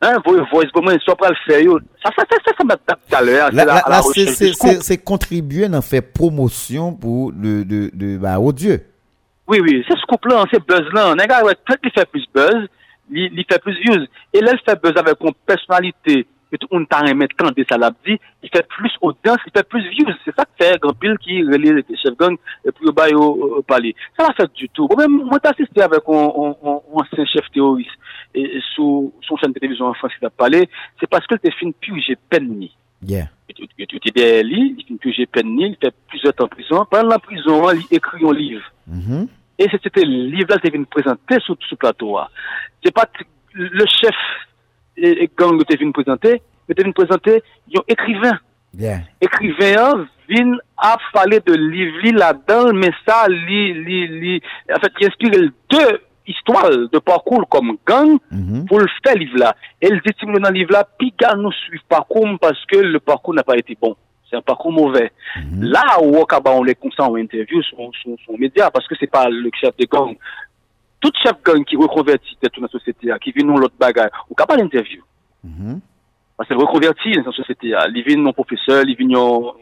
Hein, 0.01 0.17
voice 0.25 0.67
moi, 0.81 0.93
soit 1.03 1.15
pas 1.15 1.29
le 1.29 1.35
faire. 1.45 1.61
Ça, 2.03 2.09
ça, 2.17 2.23
ça, 2.29 2.37
ça, 2.45 2.51
ça 2.57 2.63
m'a 2.63 2.77
tout 2.77 3.15
à 3.15 3.21
l'heure. 3.21 3.51
Là, 3.51 4.01
c'est 4.13 4.27
c'est- 4.27 4.81
c'est 4.81 4.97
contribuer 4.97 5.65
à 5.65 5.81
faire 5.81 6.01
promotion 6.13 6.93
pour 6.93 7.31
le, 7.31 7.65
de, 7.65 7.91
de, 7.93 8.17
bah, 8.17 8.39
au 8.39 8.53
Dieu. 8.53 8.81
Oui, 9.47 9.59
oui, 9.61 9.83
c'est 9.87 9.97
scoop 9.99 10.23
là, 10.25 10.45
c'est 10.53 10.65
buzz 10.65 10.85
là. 10.93 11.07
Un 11.07 11.15
gars, 11.15 11.43
ouais, 11.43 11.53
peut-être 11.65 11.81
qu'il 11.81 11.91
fait 11.91 12.05
plus 12.09 12.23
buzz, 12.33 12.67
il, 13.11 13.31
il 13.33 13.45
fait 13.51 13.59
plus 13.59 13.77
views. 13.81 14.05
Et 14.33 14.39
là, 14.41 14.53
il 14.53 14.59
fait 14.63 14.81
buzz 14.81 14.93
avec 14.95 15.15
une 15.21 15.33
personnalité, 15.45 16.27
que 16.51 16.57
tout 16.57 16.67
le 16.71 16.79
monde 16.79 16.89
t'a 16.89 16.99
remis 16.99 17.27
quand 17.37 17.49
ça 17.69 17.77
l'a 17.77 17.91
dit, 18.05 18.19
il 18.43 18.49
fait 18.49 18.67
plus 18.67 18.91
audience, 19.01 19.37
il 19.45 19.51
fait 19.55 19.67
plus 19.67 19.87
views. 19.89 20.07
C'est 20.25 20.35
ça 20.35 20.45
que 20.45 20.63
fait 20.63 20.79
grand 20.79 20.93
pile 20.93 21.17
qui 21.19 21.43
relie 21.43 21.71
les 21.87 21.97
chefs 21.97 22.17
gang 22.17 22.35
et 22.65 22.71
puis 22.71 22.87
au 22.87 22.91
bail 22.91 23.13
au, 23.13 23.61
palais. 23.61 23.95
Ça 24.17 24.27
l'a 24.27 24.33
fait 24.33 24.51
du 24.53 24.69
tout. 24.69 24.87
Moi, 24.87 25.07
même, 25.07 25.23
moi, 25.25 25.39
t'as 25.39 25.51
assisté 25.51 25.81
avec 25.81 26.01
un, 26.07 26.13
un, 26.13 26.55
un, 26.63 26.69
un 26.71 26.81
ancien 26.93 27.25
chef 27.25 27.49
terroriste 27.53 27.91
et, 28.33 28.41
et 28.57 28.61
sous 28.75 29.13
son 29.27 29.37
chaîne 29.37 29.53
de 29.53 29.59
télévision 29.59 29.85
en 29.85 29.93
France 29.93 30.11
qui 30.17 30.25
a 30.25 30.29
parlé, 30.29 30.69
c'est 30.99 31.09
parce 31.09 31.25
que 31.27 31.35
t'es 31.35 31.51
fin 31.51 31.71
purgé 31.79 32.15
peine 32.29 32.49
ni. 32.49 32.75
Yeah. 33.05 33.29
Tu 33.47 33.63
es 33.83 34.11
derrière 34.11 34.43
lui, 34.43 34.75
il 34.77 34.85
fin 34.85 34.97
purgé 34.97 35.25
peine 35.25 35.55
ni, 35.55 35.67
il 35.67 35.77
fait 35.81 35.93
plusieurs 36.07 36.33
temps 36.33 36.45
en 36.45 36.47
prison. 36.47 36.85
Pendant 36.89 37.09
la 37.09 37.19
prison, 37.19 37.69
il 37.71 37.95
écrit 37.95 38.25
un 38.25 38.33
livre. 38.33 38.65
Mhm. 38.87 39.27
Et 39.57 39.67
c'était 39.71 40.05
le 40.05 40.27
livre-là 40.27 40.57
qui 40.59 40.69
venu 40.69 40.85
présenter 40.85 41.37
sur 41.45 41.57
ce 41.69 41.75
plateau. 41.75 42.17
là. 42.17 42.29
C'est 42.83 42.93
pas 42.93 43.05
le 43.53 43.85
chef 43.85 44.15
et, 44.15 44.15
et 44.15 44.58
gang 45.37 45.63
qui 45.63 45.77
venu 45.77 45.91
présenter, 45.91 46.41
mais 46.67 46.75
venu 46.77 46.93
présenter 46.93 47.41
un 47.75 47.81
écrivain. 47.87 48.37
Yeah. 48.77 48.99
Écrivain 49.19 50.05
vient 50.27 50.53
à 50.77 50.97
parler 51.11 51.39
de 51.45 51.53
livre 51.53 51.97
li 52.03 52.11
là-dedans, 52.11 52.71
mais 52.73 52.91
ça, 53.07 53.27
li, 53.27 53.73
li, 53.73 54.07
li, 54.07 54.41
en 54.71 54.79
fait, 54.79 54.91
il 54.99 55.07
inspire 55.07 55.31
deux 55.71 56.01
histoires 56.27 56.69
de 56.69 56.99
parcours 56.99 57.47
comme 57.49 57.77
gang 57.87 58.17
Mhm. 58.31 58.65
pour 58.67 58.79
le 58.79 58.85
faire 59.03 59.15
livre-là. 59.15 59.55
Et 59.81 59.87
il 59.87 59.99
dit, 60.05 60.13
Tim, 60.19 60.31
dans 60.33 60.49
le 60.49 60.53
livre-là, 60.53 60.87
puis 60.99 61.11
gars 61.19 61.35
nous 61.35 61.51
suivent 61.51 61.81
parcours 61.89 62.27
parce 62.39 62.63
que 62.65 62.77
le 62.77 62.99
parcours 62.99 63.33
n'a 63.33 63.43
pas 63.43 63.57
été 63.57 63.75
bon. 63.81 63.95
C'est 64.29 64.35
un 64.35 64.41
parcours 64.43 64.71
mauvais. 64.71 65.11
Là 65.59 65.83
où 66.03 66.17
Wakaba, 66.19 66.51
on 66.51 66.61
les 66.63 66.75
consent 66.75 67.09
en 67.09 67.15
interview 67.15 67.63
son, 67.63 67.91
son, 68.03 68.15
son 68.27 68.37
média, 68.37 68.69
parce 68.69 68.87
que 68.87 68.93
c'est 68.99 69.09
pas 69.09 69.27
le 69.27 69.49
chef 69.59 69.75
de 69.77 69.85
gang. 69.87 70.15
Tout 70.99 71.11
chef 71.23 71.41
gang 71.43 71.63
qui 71.63 71.75
reconvertit 71.75 72.37
dans 72.41 72.61
la 72.61 72.67
société, 72.67 73.07
là, 73.07 73.19
qui 73.19 73.31
vient 73.31 73.45
dans 73.45 73.57
l'autre 73.57 73.75
bagarre, 73.79 74.09
ou 74.29 74.35
pas 74.35 74.55
l'interview. 74.55 75.01
Mhm. 75.43 75.79
Parce 76.35 76.47
qu'elle 76.47 76.57
reconvertit 76.57 77.13
dans 77.17 77.25
la 77.25 77.31
société, 77.31 77.69
là. 77.69 77.87
Il 77.93 78.03
vient 78.03 78.17
non 78.17 78.33
professeur, 78.33 78.83
il 78.85 78.95
vient 78.95 79.19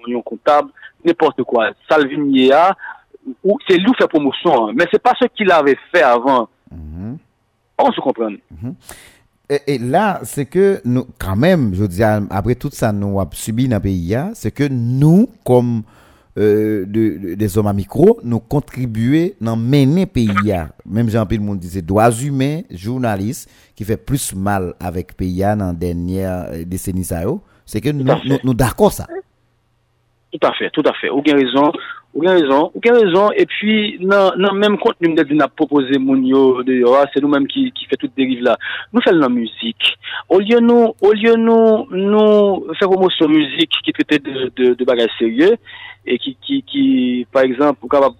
non 0.07 0.21
comptable, 0.23 0.69
n'importe 1.05 1.43
quoi. 1.43 1.71
Salvini 1.89 2.47
là, 2.47 2.75
ou 3.43 3.57
c'est 3.67 3.77
lui 3.77 3.91
qui 3.91 3.97
fait 4.01 4.07
promotion, 4.07 4.69
hein. 4.69 4.73
mais 4.75 4.85
c'est 4.91 5.01
pas 5.01 5.13
ce 5.19 5.25
qu'il 5.27 5.51
avait 5.51 5.77
fait 5.91 6.03
avant. 6.03 6.47
Mhm. 6.71 7.17
On 7.77 7.91
se 7.91 8.01
comprend. 8.01 8.31
Et, 9.49 9.75
et 9.75 9.77
là, 9.77 10.19
c'est 10.23 10.45
que 10.45 10.81
nous, 10.83 11.05
quand 11.19 11.35
même, 11.35 11.73
je 11.73 11.81
veux 11.81 11.87
dire, 11.87 12.21
après 12.31 12.55
tout 12.55 12.69
ça, 12.71 12.91
nous 12.91 13.19
avons 13.19 13.31
subi 13.31 13.67
dans 13.67 13.77
le 13.77 13.81
pays, 13.81 14.15
hein, 14.15 14.31
c'est 14.33 14.51
que 14.51 14.67
nous, 14.67 15.29
comme 15.45 15.83
euh, 16.37 16.85
de- 16.85 17.17
de- 17.17 17.35
des 17.35 17.57
hommes 17.57 17.67
à 17.67 17.73
micro, 17.73 18.19
nous 18.23 18.39
contribuer 18.39 19.35
dans 19.41 19.55
mener 19.57 20.05
pays. 20.05 20.29
Même 20.85 21.09
Jean-Pierre 21.09 21.41
Monde 21.41 21.59
disait 21.59 21.81
droits 21.81 22.11
humains, 22.11 22.61
journalistes, 22.69 23.49
qui 23.75 23.83
fait 23.83 23.97
plus 23.97 24.35
mal 24.35 24.73
avec 24.79 25.15
pays 25.17 25.39
dans 25.41 25.67
la 25.67 25.73
dernière 25.73 26.45
euh, 26.51 26.63
décennie. 26.65 27.07
C'est 27.65 27.81
que 27.81 27.89
nous, 27.89 28.03
nous, 28.03 28.37
nous 28.43 28.53
d'accord 28.53 28.91
ça. 28.93 29.07
Tout 30.31 30.45
à 30.47 30.53
fait, 30.53 30.69
tout 30.71 30.83
à 30.85 30.93
fait. 30.93 31.09
Aucune 31.09 31.35
raison, 31.35 31.71
aucune 32.17 32.29
raison, 32.31 32.71
aucune 32.73 32.93
raison. 32.93 33.31
Et 33.35 33.45
puis, 33.45 33.97
dans 34.01 34.33
le 34.35 34.51
même 34.59 34.77
contenu, 34.77 35.13
nous 35.13 35.21
avons 35.21 35.51
proposé 35.55 35.97
Mounio, 35.99 36.63
d'ailleurs, 36.63 37.05
c'est 37.13 37.21
nous-mêmes 37.21 37.47
qui, 37.47 37.71
qui 37.71 37.85
fait 37.85 37.95
toute 37.95 38.11
dérive 38.17 38.41
là. 38.43 38.57
Nous 38.91 39.01
faisons 39.01 39.17
la 39.19 39.29
musique. 39.29 39.97
Au 40.27 40.39
lieu 40.39 40.59
nous, 40.59 40.93
au 41.01 41.11
lieu 41.13 41.35
nous, 41.35 41.85
nous 41.91 42.73
faire 42.79 42.89
promotion 42.89 43.27
musique 43.29 43.71
qui 43.83 43.91
traitait 43.93 44.19
de, 44.19 44.51
de, 44.55 44.73
de 44.73 44.83
bagages 44.85 45.09
sérieux 45.19 45.55
et 46.05 46.17
qui, 46.17 46.35
qui, 46.45 46.63
qui, 46.63 47.27
par 47.31 47.43
exemple, 47.43 47.79
pour 47.79 47.89
capable, 47.89 48.15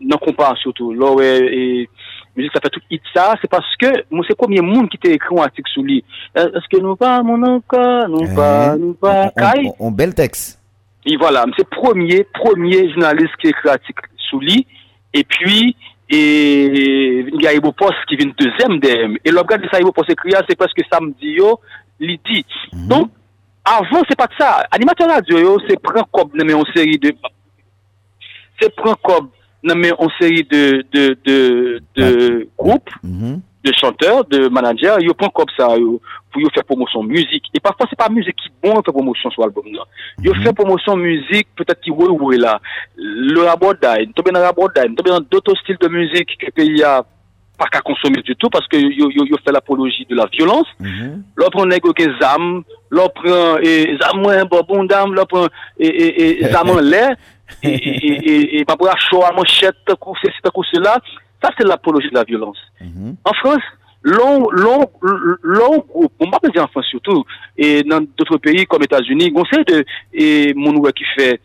non 0.00 0.16
compare 0.18 0.56
surtout, 0.58 0.92
là, 0.92 1.14
et, 1.22 1.88
musique, 2.36 2.52
ça 2.54 2.60
fait 2.62 2.70
tout 2.70 2.80
hit 2.90 3.02
ça, 3.14 3.34
c'est 3.40 3.50
parce 3.50 3.76
que, 3.76 3.86
moi, 4.10 4.24
c'est 4.28 4.36
combien 4.36 4.62
de 4.62 4.66
monde 4.66 4.88
qui 4.88 4.98
t'a 4.98 5.10
écrit 5.10 5.36
un 5.38 5.42
article 5.42 5.70
sous 5.72 5.82
lui? 5.82 6.04
Est-ce 6.34 6.68
que 6.70 6.80
nous 6.80 6.96
pas, 6.96 7.22
mon 7.22 7.42
encore, 7.42 8.08
nous 8.08 8.34
pas, 8.34 8.72
Hein? 8.72 8.76
nous 8.78 8.94
pas, 8.94 9.30
on- 9.36 9.68
on- 9.80 9.86
on 9.86 9.90
bel 9.90 10.14
texte. 10.14 10.61
Et 11.04 11.16
voilà, 11.16 11.44
c'est 11.56 11.68
premier, 11.68 12.24
premier 12.32 12.90
journaliste 12.90 13.34
qui 13.40 13.48
écrit 13.48 13.68
article 13.68 14.08
sous 14.30 14.38
lui. 14.40 14.66
Et 15.12 15.24
puis, 15.24 15.76
et, 16.08 17.24
il 17.32 17.42
y 17.42 17.46
a 17.46 17.54
Ibo 17.54 17.72
Post 17.72 17.96
qui 18.08 18.16
vient 18.16 18.30
deuxième 18.38 18.78
DM. 18.78 19.16
Et 19.24 19.30
gars 19.30 19.58
de 19.58 19.68
ça, 19.70 19.80
Ibo 19.80 19.92
Post 19.92 20.10
écrit, 20.10 20.32
c'est 20.48 20.56
parce 20.56 20.72
que 20.72 20.82
samedi, 20.90 21.38
il 22.00 22.18
dit. 22.24 22.44
Donc, 22.72 23.10
avant, 23.64 24.02
c'est 24.08 24.16
pas 24.16 24.26
de 24.26 24.34
ça. 24.38 24.66
Animateur 24.70 25.08
radio, 25.08 25.58
c'est 25.68 25.80
prend 25.80 26.04
comme, 26.12 26.30
mais 26.34 26.54
en 26.54 26.64
série 26.74 26.98
de, 26.98 27.12
c'est 28.60 28.74
prend 28.74 28.94
comme, 28.94 29.30
mais 29.62 29.92
en 29.92 30.08
série 30.20 30.44
de, 30.44 30.84
de, 30.92 31.16
de, 31.24 31.82
de 31.96 32.48
groupes. 32.58 32.90
Mhm. 33.02 33.40
De 33.64 33.72
chanteurs, 33.72 34.24
de 34.24 34.48
managers, 34.48 34.96
ils 35.00 35.14
prennent 35.14 35.30
comme 35.30 35.46
ça 35.56 35.76
yo, 35.76 36.00
pour 36.32 36.42
faire 36.52 36.64
promotion 36.64 37.02
musique. 37.02 37.44
Et 37.54 37.60
parfois, 37.60 37.86
c'est 37.88 37.98
pas 37.98 38.08
musique 38.08 38.36
qui 38.36 38.50
bon 38.62 38.74
faire 38.82 38.92
promotion 38.92 39.30
sur 39.30 39.42
l'album. 39.42 39.64
là. 39.72 39.84
Ils 40.22 40.34
fait 40.42 40.52
promotion 40.52 40.96
musique, 40.96 41.48
peut-être 41.56 41.80
qui 41.80 41.90
ouais 41.90 42.08
ouais 42.08 42.38
là. 42.38 42.60
Le 42.96 43.40
rabodaï, 43.42 44.06
nous 44.06 44.12
tombons 44.12 44.32
dans 44.32 44.40
le 44.40 44.46
rabodaï, 44.46 44.88
nous 44.88 44.96
tombons 44.96 45.18
dans 45.18 45.26
d'autres 45.30 45.54
styles 45.56 45.78
de 45.80 45.88
musique 45.88 46.36
que 46.38 46.46
le 46.46 46.52
pays 46.52 46.82
a 46.82 47.04
pas 47.58 47.66
qu'à 47.66 47.80
consommer 47.80 48.22
du 48.22 48.34
tout 48.34 48.48
parce 48.48 48.66
que 48.66 48.76
yo, 48.76 49.10
yo, 49.10 49.24
yo 49.24 49.36
fait 49.44 49.52
l'apologie 49.52 50.06
de 50.08 50.16
la 50.16 50.26
violence. 50.26 50.66
L'autre 51.36 51.50
prend 51.52 51.66
nègre 51.66 51.92
que 51.94 52.18
zam, 52.20 52.64
l'autre 52.90 53.12
prend 53.22 53.58
et 53.62 53.96
zam 54.00 54.24
ouais, 54.26 54.42
bon 54.68 54.84
dame, 54.84 55.14
l'autre 55.14 55.28
prend 55.28 55.46
et 55.78 55.86
et 55.86 56.42
et 56.44 56.56
en 56.56 56.80
l'air 56.80 57.14
et 57.62 57.68
et 57.68 58.60
et 58.60 58.64
pas 58.64 58.76
pour 58.76 58.88
chaud 58.98 59.22
à 59.22 59.32
manchette 59.32 59.76
c'est 59.86 60.32
c'est 60.42 60.50
cela. 60.72 60.98
Ça 61.42 61.50
c'est 61.58 61.66
l'apologie 61.66 62.08
de 62.10 62.14
la 62.14 62.24
violence. 62.24 62.58
En 63.24 63.32
France, 63.34 63.62
long, 64.02 64.48
long, 64.50 64.90
long 65.42 65.78
groupe, 65.88 66.12
on 66.20 66.30
pas 66.30 66.48
dire 66.48 66.64
en 66.64 66.68
France 66.68 66.86
surtout, 66.86 67.24
et 67.56 67.82
dans 67.82 68.00
d'autres 68.16 68.38
pays 68.38 68.64
comme 68.66 68.82
États-Unis, 68.82 69.32
on 69.34 69.44
sait 69.44 69.64
de, 69.64 69.84
et 70.12 70.52
mon 70.54 70.76
ouais 70.76 70.92
qui 70.92 71.04
fait 71.16 71.40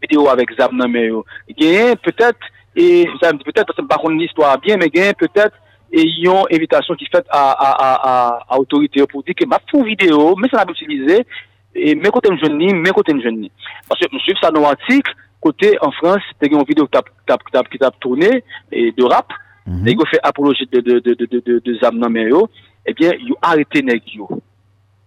vidéo 0.00 0.28
avec 0.28 0.48
Zab 0.56 0.72
nan 0.72 0.90
men 0.90 1.04
yo. 1.04 1.24
Gen 1.58 1.96
peut-être, 1.96 2.38
et 2.76 3.08
ça 3.20 3.32
peut-être, 3.32 3.66
parce 3.66 3.76
que 3.76 3.82
par 3.82 3.98
contre 3.98 4.14
l'histoire 4.14 4.58
bien, 4.58 4.76
mais 4.76 4.90
gen 4.94 5.12
peut-être, 5.14 5.56
et 5.90 6.04
yon 6.06 6.44
invitation 6.52 6.94
qui 6.94 7.06
fait 7.06 7.24
à, 7.30 7.50
à, 7.50 7.70
à, 7.70 7.94
à, 7.94 8.46
à 8.48 8.58
autorité 8.58 9.04
pour 9.06 9.22
dire 9.22 9.34
que 9.34 9.46
ma 9.46 9.58
fou 9.70 9.82
vidéo, 9.82 10.36
mais 10.36 10.48
ça 10.48 10.58
n'a 10.58 10.66
pas 10.66 10.72
utilisé, 10.72 11.26
et 11.74 11.94
mes 11.94 12.10
côtés 12.10 12.30
me 12.30 12.38
jeune 12.38 12.58
ni, 12.58 12.72
mes 12.74 12.90
côtés 12.90 13.14
me 13.14 13.22
jeune 13.22 13.40
ni. 13.40 13.50
Parce 13.88 14.00
que 14.00 14.06
je 14.12 14.18
suis 14.18 14.34
ça 14.40 14.50
dans 14.50 14.60
l'article, 14.60 15.12
Kote 15.44 15.70
an 15.84 15.92
Frans, 15.98 16.24
te 16.38 16.48
gen 16.48 16.58
yon 16.58 16.68
video 16.68 16.86
ki 16.88 17.80
tap 17.82 18.00
tourne, 18.02 18.30
e, 18.72 18.88
de 18.96 19.06
rap, 19.06 19.34
mhm. 19.66 19.84
ne 19.86 19.94
yon 19.94 20.10
fè 20.10 20.20
apoloje 20.26 20.66
de 20.72 21.76
zam 21.82 22.00
nan 22.00 22.14
men 22.14 22.30
yo, 22.32 22.46
ebyen 22.88 23.20
yon 23.30 23.38
arete 23.50 23.84
neg 23.86 24.08
yo. 24.16 24.28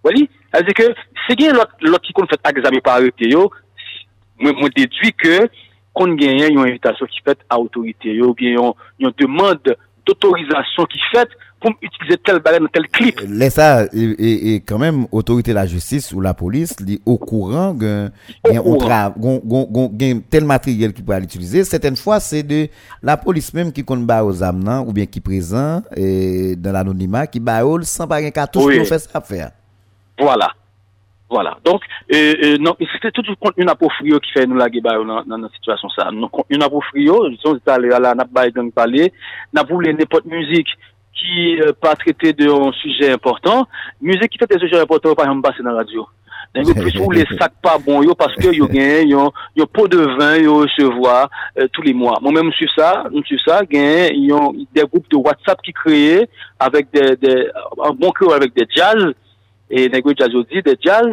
Wali? 0.04 0.26
Aze 0.56 0.74
ke, 0.76 0.88
se 1.26 1.36
gen 1.38 1.56
lot 1.56 2.04
ki 2.04 2.16
kon 2.16 2.30
fèt 2.30 2.48
ak 2.48 2.62
zam 2.64 2.78
yo 2.78 2.84
pa 2.84 2.96
arete 3.00 3.28
yo, 3.30 3.46
mwen 4.42 4.72
dedwi 4.74 5.12
ke 5.14 5.36
kon 5.96 6.16
gen 6.18 6.40
yon 6.40 6.66
invitasyon 6.66 7.10
ki 7.12 7.24
fèt 7.28 7.44
a 7.52 7.60
otorite 7.60 8.16
yo, 8.16 8.32
gen 8.38 8.56
yon 8.56 9.16
demande 9.20 9.76
d'autorizasyon 10.08 10.88
ki 10.90 11.02
fèt, 11.12 11.36
pour 11.62 11.72
utiliser 11.80 12.18
tel 12.18 12.40
bagage 12.40 12.60
dans 12.60 12.66
tel 12.66 12.88
clip. 12.88 13.20
Laisse 13.28 13.54
ça, 13.54 13.84
et, 13.84 14.02
et, 14.02 14.54
et 14.54 14.60
quand 14.60 14.78
même, 14.78 15.06
autorité 15.12 15.52
de 15.52 15.56
la 15.56 15.66
justice 15.66 16.12
ou 16.12 16.20
la 16.20 16.34
police, 16.34 16.78
li, 16.80 17.00
au 17.06 17.16
courant, 17.16 17.72
gagne 17.72 18.10
tel 20.22 20.44
matériel 20.44 20.92
qui 20.92 21.02
peut 21.02 21.16
l'utiliser. 21.18 21.64
Certaines 21.64 21.96
fois, 21.96 22.20
c'est 22.20 22.42
de 22.42 22.68
la 23.02 23.16
police 23.16 23.54
même 23.54 23.72
qui 23.72 23.84
compte 23.84 24.04
barre 24.04 24.26
aux 24.26 24.42
amenants 24.42 24.84
ou 24.86 24.92
bien 24.92 25.06
qui 25.06 25.20
présent 25.20 25.82
et, 25.96 26.56
dans 26.56 26.72
l'anonymat, 26.72 27.26
qui 27.26 27.40
barre 27.40 27.82
sans 27.82 28.08
pas 28.08 28.16
un 28.16 28.30
cartouche 28.30 28.64
oui. 28.64 28.78
pour 28.78 28.86
faire 28.88 29.00
ça 29.00 29.20
faire. 29.20 29.50
Voilà. 30.18 30.50
Voilà. 31.30 31.56
Donc, 31.64 31.80
euh, 32.12 32.34
euh, 32.44 32.58
non, 32.58 32.76
c'était 32.92 33.10
tout 33.10 33.22
une 33.56 33.70
apofrio 33.70 34.20
qui 34.20 34.32
fait 34.32 34.46
nous 34.46 34.56
la 34.56 34.68
guébaille 34.68 34.96
dans, 34.96 35.24
dans 35.24 35.24
dans 35.24 35.38
notre 35.38 35.54
situation 35.54 35.88
ça. 35.88 36.10
Nous, 36.12 36.28
contenu 36.28 36.58
apofrio, 36.62 37.30
disons, 37.30 37.58
c'est 37.64 37.72
allé 37.72 37.90
à 37.90 37.98
la, 37.98 38.14
n'a 38.14 38.26
pas 38.26 38.44
parler, 38.74 39.10
n'a 39.50 39.62
voulu 39.62 39.94
n'importe 39.94 40.26
musique, 40.26 40.68
qui 41.18 41.60
euh, 41.60 41.72
pas 41.80 41.94
traiter 41.94 42.32
d'un 42.32 42.72
sujet 42.72 43.10
important, 43.12 43.66
musique 44.00 44.30
qui 44.30 44.38
fait 44.38 44.46
des 44.52 44.58
sujets 44.58 44.80
importants, 44.80 45.14
par 45.14 45.26
exemple, 45.26 45.48
passer 45.48 45.62
dans 45.62 45.70
la 45.70 45.78
radio. 45.78 46.06
Donc, 46.54 46.74
plus 46.78 46.98
ou 47.00 47.10
les 47.10 47.24
sacs 47.38 47.54
pas 47.62 47.78
bons, 47.78 48.02
yo, 48.02 48.14
parce 48.14 48.34
que 48.36 48.52
yo 48.54 48.66
gagne, 48.66 49.08
yo, 49.08 49.32
yo 49.56 49.64
pot 49.66 49.88
de 49.88 49.98
vin, 50.18 50.36
yo 50.36 50.58
recevoir, 50.58 51.30
euh, 51.58 51.66
tous 51.72 51.80
les 51.82 51.94
mois. 51.94 52.18
Moi-même, 52.20 52.50
je 52.50 52.56
suis 52.56 52.70
ça, 52.76 53.04
je 53.14 53.22
suis 53.24 53.40
ça, 53.46 53.62
gagne, 53.64 54.10
yo, 54.22 54.54
des 54.74 54.82
groupes 54.82 55.08
de 55.10 55.16
WhatsApp 55.16 55.62
qui 55.62 55.72
créent 55.72 56.28
avec 56.58 56.88
des, 56.92 57.16
des, 57.16 57.48
un 57.82 57.92
bon 57.92 58.10
cœur 58.10 58.34
avec 58.34 58.54
des 58.54 58.66
jazz, 58.74 59.12
et 59.70 59.88
nègre 59.88 60.12
jazz 60.18 60.28
yo 60.30 60.42
dit, 60.42 60.60
des 60.62 60.76
jazz, 60.84 61.06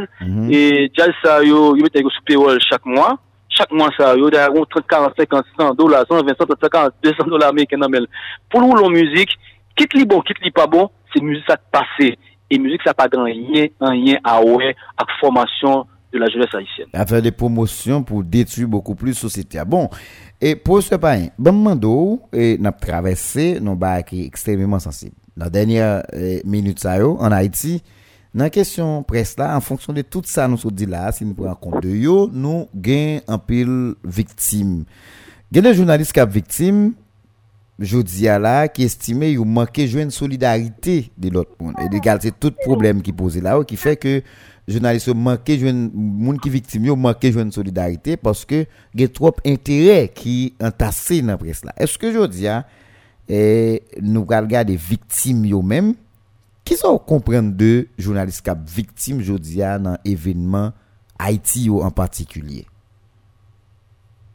et 0.51 0.91
jazz 0.97 1.11
ça 1.23 1.41
yo, 1.43 1.75
yo 1.77 1.83
mette 1.83 1.99
yo 2.01 2.09
sous 2.09 2.23
payroll 2.25 2.59
chaque 2.69 2.85
mois. 2.85 3.17
Chaque 3.51 3.71
mois 3.71 3.89
ça 3.97 4.15
yo, 4.15 4.29
derrière 4.29 4.51
30, 4.69 4.85
40, 4.87 5.13
50, 5.17 5.45
100 5.57 5.73
dollars, 5.75 6.05
120, 6.09 6.27
130, 6.37 6.59
140, 6.61 6.93
200 7.03 7.23
dollars 7.27 7.49
américains 7.49 7.77
dans 7.77 7.87
le- 7.89 8.07
Pour 8.49 8.61
nous, 8.61 8.75
la 8.75 8.89
musique, 8.89 9.31
Kit 9.79 9.95
li 9.95 10.03
bon, 10.03 10.19
kit 10.27 10.41
li 10.43 10.51
pa 10.51 10.67
bon, 10.67 10.89
se 11.13 11.23
müzik 11.23 11.47
sa 11.47 11.55
t'pase. 11.59 12.11
E 12.49 12.57
müzik 12.59 12.83
sa 12.83 12.95
pa 12.97 13.05
gran 13.11 13.29
yen, 13.29 13.69
an 13.79 13.95
yen 13.95 14.19
a 14.27 14.39
ouen 14.41 14.73
ak 14.99 15.13
formasyon 15.19 15.85
de 16.11 16.17
la 16.17 16.27
jeunesse 16.33 16.57
haïtienne. 16.57 16.89
A 16.97 17.05
fè 17.07 17.21
de 17.21 17.31
promosyon 17.31 18.03
pou 18.03 18.25
detu 18.25 18.65
beaucoup 18.67 18.97
plus 18.97 19.13
sosité. 19.13 19.61
Ah 19.61 19.67
bon, 19.69 19.87
e 20.41 20.55
pou 20.57 20.81
se 20.81 20.97
pa 20.99 21.13
yon, 21.19 21.29
ban 21.37 21.55
mando 21.55 21.93
e 22.33 22.55
nap 22.61 22.81
travesse 22.81 23.59
nou 23.61 23.77
ba 23.79 23.99
ki 24.03 24.25
ekstremement 24.25 24.81
sensib. 24.83 25.13
Nan 25.39 25.53
denye 25.53 25.85
eh, 26.11 26.41
minute 26.49 26.83
sa 26.83 26.97
yo, 26.99 27.13
an 27.23 27.37
Haïti, 27.37 27.77
nan 28.35 28.51
kesyon 28.53 29.05
pres 29.07 29.35
la, 29.39 29.53
an 29.55 29.63
fonksyon 29.63 29.95
de 29.95 30.03
tout 30.03 30.25
sa 30.27 30.49
nou 30.49 30.59
sou 30.59 30.73
di 30.73 30.89
la, 30.89 31.05
si 31.15 31.23
nou 31.23 31.37
pou 31.37 31.47
an 31.47 31.55
kont 31.61 31.79
de 31.85 31.93
yo, 32.01 32.25
nou 32.33 32.65
gen 32.73 33.21
an 33.29 33.39
pil 33.45 33.93
viktim. 34.03 34.81
Gen 35.53 35.69
de 35.69 35.77
jounalist 35.77 36.17
kap 36.17 36.33
viktim, 36.33 36.89
jodi 37.79 38.27
a 38.29 38.35
la, 38.41 38.53
ki 38.71 38.83
estime 38.87 39.31
yo 39.31 39.45
manke 39.47 39.85
jwen 39.87 40.11
solidarite 40.13 40.97
de 41.19 41.31
lot 41.33 41.51
moun. 41.59 41.75
E 41.79 41.87
de 41.91 42.01
gal 42.03 42.19
se 42.23 42.31
tout 42.35 42.55
problem 42.65 43.03
ki 43.05 43.13
pose 43.15 43.41
la 43.43 43.55
ou, 43.59 43.67
ki 43.67 43.79
fe 43.79 43.95
ke 43.99 44.19
jounaliste 44.69 45.11
yo 45.11 45.15
manke 45.17 45.55
jwen, 45.59 45.87
moun 45.95 46.39
ki 46.41 46.51
viktim 46.53 46.89
yo 46.89 46.97
manke 46.99 47.31
jwen 47.31 47.53
solidarite, 47.55 48.17
paske 48.21 48.65
gen 48.97 49.13
trop 49.15 49.39
interè 49.47 50.03
ki 50.15 50.35
entase 50.59 51.21
nan 51.25 51.39
pres 51.41 51.63
la. 51.67 51.73
Eske 51.79 52.11
jodi 52.15 52.49
a, 52.51 52.61
e, 53.25 53.39
nou 54.03 54.27
gal 54.29 54.49
gade 54.51 54.75
viktim 54.75 55.45
yo 55.49 55.63
menm, 55.65 55.95
ki 56.67 56.77
sa 56.77 56.91
ou 56.93 57.01
kompren 57.01 57.47
de 57.57 57.87
jounaliste 57.97 58.45
kap 58.45 58.61
viktim 58.69 59.23
jodi 59.25 59.63
a 59.65 59.77
nan 59.81 59.97
evenman 60.07 60.75
Haiti 61.19 61.65
yo 61.67 61.81
an 61.83 61.91
patikulye? 61.91 62.63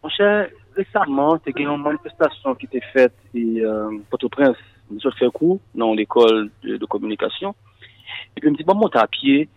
Monshe, 0.05 0.29
récemment, 0.77 1.39
il 1.47 1.63
y 1.63 1.67
a 1.67 1.73
une 1.73 1.83
manifestation 1.83 2.55
qui 2.55 2.67
était 2.67 2.81
faite 2.93 3.15
et 3.35 3.61
euh, 3.61 3.91
Port-au-Prince, 4.11 4.57
cours 5.33 5.61
dans 5.75 5.95
l'école 5.95 6.51
de, 6.63 6.77
de 6.77 6.87
communication. 6.87 7.55
Et 8.37 8.41
puis, 8.41 8.51
je 8.57 8.63
me 8.63 8.67
bon, 8.67 8.75
monte 8.75 8.97
à 8.97 9.07
pied 9.07 9.49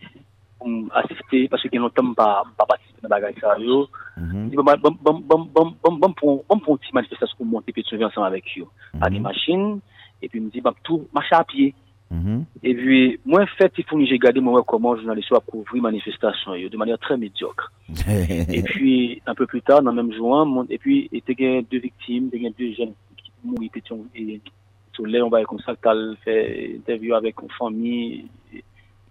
pour 0.59 0.69
assister 0.93 1.47
parce 1.47 1.61
que 1.63 1.77
longtemps 1.77 2.13
pas 2.13 2.43
pas 2.57 2.65
participé 2.65 2.99
dans 3.03 3.09
la 3.09 3.59
yo. 3.59 3.87
Je 4.17 4.49
dis, 4.49 4.55
bon, 4.55 4.63
bon, 4.63 4.97
bon, 5.01 5.13
bon, 5.13 5.39
bon, 5.53 5.75
bon, 5.83 6.13
bon, 6.49 6.77
petite 6.77 6.93
manifestation 6.93 7.37
pour 7.37 7.45
monter 7.45 7.71
puis 7.71 7.83
sauver 7.87 8.05
ensemble 8.05 8.27
avec 8.27 8.45
eux. 8.57 8.65
À 9.01 9.09
des 9.09 9.19
machines 9.19 9.79
et 10.21 10.29
puis 10.29 10.39
je 10.39 10.45
me 10.45 10.49
bon, 10.61 10.73
tout 10.83 11.07
marcher 11.13 11.35
à 11.35 11.43
pied. 11.43 11.75
Mhm. 12.09 12.45
Et 12.63 12.73
puis, 12.73 13.19
moi, 13.25 13.43
en 13.43 13.47
fait, 13.57 13.71
il 13.77 13.83
faut 13.83 13.97
que 13.97 14.05
j'ai 14.05 14.17
gardé 14.17 14.39
moi 14.39 14.63
comment 14.65 14.95
journaliste 14.95 15.31
a 15.33 15.39
couvrir 15.39 15.81
manifestation 15.83 16.53
de 16.53 16.77
manière 16.77 16.99
très 16.99 17.17
médiocre. 17.17 17.71
Et 18.07 18.61
puis, 18.63 19.21
un 19.25 19.35
peu 19.35 19.45
plus 19.45 19.61
tard, 19.61 19.81
dans 19.81 19.91
le 19.91 20.03
même 20.03 20.13
jour, 20.13 20.65
et 20.69 20.77
puis, 20.77 21.09
il 21.11 21.21
y 21.27 21.57
a 21.57 21.61
deux 21.61 21.79
victimes, 21.79 22.29
il 22.33 22.43
y 22.43 22.47
a 22.47 22.51
deux 22.57 22.73
jeunes 22.73 22.93
qui 23.17 23.31
mourent, 23.43 24.05
et 24.15 24.41
l'air, 25.05 25.25
on 25.25 25.29
va 25.29 25.43
comme 25.43 25.59
ça, 25.59 25.75
tu 25.75 25.87
as 25.87 25.95
fait 26.23 26.75
interview 26.75 27.13
avec 27.15 27.35
une 27.41 27.49
famille. 27.57 28.25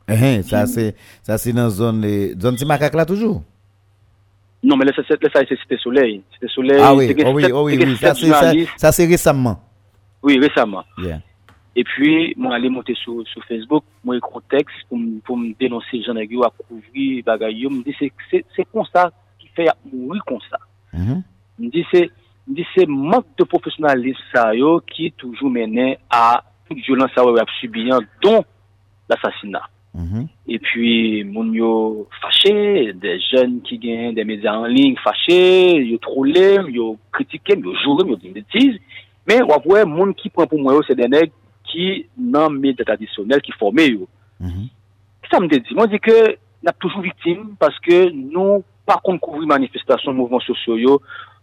Eh, 0.08 0.42
ça 0.42 0.66
c'est 0.66 0.94
ça 1.22 1.36
c'est 1.36 1.52
dans 1.52 1.68
zone 1.68 2.00
les 2.00 2.32
zone 2.38 2.54
Timacac 2.54 2.94
là 2.94 3.04
toujours? 3.04 3.42
Non, 4.62 4.76
mais 4.76 4.84
là, 4.84 4.92
Cité 4.92 5.76
Soleil. 5.78 6.22
Cité 6.32 6.48
Soleil. 6.48 6.80
Ah 6.82 6.94
oui, 6.94 7.14
oh 7.24 7.30
oui, 7.32 7.44
oh 7.52 7.64
oui, 7.64 7.78
oui, 7.78 7.96
ça 8.76 8.90
c'est 8.90 9.06
récemment. 9.06 9.60
Oui, 10.22 10.38
récemment. 10.40 10.82
Yeah. 10.98 11.20
Et 11.78 11.84
puis, 11.84 12.32
moi, 12.38 12.54
aller 12.54 12.70
monter 12.70 12.94
sur, 12.94 13.22
sur 13.28 13.44
Facebook, 13.44 13.84
moi, 14.02 14.16
écrit 14.16 14.30
un 14.36 14.40
texte 14.56 14.76
pour, 14.88 14.96
me- 14.98 15.20
pour 15.20 15.36
me 15.36 15.52
dénoncer 15.60 16.02
Jean 16.02 16.16
Aguillot 16.16 16.44
à 16.44 16.50
couvrir 16.50 17.22
bagaille. 17.22 17.66
Me 17.66 17.82
dit, 17.84 17.94
c'est, 17.98 18.10
c'est, 18.30 18.44
c'est 18.56 18.64
comme 18.72 18.86
ça 18.94 19.12
qui 19.38 19.48
fait 19.48 19.68
mourir 19.92 20.22
comme 20.26 20.40
ça. 20.50 20.58
Mhm. 20.94 21.22
me 21.58 21.68
dit 21.70 21.84
c'est 21.92 22.10
me 22.48 22.54
dit 22.54 22.64
c'est 22.74 22.86
manque 22.86 23.26
de 23.38 23.44
professionnalisme 23.44 24.18
ça 24.32 24.54
yo 24.54 24.80
qui 24.80 25.12
toujours 25.12 25.50
mené 25.50 25.98
à 26.08 26.42
toute 26.68 26.78
violence 26.78 27.10
ça 27.14 27.22
a 27.22 27.44
subi 27.60 27.90
hein, 27.90 27.98
dont 28.22 28.42
l'assassinat 29.08 29.68
Mhm. 29.94 30.26
et 30.46 30.58
puis 30.58 31.24
moun 31.24 31.52
yo 31.54 32.06
fâché 32.20 32.92
des 32.94 33.18
jeunes 33.30 33.60
qui 33.62 33.78
gagnent 33.78 34.14
des 34.14 34.24
médias 34.24 34.54
en 34.56 34.66
ligne 34.66 34.94
fâchés 35.02 35.76
yo 35.84 35.96
trollé 35.98 36.58
yo 36.68 36.98
critiqué 37.12 37.54
yo 37.58 37.72
joué 37.82 38.08
yo 38.10 38.16
dit 38.16 38.30
bêtises 38.30 38.78
mais 39.26 39.40
on 39.42 39.58
voit 39.66 39.84
moun 39.86 40.14
qui 40.14 40.28
prend 40.30 40.46
pour 40.46 40.60
moi 40.60 40.78
c'est 40.86 40.94
des 40.94 41.08
nègres 41.08 41.32
ki 41.68 42.06
nan 42.16 42.56
media 42.60 42.86
tradisyonel 42.86 43.42
ki 43.44 43.54
forme 43.58 43.86
yo. 43.88 44.08
Mm 44.38 44.50
-hmm. 44.50 44.68
Sa 45.30 45.40
mde 45.40 45.60
di, 45.60 45.74
mwen 45.74 45.90
di 45.90 45.98
ke 45.98 46.38
nap 46.62 46.78
toujou 46.78 47.02
vitim 47.02 47.56
paske 47.58 48.10
nou 48.14 48.62
pa 48.86 48.98
konkouvri 49.02 49.46
manifestasyon 49.50 50.14
mouvment 50.14 50.42
sosyo 50.46 50.78
yo, 50.78 51.00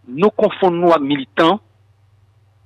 nou 0.08 0.32
konfon 0.36 0.76
nou 0.80 0.96
ak 0.96 1.04
militant, 1.04 1.60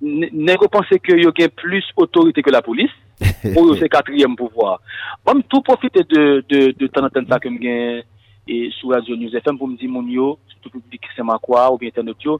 ne 0.01 0.55
repense 0.61 0.99
ke 1.01 1.17
yo 1.17 1.34
gen 1.34 1.49
plus 1.57 1.85
otorite 1.97 2.43
ke 2.45 2.53
la 2.53 2.61
polis, 2.65 2.93
ou 3.57 3.71
yo 3.71 3.77
se 3.79 3.89
katriyem 3.89 4.35
pouvoar. 4.38 4.77
Bon, 5.25 5.34
mwen 5.34 5.45
tou 5.49 5.65
profite 5.65 6.03
de, 6.05 6.23
de, 6.49 6.61
de 6.77 6.89
tan 6.93 7.07
anten 7.07 7.25
sa 7.29 7.41
kem 7.41 7.57
gen 7.61 8.03
e, 8.45 8.67
sou 8.77 8.93
Radio 8.93 9.17
News 9.17 9.34
FM 9.41 9.57
pou 9.57 9.69
mdi 9.69 9.89
moun 9.89 10.09
yo, 10.13 10.35
sou 10.51 10.67
tout 10.67 10.77
publik 10.77 11.09
seman 11.15 11.41
kwa 11.41 11.65
ou 11.71 11.81
bien 11.81 11.89
internet 11.89 12.21
yo, 12.25 12.38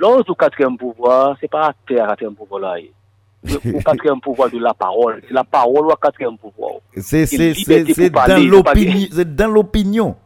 lor 0.00 0.22
ou 0.24 0.38
katriyem 0.38 0.78
pouvoar, 0.80 1.36
se 1.40 1.50
pa 1.52 1.68
a 1.68 1.74
ter 1.84 2.00
a 2.00 2.08
katriyem 2.14 2.36
pouvoar 2.38 2.64
la 2.64 2.78
e. 2.80 2.88
au 3.46 3.80
quatrième 3.80 4.20
pouvoir 4.20 4.50
de 4.50 4.58
la 4.58 4.74
parole. 4.74 5.22
C'est 5.26 5.34
la 5.34 5.44
parole 5.44 5.86
ou 5.86 5.90
le 5.90 5.96
quatrième 5.96 6.36
pouvoir. 6.36 6.72
C'est 6.96 7.24
dans 8.10 9.48
l'opinion, 9.48 10.16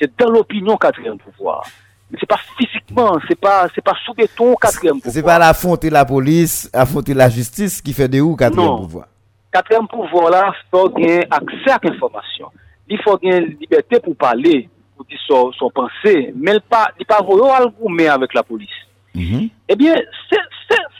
c'est 0.00 0.16
dans 0.16 0.30
l'opinion. 0.30 0.76
Quatrième 0.76 1.18
pouvoir. 1.18 1.64
Mais 2.10 2.18
c'est 2.18 2.26
pas 2.28 2.40
physiquement, 2.58 3.18
c'est 3.28 3.38
pas, 3.38 3.68
c'est 3.74 3.84
pas 3.84 3.94
sous 4.04 4.12
béton 4.14 4.56
quatrième 4.56 4.96
pouvoir. 4.96 5.14
C'est 5.14 5.22
pas 5.22 5.38
l'affronter 5.38 5.90
la 5.90 6.04
police, 6.04 6.68
affronter 6.72 7.14
la 7.14 7.28
justice 7.28 7.80
qui 7.80 7.92
fait 7.92 8.08
de 8.08 8.20
ou 8.20 8.34
quatrième 8.34 8.66
Non. 8.66 8.80
pouvoir? 8.80 9.06
quatrième 9.52 9.86
pouvoir 9.88 10.30
là, 10.30 10.52
faut 10.70 10.88
gagner 10.90 11.24
accès 11.30 11.70
à 11.70 11.78
l'information. 11.82 12.48
Il 12.88 13.00
faut 13.02 13.16
gagner 13.16 13.46
liberté 13.60 14.00
pour 14.00 14.16
parler, 14.16 14.68
pour 14.96 15.06
dire 15.06 15.18
son, 15.26 15.52
son 15.52 15.70
pensée, 15.70 16.32
mais 16.36 16.54
il 16.54 16.60
pas, 16.62 16.90
il 16.98 17.06
pas 17.06 17.18
argument 17.18 18.12
avec 18.12 18.34
la 18.34 18.42
police. 18.42 18.68
Mhm. 19.14 19.48
Eh 19.68 19.76
bien, 19.76 19.94
c'est, 20.28 20.36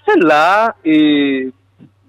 Sen 0.07 0.25
la, 0.25 0.75
e, 0.85 1.51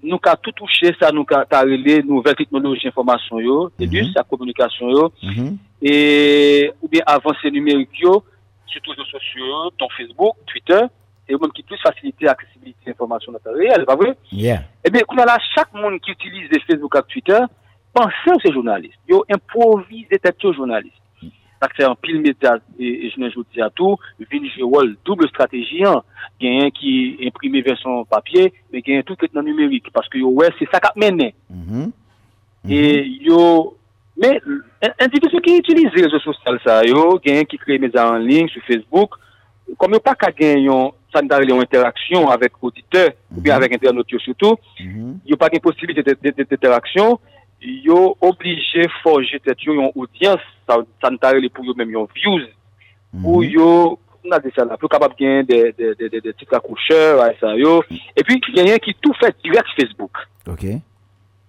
nou 0.02 0.18
ka 0.22 0.34
tout 0.36 0.54
touche 0.58 0.90
mhm. 0.90 0.98
sa 1.00 1.12
nou 1.14 1.28
ka 1.28 1.44
tarele 1.50 2.00
nouvel 2.06 2.36
teknoloji 2.38 2.88
informasyon 2.90 3.44
yo, 3.44 3.58
mm 3.68 3.70
-hmm. 3.76 3.84
edu 3.84 4.12
sa 4.12 4.24
komunikasyon 4.24 4.90
yo, 4.90 5.12
mm 5.22 5.30
-hmm. 5.30 5.56
e, 5.82 6.72
ou 6.82 6.88
bien 6.88 7.02
avanse 7.06 7.50
numerik 7.50 8.00
yo, 8.00 8.22
soutou 8.66 8.94
yo 8.98 9.04
sosyo, 9.04 9.70
ton 9.78 9.88
Facebook, 9.96 10.36
Twitter, 10.46 10.88
e 11.28 11.34
ou 11.34 11.40
menm 11.40 11.52
ki 11.52 11.62
plus 11.62 11.82
fasilite 11.82 12.28
akresibilite 12.28 12.90
informasyon 12.90 13.32
nan 13.32 13.42
ta 13.44 13.52
reyel, 13.52 13.84
pa 13.86 13.94
vwe? 13.94 14.14
Yeah. 14.32 14.64
Eh 14.82 14.88
Ebe, 14.88 15.04
kou 15.04 15.16
na 15.16 15.24
la, 15.24 15.38
chak 15.54 15.72
moun 15.74 16.00
ki 16.00 16.12
utilize 16.16 16.64
Facebook 16.66 16.96
ak 16.96 17.06
Twitter, 17.12 17.46
panse 17.92 18.28
ou 18.32 18.40
se 18.40 18.50
jounalist, 18.52 18.98
yo 19.06 19.22
improvize 19.28 20.18
tet 20.18 20.36
yo 20.42 20.52
jounalist. 20.52 21.01
tak 21.62 21.76
se 21.78 21.86
an 21.86 21.94
pil 22.02 22.18
medya 22.18 22.56
e 22.74 23.10
jounen 23.12 23.30
jouti 23.30 23.62
atou, 23.62 23.98
vini 24.30 24.50
jwe 24.50 24.66
wol 24.66 24.94
double 25.06 25.28
strategi 25.30 25.84
an, 25.86 26.00
gen 26.42 26.58
yon 26.58 26.72
ki 26.74 26.94
imprime 27.28 27.62
versyon 27.62 28.02
papye, 28.10 28.48
men 28.74 28.82
gen 28.82 28.98
yon 28.98 29.06
tout 29.06 29.20
ket 29.20 29.34
nan 29.36 29.46
numerik, 29.46 29.92
paske 29.94 30.18
yo 30.18 30.32
wè 30.40 30.50
se 30.58 30.66
sakap 30.72 30.98
menen. 30.98 31.30
Mm 31.48 31.60
mm-hmm. 31.62 31.84
-hmm. 31.84 31.92
E 32.72 33.28
yo, 33.28 33.74
men, 34.18 34.40
individou 35.06 35.42
ki 35.42 35.60
itilize 35.60 36.02
rezo 36.02 36.18
sosyal 36.22 36.58
sa 36.66 36.82
yo, 36.86 37.20
gen 37.22 37.42
yon 37.42 37.50
ki 37.50 37.62
kreye 37.62 37.78
medya 37.78 38.08
an 38.10 38.26
ling 38.26 38.50
sou 38.50 38.66
Facebook, 38.66 39.20
kom 39.78 39.94
yo 39.94 40.02
pa 40.02 40.14
ka 40.18 40.32
gen 40.34 40.66
yon 40.66 40.90
sanitare 41.14 41.46
yon 41.46 41.62
interaksyon 41.62 42.30
avèk 42.32 42.58
auditeur, 42.60 43.10
mm 43.10 43.14
-hmm. 43.14 43.36
ou 43.36 43.40
bien 43.40 43.54
mm-hmm. 43.54 43.62
avèk 43.62 43.72
internet 43.72 44.06
mm-hmm. 44.06 44.18
yo 44.18 44.26
soutou, 44.26 44.58
mm 44.80 44.90
-hmm. 44.90 45.14
yo 45.30 45.36
pa 45.36 45.48
gen 45.52 45.60
posibilite 45.60 46.02
d'interaksyon, 46.22 47.18
yo 47.62 48.16
oblige 48.20 48.88
forje 49.02 49.38
tet 49.44 49.62
yo 49.64 49.76
yon 49.78 49.92
audyans, 49.94 50.42
sanitare 51.02 51.42
li 51.42 51.50
pou 51.52 51.66
yo 51.66 51.76
menm 51.78 51.92
yon 51.94 52.08
views, 52.14 52.46
mhm. 53.12 53.24
pou 53.24 53.42
yo, 53.46 53.68
nan 54.26 54.42
de 54.42 54.52
sa 54.54 54.66
la, 54.66 54.78
pou 54.78 54.90
kapap 54.90 55.14
gen 55.18 55.46
de, 55.48 55.60
de, 55.78 55.92
de, 55.98 56.22
de 56.22 56.32
tit 56.38 56.56
akoucheur, 56.56 57.22
a 57.22 57.32
sa 57.40 57.54
yo, 57.58 57.80
epi 58.18 58.40
gen 58.52 58.72
yon 58.72 58.82
ki 58.82 58.96
tou 59.00 59.14
fè 59.20 59.32
direk 59.42 59.70
Facebook. 59.76 60.24
Ok. 60.50 60.66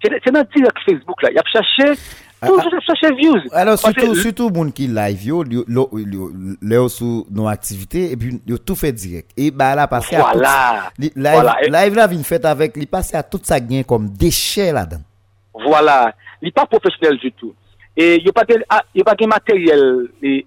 Se 0.03 0.33
nan 0.35 0.45
direk 0.53 0.83
Facebook 0.85 1.23
la, 1.23 1.31
yap 1.37 1.49
chache, 1.49 1.93
ah, 2.41 2.49
toujou 2.49 2.73
yap 2.73 2.81
ah. 2.81 2.85
chache 2.89 3.13
views. 3.17 3.47
Alors, 3.55 3.79
sütou 4.19 4.51
moun 4.53 4.73
ki 4.75 4.89
live 4.91 5.29
yo, 5.29 5.41
le 5.47 6.75
yo 6.75 6.89
sou 6.91 7.23
nou 7.29 7.49
aktivite, 7.49 8.09
epi 8.17 8.35
yo 8.49 8.59
tou 8.59 8.77
fè 8.77 8.91
direk. 8.93 9.31
E 9.33 9.49
ba 9.49 9.71
la, 9.79 9.87
pase 9.89 10.19
a 10.19 10.27
tout, 10.33 11.09
live 11.17 11.97
la 11.97 12.11
vin 12.11 12.27
fèt 12.27 12.45
avèk, 12.51 12.77
li 12.81 12.89
pase 12.89 13.17
a 13.17 13.25
tout 13.25 13.41
sa 13.49 13.61
gen 13.63 13.87
kom 13.87 14.11
deche 14.19 14.69
la 14.75 14.85
dan. 14.89 15.07
Voilà. 15.53 16.13
Li 16.41 16.51
pa 16.51 16.65
profesyonel 16.69 17.19
du 17.21 17.31
tout. 17.31 17.53
E 17.95 18.17
yo 18.25 18.33
pa 18.33 18.43
gen 18.49 19.29
materyel 19.29 19.83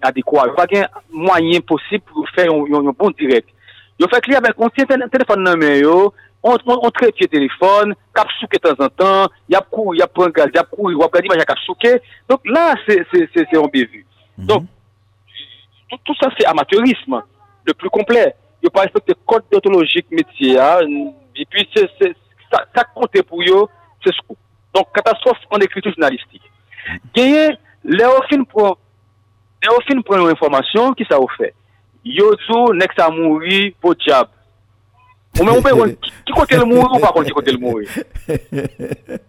adekwa. 0.03 0.49
Yo 0.49 0.55
pa 0.57 0.67
gen 0.69 0.87
mwanyen 1.13 1.63
posib 1.65 2.03
pou 2.09 2.27
fè 2.35 2.47
yon 2.49 2.91
bon 2.91 3.15
direk. 3.17 3.47
Yo 3.97 4.09
fè 4.11 4.19
kli 4.21 4.35
avè 4.37 4.51
konti 4.57 4.85
telefon 4.85 5.45
nan 5.45 5.57
men 5.61 5.79
yo, 5.79 6.11
on 6.43 6.91
tretye 6.93 7.27
telefon, 7.31 7.95
kap 8.15 8.29
souke 8.37 8.59
tan 8.61 8.75
zan 8.77 8.91
tan, 8.99 9.31
yap 9.49 9.71
kou, 9.73 9.95
yap 9.97 10.13
pran 10.13 10.33
gaz, 10.35 10.51
yap 10.53 10.69
kou, 10.69 10.91
wap 10.99 11.15
gadi 11.15 11.31
man 11.31 11.41
yakap 11.41 11.59
souke. 11.63 11.95
Donk 12.29 12.45
la, 12.45 12.75
se 12.85 12.99
yon 13.55 13.71
bevu. 13.73 14.03
Mhm. 14.37 14.47
Donk, 14.51 14.67
tout 16.03 16.15
sa 16.19 16.29
se 16.35 16.45
amateurisme, 16.45 17.23
le 17.65 17.73
plus 17.73 17.89
complet. 17.89 18.35
Yo 18.61 18.69
pa 18.73 18.83
respecte 18.83 19.15
kote 19.25 19.47
deontologik 19.51 20.11
metye, 20.11 20.59
epi 21.37 21.65
se 21.73 21.87
sa 22.51 22.83
konte 22.93 23.23
pou 23.23 23.41
yo, 23.45 23.69
se 24.03 24.11
skou. 24.19 24.37
Donc, 24.73 24.87
catastrophe 24.93 25.37
en 25.51 25.57
écriture 25.57 25.91
journalistique. 25.91 26.43
Gagné, 27.15 27.57
Léophine 27.83 28.45
prend, 28.45 28.77
Léophine 29.63 30.03
prend 30.03 30.19
une 30.19 30.31
information, 30.31 30.93
qui 30.93 31.05
ça 31.09 31.17
vous 31.17 31.29
fait? 31.37 31.53
Yozo, 32.05 32.73
nex 32.73 32.95
a 32.99 33.09
mouri, 33.09 33.71
po 33.81 33.93
diable. 33.93 34.31
Ou 35.37 35.43
men 35.45 35.53
ou 35.59 35.63
pe 35.65 35.73
kon, 35.75 35.91
ki 36.25 36.33
kote 36.33 36.57
l 36.57 36.63
mouri 36.65 36.87
ou 36.95 37.03
pa 37.03 37.11
kon 37.13 37.25
ki 37.27 37.33
kote 37.35 37.53
l 37.53 37.59
mouri? 37.61 37.85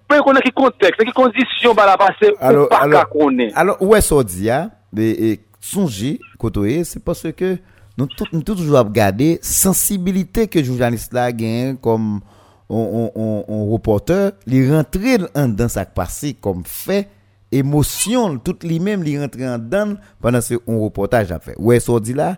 Pe 0.08 0.20
konen 0.24 0.44
ki 0.44 0.52
konteks, 0.56 1.02
ki 1.02 1.14
kondisyon 1.16 1.76
ba 1.76 1.88
la 1.90 1.98
pase 2.00 2.30
ou 2.32 2.68
pa 2.70 2.84
ka 2.92 3.02
konen. 3.10 3.50
Alors, 3.58 3.82
ou 3.82 3.98
e 3.98 4.00
so 4.04 4.22
di 4.24 4.46
ya, 4.46 4.68
e 4.94 5.34
sonji 5.60 6.16
kotoye, 6.40 6.84
se 6.88 7.02
paske 7.02 7.56
nou 7.98 8.06
tout 8.14 8.30
toujou 8.54 8.78
ap 8.78 8.92
gade 8.94 9.36
sensibilite 9.44 10.46
ke 10.46 10.62
jounalist 10.62 11.14
la 11.16 11.30
gen 11.34 11.76
kom... 11.82 12.18
Comme... 12.22 12.36
on 12.68 13.62
reporter, 13.72 14.34
li 14.48 14.64
rentre 14.68 15.20
an 15.38 15.54
dan 15.56 15.72
sak 15.72 15.94
pase 15.96 16.34
kom 16.44 16.60
fe, 16.68 17.06
emosyon, 17.54 18.36
tout 18.44 18.66
li 18.68 18.76
men 18.82 19.00
li 19.06 19.16
rentre 19.20 19.48
an 19.48 19.64
dan 19.72 19.96
panan 20.20 20.44
se 20.44 20.60
on 20.64 20.82
reportaj 20.84 21.32
a 21.32 21.40
fe. 21.42 21.56
Ouè 21.56 21.80
so 21.82 21.96
di 22.02 22.16
la, 22.16 22.34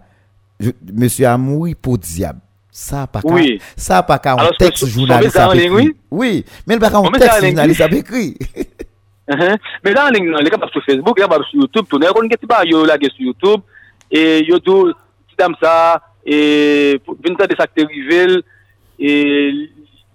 Monsie 0.93 1.25
a 1.25 1.37
moui 1.41 1.75
pou 1.75 1.97
diab. 2.01 2.41
Sa 2.71 3.03
pa 3.11 3.19
ka, 3.25 3.33
oui. 3.35 3.57
sa 3.75 3.99
pa 4.07 4.21
ka 4.23 4.37
an 4.39 4.53
tekst 4.61 4.87
jounalist 4.87 5.39
ap 5.41 5.57
ekri. 5.59 5.89
Oui, 6.13 6.45
men 6.71 6.79
pa 6.83 6.93
ka 6.93 7.01
an 7.03 7.17
tekst 7.17 7.43
jounalist 7.49 7.83
ap 7.83 7.97
ekri. 7.97 8.29
Men 9.27 9.97
la 9.97 10.05
an 10.07 10.15
ling 10.15 10.29
nan, 10.31 10.45
le 10.45 10.53
kap 10.53 10.63
ap 10.67 10.71
sou 10.75 10.85
Facebook, 10.87 11.19
le 11.19 11.27
kap 11.27 11.35
ap 11.35 11.49
sou 11.49 11.65
Youtube, 11.65 11.89
tou 11.91 12.03
ne 12.03 12.13
kon 12.15 12.31
gen 12.31 12.41
ti 12.41 12.49
ba 12.51 12.61
yo 12.69 12.85
lage 12.87 13.11
sou 13.15 13.27
Youtube, 13.27 13.65
e 14.07 14.45
yo 14.47 14.61
do, 14.63 14.79
ti 15.31 15.39
dam 15.41 15.57
sa, 15.59 15.73
e, 16.23 17.01
vin 17.25 17.39
ta 17.39 17.49
de 17.51 17.59
sakte 17.59 17.89
rivel, 17.91 18.39
e, 19.01 19.11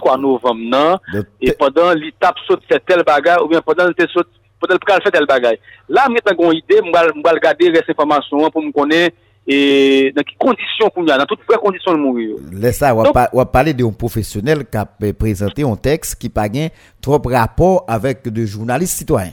23 0.00 0.18
novembre, 0.18 0.60
non? 0.60 0.98
Et 1.40 1.52
pendant 1.52 1.92
l'étape 1.92 2.36
saute, 2.46 2.62
fait 2.68 2.82
tel 2.86 3.02
bagage, 3.02 3.38
ou 3.44 3.48
bien 3.48 3.60
pendant 3.60 3.86
l'étape 3.86 4.10
saute, 4.10 4.28
pendant 4.60 4.74
le 4.74 5.02
fait 5.02 5.10
tel 5.10 5.26
bagage. 5.26 5.58
Là, 5.88 6.06
une 6.08 6.14
idée, 6.52 6.80
je 6.82 7.22
vais 7.22 7.30
regarder 7.30 7.70
les 7.70 7.80
informations 7.88 8.50
pour 8.50 8.62
me 8.62 8.72
connaître, 8.72 9.16
et 9.46 10.12
dans 10.14 10.22
quelles 10.22 10.38
conditions 10.38 10.90
qu'on 10.94 11.06
a, 11.08 11.18
dans 11.18 11.26
toutes 11.26 11.40
les 11.50 11.56
conditions 11.56 11.92
de 11.92 11.98
mourir. 11.98 12.36
Laisse 12.52 12.78
ça, 12.78 12.94
on 12.94 13.02
va 13.02 13.46
parler 13.46 13.74
d'un 13.74 13.90
professionnel 13.90 14.64
qui 14.70 14.76
a 14.76 14.86
présenté 15.12 15.62
un 15.62 15.76
texte 15.76 16.20
qui 16.20 16.28
n'a 16.28 16.48
pas 16.48 16.48
trop 17.00 17.20
rapport 17.24 17.84
avec 17.88 18.28
des 18.28 18.46
journalistes 18.46 18.98
citoyens. 18.98 19.32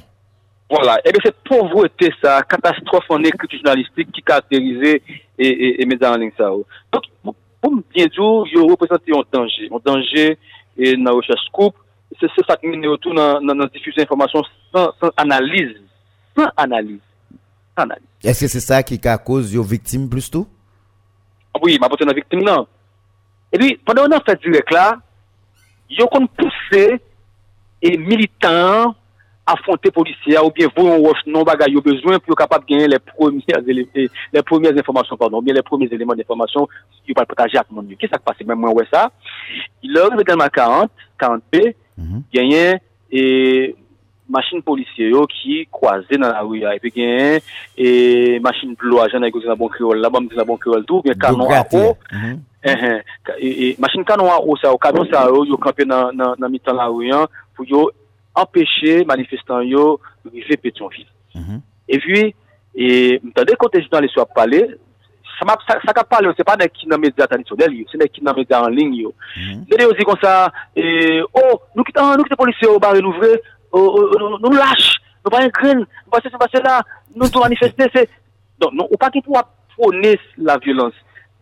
Voilà. 0.70 1.00
Et 1.06 1.12
bien, 1.12 1.22
cette 1.24 1.38
pauvreté, 1.48 2.12
ça, 2.22 2.42
catastrophe 2.44 3.06
en 3.10 3.24
écriture 3.24 3.60
journalistique 3.64 4.12
qui 4.12 4.22
caractérisait 4.22 5.02
et, 5.40 5.82
et, 5.82 6.06
en 6.06 6.16
ligne 6.18 6.32
ça. 6.38 6.52
Oh. 6.52 6.66
Donc, 6.92 7.04
pour 7.62 7.72
me 7.72 7.82
bien 7.94 8.06
dire, 8.06 8.46
je 8.54 8.60
représente 8.60 9.02
un 9.10 9.22
danger, 9.32 9.70
un 9.72 9.80
danger 9.84 10.38
e 10.78 10.94
nan 10.98 11.18
recherche 11.18 11.52
koup, 11.56 11.76
se 12.20 12.30
se 12.36 12.46
sak 12.48 12.64
mene 12.64 12.88
yo 12.88 12.98
tou 13.02 13.16
nan, 13.18 13.44
nan, 13.46 13.64
nan 13.64 13.72
diffuse 13.74 14.06
informasyon 14.06 14.46
san, 14.72 14.94
san 15.02 15.14
analize. 15.26 15.82
San 16.38 16.54
analize. 16.56 17.04
San 17.76 17.90
analize. 17.90 18.32
Eske 18.34 18.50
se 18.52 18.62
sa 18.64 18.84
ki 18.86 19.00
ka 19.02 19.18
koz 19.22 19.54
yo 19.56 19.66
viktim 19.66 20.08
plus 20.12 20.30
tou? 20.34 20.48
Ah 21.54 21.62
oui, 21.64 21.78
ma 21.82 21.90
pote 21.90 22.06
nan 22.08 22.18
viktim 22.18 22.46
nan. 22.46 22.66
E 23.54 23.60
li, 23.62 23.74
pandan 23.88 24.08
yo 24.08 24.14
nan 24.16 24.24
fè 24.28 24.38
direk 24.44 24.72
la, 24.76 24.88
yo 25.98 26.08
kon 26.12 26.28
pousse 26.38 26.86
e 27.82 27.92
militant 28.02 28.96
affronter 29.48 29.92
policiers 29.92 30.38
ou 30.44 30.52
bien 30.52 30.68
voir 30.76 30.94
un 30.94 30.98
roche 30.98 31.26
non 31.26 31.44
bagay 31.44 31.72
yo 31.72 31.82
besoin 31.82 32.20
pour 32.20 32.36
capable 32.36 32.66
gagner 32.66 32.88
les 32.88 33.00
premières 33.00 33.62
eh, 33.96 34.10
les 34.34 34.44
premières 34.44 34.78
informations 34.78 35.16
pardon 35.16 35.42
bien 35.42 35.54
les 35.54 35.62
premiers 35.62 35.88
éléments 35.90 36.14
d'information 36.14 36.68
qui 37.06 37.14
va 37.14 37.26
partager 37.26 37.58
avec 37.58 37.72
monde. 37.72 37.88
Qu'est-ce 37.98 38.12
qui 38.12 38.24
passe? 38.26 38.42
Même 38.46 38.60
moi 38.60 38.72
ouais 38.72 38.86
ça. 38.92 39.10
Il 39.82 39.98
arrive 39.98 40.26
dans 40.26 40.36
ma 40.36 40.50
40 40.50 40.92
40 41.18 41.42
B 41.52 41.58
gagné 42.34 42.76
et 43.10 43.74
machine 44.30 44.62
policier 44.62 45.08
yo 45.08 45.26
qui 45.26 45.66
croisé 45.72 46.18
dans 46.18 46.28
la 46.28 46.42
rue 46.42 46.62
et 46.62 46.80
puis 46.82 46.92
gagné 46.92 47.38
et 47.78 48.36
eh, 48.36 48.40
machine 48.42 48.76
bleu 48.76 49.00
agent 49.00 49.22
avec 49.22 49.34
dans 49.34 49.56
bon 49.56 49.70
créole 49.70 50.00
là 50.00 50.10
bon 50.10 50.28
dans 50.36 50.46
bon 50.46 50.58
créole 50.58 50.84
tout 50.86 51.02
bien 51.02 51.14
canon 51.14 51.50
à 51.50 51.64
eau. 51.74 51.96
et 52.66 53.00
eh, 53.40 53.76
machine 53.80 54.04
canon 54.04 54.30
à 54.30 54.42
eau 54.42 54.58
ça 54.58 54.74
au 54.74 54.78
camion 54.78 55.08
ça 55.10 55.30
yo 55.32 55.56
campé 55.56 55.86
dans 55.86 56.12
dans 56.12 56.36
dans 56.38 56.50
mi-temps 56.50 56.74
la 56.74 56.88
rue 56.88 57.10
pour 57.56 57.66
yo 57.66 57.90
empêcher 58.38 59.04
manifestants 59.06 59.62
yo, 59.62 60.00
rive 60.32 60.58
Pétionville. 60.58 61.08
Mhm. 61.36 61.62
Et 61.90 62.00
puis, 62.00 62.36
et, 62.76 63.20
m'tendez 63.24 63.56
côté 63.56 63.82
journaliste 63.82 64.18
a 64.18 64.26
parlé, 64.26 64.68
ça 65.40 65.46
m'a, 65.46 65.56
ça, 65.68 65.80
ça 65.86 65.94
qu'a 65.94 66.04
parlé, 66.04 66.30
c'est 66.38 66.44
pas 66.44 66.56
des 66.56 66.70
qui 66.70 66.88
dans 66.88 66.98
les 66.98 67.10
médias 67.10 67.28
traditionnels, 67.28 67.74
yo, 67.74 67.86
c'est 67.92 67.98
des 67.98 68.10
qui 68.10 68.22
dans 68.22 68.34
les 68.34 68.42
médias 68.42 68.62
en 68.62 68.68
ligne, 68.68 68.96
yo. 68.96 69.14
Mhm. 69.36 69.66
Dede 69.70 69.84
yo 69.84 69.94
di 69.94 70.06
kon 70.06 70.22
sa, 70.22 70.52
e, 70.76 71.24
oh, 71.34 71.58
nou 71.76 71.84
ki 71.84 71.96
tan, 71.98 72.16
nou 72.16 72.28
ki 72.28 72.34
te 72.34 72.40
polisye 72.40 72.70
ou 72.70 72.80
bari 72.80 73.02
louvre, 73.02 73.34
oh, 73.72 73.82
oh, 73.82 74.16
nou, 74.20 74.38
nou 74.38 74.54
lâche, 74.54 74.96
nou 75.26 75.34
pa 75.34 75.44
yon 75.44 75.54
gren, 75.58 75.84
nou 75.84 76.14
pa 76.14 76.22
se 76.24 76.32
se 76.34 76.42
passe 76.42 76.64
la, 76.64 76.80
nou 77.16 77.30
tou 77.34 77.46
manifeste, 77.46 77.90
se, 77.94 78.08
don, 78.62 78.74
nou, 78.74 78.90
ou 78.92 79.02
pa 79.02 79.12
ki 79.14 79.26
pou 79.26 79.38
ap 79.40 79.54
prône 79.76 80.16
la 80.38 80.58
violence. 80.58 80.96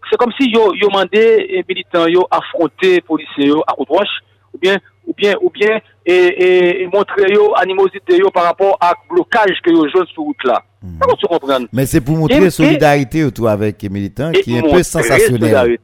C'est 0.10 0.18
comme 0.18 0.34
si 0.40 0.52
yo, 0.52 0.74
yo 0.76 0.90
mandé 0.94 1.64
militants 1.68 2.08
yo 2.08 2.28
affronter 2.30 3.02
policiers 3.02 3.48
yo 3.48 3.64
à 3.66 3.74
roche, 3.74 4.22
ou 4.54 4.60
bien, 4.60 4.78
ou 5.07 5.14
bien, 5.14 5.34
ou 5.41 5.49
bien, 5.49 5.80
et, 6.06 6.88
montrer 6.94 7.32
yo 7.34 7.53
animosité 7.57 8.18
yo 8.18 8.30
par 8.32 8.44
rapport 8.44 8.77
à 8.80 8.94
blocage 9.10 9.57
que 9.64 9.72
yo 9.72 9.88
joue 9.90 10.06
sur 10.06 10.23
route 10.23 10.44
là. 10.44 10.64
Tu 11.19 11.27
comprendre? 11.27 11.68
Mais 11.73 11.86
c'est 11.86 12.02
pour 12.02 12.15
montrer 12.15 12.45
et- 12.45 12.49
solidarité 12.49 13.23
autour 13.23 13.49
avec 13.49 13.82
les 13.82 13.90
militants 13.90 14.32
qui 14.32 14.56
est 14.56 14.60
un 14.60 14.69
peu 14.72 14.84
sensationnel. 14.84 15.77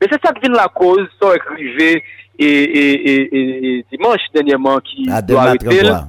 Mais 0.00 0.06
c'est 0.10 0.24
ça 0.24 0.32
qui 0.32 0.40
vient 0.42 0.50
de 0.50 0.56
la 0.56 0.68
cause, 0.68 1.06
ça 1.20 1.34
écrivé 1.34 2.02
et, 2.38 2.46
et, 2.46 3.84
dimanche 3.90 4.20
dernièrement 4.32 4.78
qui 4.78 5.08
À 5.10 5.20
doit 5.22 5.42
arrêter 5.42 5.66
33. 5.66 6.06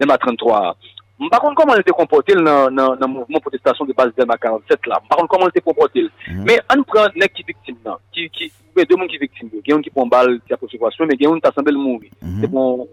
Delma 0.00 0.18
33. 0.18 0.76
Mpa 1.18 1.40
kon 1.42 1.56
koman 1.58 1.80
lte 1.80 1.90
kompote 1.98 2.34
l 2.36 2.44
nan, 2.46 2.74
nan, 2.74 2.94
nan 3.00 3.10
mouvment 3.10 3.42
protestasyon 3.42 3.88
de 3.88 3.94
base 3.98 4.14
del 4.14 4.28
makaran, 4.30 4.62
set 4.70 4.86
la. 4.86 5.00
Mpa 5.02 5.16
kon 5.18 5.30
koman 5.32 5.50
lte 5.50 5.62
kompote 5.66 6.04
l. 6.04 6.10
Mm. 6.28 6.44
Men 6.46 6.60
an 6.70 6.84
pran 6.86 7.16
nek 7.18 7.32
ki 7.34 7.44
viktim 7.48 7.78
nan. 7.82 7.98
Ki, 8.14 8.28
ki, 8.30 8.46
mwen 8.76 8.86
de 8.86 8.98
moun 9.00 9.10
ki 9.10 9.18
viktim 9.24 9.48
yo. 9.50 9.62
Gen 9.64 9.76
yon 9.76 9.82
ki 9.82 9.90
pon 9.94 10.12
bal, 10.12 10.30
ki 10.46 10.54
aposifasyon, 10.54 11.10
men 11.10 11.18
gen 11.18 11.32
yon 11.32 11.42
tasanbe 11.42 11.74
l 11.74 11.80
mouni. 11.80 12.12
Mm. 12.22 12.36
Se 12.44 12.50
bon, 12.52 12.84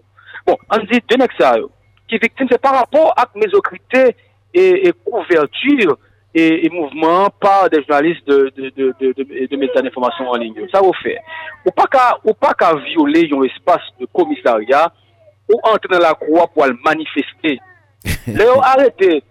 bon, 0.48 0.58
an 0.74 0.82
zi, 0.90 0.98
de 1.06 1.20
nek 1.22 1.36
sa 1.38 1.52
yo. 1.60 1.70
Ki 2.10 2.18
viktim 2.22 2.50
se 2.50 2.58
par 2.62 2.74
rapport 2.80 3.14
ak 3.22 3.38
mezokrite 3.38 4.02
e, 4.10 4.66
e 4.90 4.92
kouverture 5.06 5.94
e, 6.34 6.66
e 6.66 6.72
mouvment 6.74 7.30
par 7.38 7.70
de 7.70 7.78
jounaliste 7.84 8.26
de, 8.26 8.72
de, 8.74 8.90
de, 8.98 9.46
de 9.46 9.60
metan 9.62 9.86
informasyon 9.86 10.34
an 10.34 10.42
linyo. 10.42 10.66
Sa 10.74 10.82
ou 10.82 10.94
fe. 10.98 11.14
Ou 11.62 11.70
pa 11.78 11.86
ka, 11.94 12.08
ou 12.26 12.34
pa 12.34 12.50
ka 12.58 12.74
viole 12.82 13.22
yon 13.30 13.46
espase 13.46 13.94
de 14.02 14.10
komisarya 14.10 14.88
ou 15.46 15.62
entre 15.70 15.94
nan 15.94 16.02
la 16.02 16.14
kwa 16.18 16.50
pou 16.50 16.66
al 16.66 16.74
manifeste 16.82 17.54
Léo 18.26 18.60
arrêté. 18.62 19.22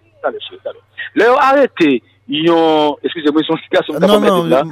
Léo 1.14 1.32
arrêté. 1.38 2.02
Ils 2.28 2.50
ont, 2.50 2.96
excusez-moi, 3.04 3.40
ils 3.42 3.46
sont 3.46 3.56
situation 3.58 3.94
Non, 4.00 4.20
non, 4.20 4.50
ça. 4.50 4.62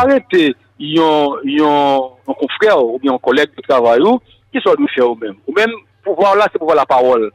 arrêté. 0.00 0.54
Ils 0.78 0.98
ont, 1.00 1.36
ils 1.44 1.62
ont 1.62 2.12
un 2.26 2.32
confrère 2.32 2.82
ou 2.82 2.98
bien 2.98 3.12
un 3.12 3.18
collègue 3.18 3.50
de 3.56 3.62
travail 3.62 4.00
ou 4.00 4.18
qui 4.52 4.60
soit 4.60 4.74
nous 4.78 4.88
faire 4.88 5.06
eux-mêmes. 5.12 5.36
Ou 5.46 5.52
même, 5.52 5.70
pouvoir 6.02 6.34
là, 6.36 6.46
c'est 6.50 6.58
pouvoir 6.58 6.76
la 6.76 6.86
parole. 6.86 7.30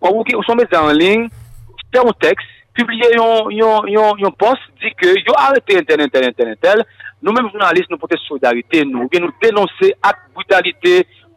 Quand 0.00 0.12
vous 0.12 0.24
sont 0.44 0.56
en 0.76 0.88
ligne, 0.92 1.28
faire 1.92 2.04
un 2.04 2.12
texte, 2.20 2.46
publier 2.74 3.16
un, 3.16 3.22
un, 3.22 3.82
un, 3.86 4.26
un 4.26 4.30
post, 4.32 4.58
dit 4.82 4.92
que, 5.00 5.06
yo 5.06 5.32
arrêté 5.36 5.78
un 5.78 5.82
tel, 5.84 6.10
tel, 6.10 6.32
tel, 6.34 6.48
un 6.48 6.54
tel. 6.60 6.84
Nous-mêmes, 7.22 7.48
journalistes, 7.52 7.88
nous 7.90 7.96
portons 7.96 8.18
solidarité, 8.26 8.84
nous, 8.84 9.02
ou 9.02 9.08
bien 9.08 9.20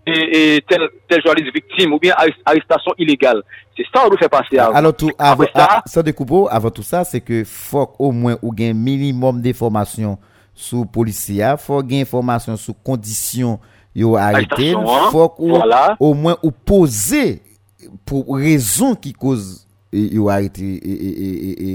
et, 0.08 0.56
et 0.58 0.62
tel, 0.68 0.82
tel 1.08 1.22
journaliste 1.22 1.54
victime, 1.54 1.94
ou 1.94 2.00
bien 2.00 2.14
arrest- 2.18 2.42
arrestation 2.46 2.94
illégale. 2.98 3.44
C'est 3.76 3.84
ça 3.94 4.04
qu'on 4.04 4.12
nous 4.12 4.18
fait 4.18 4.30
passer 4.30 4.58
avant. 4.58 4.74
Alors, 4.74 4.96
tout, 4.96 5.12
avant, 5.20 5.44
ça- 5.56 5.68
ah, 5.70 5.84
sans 5.86 6.02
découper, 6.02 6.46
avant 6.50 6.70
tout 6.72 6.84
ça, 6.84 7.04
c'est 7.04 7.22
que 7.22 7.44
faut 7.44 7.92
au 8.00 8.12
moins 8.12 8.38
ou 8.42 8.52
gain 8.52 8.74
minimum 8.74 9.42
d'informations 9.42 10.18
sur 10.54 10.88
policier, 10.88 11.54
faut 11.60 11.84
gain 11.84 12.02
information 12.02 12.58
sur 12.58 12.74
conditions 12.84 13.60
yo 13.96 14.16
arrêté, 14.16 14.74
hein. 14.74 15.10
faut 15.12 15.34
Voilà. 15.38 15.96
au 16.00 16.14
moins 16.14 16.38
ou 16.44 16.52
poser 16.52 17.42
pour 18.06 18.36
raison 18.38 18.96
qui 18.96 19.14
cause 19.14 19.68
yo 19.94 20.30
arrêté 20.30 20.64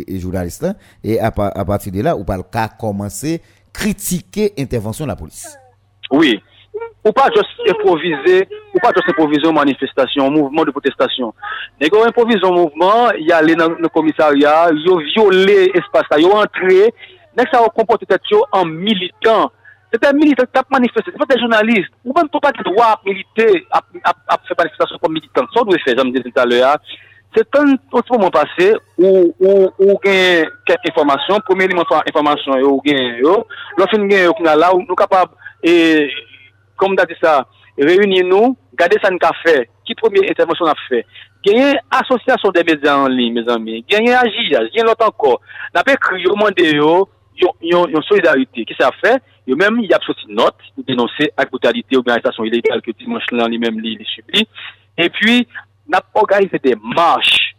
et, 0.08 0.18
journaliste 0.20 0.62
là, 0.62 0.74
et 1.02 1.18
à, 1.20 1.26
à 1.36 1.64
partir 1.64 1.90
de 1.92 2.00
là, 2.00 2.16
ou 2.16 2.24
pas 2.24 2.36
le 2.36 2.42
cas 2.42 2.68
commencer 2.68 3.40
critiquer 3.72 4.52
intervention 4.58 5.04
de 5.04 5.08
la 5.08 5.16
police. 5.16 5.56
Oui. 6.10 6.40
Ou 7.04 7.12
pa 7.12 7.26
jos 7.34 7.48
improvize, 7.66 8.48
ou 8.72 8.80
pa 8.80 8.92
jos 8.94 9.08
improvize 9.10 9.46
ou 9.46 9.52
manifestasyon, 9.52 10.28
ou 10.28 10.30
mouvment 10.30 10.64
de 10.64 10.72
protestasyon. 10.72 11.32
Nèk 11.82 11.92
yo 11.92 12.04
improvize 12.06 12.46
ou 12.46 12.54
mouvment, 12.54 13.18
yo 13.18 13.34
ale 13.36 13.56
nan 13.58 13.90
komisarya, 13.92 14.70
yo 14.84 15.00
viole 15.02 15.66
espasa, 15.80 16.20
yo 16.22 16.30
antre, 16.38 16.92
nèk 17.36 17.50
sa 17.50 17.64
yo 17.64 17.72
kompote 17.74 18.08
tet 18.08 18.30
yo 18.30 18.44
an 18.54 18.70
militant. 18.70 19.52
Tete 19.92 20.08
an 20.08 20.16
militant 20.16 20.48
tap 20.54 20.70
manifeste, 20.72 21.12
tete 21.12 21.36
an 21.36 21.42
jounalist. 21.42 21.92
Ou 22.06 22.14
ban 22.16 22.30
pou 22.30 22.40
pa 22.40 22.54
ki 22.54 22.64
dwa 22.70 22.94
ap 22.94 23.04
milite, 23.10 23.50
ap 23.74 24.46
fe 24.46 24.56
manifestasyon 24.62 25.02
kon 25.02 25.16
militant. 25.18 25.50
Son 25.52 25.68
dwe 25.68 25.82
fe, 25.82 25.98
janm 25.98 26.14
de 26.14 26.22
zin 26.22 26.38
talè 26.38 26.62
ya. 26.62 26.76
Se 27.34 27.42
tan, 27.50 27.74
an 27.74 27.78
ti 27.82 28.12
pou 28.14 28.22
mwen 28.22 28.32
pase, 28.32 28.72
ou 29.02 30.00
gen 30.06 30.52
ket 30.70 30.92
informasyon, 30.94 31.42
pou 31.44 31.58
meni 31.58 31.74
mwen 31.74 31.90
fwa 31.90 32.04
informasyon 32.06 32.62
yo, 32.62 32.76
ou 32.76 32.84
gen 32.86 33.18
yo, 33.18 33.40
lò 33.76 33.90
fin 33.90 34.06
gen 34.06 34.28
yo 34.30 34.36
kina 34.38 34.54
la, 34.54 34.70
ou 34.70 34.86
nou 34.86 34.96
kapab, 34.96 35.34
e... 35.66 36.06
comme 36.82 36.94
on 36.98 37.02
a 37.02 37.06
dit 37.06 37.14
ça, 37.22 37.46
réunissez-nous, 37.78 38.56
gardez 38.74 38.98
ça 39.00 39.08
nous 39.10 39.18
fait, 39.46 39.70
qui 39.84 39.94
première 39.94 40.28
intervention 40.28 40.66
a 40.66 40.74
fait. 40.88 41.06
Gagnez 41.44 41.74
association 41.90 42.50
des 42.50 42.64
médias 42.64 42.96
en 42.96 43.06
ligne, 43.06 43.34
mes 43.34 43.48
amis. 43.48 43.84
Gagnez 43.88 44.14
agir, 44.14 44.60
gagnez 44.74 44.82
l'autre 44.82 45.06
encore. 45.06 45.40
N'a 45.74 45.84
pas 45.84 45.92
écrit, 45.92 46.22
yo 46.22 46.34
mandé 46.34 46.72
yo, 46.74 47.08
yon 47.62 48.02
solidarité. 48.02 48.64
Qu'est-ce 48.64 48.78
que 48.78 48.84
ça 48.84 48.90
fait? 49.00 49.22
Yo 49.46 49.56
même, 49.56 49.78
il 49.80 49.90
y 49.90 49.94
a 49.94 49.98
sorti 50.04 50.26
une 50.28 50.36
note, 50.36 50.56
pour 50.74 50.84
dénoncer 50.84 51.32
la 51.38 51.44
brutalité, 51.44 51.96
organisation 51.96 52.44
illégale 52.44 52.82
que 52.82 52.90
dimanche 52.92 53.24
là, 53.30 53.46
lui-même, 53.48 53.78
lui, 53.78 53.98
subit. 54.14 54.46
Et 54.98 55.08
puis, 55.10 55.46
n'a 55.88 56.00
pas 56.00 56.20
organisé 56.20 56.58
des 56.62 56.76
marches 56.94 57.54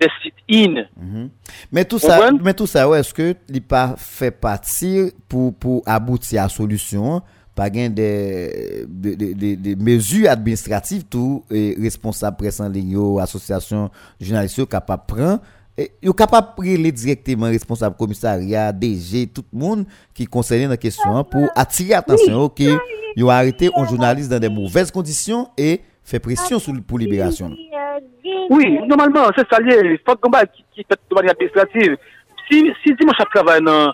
des 0.00 0.08
sit-in. 0.22 0.86
Mm 0.96 1.06
-hmm. 1.06 1.28
Mais 1.72 1.84
tout 1.84 1.98
ça, 1.98 2.18
Open? 2.18 2.40
mais 2.44 2.54
tout 2.54 2.66
ça, 2.68 2.88
ouais, 2.88 3.00
est-ce 3.00 3.12
que 3.12 3.34
il 3.48 3.62
pas 3.62 3.94
fait 3.96 4.30
partir 4.30 5.10
pour, 5.28 5.52
pour 5.58 5.82
aboutir 5.86 6.40
à 6.40 6.44
la 6.44 6.48
solution? 6.48 7.22
pa 7.58 7.66
gen 7.74 7.92
de, 7.94 8.08
de, 8.86 9.14
de, 9.34 9.52
de 9.58 9.74
mezu 9.82 10.28
administrativ 10.30 11.02
tou 11.10 11.42
e 11.50 11.72
responsab 11.82 12.38
presan 12.38 12.70
lin 12.72 12.94
yo, 12.94 13.16
asosyasyon 13.22 13.88
jounalist 14.22 14.60
yo 14.60 14.66
kapap 14.70 15.08
pran, 15.10 15.42
e, 15.74 15.88
yo 16.04 16.14
kapap 16.16 16.54
prele 16.58 16.92
direktyman 16.94 17.52
responsab 17.54 17.98
komisarya, 17.98 18.68
DG, 18.70 19.26
tout 19.34 19.46
moun 19.50 19.82
ki 20.16 20.28
konsene 20.30 20.70
nan 20.70 20.80
kesyon 20.80 21.24
pou 21.30 21.50
atire 21.58 21.98
atensyon 21.98 22.36
yo 22.36 22.48
ki 22.54 22.70
yo 23.18 23.32
arete 23.34 23.72
on 23.74 23.88
jounalist 23.88 24.30
dan 24.30 24.42
de 24.42 24.52
mouvez 24.52 24.94
kondisyon 24.94 25.48
e 25.58 25.80
fe 26.08 26.22
presyon 26.22 26.62
sou 26.62 26.78
pou 26.86 27.00
liberasyon. 27.02 27.56
Oui, 28.48 28.78
normalman, 28.88 29.28
se 29.36 29.44
salye, 29.50 29.98
fote 30.06 30.22
gomba 30.24 30.46
ki 30.48 30.86
pet 30.86 31.00
do 31.10 31.18
mani 31.18 31.34
administrativ, 31.34 31.98
si 32.48 32.94
di 32.96 33.06
manch 33.08 33.20
ap 33.20 33.34
travay 33.34 33.60
nan 33.60 33.92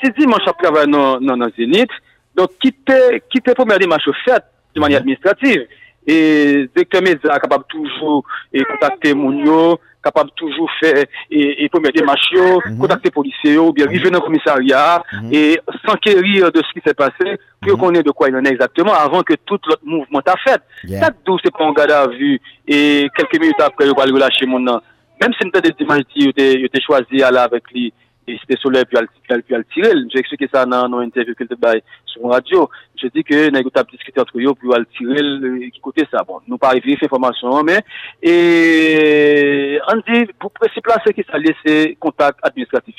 si 0.00 0.08
di 0.16 0.28
manch 0.30 0.46
ap 0.48 0.62
travay 0.62 0.86
nan 0.88 1.50
zenit, 1.58 1.92
Donc, 2.36 2.50
quitter, 2.60 3.22
quitter 3.30 3.54
première 3.54 3.78
démarche 3.78 4.08
faite 4.24 4.44
de 4.74 4.80
manière 4.80 5.00
administrative, 5.00 5.66
et 6.06 6.68
directeur 6.74 7.02
média 7.02 7.38
capable 7.38 7.64
toujours 7.68 8.24
et 8.52 8.62
contacter 8.64 9.12
ah, 9.12 9.14
Mounio, 9.14 9.78
capable 10.02 10.30
toujours 10.36 10.70
faire 10.78 11.04
et, 11.30 11.64
et 11.64 11.68
première 11.70 11.92
démarche, 11.92 12.28
mm 12.32 12.38
-hmm. 12.38 12.78
contacter 12.78 13.10
policiers, 13.10 13.56
ou 13.56 13.72
bien 13.72 13.86
arriver 13.86 14.10
dans 14.10 14.18
le 14.20 14.26
commissariat 14.28 15.02
mm 15.12 15.18
-hmm. 15.18 15.34
et 15.38 15.60
s'enquérir 15.84 16.52
de 16.52 16.60
ce 16.66 16.70
qui 16.74 16.80
s'est 16.86 16.98
passé 17.04 17.26
pour 17.62 17.72
mhm. 17.72 17.78
qu'on 17.80 17.94
ait 17.98 18.02
de 18.02 18.12
quoi 18.16 18.28
il 18.28 18.36
en 18.36 18.44
est 18.44 18.54
exactement 18.56 18.94
avant 19.06 19.22
que 19.28 19.34
tout 19.48 19.60
l'autre 19.68 19.86
mouvement 19.94 20.22
a 20.34 20.36
fait. 20.46 20.62
Yeah. 20.84 21.00
Ça, 21.00 21.08
d'où 21.24 21.34
c'est 21.42 21.52
qu'on 21.56 21.72
garde 21.78 21.92
à 21.92 22.06
vue 22.18 22.38
et 22.76 23.08
quelques 23.16 23.38
minutes 23.42 23.62
après, 23.68 23.86
on 23.92 23.98
va 24.00 24.04
le 24.06 24.14
relâcher 24.18 24.46
mon 24.52 24.60
nom. 24.68 24.78
Même 25.20 25.32
si 25.36 25.42
nous 25.46 25.52
avons 25.54 25.68
des 25.68 25.76
images, 25.84 26.04
il 26.16 26.64
était 26.68 26.84
choisi 26.88 27.16
à 27.26 27.30
là 27.36 27.42
avec 27.50 27.64
lui. 27.72 27.86
et 28.26 28.38
site 28.38 28.58
soleil 28.58 28.84
puis 28.84 28.98
al 28.98 29.08
puis 29.42 29.54
al 29.54 29.64
tirer 29.66 29.92
j'ai 30.12 30.18
expliqué 30.18 30.48
ça 30.52 30.64
dans 30.64 30.88
dans 30.88 31.00
interview 31.00 31.34
que 31.34 31.44
te 31.44 31.54
bail 31.54 31.82
sur 32.06 32.28
radio. 32.28 32.68
Je 33.00 33.08
dis 33.08 33.24
que 33.24 33.50
nèg 33.50 33.70
t'a 33.72 33.82
discuté 33.84 34.20
entre 34.20 34.38
eux 34.38 34.54
puis 34.54 34.74
al 34.74 34.86
tirer 34.86 35.70
qui 35.70 35.78
e, 35.78 35.82
côté 35.82 36.06
ça 36.10 36.22
bon 36.22 36.40
nous 36.46 36.58
pas 36.58 36.68
arrivé 36.68 36.92
cette 36.92 37.04
information 37.04 37.62
mais 37.62 37.80
et 38.22 39.78
on 39.88 39.96
dit 40.08 40.26
pour 40.38 40.50
principe 40.52 40.86
là 40.86 40.96
c'est 41.04 41.12
que 41.12 41.22
ça 41.30 41.38
laisser 41.38 41.96
contact 42.00 42.38
administratif 42.42 42.94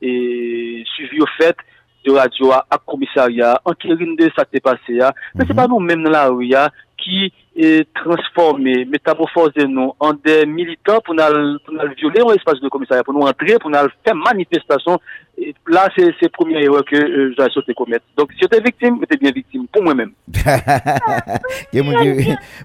et 0.00 0.84
suivi 0.94 1.20
au 1.20 1.26
fait 1.38 1.56
de 2.04 2.12
radio 2.12 2.52
à, 2.52 2.78
commissariat 2.84 3.60
enquête 3.64 3.98
de 3.98 4.30
ça 4.36 4.44
qui 4.44 4.52
s'est 4.54 4.60
passé 4.60 4.94
là 4.94 5.12
mais 5.34 5.44
c'est 5.46 5.52
mhm. 5.52 5.56
pas 5.56 5.68
nous 5.68 5.78
mêmes 5.78 6.02
dans 6.02 6.10
la 6.10 6.28
rue 6.28 6.50
qui 6.98 7.32
et 7.54 7.86
transformer, 7.94 8.86
métamorphoser 8.86 9.66
nous 9.68 9.92
en 10.00 10.14
des 10.14 10.46
militants 10.46 11.00
pour 11.04 11.14
nous, 11.14 11.58
pour 11.64 11.74
nous 11.74 11.94
violer 11.96 12.22
l'espace 12.32 12.60
de 12.60 12.68
commissariat, 12.68 13.04
pour 13.04 13.12
nous 13.12 13.26
entrer, 13.26 13.58
pour 13.60 13.68
nous 13.70 13.76
faire 14.04 14.14
manifestation. 14.14 14.98
Et 15.36 15.54
là, 15.68 15.88
c'est 15.96 16.14
la 16.20 16.28
première 16.28 16.60
erreur 16.62 16.84
que 16.84 16.96
euh, 16.96 17.34
j'ai 17.36 17.50
sauté 17.50 17.74
commettre. 17.74 18.04
Donc, 18.16 18.30
si 18.32 18.38
j'étais 18.40 18.60
victime, 18.60 18.98
j'étais 19.00 19.16
bien 19.16 19.32
victime, 19.32 19.66
pour 19.66 19.82
moi-même. 19.82 20.12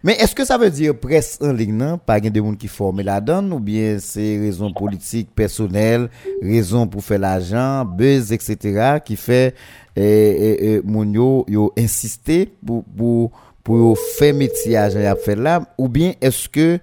Mais 0.04 0.14
est-ce 0.14 0.36
que 0.36 0.46
ça 0.46 0.58
veut 0.58 0.70
dire 0.70 0.94
presse 1.00 1.40
en 1.42 1.54
ligne, 1.54 1.76
non? 1.76 1.98
Pas 1.98 2.20
des 2.20 2.40
gens 2.40 2.54
qui 2.54 2.68
forment 2.68 3.02
la 3.02 3.20
donne, 3.22 3.52
ou 3.54 3.60
bien 3.60 4.00
c'est 4.00 4.38
raison 4.38 4.72
politique, 4.72 5.30
personnelle, 5.34 6.10
raison 6.42 6.88
pour 6.88 7.04
faire 7.04 7.20
l'argent, 7.20 7.86
buzz, 7.86 8.32
etc., 8.32 9.00
qui 9.04 9.16
fait, 9.16 9.56
et, 9.96 10.02
et, 10.04 10.74
et, 10.74 10.82
mon 10.84 11.12
yo, 11.12 11.46
yo 11.48 11.74
insister 11.78 12.50
pour, 12.66 12.84
pour 12.96 13.32
pour 13.68 14.00
faire 14.00 14.34
métier 14.34 14.78
à 14.78 15.16
faire 15.18 15.36
là, 15.36 15.74
ou 15.78 15.90
bien 15.90 16.14
est-ce 16.22 16.48
que, 16.48 16.80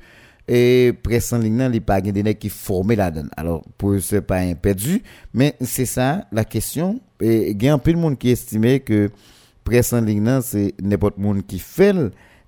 et 0.47 0.93
presse 1.02 1.32
en 1.32 1.39
ligne, 1.39 1.70
il 1.73 1.81
pas 1.81 2.02
des 2.02 2.35
qui 2.35 2.51
formé 2.51 2.94
la 2.94 3.11
donne. 3.11 3.31
Alors, 3.39 3.65
pour 3.78 3.98
ce 3.98 4.16
pas 4.16 4.40
un 4.40 4.55
perdu, 4.55 5.02
mais 5.32 5.55
c'est 5.62 5.86
ça 5.86 6.27
la 6.31 6.44
question. 6.44 7.01
Et 7.23 7.52
il 7.52 7.62
y 7.62 7.69
a 7.69 7.73
un 7.73 7.78
peu 7.78 7.90
de 7.90 7.97
monde 7.97 8.19
qui 8.19 8.28
estimait 8.28 8.81
que 8.81 9.09
presse 9.65 9.94
en 9.94 10.02
ligne, 10.02 10.43
c'est 10.43 10.74
n'importe 10.82 11.16
monde 11.16 11.47
qui 11.47 11.59
fait. 11.59 11.94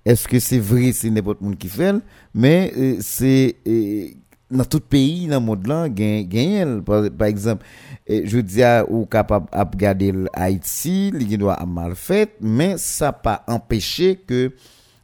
Est-ce 0.05 0.27
que 0.27 0.37
c'est 0.37 0.59
vrai, 0.59 0.91
c'est 0.91 1.09
n'importe 1.09 1.41
monde 1.41 1.57
qui 1.57 1.67
fait? 1.67 1.95
Mais 2.35 2.71
euh, 2.77 2.97
c'est 2.99 3.55
euh, 3.67 4.05
dans 4.51 4.65
tout 4.65 4.81
pays 4.81 5.25
dans 5.25 5.39
le 5.39 5.45
monde 5.47 5.65
là, 5.65 5.89
gagne 5.89 6.83
par 6.83 7.27
exemple, 7.27 7.65
eh, 8.07 8.25
je 8.25 8.39
dis 8.39 8.63
à 8.63 8.85
ou 8.89 9.05
capable 9.05 9.47
à 9.51 9.63
regarder 9.63 10.13
Haïti, 10.33 11.09
il 11.19 11.37
doit 11.37 11.63
mal 11.65 11.95
fait, 11.95 12.35
mais 12.41 12.77
ça 12.77 13.11
pas 13.11 13.43
empêché 13.47 14.15
que 14.25 14.51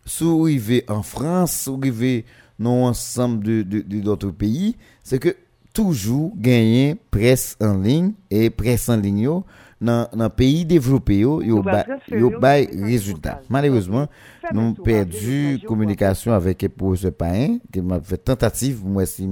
sous 0.06 0.44
arrivé 0.44 0.84
en 0.88 1.04
France, 1.04 1.62
sous 1.64 1.78
arrivé 1.82 2.26
dans 2.60 2.86
ensemble 2.86 3.44
de 3.44 3.62
de 3.64 3.82
de- 3.82 4.00
d'autres 4.02 4.32
pays, 4.32 4.76
c'est 5.04 5.20
que 5.20 5.36
toujours 5.74 6.34
gagner 6.38 6.96
presse 7.12 7.58
en 7.60 7.78
ligne 7.80 8.14
et 8.30 8.50
presse 8.50 8.90
en 8.90 8.98
ligne 8.98 9.20
yo 9.20 9.44
dans 9.82 10.08
dans 10.16 10.30
pays 10.30 10.64
développés 10.66 11.18
yo 11.20 11.42
yo 11.42 11.62
ba- 11.64 11.86
yo 12.20 12.30
message 12.40 12.86
résultat. 12.86 13.42
Malheureusement, 13.50 14.08
nous 14.54 14.74
tour 14.74 14.84
perdu 14.86 15.60
communication 15.68 16.32
avec 16.34 16.62
le 16.62 16.70
professeur 16.70 17.12
Pain, 17.14 17.58
qui 17.72 17.82
m'a 17.82 18.00
fait 18.00 18.18
tentative, 18.18 18.82
moi, 18.86 19.06
si 19.06 19.28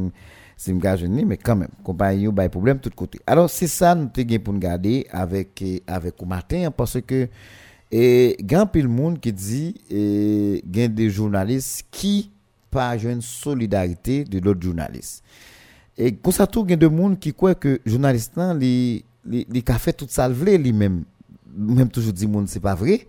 si 0.61 0.71
me 0.73 0.79
gage 0.79 1.03
mais 1.03 1.38
quand 1.38 1.55
même, 1.55 1.71
compagnie, 1.83 2.25
il 2.25 2.38
y 2.38 2.39
a 2.39 2.49
problème 2.49 2.77
de 2.77 2.83
tous 2.83 2.91
côtés. 2.95 3.19
Alors, 3.25 3.49
c'est 3.49 3.65
ça, 3.65 3.95
nous 3.95 4.09
te 4.09 4.38
pour 4.38 4.53
nous 4.53 4.59
garder 4.59 5.07
avec, 5.09 5.59
eh, 5.63 5.81
avec 5.88 6.21
matin, 6.23 6.69
parce 6.69 7.01
que, 7.01 7.27
et, 7.91 8.38
grand 8.41 8.67
pile 8.67 8.88
monde 8.88 9.19
qui 9.19 9.33
dit, 9.33 9.73
et, 9.89 10.61
gain 10.63 10.88
des 10.88 11.09
journalistes 11.09 11.88
qui, 11.89 12.29
pas 12.69 12.95
une 12.95 13.21
solidarité 13.23 14.23
de 14.23 14.38
l'autre 14.38 14.61
journaliste. 14.61 15.23
Et 15.97 16.13
comme 16.13 16.31
ça, 16.31 16.45
tout, 16.45 16.63
il 16.67 16.69
y 16.69 16.73
a 16.73 16.77
des 16.77 16.88
gens 16.88 17.15
qui 17.15 17.33
croient 17.33 17.55
que 17.55 17.81
journaliste, 17.83 18.33
là, 18.35 18.53
li 18.53 19.03
ka 19.65 19.79
fait 19.79 19.93
tout 19.93 20.05
ça 20.07 20.29
lui-même. 20.29 21.05
Même 21.57 21.89
toujours 21.89 22.13
dit, 22.13 22.27
monde, 22.27 22.47
c'est 22.47 22.59
pas 22.59 22.75
vrai. 22.75 23.07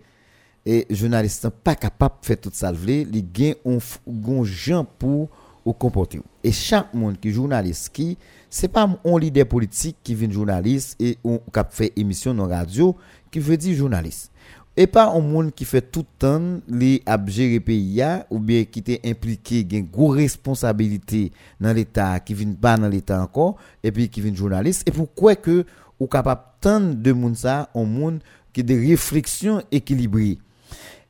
Et 0.65 0.87
journaliste 0.89 1.47
pas 1.49 1.75
capable 1.75 2.15
de 2.19 2.25
faire 2.25 2.41
tout 2.41 2.49
ça 2.51 2.73
gen 2.73 3.53
on 3.63 3.77
f- 3.77 3.99
gon 4.07 4.43
gens 4.43 4.85
pour 4.97 5.29
ou 5.65 5.73
comporter. 5.73 6.21
Et 6.43 6.51
chaque 6.51 6.93
monde 6.93 7.19
qui 7.19 7.31
journaliste 7.31 7.89
qui, 7.89 8.17
c'est 8.49 8.67
pas 8.67 8.89
un 9.03 9.19
leader 9.19 9.47
politique 9.47 9.97
qui 10.03 10.15
vient 10.15 10.29
journaliste 10.29 10.95
et 10.99 11.17
on 11.23 11.39
cap 11.51 11.73
fait 11.73 11.93
émission 11.95 12.33
dans 12.33 12.47
radio 12.47 12.95
qui 13.31 13.39
veut 13.39 13.57
dire 13.57 13.75
journaliste. 13.75 14.31
Et 14.75 14.87
pas 14.87 15.11
un 15.11 15.19
monde 15.19 15.53
qui 15.53 15.65
fait 15.65 15.81
tout 15.81 15.99
le 15.99 16.17
temps 16.17 16.59
les 16.67 17.03
abgérer 17.05 17.59
pays 17.59 18.03
ou 18.31 18.39
bien 18.39 18.63
qui 18.65 18.83
est 18.87 19.05
impliqué, 19.07 19.65
qui 19.65 19.75
a 19.75 19.79
une 19.79 19.85
grosse 19.85 20.17
responsabilité 20.17 21.31
dans 21.61 21.73
l'État, 21.73 22.19
qui 22.19 22.33
vient 22.33 22.53
pas 22.53 22.75
dans 22.75 22.89
l'État 22.89 23.21
encore, 23.21 23.57
et 23.83 23.91
puis 23.91 24.09
qui 24.09 24.19
vient 24.19 24.33
journaliste. 24.33 24.81
Et 24.87 24.91
pourquoi 24.91 25.35
que 25.35 25.63
ou 25.99 26.07
capable 26.07 26.41
tant 26.59 26.79
de 26.79 27.11
monde 27.11 27.35
ça, 27.35 27.69
un 27.75 27.83
monde 27.85 28.19
qui 28.51 28.61
a 28.61 28.63
des 28.63 28.79
réflexions 28.89 29.61
équilibrées. 29.71 30.39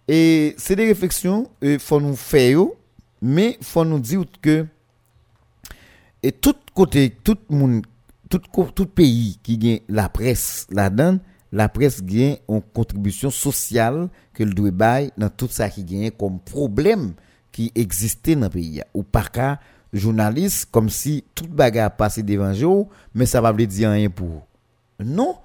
Et 0.07 0.55
c'est 0.57 0.75
des 0.75 0.87
réflexions, 0.87 1.49
il 1.61 1.69
euh, 1.69 1.79
faut 1.79 2.01
nous 2.01 2.15
faire, 2.15 2.65
Mais 3.25 3.55
il 3.57 3.65
faut 3.65 3.85
nous 3.85 4.01
dire 4.01 4.25
que 4.41 4.67
et 6.21 6.33
tout 6.33 6.55
côté, 6.73 7.09
tout 7.23 7.37
monde, 7.49 7.85
tout, 8.29 8.41
tout 8.75 8.85
pays 8.85 9.39
qui 9.41 9.57
gagne 9.57 9.79
la 9.87 10.09
presse 10.09 10.67
là-dedans, 10.69 11.19
la 11.53 11.69
presse 11.69 12.03
gagne 12.03 12.35
une 12.49 12.61
contribution 12.61 13.29
sociale 13.29 14.09
que 14.33 14.43
le 14.43 14.53
doit 14.53 14.71
bailler 14.71 15.11
dans 15.17 15.29
tout 15.29 15.47
ça 15.49 15.69
qui 15.69 15.85
gagne 15.85 16.11
comme 16.11 16.37
problème 16.41 17.13
qui 17.53 17.71
existait 17.75 18.35
dans 18.35 18.47
le 18.47 18.49
pays. 18.49 18.81
Ou 18.93 19.03
par 19.03 19.31
cas, 19.31 19.57
journaliste, 19.93 20.67
comme 20.69 20.89
si 20.89 21.23
toute 21.33 21.49
bagarre 21.49 21.95
passait 21.95 22.23
devant 22.23 22.51
vous, 22.51 22.89
mais 23.15 23.25
ça 23.25 23.39
va 23.39 23.53
vous 23.53 23.65
dire 23.65 23.91
rien 23.91 24.09
pour 24.09 24.45
Non, 24.99 25.37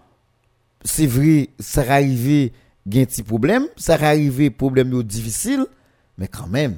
c'est 0.82 1.06
vrai, 1.06 1.50
ça 1.60 1.82
arrive, 1.82 2.50
il 2.86 2.94
y 2.94 2.98
a 2.98 3.02
un 3.02 3.04
petit 3.04 3.22
problème, 3.22 3.66
ça 3.76 3.94
arrive, 3.94 4.50
problème 4.50 5.00
difficile, 5.04 5.64
mais 6.16 6.26
quand 6.26 6.48
même, 6.48 6.74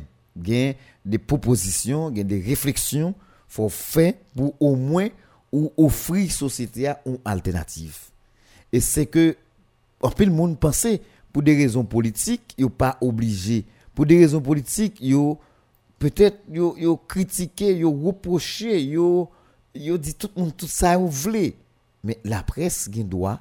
il 0.47 0.75
des 1.05 1.19
propositions 1.19 2.11
des 2.11 2.41
réflexions 2.41 3.15
faut 3.49 3.69
faire 3.69 4.15
pour 4.37 4.55
au 4.61 4.77
moins 4.77 5.09
ou 5.53 5.73
offrir 5.77 6.31
société 6.31 6.93
une 7.05 7.19
alternative. 7.25 7.99
Et 8.73 8.81
c'est 8.81 9.07
que 9.07 9.37
en 10.01 10.11
peu 10.11 10.25
le 10.25 10.31
monde 10.31 10.59
pensait 10.59 11.03
pour 11.33 11.43
des 11.43 11.57
raisons 11.57 11.85
politiques 11.85 12.55
yo 12.57 12.69
pas 12.69 12.97
obligé. 13.01 13.65
Pour 13.95 14.07
des 14.07 14.19
raisons 14.19 14.41
politiques 14.41 15.01
yo 15.01 15.39
peut-être 15.99 16.39
yo 16.49 16.77
yo 16.79 16.97
critiqué 16.97 17.77
yo 17.77 17.91
reproché 17.91 18.83
yo 18.85 19.29
yo 19.75 19.99
dit 19.99 20.15
tout 20.15 20.31
le 20.37 20.43
monde 20.43 20.57
tout 20.57 20.69
ça 20.69 20.97
vous 20.97 21.09
voulez 21.09 21.57
mais 22.05 22.19
la 22.25 22.43
presse 22.43 22.89
gen 22.91 23.09
droit 23.09 23.41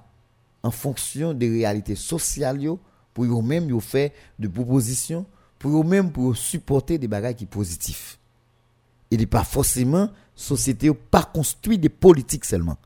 en 0.64 0.72
fonction 0.72 1.34
des 1.34 1.49
réalités 1.49 1.95
sociales 1.95 2.61
yo, 2.61 2.80
pour 3.14 3.26
eux 3.26 3.41
même 3.41 3.69
yo 3.69 3.80
faire 3.80 4.10
de 4.40 4.48
propositions 4.48 5.26
pour 5.60 5.81
eux 5.81 5.86
même 5.86 6.11
pour 6.11 6.36
supporter 6.36 6.98
des 6.98 7.07
bagages 7.07 7.36
qui 7.36 7.45
positifs 7.45 8.18
il 9.11 9.19
n'est 9.19 9.26
pas 9.26 9.44
forcément 9.44 10.10
société 10.36 10.90
pas 11.11 11.23
construit 11.23 11.77
des 11.77 11.90
politiques 11.90 12.45
seulement 12.45 12.77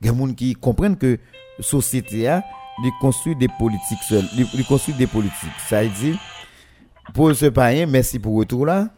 il 0.00 0.06
y 0.06 0.10
a 0.10 0.12
des 0.12 0.18
gens 0.18 0.32
qui 0.34 0.54
comprennent 0.54 0.96
que 0.96 1.18
société 1.60 2.26
a 2.28 2.42
de 2.82 2.90
construire 3.00 3.36
des 3.36 3.48
politiques 3.58 4.02
seul 4.08 4.24
de 4.36 4.62
construire 4.66 4.96
des 4.96 5.06
politiques 5.06 5.60
ça 5.68 5.82
veut 5.82 5.88
dire 5.90 6.18
pour 7.14 7.34
ce 7.34 7.46
païen 7.46 7.86
merci 7.86 8.18
pour 8.18 8.34
retour 8.36 8.66
là 8.66 8.88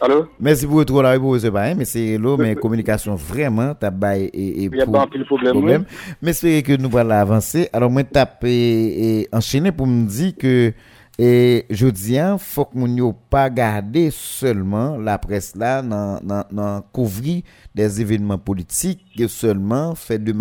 Allô? 0.00 0.28
Merci 0.38 0.64
pour 0.64 0.76
votre 0.76 1.02
là 1.02 1.18
pour 1.18 1.36
ce 1.40 1.48
pas 1.48 1.74
mais 1.74 1.84
c'est 1.84 2.18
là 2.18 2.36
mais 2.38 2.54
communication 2.54 3.16
vraiment 3.16 3.74
t'as 3.74 3.90
bail 3.90 4.30
et, 4.32 4.62
et 4.62 4.64
Il 4.72 4.76
y 4.76 4.80
a 4.80 4.86
pas 4.86 5.02
un 5.02 5.24
problème, 5.24 5.52
problème. 5.52 5.84
Mais 6.22 6.32
c'est 6.32 6.62
que 6.62 6.76
nous 6.76 6.96
allons 6.96 7.10
avancer. 7.10 7.68
Alors 7.72 7.90
moi 7.90 8.04
tape 8.04 8.44
et, 8.44 9.22
et 9.22 9.28
enchaîner 9.32 9.72
pour 9.72 9.88
me 9.88 10.06
dire 10.06 10.36
que 10.36 10.72
et 11.20 11.66
je 11.68 11.88
dis 11.88 12.16
faut 12.38 12.64
que 12.64 12.78
yo 12.78 13.12
pas 13.12 13.50
garder 13.50 14.10
seulement 14.12 14.96
la 14.96 15.18
presse 15.18 15.56
là 15.56 15.82
dans 15.82 16.82
couvrir 16.92 17.42
des 17.74 18.00
événements 18.00 18.38
politiques 18.38 19.00
que 19.18 19.26
seulement 19.26 19.96
fait 19.96 20.20
de 20.20 20.32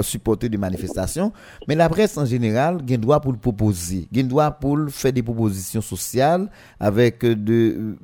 supporter 0.00 0.48
des 0.48 0.56
manifestations. 0.56 1.30
Mais 1.68 1.74
la 1.74 1.90
presse 1.90 2.16
en 2.16 2.24
général 2.24 2.80
gen 2.88 3.02
droit 3.02 3.20
pour 3.20 3.32
le 3.32 3.38
proposer 3.38 4.08
gen 4.10 4.26
droit 4.26 4.50
pour 4.50 4.78
faire 4.88 5.12
des 5.12 5.22
propositions 5.22 5.82
sociales 5.82 6.50
avec 6.80 7.20
de 7.20 7.94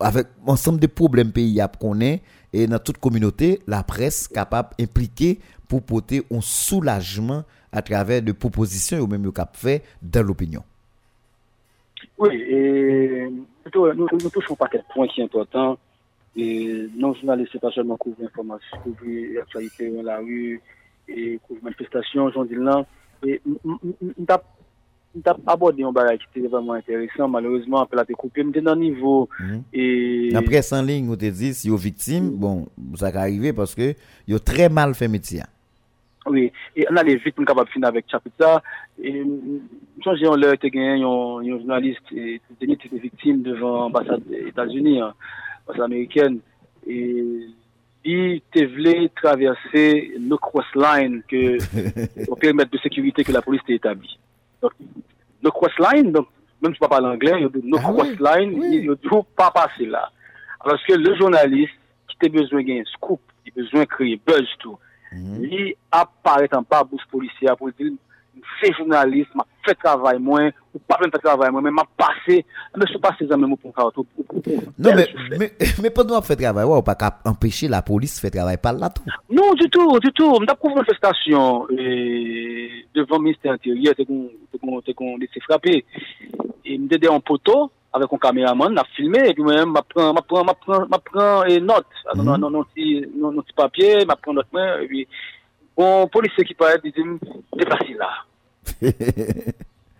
avec 0.00 0.28
ensemble 0.46 0.80
de 0.80 0.86
problèmes 0.86 1.30
pays 1.30 1.60
à 1.60 1.68
connaît 1.68 2.22
et 2.54 2.66
dans 2.66 2.78
toute 2.78 2.96
communauté 2.96 3.60
la 3.66 3.82
presse 3.82 4.28
capable 4.28 4.70
impliquée 4.80 5.40
pour 5.68 5.82
porter 5.82 6.22
un 6.32 6.40
soulagement 6.40 7.44
à 7.70 7.82
travers 7.82 8.22
de 8.22 8.32
propositions 8.32 8.98
ou 9.00 9.06
même 9.06 9.30
cap 9.30 9.54
fait 9.58 9.82
dans 10.00 10.22
l'opinion 10.22 10.62
Oui, 12.18 12.34
et 12.34 13.28
plutôt, 13.62 13.92
nous, 13.92 14.06
nous 14.12 14.30
touchons 14.30 14.54
pas 14.54 14.68
quel 14.70 14.84
point 14.94 15.06
qui 15.08 15.20
est 15.20 15.24
important. 15.24 15.78
Et 16.36 16.86
non 16.96 17.14
journaliste, 17.14 17.50
c'est 17.52 17.60
pas 17.60 17.70
seulement 17.70 17.96
couvrir 17.96 18.28
l'information, 18.28 18.78
couvrir 18.82 19.38
l'actualité 19.38 19.90
dans 19.90 20.02
la 20.02 20.18
rue, 20.18 20.60
et 21.08 21.38
couvrir 21.46 21.64
manifestation, 21.64 22.30
j'en 22.30 22.44
dis 22.44 22.54
là. 22.54 22.86
Et 23.26 23.40
nous 23.44 23.78
avons 25.26 25.42
abordé 25.46 25.82
un 25.82 25.92
bagage 25.92 26.20
qui 26.32 26.40
était 26.40 26.48
vraiment 26.48 26.74
intéressant. 26.74 27.26
Malheureusement, 27.28 27.80
après 27.80 27.96
la 27.96 28.04
découpé, 28.04 28.44
nous 28.44 28.52
dans 28.52 28.74
le 28.74 28.80
niveau. 28.80 29.28
Et 29.72 30.28
La 30.30 30.42
presse 30.42 30.72
en 30.72 30.82
ligne, 30.82 31.08
on 31.08 31.16
te 31.16 31.24
dit, 31.24 31.54
si 31.54 31.70
vous 31.70 31.78
victime, 31.78 32.30
bon, 32.30 32.66
ça 32.96 33.10
va 33.10 33.20
arriver 33.20 33.54
parce 33.54 33.74
que 33.74 33.94
vous 34.28 34.38
très 34.38 34.68
mal 34.68 34.94
fait 34.94 35.08
métier. 35.08 35.42
Oui, 36.26 36.52
et 36.74 36.86
on 36.90 36.96
allait 36.96 37.16
vite, 37.16 37.38
est 37.38 37.44
capable 37.44 37.68
de 37.68 37.72
finir 37.72 37.88
avec 37.88 38.10
chapitre 38.10 38.60
Et 39.02 39.22
changer 40.02 40.26
en 40.26 40.36
l'heure, 40.36 40.58
tu 40.60 40.70
gagné 40.70 41.02
un 41.02 41.58
journaliste, 41.58 42.02
et 42.12 42.40
Denis 42.60 42.74
était 42.74 42.96
victime 42.96 43.42
devant 43.42 43.82
l'ambassade 43.82 44.22
des 44.24 44.48
États-Unis, 44.48 45.00
hein, 45.00 45.14
l'ambassade 45.66 45.84
américaine. 45.84 46.40
Et 46.86 47.24
il 48.04 48.40
te 48.52 48.64
voulait 48.64 49.10
traverser 49.14 50.12
le 50.18 50.36
cross-line 50.36 51.22
que, 51.28 51.58
au 52.30 52.36
périmètre 52.36 52.70
de 52.70 52.78
sécurité 52.78 53.22
que 53.24 53.32
la 53.32 53.42
police 53.42 53.62
t'a 53.66 53.74
établi. 53.74 54.18
Donc, 54.60 54.72
le 55.42 55.50
cross-line, 55.50 56.12
donc, 56.12 56.26
même 56.60 56.72
si 56.72 56.78
tu 56.78 56.84
ne 56.84 56.88
parles 56.88 57.02
pas 57.02 57.08
l'anglais, 57.08 57.32
il 57.36 57.42
y 57.42 57.44
a 57.44 57.50
no 57.62 57.76
Ah 57.84 57.92
oui, 57.92 58.50
oui. 58.54 58.80
il 58.82 58.90
ne 58.90 59.22
pas 59.36 59.50
passer 59.50 59.86
là. 59.86 60.10
Alors 60.60 60.78
que 60.86 60.94
le 60.94 61.14
journaliste, 61.16 61.74
qui 62.20 62.26
a 62.26 62.28
besoin 62.28 62.62
de 62.62 62.84
scoop, 62.84 63.20
il 63.44 63.52
a 63.52 63.62
besoin 63.62 63.80
de 63.80 63.86
créer 63.86 64.20
buzz 64.26 64.46
tout, 64.58 64.78
Mhm. 65.12 65.42
li 65.46 65.70
ap 65.94 66.10
paret 66.26 66.52
an 66.56 66.66
pa 66.66 66.82
bous 66.84 67.04
polisya 67.12 67.54
pou 67.58 67.70
di 67.70 67.92
fè 68.60 68.70
jounalist, 68.76 69.32
ma 69.36 69.44
fè 69.64 69.74
travay 69.80 70.18
mwen, 70.22 70.50
ou 70.74 70.82
pa 70.88 70.98
mwen 71.00 71.12
fè 71.14 71.20
travay 71.22 71.50
mwen, 71.52 71.64
men 71.66 71.74
ma 71.76 71.84
pase, 71.98 72.38
mwen 72.74 72.90
sou 72.90 73.02
pase 73.02 73.26
zanmen 73.28 73.50
mwen 73.50 73.60
pou 73.60 73.74
karotou. 73.76 74.06
Non, 74.76 74.98
men 74.98 75.90
pou 75.94 76.04
nou 76.04 76.18
ap 76.18 76.28
fè 76.28 76.36
travay, 76.38 76.68
ou 76.68 76.84
pa 76.86 76.96
ka 76.98 77.12
empèche 77.28 77.70
la 77.72 77.82
polis 77.86 78.18
fè 78.22 78.30
travay 78.34 78.60
pal 78.62 78.80
la 78.82 78.90
tou? 78.94 79.08
Non, 79.32 79.56
du 79.58 79.68
tout, 79.72 79.98
du 80.04 80.12
tout. 80.12 80.36
Mwen 80.36 80.52
ap 80.52 80.60
pou 80.62 80.74
manifestasyon 80.76 81.72
devan 82.96 83.24
minister 83.24 83.54
intérieur, 83.54 83.96
te 83.96 84.06
kon 84.96 85.16
lese 85.22 85.42
frape, 85.46 85.80
mwen 86.66 86.90
dede 86.92 87.10
an 87.12 87.24
poto, 87.24 87.66
Avec 87.96 88.12
un 88.12 88.18
caméraman, 88.18 88.74
n'a 88.74 88.84
filmé, 88.94 89.30
et 89.30 89.32
puis 89.32 89.42
moi-même, 89.42 89.70
m'a 89.70 89.80
prend, 89.80 90.12
m'a 90.12 90.20
prend, 90.20 90.44
m'a 90.44 90.52
prend, 90.52 90.86
m'a 90.86 90.98
prend 90.98 91.44
et 91.44 91.58
note, 91.60 91.86
Ah, 92.04 92.12
non, 92.14 92.24
non, 92.24 92.36
non, 92.36 92.50
non, 92.50 92.64
petit, 92.64 93.06
non, 93.16 93.32
non, 93.32 93.42
papier, 93.56 94.04
m'a 94.04 94.16
prend 94.16 94.34
note, 94.34 94.46
et 94.82 94.86
puis, 94.86 95.08
bon, 95.74 96.06
policier 96.08 96.44
qui 96.44 96.52
paraît, 96.52 96.78
il 96.84 96.92
dit, 96.92 97.00
dépassez 97.56 97.94
là. 97.94 98.10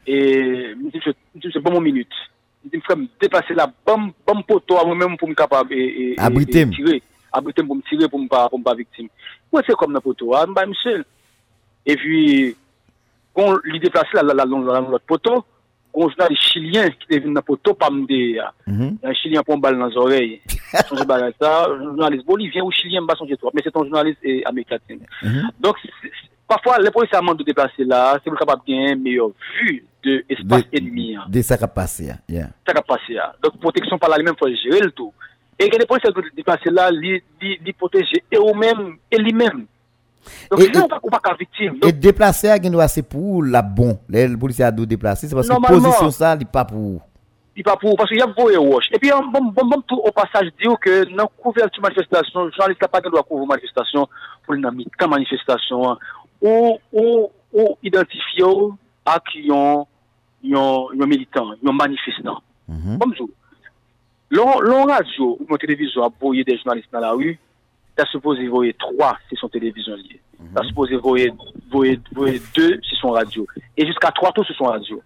Et, 0.06 0.74
je, 0.92 1.10
dit, 1.34 1.50
c'est 1.50 1.58
bon 1.58 1.72
mon 1.72 1.80
minute. 1.80 2.12
Il 2.64 2.70
dit, 2.70 2.80
frère, 2.82 2.98
me 2.98 3.06
dépasser 3.18 3.54
la 3.54 3.66
bonne, 3.86 4.12
bonne 4.26 4.44
poteau 4.44 4.76
à 4.76 4.84
moi-même 4.84 5.16
pour 5.16 5.28
me 5.30 5.34
capable, 5.34 5.72
et, 5.72 6.12
et, 6.12 6.20
Abriter. 6.20 6.60
et 6.60 6.70
tirer. 6.70 7.02
Abriter 7.32 7.62
pour 7.62 7.76
me 7.76 7.82
tirer, 7.82 8.08
pour 8.10 8.20
me 8.20 8.28
pas, 8.28 8.46
pour 8.50 8.58
me 8.58 8.64
pas 8.64 8.74
victime. 8.74 9.08
Ouais, 9.50 9.62
c'est 9.66 9.74
comme 9.74 9.94
dans 9.94 10.02
poteau, 10.02 10.34
ah, 10.34 10.44
bah, 10.46 10.66
monsieur. 10.66 11.02
Et 11.86 11.96
puis, 11.96 12.54
quand 13.34 13.56
il 13.64 13.80
déplace 13.80 14.12
là, 14.12 14.22
là, 14.22 14.34
là, 14.34 14.44
dans 14.44 14.58
l'autre 14.90 15.04
poteau, 15.06 15.44
je 16.10 16.28
des 16.28 16.36
Chiliens 16.36 16.90
qui 16.90 17.14
est 17.16 17.18
venu 17.20 17.32
dans 17.34 17.42
poteau, 17.42 17.74
pas 17.74 17.88
me 17.90 18.06
dire, 18.06 18.52
Mhm. 18.66 18.98
un 19.02 19.14
Chilien 19.14 19.42
pour 19.42 19.56
balle 19.58 19.78
dans 19.78 19.86
les 19.86 19.96
oreilles. 19.96 20.40
Son 20.88 21.04
balle 21.04 21.32
ça, 21.40 21.66
un 21.70 21.82
journaliste 21.84 22.26
bolivien 22.26 22.62
ou 22.62 22.70
Chilien, 22.70 23.00
me 23.00 23.06
son 23.16 23.26
toi. 23.36 23.50
Mais 23.54 23.62
c'est 23.64 23.74
un 23.76 23.82
journaliste 23.84 24.18
eh, 24.22 24.44
américain. 24.44 24.76
Mhm. 25.22 25.50
Donc, 25.60 25.76
parfois, 26.46 26.78
les 26.78 26.90
policiers 26.90 27.16
amènent 27.18 27.36
de 27.36 27.44
déplacer 27.44 27.84
là, 27.84 28.18
c'est 28.22 28.30
pour 28.30 28.38
capable 28.38 28.62
de 28.66 28.72
gagner 28.72 28.92
une 28.92 29.02
meilleure 29.02 29.30
vue 29.62 29.84
de 30.04 30.24
l'espace 30.28 30.64
De- 30.70 30.78
ennemi. 30.78 31.16
hein. 31.16 31.24
De 31.28 31.40
ça 31.42 31.56
qui 31.56 31.64
passé. 31.74 32.10
hein. 32.10 32.18
Yeah. 32.28 32.48
Ça 32.66 32.74
qui 32.74 32.82
passé. 32.86 33.18
Donc, 33.42 33.58
protection 33.60 33.98
par 33.98 34.10
là, 34.10 34.16
lui-même, 34.18 34.34
faut 34.38 34.48
gérer 34.48 34.80
le 34.80 34.90
tout. 34.92 35.12
Et 35.58 35.68
que 35.70 35.78
les 35.78 35.86
policiers 35.86 36.12
qui 36.12 36.36
déplacer 36.36 36.68
là, 36.70 36.90
lui 36.90 37.22
protéger 37.78 38.22
et 38.30 38.36
eux-mêmes, 38.36 38.96
et 39.10 39.16
lui-même. 39.16 39.66
Donc, 40.50 40.60
et, 40.60 40.64
sinon, 40.64 40.88
ou 41.02 41.10
pas 41.10 41.20
qu'à 41.20 41.34
victime. 41.34 41.78
Donc, 41.78 41.90
et 41.90 41.92
déplacer, 41.92 42.54
il 42.62 42.70
doit 42.70 42.88
c'est 42.88 43.02
pour 43.02 43.42
la 43.42 43.62
bonne. 43.62 43.98
Le 44.08 44.36
policier 44.36 44.64
a 44.64 44.72
dû 44.72 44.86
déplacer, 44.86 45.28
c'est 45.28 45.34
parce 45.34 45.48
que 45.48 45.66
position 45.66 46.10
ça, 46.10 46.34
il 46.34 46.40
n'est 46.40 46.44
pas 46.44 46.64
pour. 46.64 47.00
Il 47.54 47.60
n'est 47.60 47.62
pas 47.62 47.76
pour, 47.76 47.96
parce 47.96 48.08
qu'il 48.10 48.18
y 48.18 48.22
a 48.22 48.26
voyé 48.26 48.58
wash. 48.58 48.88
Et 48.92 48.98
puis, 48.98 49.10
bon, 49.10 49.42
bon, 49.44 49.64
bon, 49.66 49.80
tout 49.86 49.96
au 49.96 50.12
passage, 50.12 50.48
dire 50.60 50.78
que 50.80 51.04
dans 51.16 51.24
la 51.24 51.28
couverture 51.42 51.82
manifestation, 51.82 52.44
le 52.44 52.50
journaliste 52.50 52.82
n'a 52.82 52.88
pas 52.88 53.00
qu'à 53.00 53.10
couvrir 53.22 53.46
manifestation 53.46 54.08
pour 54.44 54.54
une 54.54 54.66
amie, 54.66 54.86
quand 54.98 55.08
manifestation, 55.08 55.96
ou, 56.42 56.78
ou, 56.92 57.30
ou 57.52 57.78
identifier 57.82 58.44
à 59.04 59.20
qui 59.20 59.50
ont, 59.50 59.86
ont 60.54 61.06
militant, 61.06 61.52
ont 61.64 61.72
manifestant. 61.72 62.42
Mm 62.68 62.76
-hmm. 62.76 62.98
Bonjour. 62.98 63.28
L'on 64.30 64.84
radio 64.86 65.36
ou 65.40 65.46
mon 65.48 65.56
télévision 65.56 66.02
a 66.04 66.08
boyé 66.08 66.42
des 66.44 66.56
journalistes 66.58 66.92
dans 66.92 67.00
la 67.00 67.12
rue, 67.12 67.38
ta 67.96 68.04
supposé 68.06 68.46
voyer 68.48 68.74
3 68.74 69.18
si 69.28 69.36
son 69.36 69.48
télévision 69.48 69.96
liée. 69.96 70.20
Mm 70.38 70.46
-hmm. 70.46 70.54
Ta 70.54 70.62
supposé 70.68 70.96
voyer, 70.96 71.32
voyer, 71.70 71.98
voyer 72.12 72.40
2 72.54 72.80
si 72.88 72.94
son 73.00 73.10
radio. 73.10 73.46
Et 73.76 73.86
jusqu'à 73.86 74.10
3 74.10 74.32
tours 74.32 74.46
si 74.46 74.54
son 74.54 74.66
radio. 74.66 75.02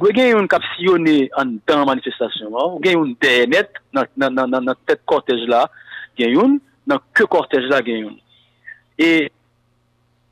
Ou 0.00 0.08
gen 0.16 0.30
yon 0.32 0.46
kap 0.48 0.64
siyone 0.72 1.28
an 1.36 1.58
dan 1.68 1.84
manifestasyon. 1.84 2.54
Ou 2.56 2.80
gen 2.80 2.96
yon 2.96 3.12
denet 3.20 3.76
nan, 3.92 4.08
nan, 4.16 4.32
nan, 4.48 4.64
nan 4.64 4.78
tet 4.88 5.02
kortej 5.04 5.44
la 5.50 5.66
gen 6.16 6.32
yon, 6.32 6.56
nan 6.88 7.02
ke 7.12 7.26
kortej 7.28 7.68
la 7.68 7.82
gen 7.84 8.06
yon. 8.06 8.14
E 8.96 9.28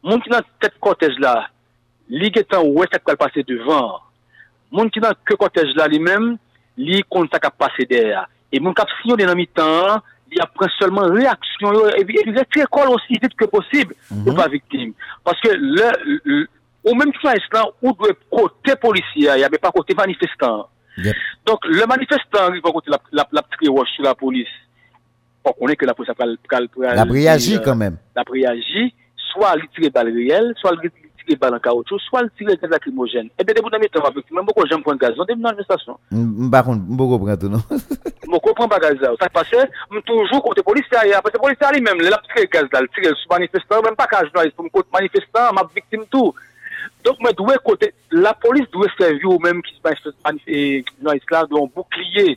moun 0.00 0.24
ki 0.24 0.32
nan 0.32 0.46
tet 0.64 0.78
kortej 0.80 1.20
la, 1.20 1.34
li 2.08 2.32
getan 2.32 2.64
wè 2.72 2.88
sak 2.88 3.04
pal 3.04 3.20
pase 3.20 3.44
devan. 3.44 3.98
Moun 4.72 4.88
ki 4.88 5.04
nan 5.04 5.16
ke 5.28 5.36
kortej 5.36 5.76
la 5.76 5.88
li 5.92 6.00
men, 6.00 6.38
li 6.80 7.02
kon 7.04 7.28
sak 7.28 7.50
ap 7.50 7.60
pase 7.60 7.84
der. 7.92 8.24
E 8.48 8.62
moun 8.64 8.76
kap 8.76 8.88
siyone 9.02 9.28
nan 9.28 9.36
mi 9.36 9.44
tan 9.52 9.68
an, 9.84 10.06
Et 10.30 10.36
mon 10.40 10.46
cap 10.46 10.50
sillonné 10.60 10.68
dans 10.68 10.68
mi-temps, 10.68 10.68
il 10.68 10.68
apprend 10.68 10.68
seulement 10.78 11.02
réaction, 11.02 11.88
et 11.96 12.04
puis 12.04 12.18
il 12.26 12.36
est 12.36 12.56
école 12.62 12.88
aussi 12.88 13.14
vite 13.20 13.34
que 13.36 13.44
possible 13.46 13.94
pour 14.24 14.34
pas 14.34 14.48
victime. 14.48 14.92
Parce 15.24 15.40
que 15.40 15.48
le, 15.52 16.20
le 16.24 16.48
ou 16.84 16.94
même 16.94 17.10
si 17.20 17.26
là, 17.52 17.64
ou 17.82 17.92
doit 17.92 18.08
côté 18.30 18.76
policier, 18.80 19.30
il 19.34 19.38
n'y 19.38 19.44
avait 19.44 19.58
pas 19.58 19.70
côté 19.70 19.94
manifestant. 19.94 20.68
Yep. 20.96 21.14
Donc, 21.46 21.58
le 21.66 21.86
manifestant, 21.86 22.52
il 22.54 22.60
va 22.62 22.72
côté 22.72 22.90
la, 22.90 22.98
la, 23.12 23.28
la 23.32 23.42
petite 23.42 23.68
sur 23.94 24.04
la 24.04 24.14
police. 24.14 24.48
On 25.44 25.52
connaît 25.52 25.76
que 25.76 25.86
la 25.86 25.94
police 25.94 26.10
a 26.10 26.14
La 26.94 27.04
réagit 27.04 27.60
quand 27.62 27.76
même. 27.76 27.96
La 28.16 28.22
réagit, 28.28 28.94
soit 29.32 29.54
il 29.56 29.68
tire 29.80 29.90
balle 29.92 30.12
réelle, 30.12 30.54
soit 30.56 30.72
il 30.82 30.90
tire 30.90 31.38
balle 31.38 31.54
en 31.54 31.58
caoutchouc, 31.58 31.98
soit 32.00 32.22
il 32.22 32.30
tire 32.46 32.56
gaz 32.60 32.70
lacrymogène. 32.70 33.28
Et 33.38 33.44
bien, 33.44 33.54
début 33.54 33.70
de 33.70 33.86
temps, 33.88 34.04
avec 34.04 34.30
même 34.30 34.44
beaucoup 34.44 34.64
de 34.64 34.68
gens 34.68 34.80
prennent 34.80 34.98
gaz, 34.98 35.12
on 35.18 35.24
est 35.26 35.34
dans 35.36 35.42
manifestation. 35.50 35.98
Par 36.50 36.64
contre, 36.64 36.82
comprends 37.08 37.36
tout, 37.36 37.48
non? 37.48 37.62
Comprends 38.58 38.76
pas 38.76 38.80
gaz 38.80 38.98
là. 39.00 39.12
Passe, 39.32 39.54
toujours 40.04 40.42
côté 40.42 40.62
policier, 40.64 40.90
parce 40.90 41.22
que 41.22 41.30
le 41.34 41.38
policier 41.38 41.66
lui-même, 41.72 41.98
il 42.00 42.12
a 42.12 42.20
tiré 42.26 42.48
gaz 42.52 42.66
là, 42.72 42.80
il 42.82 42.88
tire 42.88 43.16
sur 43.16 43.82
même 43.84 43.94
pas 43.94 44.06
qu'à 44.08 44.24
journaliste, 44.24 44.56
pour 44.56 44.64
me 44.64 44.70
côté 44.70 44.88
manifestant, 44.92 45.52
ma 45.52 45.62
victime 45.72 46.04
tout. 46.10 46.34
Donc, 47.04 47.20
moi, 47.20 47.30
dois 47.32 47.56
côté, 47.58 47.94
la 48.10 48.34
police 48.34 48.68
doit 48.72 48.88
servir 48.98 49.30
au 49.30 49.38
même 49.38 49.62
qui 49.62 49.76
se 49.76 49.80
manifeste, 49.84 50.88
journaliste 50.98 51.30
là, 51.30 51.42
un 51.42 51.66
bouclier. 51.72 52.36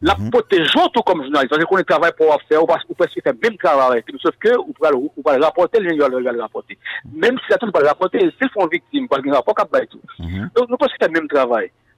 La 0.00 0.16
protégeons 0.32 0.88
tout 0.88 1.02
comme 1.02 1.22
journaliste, 1.22 1.50
parce 1.50 1.62
qu'on 1.66 1.76
est 1.76 1.84
travail 1.84 2.12
pour 2.16 2.34
faire, 2.48 2.62
ou 2.62 2.66
parce 2.66 2.82
qu'on 2.84 2.94
peut 2.94 3.06
faire 3.06 3.34
le 3.34 3.38
même 3.42 3.58
travail, 3.58 4.02
sauf 4.22 4.34
que, 4.40 4.56
ou 4.56 4.72
pas 4.72 4.90
le 4.90 5.44
rapporter, 5.44 5.82
gens 5.98 6.08
doivent 6.08 6.22
le 6.22 6.40
rapporter. 6.40 6.78
Même 7.12 7.38
si 7.44 7.50
la 7.50 7.58
tout 7.58 7.70
pas 7.70 7.80
le 7.80 7.88
rapporter, 7.88 8.20
s'ils 8.40 8.50
font 8.50 8.66
victime, 8.66 9.06
parce 9.06 9.20
qu'il 9.20 9.30
n'y 9.30 9.36
a 9.36 9.42
pas 9.42 9.52
qu'à 9.52 9.66
tout. 9.86 10.00
Donc, 10.56 10.70
nous 10.70 10.78
pensons 10.78 10.94
que 10.98 11.06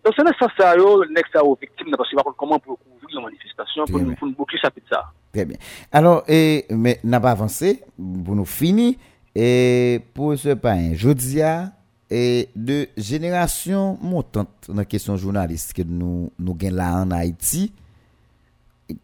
Don 0.02 0.14
se 0.16 0.24
nè 0.26 0.32
sa 0.34 0.48
sa 0.56 0.72
yo, 0.78 0.96
nèk 1.14 1.28
sa 1.30 1.44
yo 1.44 1.54
viktim, 1.60 1.92
nè 1.92 1.98
pasi 2.00 2.16
wakon 2.18 2.34
koman 2.40 2.62
pou 2.62 2.74
kouvri 2.74 3.14
yon 3.14 3.22
manifestasyon, 3.28 3.90
pou 3.90 4.02
nou 4.02 4.34
bouki 4.34 4.58
sa 4.58 4.72
pit 4.74 4.82
sa. 4.90 5.04
Trè 5.34 5.44
bien. 5.46 5.60
Alors, 5.94 6.24
eh, 6.26 6.66
n'a 6.70 7.20
pa 7.22 7.36
avansè, 7.36 7.76
pou 7.96 8.34
nou 8.34 8.48
fini, 8.48 8.96
eh, 9.34 10.02
pou 10.16 10.34
se 10.36 10.56
pa 10.58 10.74
yon 10.80 10.96
jodia, 10.98 11.52
eh, 12.10 12.50
de 12.56 12.88
jenerasyon 12.98 14.00
montante 14.02 14.74
nan 14.74 14.88
kesyon 14.90 15.20
jounalist 15.20 15.70
ke 15.76 15.86
nou, 15.86 16.32
nou 16.34 16.58
gen 16.58 16.74
la 16.80 16.90
an 17.04 17.14
Haiti, 17.14 17.68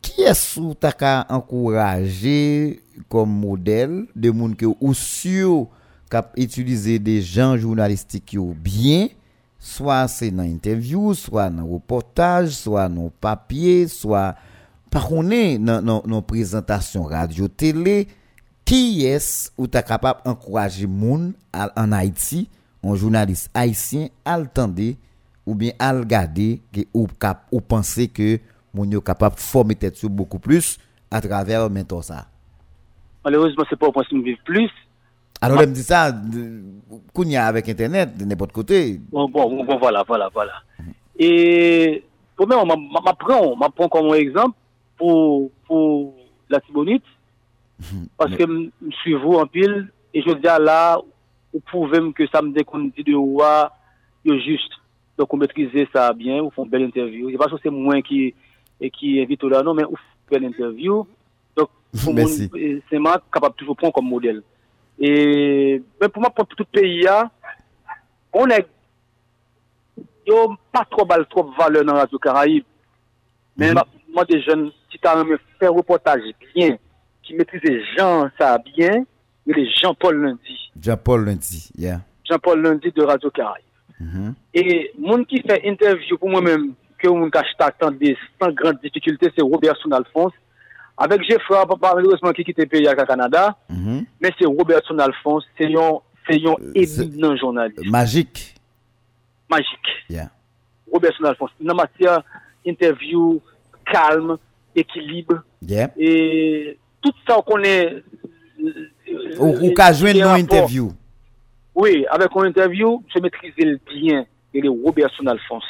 ki 0.02 0.26
es 0.28 0.42
ou 0.58 0.74
ta 0.74 0.90
ka 0.92 1.22
ankouraje 1.32 2.80
kom 3.08 3.30
model 3.30 4.02
de 4.18 4.32
moun 4.34 4.56
ke 4.58 4.66
ou 4.66 4.90
syo 4.98 5.68
kap 6.10 6.34
etulize 6.40 6.98
de 7.04 7.18
jan 7.22 7.54
jounalistik 7.54 8.34
yo 8.34 8.50
byen, 8.66 9.12
soit 9.58 10.08
c'est 10.08 10.30
dans 10.30 10.42
interview 10.44 11.14
soit 11.14 11.50
dans 11.50 11.66
reportage 11.66 12.50
soit 12.50 12.88
dans 12.88 13.10
papier 13.20 13.88
soit 13.88 14.34
par 14.90 15.08
contre 15.08 15.58
dans 15.58 15.82
dans 15.82 16.02
dans 16.06 16.22
présentation 16.22 17.02
radio 17.04 17.48
télé 17.48 18.08
qui 18.64 19.04
est-ce 19.04 19.50
ou 19.58 19.66
tu 19.66 19.82
capable 19.82 20.20
encourager 20.24 20.86
monde 20.86 21.32
à- 21.52 21.72
en 21.76 21.90
Haïti 21.92 22.48
un 22.84 22.94
journaliste 22.94 23.50
haïtien 23.54 24.08
à 24.24 24.38
le 24.38 24.46
tendre 24.46 24.94
ou 25.46 25.54
bien 25.54 25.72
à 25.78 25.92
regarder 25.92 26.60
ou 26.94 27.06
cap 27.18 27.46
ou 27.50 27.60
penser 27.60 28.08
que 28.08 28.38
mon 28.74 28.84
yo 28.84 29.00
capable 29.00 29.36
de 29.36 29.40
former 29.40 29.74
tête 29.74 30.04
beaucoup 30.06 30.38
plus 30.38 30.78
à 31.10 31.20
travers 31.20 31.68
mentor 31.70 32.04
ça? 32.04 32.26
Malheureusement, 33.24 33.64
c'est 33.68 33.78
pas 33.78 33.88
au 33.88 33.92
point 33.92 34.04
de 34.12 34.22
vivre 34.22 34.38
plus. 34.44 34.70
Alors 35.40 35.60
elle 35.62 35.68
me 35.70 35.74
dit 35.74 35.82
ça 35.82 36.10
de- 36.12 36.62
kounya 37.14 37.46
avec 37.46 37.68
internet 37.68 38.16
de 38.16 38.24
n'importe 38.24 38.52
côté 38.52 39.00
Bon, 39.10 39.28
bon, 39.28 39.64
bon, 39.64 39.76
voilà, 39.78 40.04
voilà, 40.06 40.28
voilà. 40.32 40.52
Et, 41.18 42.02
premièrement, 42.36 42.66
ma- 42.66 42.76
ma- 42.76 43.00
m'apprends, 43.04 43.56
m'apprends 43.56 43.88
comme 43.88 44.14
exemple 44.14 44.56
pour, 44.96 45.50
pour 45.66 46.14
la 46.48 46.60
Tibonite, 46.60 47.04
parce 48.16 48.34
que 48.34 48.44
me 48.44 48.70
suis 49.02 49.14
vous 49.14 49.34
en 49.34 49.46
pile, 49.46 49.88
et 50.14 50.22
je 50.22 50.30
dis 50.32 50.46
à 50.48 50.58
là, 50.58 50.98
vous 51.52 51.60
pouvez 51.70 52.00
me 52.00 52.12
que 52.12 52.26
ça 52.28 52.42
me 52.42 52.52
dit 52.52 52.64
qu'on 52.64 52.84
dit 52.96 53.04
de 53.04 53.14
roi, 53.14 53.72
juste. 54.24 54.72
Donc, 55.16 55.32
on 55.34 55.36
maîtrisez 55.36 55.88
ça 55.92 56.12
bien, 56.12 56.40
vous 56.42 56.50
font 56.50 56.64
une 56.64 56.70
belle 56.70 56.82
interview. 56.82 57.30
C'est 57.30 57.36
pas 57.36 57.46
que 57.46 57.56
c'est 57.62 57.70
moi 57.70 58.00
qui, 58.02 58.34
et 58.80 58.90
qui 58.90 59.20
invite 59.20 59.42
là, 59.44 59.62
non, 59.62 59.74
mais 59.74 59.82
vous 59.84 59.96
faites 59.96 60.40
une 60.42 60.48
belle 60.48 60.50
interview. 60.54 61.06
Donc, 61.56 61.68
pour 62.04 62.14
c'est 62.90 62.98
moi 62.98 63.20
capable 63.32 63.54
de 63.54 63.58
toujours 63.58 63.76
prendre 63.76 63.92
comme 63.92 64.08
modèle. 64.08 64.42
E, 64.98 65.10
men 66.00 66.10
pou 66.10 66.22
mwen 66.22 66.34
pou 66.34 66.58
tout 66.58 66.66
peyi 66.74 67.04
ya, 67.04 67.20
on 68.34 68.50
e, 68.50 68.58
yo 70.26 70.40
pa 70.74 70.82
tro 70.90 71.06
bal 71.08 71.22
tro 71.30 71.46
vale 71.58 71.84
nan 71.86 72.00
Radio 72.00 72.18
Karaib. 72.22 72.66
Men 73.56 73.74
mwen 73.74 73.84
mm 73.84 74.14
-hmm. 74.14 74.26
de 74.26 74.40
jen, 74.42 74.66
si 74.90 74.98
ta 74.98 75.14
mwen 75.14 75.38
fè 75.60 75.70
reportaj 75.70 76.26
bien, 76.54 76.78
ki 77.22 77.38
metrize 77.38 77.76
Jean 77.94 78.30
sa 78.38 78.56
bien, 78.58 79.06
mwen 79.46 79.60
de 79.60 79.64
Jean-Paul 79.78 80.18
Lundi. 80.24 80.58
Jean-Paul 80.82 81.24
Lundi, 81.24 81.62
yeah. 81.78 82.00
Jean-Paul 82.24 82.60
Lundi 82.62 82.90
de 82.90 83.06
Radio 83.06 83.30
Karaib. 83.30 83.64
Mm 84.00 84.10
-hmm. 84.10 84.34
E 84.52 84.90
moun 84.98 85.24
ki 85.24 85.42
fè 85.46 85.62
interview 85.62 86.18
pou 86.18 86.28
mwen 86.28 86.44
men, 86.44 86.74
ke 86.98 87.08
moun 87.08 87.30
kache 87.30 87.54
ta 87.58 87.70
tan 87.70 87.98
de 87.98 88.16
san 88.38 88.54
gran 88.54 88.78
difficulte, 88.82 89.30
se 89.34 89.42
Robert 89.42 89.76
Soun 89.78 89.94
Alphonse, 89.94 90.34
Avec 91.00 91.22
Geoffroy, 91.22 91.64
papa, 91.66 91.92
malheureusement, 91.94 92.32
qui 92.32 92.42
quitte 92.44 92.58
le 92.58 92.66
pays 92.66 92.88
au 92.88 92.94
Canada, 93.06 93.56
Mhm. 93.70 94.04
mais 94.20 94.30
c'est 94.38 94.46
Robert 94.46 94.80
Alphonse, 94.98 95.44
c'est 95.56 95.66
un, 95.76 95.98
c'est 96.28 96.44
un 96.44 96.54
Euh, 96.60 96.72
éminent 96.74 97.36
journaliste, 97.36 97.86
magique 97.88 98.54
magique. 99.48 99.88
yeah 100.10 100.28
Robertson 100.92 101.24
Alphonse. 101.24 101.50
Dans 101.60 101.74
matière 101.74 102.20
interview, 102.66 103.40
calme, 103.90 104.36
équilibre, 104.74 105.42
yeah 105.62 105.88
et 105.96 106.76
tout 107.00 107.12
ça 107.26 107.40
qu'on 107.46 107.62
est. 107.62 108.02
ou 109.38 109.46
ou 109.66 109.72
ka 109.72 109.92
joindre 109.92 110.20
nos 110.20 110.34
interview 110.34 110.92
Oui, 111.74 112.04
avec 112.10 112.28
une 112.34 112.46
interview, 112.46 113.02
je 113.14 113.20
maîtrisais 113.20 113.64
le 113.64 113.78
bien, 113.88 114.26
et 114.52 114.60
le 114.60 114.68
Robertson 114.70 115.24
Alphonse. 115.26 115.64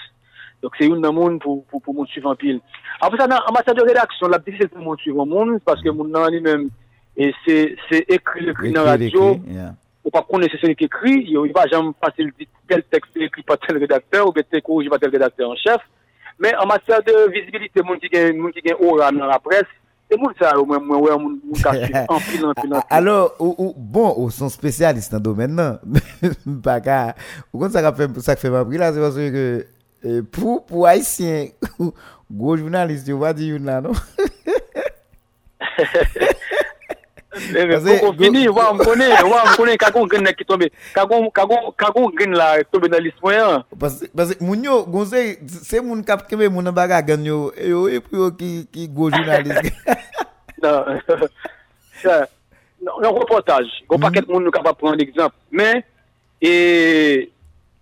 Donc 0.62 0.72
c'est 0.78 0.86
une 0.86 1.01
monde 1.01 1.40
pour 1.40 1.64
pour 1.66 1.80
pour 1.80 1.94
monde 1.94 2.09
en 2.24 2.35
pile. 2.35 2.60
Après 3.01 3.18
ça 3.18 3.26
en 3.26 3.52
matière 3.52 3.74
de 3.74 3.82
rédaction, 3.82 4.28
la 4.28 4.39
difficile 4.39 4.68
pour 4.68 4.82
monde 4.82 4.98
suivre 4.98 5.24
monde 5.24 5.60
parce 5.64 5.82
que 5.82 5.89
monde 5.90 6.10
nan 6.10 6.30
lui-même 6.30 6.68
et 7.16 7.32
c'est 7.47 7.76
c'est 7.90 8.05
écrit 8.09 8.48
écrit 8.48 8.72
dans 8.72 8.85
la 8.85 8.93
radio 8.93 9.39
yeah. 9.47 9.74
ou 10.05 10.10
pas 10.10 10.22
connaître 10.28 10.56
c'est 10.60 10.74
qui 10.74 10.85
écrit, 10.85 11.26
il 11.28 11.52
va 11.55 11.66
jamais 11.66 11.93
passer 12.01 12.22
le 12.24 12.32
tel 12.68 12.82
texte 12.85 13.16
est 13.16 13.24
écrit 13.24 13.43
par 13.43 13.59
tel 13.59 13.78
rédacteur 13.78 14.28
ou 14.28 14.32
bien 14.32 14.43
tel 14.51 14.62
corrigé 14.62 14.90
par 14.90 14.98
tel 14.98 15.10
rédacteur 15.10 15.51
en 15.51 15.56
chef. 15.56 15.80
Mais 16.40 16.55
en 16.56 16.66
matière 16.66 17.02
de 17.02 17.30
visibilité, 17.32 17.82
moun 17.82 17.98
qui 17.98 18.09
gagne 18.09 18.36
moun 18.36 18.52
qui 18.52 18.60
gagne 18.60 18.76
aura 18.80 19.10
dans 19.10 19.26
la 19.26 19.40
presse, 19.40 19.64
c'est 20.09 20.16
moun 20.16 20.32
ça 20.40 20.56
au 20.56 20.64
moins 20.64 20.78
moi 20.78 20.98
ouais 20.98 21.18
moun 21.18 21.40
moun 21.44 21.55
en 22.09 22.18
pile 22.18 22.47
en 22.47 22.55
pile. 22.55 22.74
Alors, 22.90 23.35
ou, 23.40 23.55
ou, 23.59 23.74
bon, 23.76 24.14
ou 24.16 24.30
sont 24.30 24.48
spécialistes 24.48 25.10
dans 25.10 25.18
le 25.18 25.22
domaine, 25.22 25.55
non? 25.55 25.78
Pas 26.62 26.80
qu'à, 26.80 27.16
ou 27.52 27.59
quand 27.59 27.70
ça 27.70 27.82
qu'a 27.82 27.93
fait, 27.93 28.20
ça 28.20 28.36
fait 28.36 28.51
ma 28.51 28.64
pris 28.64 28.78
là, 28.78 28.93
c'est 28.93 29.01
parce 29.01 29.16
que, 29.16 29.66
E 29.99 30.20
pou 30.23 30.61
pou 30.62 30.87
Haitien, 30.87 31.51
go 32.31 32.55
jounalist 32.57 33.09
yo 33.11 33.19
va 33.19 33.33
di 33.35 33.49
yon 33.51 33.66
la, 33.66 33.81
non? 33.83 33.97
Koko 37.39 38.12
fini, 38.19 38.45
wam 38.51 38.79
konen, 38.79 39.11
wam 39.27 39.49
konen, 39.59 39.79
kakon 39.81 40.07
gen 40.11 40.23
nek 40.27 40.39
ki 40.39 40.47
tombe, 40.47 40.69
kakon 40.95 42.12
gen 42.19 42.37
la 42.39 42.62
tombe 42.70 42.91
nan 42.93 43.03
lis 43.03 43.16
mwen. 43.25 43.65
Pase 43.83 44.39
moun 44.39 44.62
yo, 44.66 44.85
gonsen, 44.87 45.35
se 45.51 45.83
moun 45.83 46.05
kap 46.07 46.29
keme 46.31 46.47
moun 46.47 46.70
an 46.70 46.77
baga 46.77 47.01
gen 47.03 47.27
yo, 47.27 47.39
e 47.59 47.73
yo 47.73 47.87
e 47.91 47.99
pou 48.05 48.23
yo 48.23 48.31
ki 48.39 48.87
go 48.95 49.11
jounalist. 49.15 49.73
Nan, 50.59 50.97
non. 51.07 51.27
non, 52.83 52.97
nan 53.03 53.12
reportaj, 53.15 53.66
go 53.87 53.99
paket 54.03 54.25
mhm. 54.27 54.33
moun 54.33 54.47
nou 54.47 54.55
kap 54.55 54.66
ap 54.66 54.79
pran 54.79 54.99
l'exemple, 54.99 55.39
men, 55.55 55.83
e... 56.43 57.31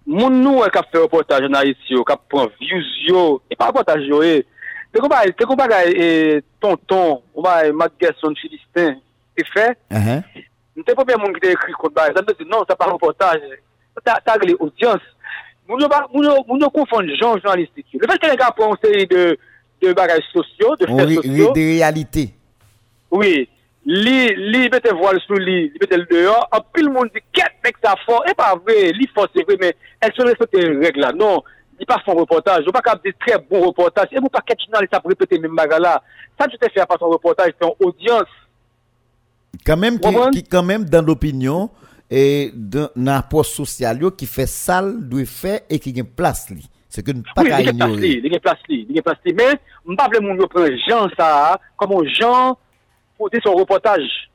moun 0.06 0.38
nou 0.42 0.62
e 0.64 0.70
kap 0.72 0.88
fè 0.92 1.02
reportaj 1.02 1.48
an 1.48 1.58
a 1.58 1.64
iti 1.66 1.96
yo, 1.96 2.04
kap 2.06 2.22
pran 2.30 2.50
views 2.60 2.92
yo, 3.08 3.24
e 3.50 3.58
pa 3.58 3.70
reportaj 3.72 4.06
yo 4.06 4.22
e, 4.24 4.38
te 4.94 5.02
kon 5.02 5.10
bagay, 5.10 5.34
te 5.36 5.48
kon 5.48 5.58
bagay 5.58 5.90
e, 5.92 6.06
tonton, 6.62 7.18
ou 7.34 7.44
bagay 7.44 7.72
e, 7.72 7.76
Matt 7.76 7.96
Gerson, 8.02 8.36
Filistin, 8.38 9.00
te 9.36 9.46
fè, 9.50 9.66
nou 9.90 10.86
te 10.86 10.94
popè 10.96 11.18
moun 11.18 11.34
ki 11.36 11.42
te 11.42 11.52
ekri 11.56 11.74
kon 11.76 11.94
bagay, 11.96 12.14
zan 12.16 12.28
de 12.28 12.36
se 12.38 12.46
non, 12.46 12.64
sa 12.68 12.78
pa 12.78 12.88
reportaj, 12.92 13.42
ta 14.06 14.20
tag 14.24 14.46
li 14.46 14.54
audyans, 14.60 15.04
moun 15.66 15.82
yo 16.62 16.70
konfon 16.70 17.10
jan 17.10 17.42
jounalistik 17.42 17.90
yo. 17.90 18.00
Le 18.04 18.12
fèk 18.12 18.22
kè 18.22 18.32
nè 18.32 18.40
kap 18.40 18.56
pran 18.58 18.78
seri 18.78 19.08
de 19.10 19.92
bagay 19.98 20.22
sosyo, 20.30 20.76
de 20.78 20.88
fè 20.88 21.10
sosyo. 21.16 21.50
Ou 21.50 21.56
de 21.56 21.66
realite. 21.74 22.28
Oui, 23.10 23.48
li, 23.86 24.20
li 24.50 24.66
bete 24.72 24.92
voal 24.98 25.18
sou 25.24 25.38
li, 25.38 25.68
li 25.70 25.80
bete 25.80 25.98
l 26.00 26.06
deyon, 26.10 26.48
apil 26.56 26.90
moun 26.92 27.10
di 27.14 27.22
ket 27.34 27.54
mek 27.64 27.78
sa 27.82 27.94
fon, 28.02 28.24
e 28.26 28.34
pa 28.38 28.52
vre, 28.58 28.90
li 28.96 29.06
fon 29.14 29.30
se 29.30 29.44
vre, 29.46 29.58
men, 29.62 29.76
el 30.02 30.14
se 30.14 30.26
respete 30.26 30.64
reg 30.82 30.98
la, 31.00 31.12
non, 31.14 31.44
li 31.78 31.86
pa 31.88 32.00
fon 32.02 32.18
reportaj, 32.18 32.66
ou 32.66 32.74
pa 32.74 32.82
kap 32.84 33.04
de 33.04 33.14
tre 33.22 33.38
bon 33.38 33.68
reportaj, 33.68 34.10
e 34.10 34.22
mou 34.22 34.32
pa 34.32 34.42
ket 34.44 34.64
chinan 34.64 34.82
li 34.82 34.90
sa 34.90 35.02
prepete 35.04 35.38
men 35.42 35.54
baga 35.56 35.78
la, 35.82 35.94
sa 36.34 36.50
tu 36.50 36.58
te 36.58 36.70
fè 36.72 36.82
a 36.82 36.88
pa 36.90 36.98
son 37.00 37.14
reportaj, 37.14 37.54
se 37.54 37.62
yon 37.62 37.76
audyans. 37.86 38.36
Kanmèm 39.66 40.00
ki, 40.02 40.14
ki 40.34 40.46
kanmèm 40.50 40.86
dan 40.90 41.06
l'opinyon, 41.06 41.70
e 42.10 42.50
nan 42.94 43.16
apos 43.20 43.54
sosyal 43.54 44.02
yo, 44.02 44.12
ki 44.14 44.26
fè 44.30 44.48
sal, 44.50 44.96
dwe 45.10 45.28
fè, 45.30 45.60
e 45.70 45.78
ki 45.82 45.94
gen 46.00 46.10
plas 46.18 46.48
li. 46.50 46.64
Se 46.90 47.02
ke 47.04 47.14
nou 47.14 47.26
pa 47.36 47.44
ka 47.44 47.62
ignore. 47.62 47.98
Oui, 48.00 48.16
li 48.24 48.30
gen 48.34 48.42
plas 48.42 48.60
li, 48.70 48.82
li. 48.82 48.98
Gen 48.98 49.06
plas 49.06 49.18
li, 49.26 49.34
men, 49.36 49.58
mba 49.94 50.10
vle 50.10 50.22
moun 50.24 50.42
yo 50.42 50.50
pren 50.50 50.74
jan 50.86 51.12
sa, 51.14 51.28
komon 51.78 52.08
jan, 52.16 52.56
Pour 53.16 53.30
dire 53.30 53.40
son 53.43 53.55
reportage. 53.55 54.30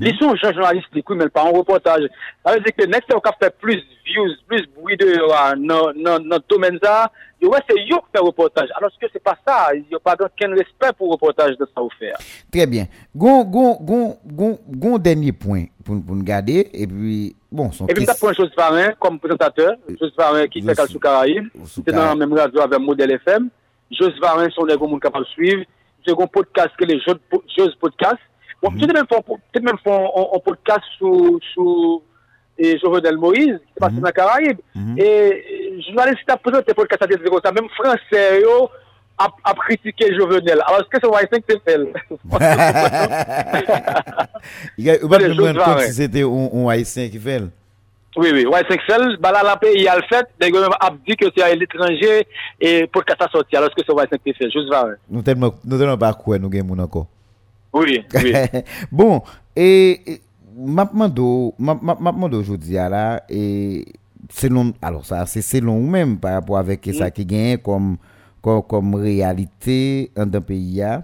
Li 0.00 0.12
son 0.18 0.34
Jean 0.36 0.52
journaliste, 0.52 0.88
li 0.94 1.02
kou, 1.02 1.14
mais 1.14 1.28
pas 1.28 1.42
un 1.42 1.50
reportage. 1.50 2.04
Ça 2.44 2.54
veut 2.54 2.60
dire 2.60 2.74
que 2.76 2.86
next 2.86 3.08
time, 3.08 3.18
on 3.24 3.44
fait 3.44 3.54
plus 3.60 3.82
views, 4.06 4.30
plus 4.46 4.66
bruit 4.76 4.96
de, 4.96 5.06
euh, 5.06 5.56
dans, 5.56 5.90
le 5.92 6.38
domaine 6.48 6.78
yo, 7.40 7.50
yo 7.50 7.98
qui 8.00 8.06
fait 8.12 8.18
reportage. 8.20 8.68
Alors 8.76 8.90
que 8.90 9.06
c'est 9.12 9.22
pas 9.22 9.36
ça, 9.46 9.68
il 9.74 9.84
y 9.90 9.94
a 9.94 9.98
pas 9.98 10.14
aucun 10.14 10.50
respect 10.50 10.92
pour 10.96 11.10
reportage 11.10 11.56
de 11.58 11.66
ça 11.74 11.82
ou 11.82 11.88
faire. 11.98 12.16
Très 12.50 12.66
bien. 12.66 12.86
Gon, 13.14 13.44
gon, 13.44 13.76
gon, 13.80 14.16
gon, 14.24 14.58
gon 14.68 14.98
dernier 14.98 15.32
point 15.32 15.64
pour, 15.84 16.02
pour 16.04 16.14
nous 16.16 16.22
garder, 16.24 16.70
et 16.72 16.86
puis, 16.86 17.34
bon, 17.50 17.70
son 17.72 17.86
Et 17.88 17.94
puis, 17.94 18.04
ça 18.04 18.12
question- 18.12 18.28
prend 18.28 18.36
chose 18.36 18.52
Varin 18.56 18.92
comme 19.00 19.18
présentateur. 19.18 19.72
Chose 19.98 20.12
Varin 20.16 20.46
qui 20.46 20.62
fait 20.62 20.68
Jos- 20.68 20.74
Calcio 20.76 20.98
Caraïbes. 21.00 21.48
Sous 21.66 21.82
C'est 21.84 21.92
dans 21.92 22.06
la 22.06 22.14
même 22.14 22.32
radio 22.32 22.60
avec 22.60 22.78
Modèle 22.78 23.12
FM. 23.12 23.48
Varin 24.20 24.48
sont 24.50 24.64
des 24.64 24.76
gros 24.76 24.86
monde 24.88 25.02
capable 25.02 25.24
de 25.24 25.30
suivre. 25.30 25.64
J'ai 26.06 26.12
un 26.12 26.26
podcast 26.26 26.70
que 26.78 26.84
les 26.84 27.00
Jos 27.00 27.14
Jos 27.56 27.70
Podcast. 27.80 28.18
Bon, 28.62 28.70
Mhm. 28.70 28.78
peut-être 28.80 28.94
même 28.94 29.06
font, 29.12 29.22
peut-être 29.22 29.64
même 29.64 29.78
font 29.82 30.10
un, 30.16 30.36
un 30.36 30.40
podcast 30.40 30.82
sous, 30.98 31.40
sous, 31.52 32.02
et 32.58 32.78
Jovenel 32.78 33.16
Moïse, 33.16 33.58
qui 33.66 33.72
passe 33.80 33.92
Mhm. 33.92 34.00
dans 34.00 34.06
la 34.06 34.12
Caraïbe. 34.12 34.58
Mhm. 34.74 34.98
Et, 34.98 35.04
et, 35.04 35.82
journaliste 35.88 36.24
qui 36.24 36.30
a 36.30 36.36
présenté 36.36 36.74
podcast 36.74 37.02
à 37.02 37.06
dire 37.06 37.18
ça, 37.44 37.50
même 37.52 37.68
français, 37.70 38.40
yo, 38.42 38.68
a, 39.18 39.28
a 39.44 39.54
critiqué 39.54 40.14
Jovenel. 40.14 40.60
Alors, 40.66 40.80
est-ce 40.80 40.88
que 40.88 40.98
c'est 41.02 41.08
c'est 41.48 41.62
fait? 41.64 41.78
Il 44.78 44.84
y 44.84 44.90
a, 44.90 44.98
comme 44.98 45.10
varées. 45.56 45.86
si 45.86 45.94
c'était 45.94 46.22
un, 46.22 46.48
un 46.54 46.68
haïtien 46.68 47.08
qui 47.08 47.18
fait. 47.18 47.40
Oui, 48.14 48.28
oui, 48.32 48.44
ouais, 48.44 48.62
c'est 48.68 48.74
Excel, 48.74 49.16
bah 49.20 49.32
là, 49.32 49.42
la 49.42 49.56
pays, 49.56 49.72
il 49.76 49.82
y 49.84 49.88
a 49.88 49.96
le 49.96 50.02
fait, 50.02 50.26
des 50.38 50.50
gars, 50.50 50.68
a 50.80 50.90
dit 50.90 51.16
que 51.16 51.26
c'est 51.34 51.42
à 51.42 51.54
l'étranger, 51.54 52.26
et 52.60 52.86
pour 52.86 53.04
que 53.06 53.12
ça 53.18 53.26
sorte, 53.30 53.46
alors 53.54 53.70
est-ce 53.70 53.82
que 53.82 53.86
ça 53.86 53.94
va 53.94 54.02
être 54.04 54.18
fait, 54.22 54.50
juste 54.50 54.68
va. 54.68 54.88
Nous 55.08 55.22
tellement, 55.22 55.54
nous 55.64 55.78
tellement 55.78 55.96
pas 55.96 56.12
quoi, 56.12 56.38
nous 56.38 56.50
gagnons 56.50 56.78
encore. 56.78 57.06
Oui, 57.72 58.04
oui. 58.22 58.32
bon, 58.92 59.22
et, 59.56 60.12
et 60.12 60.20
m'a 60.54 60.84
demandé, 60.84 61.22
m'a 61.58 61.74
m'a- 61.80 61.96
m'a 61.98 62.12
demandé 62.12 62.36
aujourd'hui 62.36 62.74
là, 62.74 63.22
et 63.30 63.86
selon, 64.30 64.74
alors 64.82 65.06
ça, 65.06 65.24
c'est 65.24 65.40
selon 65.40 65.78
ou 65.78 65.86
même 65.86 66.18
par 66.18 66.34
rapport 66.34 66.58
avec 66.58 66.84
ça 66.92 67.10
qui 67.10 67.24
gagne 67.24 67.56
comme, 67.56 67.96
comme, 68.42 68.62
comme 68.62 68.94
réalité 68.94 70.10
dans 70.14 70.28
un 70.38 70.40
pays 70.42 70.76
là, 70.80 71.02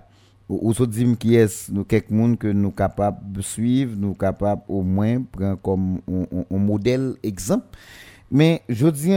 ou 0.49 0.73
se 0.73 0.83
dit 0.85 1.17
qui 1.17 1.35
est 1.35 1.71
quelques 1.87 2.11
monde 2.11 2.39
que 2.39 2.49
nous 2.49 2.71
capables 2.71 3.33
de 3.33 3.43
suivre, 3.43 3.95
nous 3.97 4.15
capables 4.15 4.63
au 4.69 4.83
moins 4.83 5.21
prendre 5.23 5.59
comme 5.61 6.01
un, 6.51 6.59
modèle 6.59 7.17
exemple. 7.23 7.67
Mais 8.31 8.63
je 8.69 8.89
dis 8.89 9.13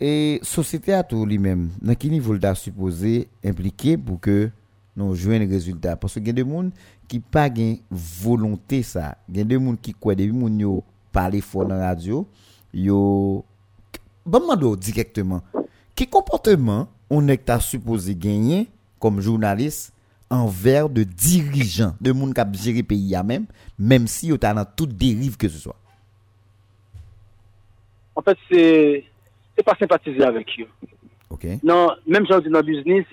et 0.00 0.40
société 0.42 0.94
à 0.94 1.02
tout 1.02 1.26
lui-même, 1.26 1.68
dans 1.82 1.94
quel 1.94 2.10
niveau 2.12 2.34
il 2.34 2.56
supposé 2.56 3.28
impliquer 3.44 3.98
pour 3.98 4.18
que 4.18 4.50
nous 4.96 5.14
jouions 5.14 5.42
un 5.42 5.48
résultat 5.48 5.96
parce 5.96 6.14
que 6.14 6.20
y 6.20 6.30
a 6.30 6.32
des 6.32 6.42
gens 6.42 6.70
qui 7.06 7.20
pas 7.20 7.50
gain 7.50 7.76
volonté 7.90 8.82
il 9.28 9.36
y 9.36 9.40
a 9.40 9.44
des 9.44 9.54
gens 9.56 9.76
qui 9.80 9.92
depuis 9.92 10.32
moun 10.32 10.58
yo 10.58 10.82
parler 11.12 11.40
fort 11.40 11.66
dans 11.66 11.74
la 11.74 11.88
radio, 11.88 12.26
directement. 14.76 15.42
Quel 15.94 16.08
comportement 16.08 16.88
on 17.10 17.28
est 17.28 17.60
supposé 17.60 18.14
gagner 18.14 18.68
comme 18.98 19.20
journaliste 19.20 19.92
envers 20.30 20.88
de 20.88 21.02
dirigeants, 21.02 21.94
de 22.00 22.12
monde 22.12 22.34
qui 22.34 22.40
a 22.40 22.52
géré 22.52 22.82
pays 22.82 23.14
même, 23.24 23.46
même 23.78 24.06
si 24.06 24.28
yo 24.28 24.38
ta 24.38 24.54
dans 24.54 24.64
toute 24.64 24.92
dérive 24.96 25.36
que 25.36 25.48
ce 25.48 25.58
soit. 25.58 25.76
En 28.14 28.22
fait, 28.22 28.38
c'est, 28.50 29.04
c'est 29.56 29.64
pas 29.64 29.76
sympathiser 29.78 30.22
avec 30.22 30.46
eux. 30.60 30.68
OK 31.30 31.46
Non, 31.62 31.90
même 32.06 32.26
si 32.26 32.32
on 32.32 32.38
dans 32.38 32.58
le 32.58 32.62
business, 32.62 33.04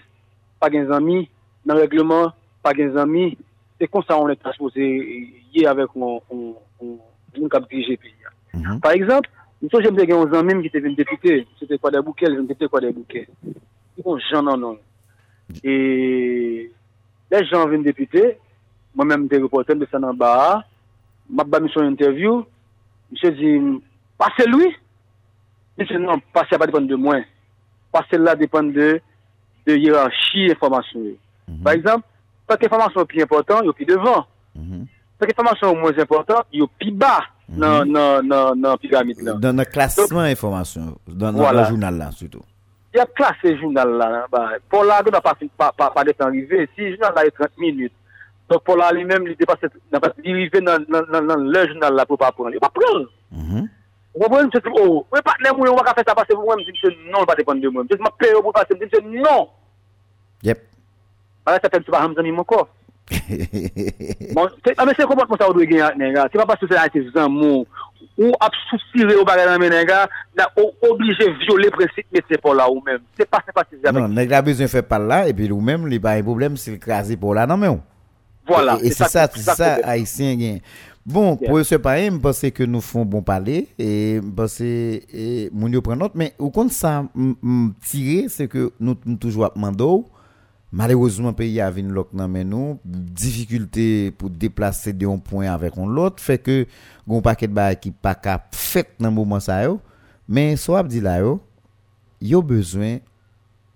pas 0.60 0.70
gain 0.70 0.90
amis, 0.92 1.30
dans 1.66 1.76
le 1.76 1.82
règlement, 1.82 2.34
pas 2.62 2.74
gain 2.74 2.96
amis, 2.98 3.38
c'est 3.80 3.88
comme 3.88 4.04
ça 4.08 4.18
on 4.18 4.30
est 4.30 4.40
supposé 4.52 5.34
y 5.54 5.66
avec 5.66 5.88
on, 5.96 6.22
on, 6.30 6.56
on, 6.82 7.00
on 7.40 7.50
cap 7.50 7.68
diriger 7.70 7.98
pays. 7.98 8.12
Mhm. 8.54 8.80
Par 8.80 8.92
exemple, 8.92 9.30
nous 9.62 9.70
sommes 9.70 9.82
j'aime 9.84 9.96
bien 9.96 10.18
un 10.20 10.34
ami 10.34 10.62
qui 10.62 10.68
était 10.68 10.80
venu 10.80 10.96
député, 10.96 11.48
c'était 11.60 11.78
quoi 11.78 11.92
des 11.92 12.02
bouquets, 12.02 12.28
ils 12.30 12.52
étaient 12.52 12.68
quoi 12.68 12.82
des 12.82 12.92
bouquets. 12.92 13.28
Ils 13.98 14.04
ont 14.06 14.18
Jean 14.32 14.44
non 14.44 14.58
non. 14.58 14.78
Le 17.32 17.44
jan 17.50 17.68
vin 17.68 17.84
depite, 17.84 18.38
mwen 18.96 19.10
men 19.10 19.26
mte 19.26 19.42
reporten 19.44 19.80
de 19.82 19.88
sanan 19.92 20.16
ba, 20.18 20.64
mwen 21.28 21.50
ba 21.52 21.60
mi 21.60 21.72
son 21.74 21.90
interview, 21.90 22.44
mwen 23.12 23.20
se 23.22 23.32
di, 23.36 23.52
pase 24.20 24.48
lwi? 24.48 24.70
Mwen 25.78 25.90
se 25.90 26.00
nan, 26.00 26.24
pase 26.36 26.60
pa 26.60 26.70
depan 26.70 26.88
de 26.88 26.96
mwen. 26.96 27.26
Pase 27.92 28.20
la 28.20 28.36
depan 28.40 28.72
de 28.76 28.98
de 29.68 29.76
hierarchi 29.76 30.48
informasyon. 30.48 31.04
Mm 31.04 31.16
-hmm. 31.16 31.64
Par 31.64 31.74
exemple, 31.74 32.08
tak 32.48 32.64
informasyon 32.64 33.06
pi 33.06 33.20
important, 33.20 33.60
yo 33.66 33.74
pi 33.74 33.86
devan. 33.86 34.24
Mm 34.56 34.64
-hmm. 34.64 34.84
Tak 35.20 35.30
informasyon 35.30 35.80
mwen 35.80 36.00
important, 36.00 36.44
yo 36.52 36.68
pi 36.80 36.92
ba 36.92 37.28
nan, 37.48 37.84
mm 37.84 37.84
-hmm. 37.84 37.92
nan, 37.92 38.28
nan, 38.28 38.62
nan 38.62 38.78
piramide 38.78 39.22
la. 39.24 39.34
Dan 39.34 39.56
nan 39.56 39.66
klasman 39.66 40.30
informasyon, 40.30 40.96
dan 41.08 41.36
nan 41.36 41.44
voilà. 41.44 41.54
la 41.54 41.70
jounal 41.70 41.96
la, 41.98 42.12
sütou. 42.12 42.44
Il 42.98 43.00
y 43.00 43.04
a 43.04 43.06
classé 43.06 43.54
le 43.54 43.58
journal 43.60 43.92
là. 43.92 44.26
Bah, 44.32 44.54
pour 44.68 44.84
là, 44.84 45.04
on 45.06 45.12
n'a 45.12 45.22
pas, 45.22 45.36
pas, 45.56 45.72
pas, 45.72 45.92
pas 45.92 46.04
d'être 46.04 46.22
arrivé. 46.22 46.68
Si 46.74 46.82
le 46.82 46.92
journal 46.96 47.14
là 47.16 47.26
est 47.28 47.30
30 47.32 47.56
minutes, 47.60 47.94
donc 48.50 48.64
pour 48.64 48.76
là 48.76 48.92
lui-même, 48.92 49.28
il 49.28 49.36
dépasse, 49.36 49.60
n'a 49.92 50.00
pas 50.00 50.10
arrivé 50.18 50.50
dans, 50.62 50.80
dans, 50.90 51.04
dans, 51.04 51.22
dans 51.22 51.36
le 51.36 51.68
journal 51.68 51.94
là 51.94 52.08
pour 52.08 52.18
pas 52.18 52.32
prendre. 52.32 52.50
Il 52.56 52.60
va 52.60 52.70
prendre. 52.70 53.08
Mhm. 53.32 53.70
Vous 54.16 54.20
comprenez, 54.24 54.46
monsieur, 54.46 54.62
oh, 54.82 55.06
oui, 55.14 55.20
partenaire, 55.24 55.56
moi, 55.56 55.70
on 55.70 55.76
va 55.76 55.94
faire 55.94 56.04
ça 56.08 56.16
parce 56.16 56.28
que 56.28 56.34
moi, 56.34 56.56
je 56.58 56.64
dis, 56.66 56.72
monsieur, 56.72 56.90
non, 57.12 57.20
il 57.22 57.28
va 57.28 57.36
dépendre 57.36 57.62
de 57.62 57.70
moi. 57.70 57.84
Je 57.88 57.96
dis, 57.96 58.02
ma 58.02 58.10
paye 58.10 58.34
pour 58.42 58.52
passer, 58.52 58.70
je 58.72 58.78
dis, 58.78 58.86
monsieur, 58.86 59.02
non. 59.22 59.50
Yep. 60.42 60.60
Voilà, 61.46 61.60
ça 61.64 61.70
fait, 61.70 61.84
tu 61.84 61.92
vas 61.92 62.00
ramener 62.00 62.32
mon 62.32 62.44
corps. 62.44 62.68
Bon, 62.68 62.68
c'est- 62.68 62.87
ah, 64.78 64.86
mais 64.86 64.94
c'est 64.98 65.06
comment 65.08 65.26
ça, 65.40 65.48
doit 65.48 65.66
gagner, 65.66 65.88
les 65.98 66.14
gars. 66.14 66.28
C'est 66.32 66.38
pas 66.38 66.46
parce 66.46 66.60
que 66.60 66.66
c'est 66.70 66.78
un 66.78 66.88
petit 66.90 67.18
amour, 67.18 67.66
ou 68.18 68.34
ap 68.40 68.54
sousire 68.70 69.14
ou 69.22 69.26
bagay 69.26 69.46
nan 69.46 69.62
menen 69.62 69.86
ga, 69.88 70.06
na 70.38 70.48
ou 70.58 70.74
oblige 70.90 71.28
violer 71.44 71.72
prinsip 71.74 72.08
mette 72.14 72.40
pou 72.42 72.58
la 72.58 72.66
ou 72.72 72.82
men. 72.86 73.00
Se 73.18 73.28
pa 73.30 73.44
se 73.46 73.54
pa 73.54 73.64
se 73.70 73.94
Non, 73.94 74.10
nèg 74.10 74.32
la 74.34 74.42
besoin 74.42 74.68
fait 74.68 74.82
par 74.82 75.00
là 75.00 75.28
et 75.28 75.34
puis 75.34 75.52
ou 75.52 75.62
même 75.62 75.88
il 75.92 76.02
pas 76.02 76.18
un 76.18 76.24
problème 76.24 76.58
c'est 76.58 76.78
craser 76.80 77.18
pour 77.18 77.36
là 77.36 77.46
non 77.46 77.58
mais. 77.58 77.70
Voilà. 78.48 78.78
Et, 78.82 78.92
c'est 78.92 79.10
ça, 79.10 79.28
c'est 79.34 79.42
ça, 79.42 79.78
haïtien 79.84 80.36
gain. 80.36 80.58
Bon, 81.06 81.38
Yeah. 81.40 81.50
pour 81.50 81.66
ce 81.66 81.76
pareil, 81.76 82.10
je 82.12 82.18
pense 82.18 82.42
que 82.42 82.64
nous 82.64 82.82
font 82.82 83.06
bon 83.06 83.22
parler 83.22 83.68
et 83.80 84.20
je 84.22 84.30
pense 84.30 84.58
que 84.58 85.70
yo 85.72 85.82
prend 85.82 85.96
note 85.96 86.16
mais 86.16 86.34
au 86.38 86.50
compte 86.50 86.72
ça 86.72 87.06
tirer 87.82 88.26
c'est 88.28 88.50
que 88.50 88.74
nous 88.80 88.98
nous 89.06 89.16
toujours 89.16 89.46
à 89.46 89.54
mando 89.56 90.06
malheureusement 90.72 91.34
pays 91.34 91.62
a 91.62 91.70
vinn 91.72 91.92
lock 91.94 92.14
nan 92.14 92.32
men 92.32 92.50
nous 92.50 92.80
difficulté 92.86 94.12
pour 94.12 94.30
déplacer 94.30 94.94
de 94.94 95.08
un 95.08 95.18
point 95.18 95.48
avec 95.48 95.78
un 95.78 95.86
l'autre 95.86 96.22
fait 96.22 96.38
que 96.38 96.66
gon 97.08 97.22
paquet 97.22 97.48
de 97.48 97.74
qui 97.76 97.92
pas 97.92 98.16
cap 98.16 98.54
fait 98.54 98.90
dans 99.00 99.12
moment 99.12 99.40
ça 99.40 99.64
yo. 99.64 99.80
Mais 100.28 100.58
soit 100.58 100.84
dit 100.84 101.00
là 101.00 101.20
yo 101.20 101.42
yo 102.20 102.42
besoin 102.42 102.98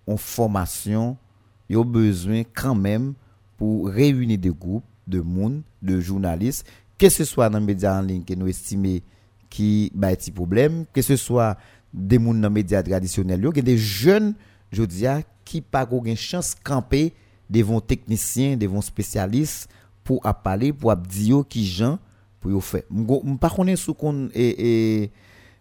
en 0.08 0.18
formation, 0.18 1.18
ont 1.72 1.86
besoin 1.86 2.44
quand 2.54 2.76
même 2.76 3.14
pour 3.58 3.88
réunir 3.88 4.38
des 4.38 4.50
groupes 4.50 4.84
de 5.08 5.22
monde, 5.22 5.62
de 5.82 6.00
journalistes, 6.00 6.66
que 6.98 7.10
ce 7.10 7.24
soit 7.24 7.50
dans 7.50 7.60
les 7.60 7.66
médias 7.66 8.00
en 8.00 8.02
ligne 8.02 8.24
que 8.24 8.34
nous 8.34 8.48
estimons 8.48 9.00
qui 9.50 9.92
ba 9.94 10.16
petit 10.16 10.32
problème, 10.32 10.86
que 10.94 11.02
ce 11.02 11.16
soit 11.16 11.58
des 11.94 12.18
monde 12.18 12.42
dans 12.42 12.48
les 12.48 12.54
médias 12.54 12.84
traditionnels, 12.84 13.40
il 13.40 13.58
y 13.58 13.60
a 13.60 13.64
des 13.64 13.78
jeunes, 13.78 14.34
je 14.72 14.84
dis, 14.84 15.06
qui 15.52 15.60
pas 15.60 15.86
une 16.06 16.16
chance 16.16 16.56
camper 16.56 17.12
devant 17.50 17.82
techniciens, 17.82 18.56
devant 18.56 18.80
spécialistes 18.80 19.68
pour 20.02 20.22
parler, 20.22 20.72
pour 20.72 20.96
dire 20.96 21.44
qui 21.50 21.66
gens 21.66 22.00
pour 22.40 22.64
faire. 22.64 22.84
Je 22.90 23.36
pas 23.36 23.50
connais 23.50 23.76
sous 23.76 23.94
qu'on 23.94 24.30
et, 24.34 25.12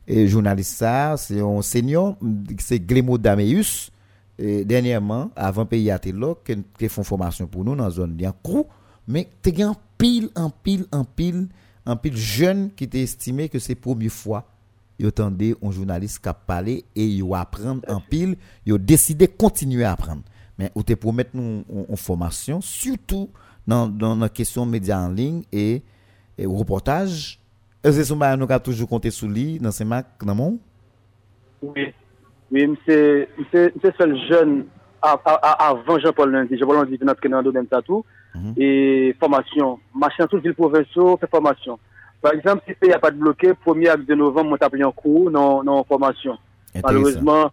journaliste 0.06 0.76
ça, 0.76 1.16
c'est 1.16 1.40
un 1.40 1.60
c'est 1.60 2.78
Glémo 2.78 3.18
Dameus. 3.18 3.90
Dernièrement, 4.38 5.32
avant 5.34 5.66
pays 5.66 5.90
à 5.90 5.98
Telo, 5.98 6.38
qui 6.78 6.88
font 6.88 7.02
formation 7.02 7.48
pour 7.48 7.64
nous 7.64 7.74
dans 7.74 7.84
la 7.84 7.90
zone 7.90 8.16
de 8.16 8.26
Crou, 8.42 8.66
mais 9.08 9.28
tu 9.42 9.60
as 9.60 9.74
pile, 9.98 10.30
en 10.36 10.50
pile, 10.50 10.86
en 10.92 11.04
pile, 11.04 11.48
en 11.84 11.96
pile 11.96 12.16
jeune 12.16 12.70
qui 12.70 12.88
t'est 12.88 13.02
estimé 13.02 13.48
que 13.48 13.58
c'est 13.58 13.74
première 13.74 14.12
fois 14.12 14.46
ils 15.00 15.06
entendaient 15.06 15.54
un 15.62 15.70
journaliste 15.70 16.22
qui 16.22 16.28
a 16.28 16.34
parlé 16.34 16.84
et 16.94 17.06
ils 17.06 17.24
apprendre 17.34 17.80
en 17.88 18.00
pile, 18.00 18.36
ont 18.70 18.76
décidé 18.78 19.26
de 19.26 19.32
continuer 19.32 19.84
à 19.84 19.92
apprendre. 19.92 20.22
Mais 20.58 20.70
ou 20.74 20.82
te 20.82 20.92
promettre 20.92 21.30
nous 21.32 21.64
en 21.88 21.96
formation, 21.96 22.60
surtout 22.60 23.30
dans, 23.66 23.88
dans 23.88 24.14
la 24.14 24.28
question 24.28 24.66
médias 24.66 25.00
en 25.00 25.08
ligne 25.08 25.42
et, 25.50 25.82
et 26.36 26.46
reportage. 26.46 27.40
Est-ce 27.82 28.12
que 28.12 28.14
nous 28.14 28.22
avons 28.22 28.58
toujours 28.58 28.88
compté 28.88 29.10
sur 29.10 29.26
lui 29.26 29.58
dans 29.58 29.70
ces 29.70 29.86
marques, 29.86 30.22
dans 30.22 30.34
mon? 30.34 30.58
Oui, 31.62 31.94
oui, 32.52 32.78
c'est 32.86 33.28
c'est 33.50 33.96
seul 33.96 34.18
jeune 34.28 34.66
avant 35.00 35.98
Jean-Paul 35.98 36.30
Lundi. 36.30 36.58
Jean-Paul 36.58 36.76
Lundi 36.76 36.94
est 36.94 37.04
notre 37.04 37.26
dans 37.26 37.38
le 37.38 37.44
domaine 37.44 37.66
tatou. 37.66 38.04
Mhm. 38.34 38.54
Et 38.58 39.16
formation. 39.18 39.78
Machin, 39.94 40.26
toute 40.26 40.42
ville 40.42 40.54
provinciale 40.54 41.16
fait 41.18 41.30
formation. 41.30 41.78
Par 42.20 42.34
exemple, 42.34 42.62
si 42.66 42.74
pe 42.74 42.88
y 42.88 42.92
apat 42.92 43.16
bloke, 43.16 43.54
1er 43.64 43.94
ak 43.94 44.04
2 44.04 44.16
novem, 44.20 44.50
mwen 44.50 44.60
tap 44.60 44.74
li 44.76 44.84
an 44.84 44.92
kou 44.92 45.30
nan 45.32 45.84
formasyon. 45.88 46.36
Malouzman, 46.84 47.48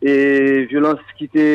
e 0.00 0.12
violans 0.68 1.00
ki 1.16 1.28
te 1.32 1.46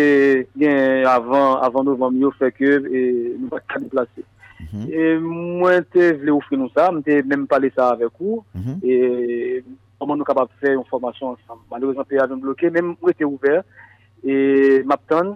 gen 0.57 1.05
avan 1.09 1.85
novem 1.85 2.17
yo 2.23 2.31
feke, 2.39 2.79
nou 2.81 3.51
va 3.53 3.61
ka 3.61 3.81
deplase. 3.83 4.25
Mwen 4.73 5.21
mhm. 5.21 5.89
te 5.93 6.09
vle 6.17 6.33
oufri 6.33 6.57
nou 6.57 6.73
sa, 6.73 6.89
mwen 6.89 7.05
te 7.05 7.21
menm 7.21 7.45
pale 7.49 7.69
sa 7.75 7.91
avek 7.93 8.17
ou, 8.17 8.41
mhm. 8.57 8.81
e 8.81 9.61
mwen 10.01 10.19
nou 10.19 10.27
kapap 10.27 10.49
fe 10.61 10.73
yon 10.73 10.89
formasyon 10.89 11.35
ansan. 11.35 11.61
Malouzman, 11.69 12.09
pe 12.09 12.17
y 12.17 12.23
apat 12.23 12.41
bloke, 12.41 12.73
menm 12.73 12.95
mwen 12.97 13.19
te 13.19 13.29
ouver, 13.29 13.61
e 14.25 14.81
map 14.89 15.05
tan, 15.11 15.35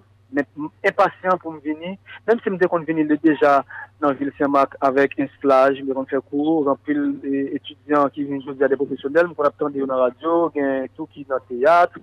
impasyan 0.86 1.40
pou 1.42 1.54
m 1.56 1.60
vini, 1.64 1.96
menm 2.28 2.42
se 2.44 2.52
m 2.52 2.58
de 2.62 2.70
kon 2.70 2.86
vini 2.88 3.06
le 3.08 3.18
deja 3.24 3.60
nan 4.02 4.16
vil 4.20 4.32
Saint-Marc 4.38 4.78
avèk 4.86 5.18
insklaj, 5.24 5.82
m 5.82 5.90
de 5.90 5.98
kon 5.98 6.10
fè 6.10 6.22
kou, 6.22 6.62
rampil 6.68 7.02
mm-hmm. 7.02 7.58
etudyan 7.58 8.14
ki 8.14 8.28
vini 8.28 8.44
jodi 8.46 8.66
a 8.66 8.72
de 8.72 8.80
profesyonel, 8.80 9.32
m 9.32 9.36
kon 9.38 9.50
ap 9.50 9.58
tande 9.60 9.82
yo 9.82 9.90
nan 9.90 10.02
radyo, 10.06 10.38
gen 10.56 10.88
tou 10.96 11.10
ki 11.10 11.26
nan 11.30 11.46
teyat, 11.50 11.98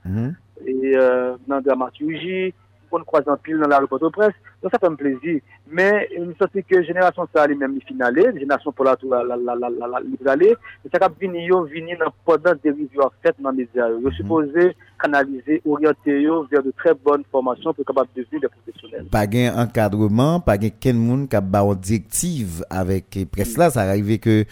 nan 1.47 1.63
dramaturji, 1.67 2.51
on 2.93 3.05
croise 3.05 3.29
en 3.29 3.37
pile 3.37 3.59
dans 3.59 3.69
la 3.69 3.79
rue 3.79 3.87
Port-au-Prince. 3.87 4.35
Donc 4.63 4.73
ça 4.73 4.79
fait 4.79 4.87
un 4.87 4.95
plaisir. 4.95 5.41
Mais 5.71 6.09
une 6.17 6.35
sorte 6.37 6.53
que 6.69 6.83
génération 6.83 7.27
ça 7.35 7.45
elle-même 7.45 7.77
est 7.77 7.87
finale, 7.87 8.15
génération 8.39 8.73
pour 8.73 8.85
la 8.85 8.97
tout 8.97 9.11
la 9.11 9.23
la 9.23 9.37
la 9.37 9.55
la 9.55 9.69
la 9.69 10.01
les 10.37 10.51
et 10.51 10.89
ça 10.93 10.99
cap 10.99 11.13
venir 11.21 11.47
yo 11.47 11.65
venir 11.65 11.99
dans 11.99 12.13
pendant 12.25 12.55
des 12.63 12.71
reviews 12.71 13.11
faites 13.23 13.37
dans 13.41 13.51
les 13.51 13.65
médias. 13.65 13.89
Je 14.05 14.11
supposé 14.17 14.77
canaliser, 15.01 15.63
orienter 15.67 16.23
yo 16.23 16.47
vers 16.51 16.63
de 16.63 16.73
très 16.77 16.95
bonnes 16.95 17.25
formations 17.31 17.75
pour 17.75 17.85
capable 17.85 18.09
devenir 18.17 18.41
des 18.41 18.49
professionnels. 18.49 19.07
Pas 19.11 19.27
gain 19.27 19.55
encadrement, 19.57 20.41
pas 20.41 20.57
gain 20.57 20.71
quelqu'un 20.71 20.99
monde 20.99 21.29
qui 21.29 21.37
ba 21.41 21.63
directive 21.75 22.65
avec 22.71 23.19
presse 23.31 23.57
là, 23.57 23.71
ça 23.71 23.83
arrive 23.83 24.19
que 24.19 24.45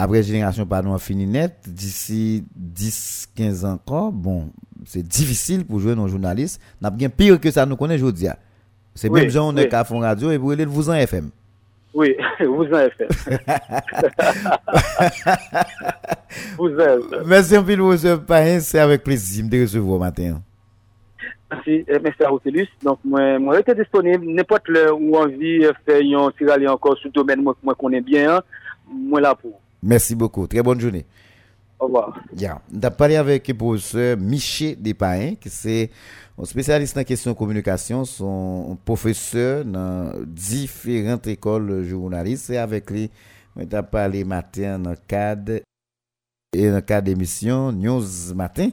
après 0.00 0.22
génération 0.22 0.64
pas 0.64 0.80
nous 0.80 0.96
fini 0.98 1.26
net 1.26 1.56
d'ici 1.66 2.44
10 2.54 3.30
15 3.34 3.64
ans 3.64 3.72
encore, 3.72 4.12
bon, 4.12 4.48
c'est 4.86 5.02
difficile 5.02 5.64
pour 5.64 5.80
jouer 5.80 5.96
nos 5.96 6.06
journalistes, 6.06 6.60
n'a 6.80 6.88
bien 6.90 7.08
pire 7.08 7.40
que 7.40 7.50
ça 7.50 7.66
nous 7.66 7.74
connaît 7.76 7.96
aujourd'hui. 7.96 8.28
C'est 8.94 9.08
Oui, 9.08 9.22
même 9.22 9.30
gens 9.30 9.48
on 9.48 9.56
oui. 9.56 9.62
est 9.62 9.68
qu'à 9.68 9.82
fond 9.82 9.98
radio 9.98 10.30
et 10.30 10.38
pour 10.38 10.52
aller 10.52 10.64
vous 10.64 10.88
en 10.88 10.94
FM. 10.94 11.30
Oui, 11.94 12.14
vous 12.40 12.64
en 12.64 12.68
fait. 12.68 13.08
vous 16.56 16.68
fait. 16.76 16.98
Merci 17.26 17.56
un 17.56 17.64
peu 17.64 17.74
monsieur 17.74 18.18
Pahin, 18.18 18.60
c'est 18.60 18.78
avec 18.78 19.02
plaisir 19.02 19.46
de 19.48 19.62
recevoir 19.62 19.98
matin. 19.98 20.40
Merci, 21.50 21.84
merci 21.88 22.22
à 22.22 22.28
Rotelus. 22.28 22.68
Donc, 22.84 23.00
moi, 23.04 23.36
moi, 23.40 23.56
j'étais 23.56 23.74
disponible, 23.74 24.24
n'importe 24.26 24.68
le 24.68 24.92
où 24.92 25.16
envie 25.16 25.58
de 25.60 25.72
faire 25.84 26.00
un 26.20 26.30
tirage 26.38 26.64
encore 26.66 26.96
sur 26.98 27.08
le 27.08 27.12
domaine, 27.12 27.42
moi, 27.42 27.56
moi, 27.64 27.74
connais 27.74 28.00
bien, 28.02 28.36
hein. 28.36 28.42
moi, 28.86 29.20
là 29.20 29.34
pour. 29.34 29.58
Merci 29.82 30.14
beaucoup. 30.14 30.46
Très 30.46 30.62
bonne 30.62 30.80
journée. 30.80 31.06
Au 31.78 31.86
revoir. 31.86 32.20
Yeah. 32.36 32.60
On 32.74 32.82
a 32.82 32.90
parlé 32.90 33.16
avec 33.16 33.46
le 33.46 33.54
professeur 33.54 34.16
Miché 34.16 34.74
Despain, 34.74 35.34
qui 35.40 35.48
c'est 35.48 35.90
un 36.36 36.44
spécialiste 36.44 36.98
en 36.98 37.04
question 37.04 37.32
de 37.32 37.36
communication, 37.36 38.04
son 38.04 38.76
professeur 38.84 39.64
dans 39.64 40.12
différentes 40.26 41.26
écoles 41.28 41.84
journalistes. 41.84 42.50
Et 42.50 42.58
avec 42.58 42.90
lui, 42.90 43.10
on 43.54 43.62
a 43.72 43.82
parlé 43.82 44.24
matin 44.24 44.78
dans 44.78 44.90
le 44.90 44.96
cadre 45.06 45.60
et 46.52 46.68
dans 46.68 46.76
le 46.76 46.80
cadre 46.80 47.04
d'émission 47.04 47.70
News 47.70 48.34
Matin. 48.34 48.70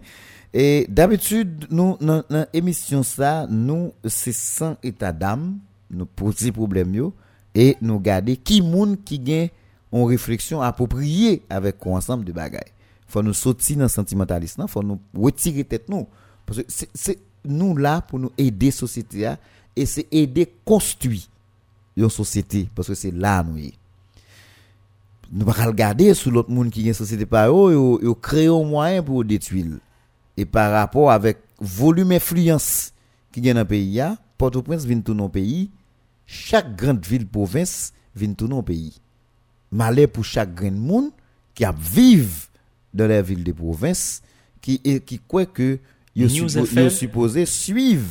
Et 0.52 0.86
d'habitude, 0.90 1.68
nous, 1.70 1.98
dans 2.00 2.24
l'émission 2.54 3.04
ça, 3.04 3.46
nous, 3.50 3.92
c'est 4.06 4.34
sans 4.34 4.78
état 4.82 5.12
d'âme, 5.12 5.60
nous 5.92 6.06
posons 6.06 6.52
problème 6.52 6.96
yo, 6.96 7.14
et 7.54 7.76
nous 7.82 8.00
garder 8.00 8.38
qui 8.38 8.62
moun 8.62 8.98
qui 8.98 9.20
gagne 9.20 9.50
une 9.96 10.08
réflexion 10.08 10.62
appropriée 10.62 11.42
avec 11.50 11.78
un 11.86 11.92
ensemble 11.92 12.26
de 12.26 12.32
bagages. 12.34 12.74
Faut 13.08 13.24
nous 13.24 13.34
sortir 13.34 13.78
dans 13.78 13.88
sentimentalisme, 13.88 14.66
faut 14.68 14.84
nous 14.84 15.00
retirer 15.18 15.64
tête 15.64 15.88
nous. 15.90 16.06
Parce 16.46 16.62
que 16.62 16.66
c'est- 16.94 17.20
nous 17.46 17.78
là 17.78 18.02
pour 18.02 18.20
nous 18.20 18.32
aider 18.38 18.72
société 18.72 19.26
à, 19.26 19.38
et 19.76 19.86
c'est 19.86 20.08
aider 20.12 20.52
construire 20.66 21.22
une 21.96 22.10
société 22.10 22.68
parce 22.76 22.88
que 22.90 22.94
c'est 22.96 23.12
là 23.12 23.44
nous 23.44 23.58
y. 23.58 23.74
Nous 25.32 25.46
pas 25.46 25.54
regarder 25.66 26.14
sur 26.14 26.32
l'autre 26.32 26.52
monde 26.52 26.70
qui 26.70 26.86
une 26.86 26.94
société 26.94 27.26
par 27.26 27.50
eux, 27.50 27.74
yo 27.74 28.16
créer 28.16 28.48
un 28.48 28.64
moyen 28.64 29.02
pour 29.02 29.24
détruire. 29.24 29.66
Et 30.38 30.46
par 30.46 30.72
rapport 30.72 31.12
avec 31.12 31.38
volume 31.60 32.12
influence 32.12 32.92
qui 33.32 33.42
gagne 33.42 33.56
dans 33.56 33.66
pays, 33.66 34.02
Port-au-Prince 34.38 34.84
vient 34.86 35.00
tout 35.00 35.14
le 35.14 35.30
pays, 35.30 35.70
chaque 36.26 36.76
grande 36.76 37.06
ville 37.06 37.26
province 37.28 37.94
vient 38.16 38.34
tout 38.34 38.48
le 38.48 38.62
pays. 38.62 39.00
Malheur 39.76 40.08
pour 40.10 40.24
chaque 40.24 40.54
grand 40.56 40.72
monde 40.72 41.10
qui 41.54 41.66
a 41.66 41.72
vivre 41.74 42.48
dans 42.94 43.08
la 43.08 43.22
ville 43.22 43.44
de 43.44 43.52
province 43.52 44.22
qui 44.62 44.80
et 44.84 45.00
qui 45.02 45.20
croit 45.20 45.46
que 45.46 45.80
yo 46.16 46.28
News 46.28 46.48
suppo- 46.50 46.64
FM. 46.66 46.84
yo 46.84 46.90
supposé 46.90 47.46
suivre 47.46 48.08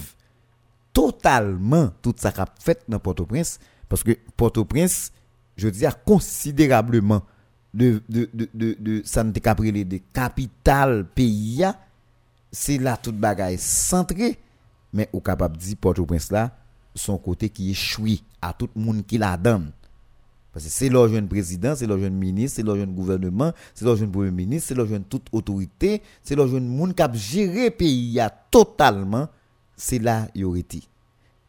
totalement 0.92 1.90
tout 2.02 2.14
ça 2.16 2.30
qu'a 2.32 2.46
fait 2.60 2.82
dans 2.88 2.98
Port-au-Prince 2.98 3.58
parce 3.88 4.02
que 4.02 4.12
Port-au-Prince 4.36 5.10
je 5.56 5.68
dis 5.68 5.84
considérablement 6.04 7.22
de 7.72 8.02
de 8.08 8.28
de 8.32 8.48
de, 8.54 8.76
de 8.78 9.02
ça 9.04 9.24
ne 9.24 9.32
de 9.32 9.98
capitale 10.12 11.06
pays 11.14 11.64
c'est 12.52 12.78
là 12.78 12.96
toute 12.96 13.16
bagaille 13.18 13.58
centré 13.58 14.38
mais 14.92 15.08
au 15.12 15.20
capable 15.20 15.56
dire 15.56 15.76
Port-au-Prince 15.80 16.30
là 16.30 16.56
son 16.94 17.18
côté 17.18 17.48
qui 17.48 17.70
échoue 17.70 18.18
à 18.40 18.52
tout 18.52 18.68
le 18.76 18.80
monde 18.80 19.04
qui 19.06 19.18
la 19.18 19.36
donne 19.36 19.72
parce 20.54 20.66
que 20.66 20.70
c'est 20.70 20.88
leur 20.88 21.08
jeune 21.08 21.26
président, 21.26 21.74
c'est 21.74 21.86
leur 21.86 21.98
jeune 21.98 22.14
ministre, 22.14 22.56
c'est 22.56 22.62
leur 22.62 22.76
jeune 22.76 22.94
gouvernement, 22.94 23.52
c'est 23.74 23.84
leur 23.84 23.96
jeune 23.96 24.12
premier 24.12 24.30
ministre, 24.30 24.68
c'est 24.68 24.74
leur 24.76 24.86
jeune 24.86 25.02
toute 25.02 25.26
autorité, 25.32 26.00
c'est 26.22 26.36
leur 26.36 26.46
jeune 26.46 26.68
monde 26.68 26.94
qui 26.94 27.02
a 27.02 27.12
géré 27.12 27.64
le 27.64 27.70
pays 27.72 28.20
totalement, 28.52 29.28
c'est 29.76 29.98
là 29.98 30.28
y 30.32 30.44
aurait 30.44 30.60
été. 30.60 30.82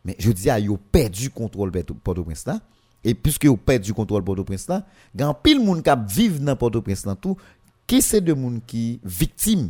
Mais 0.04 0.16
je 0.18 0.32
dis, 0.32 0.50
ils 0.60 0.70
ont 0.72 0.80
perdu 0.92 1.30
contrôle 1.30 1.70
de 1.70 1.82
Port-au-Prince 1.82 2.48
là. 2.48 2.60
Et 3.04 3.14
puisque 3.14 3.46
ont 3.46 3.56
perdu 3.56 3.94
contrôle 3.94 4.24
de 4.24 4.26
Port-au-Prince 4.26 4.68
là, 4.68 4.84
a 5.20 5.34
pile 5.36 5.64
monde 5.64 5.84
qui 5.84 5.92
vivent 6.16 6.44
dans 6.44 6.56
Port-au-Prince 6.56 7.06
là 7.06 7.16
qui 7.86 8.02
c'est 8.02 8.22
de 8.22 8.34
monde 8.34 8.62
qui 8.66 9.00
victime? 9.04 9.70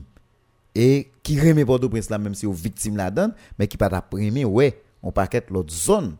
Et 0.73 1.11
qui 1.21 1.37
remet 1.37 1.65
Port-au-Prince 1.65 2.09
là 2.09 2.17
même 2.17 2.35
si 2.35 2.45
aux 2.45 2.53
victime 2.53 2.95
donne 3.11 3.33
mais 3.59 3.67
qui 3.67 3.75
pas 3.75 4.01
premier 4.01 4.45
ouais 4.45 4.81
on 5.03 5.11
paquet 5.11 5.43
l'autre 5.49 5.73
zone 5.73 6.15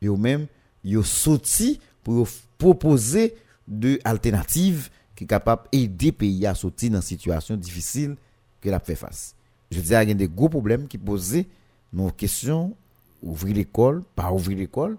ou 0.00 0.16
même 0.16 0.46
yo 0.84 1.02
sorti 1.02 1.80
pour 2.02 2.26
proposer 2.62 3.34
de 3.66 3.98
alternatives 4.04 4.88
qui 5.16 5.26
capable 5.26 5.62
aider 5.72 6.12
pays 6.12 6.46
à 6.46 6.54
sortir 6.54 6.92
dans 6.92 7.00
situation 7.00 7.56
difficile 7.56 8.14
que 8.60 8.70
l'a 8.70 8.78
fait 8.78 8.94
face. 8.94 9.34
Je 9.72 9.80
dis 9.80 9.88
il 9.88 9.92
y 9.92 9.96
a 9.96 10.14
des 10.14 10.28
gros 10.28 10.48
problèmes 10.48 10.86
qui 10.86 10.96
posaient 10.96 11.46
nos 11.92 12.10
questions 12.10 12.76
ouvrir 13.20 13.56
l'école, 13.56 14.04
pas 14.14 14.30
ouvrir 14.30 14.58
l'école, 14.58 14.96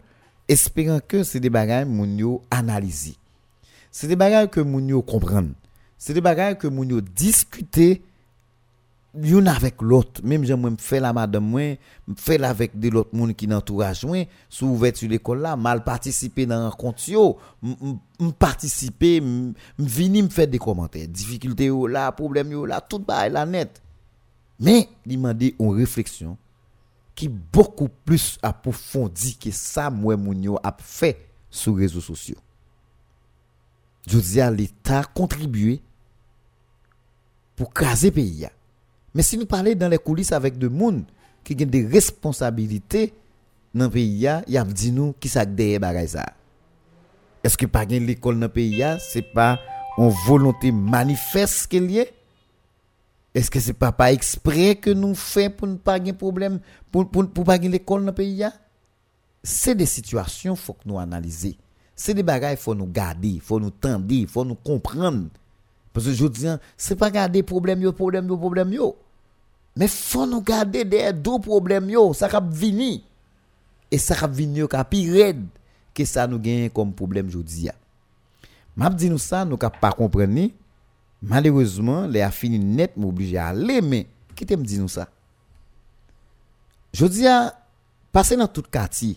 espérant 0.50 1.00
que 1.08 1.24
c'est 1.24 1.40
des 1.40 1.50
bagages 1.50 1.88
moun 1.88 2.18
yo 2.18 2.42
analyser. 2.52 3.16
C'est 3.92 4.08
des 4.08 4.18
bagages 4.18 4.50
que 4.50 4.60
moun 4.60 4.90
yo 4.90 5.02
comprennent. 5.02 5.54
C'est 5.98 6.14
des 6.14 6.22
bagages 6.22 6.58
que 6.58 6.68
moun 6.68 6.90
yo 6.90 7.00
discuter 7.00 8.02
yon 9.16 9.46
avec 9.46 9.82
l'autre. 9.82 10.22
Même 10.24 10.44
j'aime 10.44 10.62
moi 10.62 10.72
fait 10.78 11.00
la 11.00 11.14
madame 11.14 11.46
moi 11.46 11.78
fait 12.18 12.38
la 12.38 12.50
avec 12.50 12.80
de 12.80 12.90
l'autre 12.90 13.16
monde 13.16 13.34
qui 13.36 13.48
n'entourage 13.48 14.06
moi 14.06 14.26
sous 14.50 14.66
ouverture 14.68 15.10
l'école 15.10 15.42
là 15.42 15.56
mal 15.56 15.84
participer 15.84 16.46
dans 16.46 16.70
rencontre 16.70 17.08
yo 17.10 17.38
m- 17.64 17.76
m- 17.82 17.98
m 18.20 18.34
participer 18.34 19.18
m 19.18 19.54
m 19.80 19.86
vini 19.86 20.24
me 20.24 20.30
faire 20.30 20.48
des 20.48 20.58
commentaires. 20.60 21.08
Difficulté 21.08 21.66
yo 21.66 21.86
là 21.88 22.12
problème 22.12 22.52
yo 22.52 22.66
là 22.66 22.82
tout 22.82 23.00
bail 23.00 23.32
la 23.32 23.46
net. 23.46 23.82
Mais 24.60 24.88
il 25.06 25.20
m'a 25.20 25.34
dit 25.34 25.56
une 25.60 25.76
réflexion 25.76 26.38
qui 27.16 27.28
beaucoup 27.28 27.90
plus 28.06 28.38
approfondie 28.42 29.36
que 29.38 29.52
ça 29.52 29.90
moi 29.90 30.16
moun 30.18 30.58
a 30.64 30.76
fait 30.80 31.28
sur 31.50 31.76
réseaux 31.76 32.02
sociaux. 32.02 32.38
Je 34.08 34.18
dis 34.20 34.42
à 34.42 34.50
l'état 34.50 35.04
contribuer 35.04 35.82
pour 37.56 37.72
craser 37.72 38.10
pays. 38.12 38.48
Mais 39.16 39.22
si 39.22 39.38
nous 39.38 39.46
parlons 39.46 39.74
dans 39.76 39.90
les 39.90 39.98
coulisses 39.98 40.32
avec 40.32 40.58
des 40.58 40.68
gens 40.68 41.02
qui 41.44 41.54
ont 41.54 41.66
des 41.66 41.86
responsabilités 41.86 43.14
dans 43.74 43.86
le 43.86 43.92
pays, 43.92 44.28
il 44.48 44.54
y 44.54 44.58
a 44.58 44.64
dit 44.64 44.92
nous 44.92 45.14
qui 45.20 45.30
ça 45.30 45.46
derrière 45.46 46.10
ça. 46.10 46.26
Est-ce 47.44 47.58
que 47.58 47.66
pas 47.66 47.86
l'école 47.86 48.36
dans 48.36 48.48
le 48.48 48.50
pays, 48.50 48.84
c'est 49.00 49.34
pas 49.34 49.60
une 49.98 50.14
volonté 50.26 50.72
manifeste 50.72 51.68
qu'il 51.68 51.92
y 51.92 52.00
a? 52.02 52.06
Est-ce 53.36 53.50
que 53.50 53.60
c'est 53.60 53.74
pas 53.74 53.92
pas 53.92 54.14
exprès 54.14 54.76
que 54.76 54.92
nous 54.92 55.16
faisons 55.16 55.50
pour 55.50 55.68
ne 55.68 55.76
pas 55.76 55.96
avoir 55.96 56.16
problème, 56.16 56.60
pour, 56.92 57.10
pour, 57.10 57.28
pour 57.28 57.44
pas 57.44 57.58
l'école 57.58 58.02
dans 58.02 58.08
le 58.08 58.14
pays? 58.14 58.46
C'est 59.44 59.76
des 59.76 59.86
situations 59.86 60.56
faut 60.56 60.74
que 60.74 60.84
nous 60.86 61.00
analyser. 61.00 61.58
C'est 61.96 62.14
des 62.14 62.24
bagages 62.24 62.60
faut 62.60 62.74
nous 62.74 62.88
garder, 62.88 63.40
faut 63.42 63.60
nous 63.60 63.72
tendre, 63.72 64.08
faut 64.28 64.46
nous 64.46 64.56
comprendre. 64.56 65.28
Parce 65.92 66.08
que 66.08 66.14
je 66.14 66.26
dis, 66.28 66.48
hein, 66.48 66.60
c'est 66.76 66.96
pas 66.96 67.12
garder 67.12 67.44
problème 67.44 67.82
yo, 67.82 67.92
problème 67.92 68.28
yo, 68.28 68.38
problème 68.38 68.74
yo. 68.74 68.98
Men 69.74 69.90
fon 69.90 70.30
nou 70.30 70.46
gade 70.46 70.84
de 70.86 71.02
do 71.18 71.40
problem 71.42 71.90
yo, 71.94 72.06
sa 72.18 72.30
kap 72.32 72.46
vini. 72.54 73.02
E 73.90 73.98
sa 74.02 74.18
kap 74.18 74.34
vini 74.34 74.62
yo 74.62 74.70
ka 74.70 74.84
pi 74.88 75.06
red 75.14 75.42
ke 75.94 76.06
sa 76.10 76.26
nou 76.30 76.42
genye 76.42 76.70
kom 76.74 76.94
problem 76.94 77.30
jodi 77.34 77.68
ya. 77.70 77.76
Map 78.78 78.96
di 78.98 79.10
nou 79.10 79.22
sa, 79.22 79.44
nou 79.46 79.60
kap 79.62 79.78
pa 79.82 79.92
kompreni. 79.94 80.52
Malereusement, 81.24 82.10
le 82.10 82.24
a 82.26 82.32
fini 82.36 82.58
net 82.60 82.98
m 82.98 83.06
oblije 83.08 83.40
a 83.40 83.52
le, 83.56 83.80
men, 83.86 84.08
ki 84.36 84.48
te 84.50 84.58
m 84.60 84.66
di 84.68 84.80
nou 84.82 84.92
sa? 84.92 85.06
Jodi 86.94 87.24
ya, 87.26 87.54
pase 88.14 88.38
nan 88.38 88.50
tout 88.52 88.68
kati. 88.74 89.14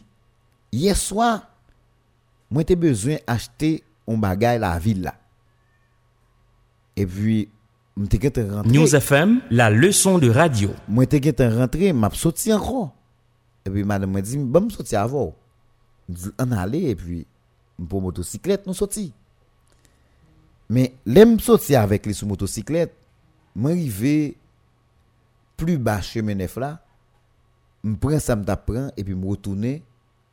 Yeswa, 0.77 1.41
mwen 2.53 2.69
te 2.69 2.77
bezwen 2.79 3.21
achete 3.29 3.81
on 4.07 4.21
bagay 4.23 4.61
la 4.63 4.77
vil 4.81 5.03
la. 5.09 5.17
E 6.97 7.05
pi, 7.09 7.43
News 7.97 8.95
FM, 8.95 9.41
la 9.51 9.71
leçon 9.71 10.19
de 10.19 10.29
radio. 10.29 10.71
Moi 10.87 11.07
te 11.07 11.17
gete 11.17 11.41
rentrer, 11.41 11.95
m'a 11.95 12.11
sorti 12.11 12.53
encore. 12.53 12.95
Et 13.65 13.71
puis 13.71 13.85
madame 13.85 14.13
m'a 14.13 14.21
dit, 14.21 14.37
"Bon, 14.37 14.61
me 14.61 14.71
sorti 14.71 14.95
avant." 14.95 15.35
M'dit, 16.07 16.29
On 16.39 16.53
allait 16.53 16.83
et 16.83 16.95
puis 16.95 17.27
pour 17.89 18.03
motocyclette 18.03 18.67
nous 18.67 18.75
sorti. 18.75 19.15
Mais 20.69 20.95
l'aime 21.07 21.41
sorti 21.41 21.75
avec 21.75 22.05
les 22.05 22.13
sous 22.13 22.27
motocyclette, 22.27 22.95
moi 23.55 23.71
arrivé 23.71 24.37
plus 25.57 25.79
bas 25.79 26.03
chemin 26.03 26.35
neuf 26.35 26.57
là, 26.57 26.85
me 27.83 27.97
prend 27.97 28.19
ça 28.19 28.37
me 28.37 28.45
prend 28.45 28.91
et 28.95 29.05
puis 29.05 29.15
me 29.15 29.27
retourner 29.27 29.83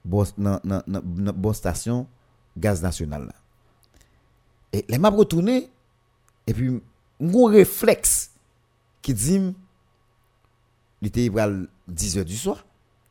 bon 0.04 0.26
dans 0.38 0.60
dans 0.66 1.34
bon 1.34 1.54
station 1.54 2.08
gaz 2.58 2.84
national 2.84 3.28
là. 3.28 3.34
Et 4.74 4.84
les 4.90 4.98
m'a 4.98 5.10
retourné 5.10 5.70
et 6.46 6.54
puis 6.54 6.82
mon 7.20 7.46
réflexe 7.46 8.32
qui 9.02 9.14
dit 9.14 9.54
il 11.02 11.08
était 11.08 11.30
pral 11.30 11.68
10 11.88 12.18
heures 12.18 12.26
du 12.26 12.38
soir. 12.38 12.66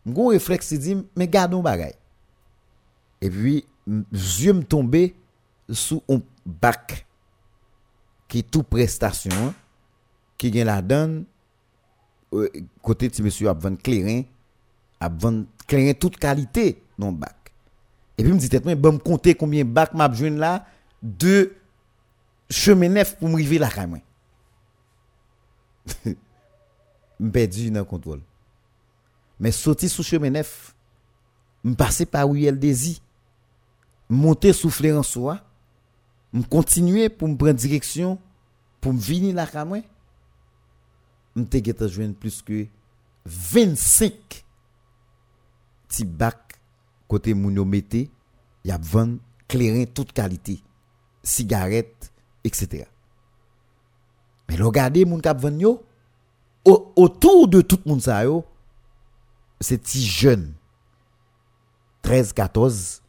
Mon 0.07 0.29
réflexe 0.29 0.69
qui 0.69 0.79
dit 0.79 0.97
mais 1.16 1.29
gardons 1.29 1.62
bagay. 1.62 1.95
Et 3.20 3.31
puis 3.31 3.65
yeux 3.87 4.53
me 4.53 4.62
tomber 4.62 5.15
sous 5.69 6.03
un 6.09 6.20
bac 6.45 7.07
qui 8.29 8.39
est 8.39 8.51
tout 8.51 8.62
prestation 8.62 9.31
hein, 9.33 9.55
qui 10.39 10.51
gagne 10.51 10.66
la 10.66 10.83
donne 10.83 11.24
euh, 12.33 12.49
côté 12.81 13.11
ti 13.11 13.23
monsieur 13.23 13.49
a 13.49 13.53
vendre 13.53 13.79
clairin 13.79 14.23
a 15.01 15.09
vendre 15.09 15.45
clairin 15.66 15.93
toute 15.93 16.16
qualité 16.16 16.83
non 16.99 17.12
bac. 17.12 17.37
Et 18.19 18.24
puis 18.24 18.33
me 18.33 18.39
dit 18.39 18.49
tête 18.49 18.65
moi 18.65 18.74
bon 18.74 18.99
compter 18.99 19.35
combien 19.35 19.65
bac 19.65 19.95
m'a 19.95 20.09
là? 20.09 20.66
De 21.03 21.53
chemin 22.53 23.03
pour 23.19 23.29
me 23.29 23.35
arriver 23.35 23.59
là 23.59 23.70
quand 23.74 23.89
même. 23.89 24.03
Me 27.20 27.31
perdu 27.31 27.70
dans 27.70 27.81
le 27.81 27.85
contrôle. 27.85 28.20
Mais 29.39 29.53
sorti 29.53 29.89
sous 29.89 30.03
chemin 30.03 30.31
neuf, 30.31 30.74
me 31.62 31.74
passer 31.74 32.07
par 32.07 32.29
où 32.29 32.37
elle 32.37 32.59
désir, 32.59 32.99
monter 34.09 34.53
souffler 34.53 34.93
en 34.93 35.03
soi, 35.03 35.41
me 36.33 36.43
continuer 36.43 37.09
pour 37.09 37.29
me 37.29 37.37
prendre 37.37 37.55
direction 37.55 38.19
pour 38.81 38.93
me 38.93 38.99
venir 38.99 39.35
là 39.35 39.47
quand 39.47 39.66
même. 39.66 39.83
Me 41.35 41.45
te 41.45 41.89
joindre 41.89 42.15
plus 42.15 42.43
que 42.43 42.66
25 43.24 44.12
petits 45.89 46.05
bacs 46.05 46.53
côté 47.09 47.35
moun 47.35 47.55
yo 47.55 47.65
mette, 47.65 48.09
y 48.65 48.70
a 48.70 48.79
vendre 48.79 49.19
clairin 49.47 49.85
toute 49.85 50.12
qualité, 50.12 50.62
cigarettes, 51.23 52.11
etc. 52.44 52.85
Mais 54.48 54.56
regardez 54.56 55.05
moun 55.05 55.23
kap 55.23 55.40
ven 55.40 55.60
yo, 55.60 55.78
autour 56.64 57.48
de 57.48 57.60
tout 57.60 57.81
moun 57.86 58.01
sa 58.01 58.23
yo, 58.24 58.44
ces 59.60 59.78
petits 59.78 60.06
jeunes, 60.06 60.52
13, 62.02 62.32
14, 62.32 63.02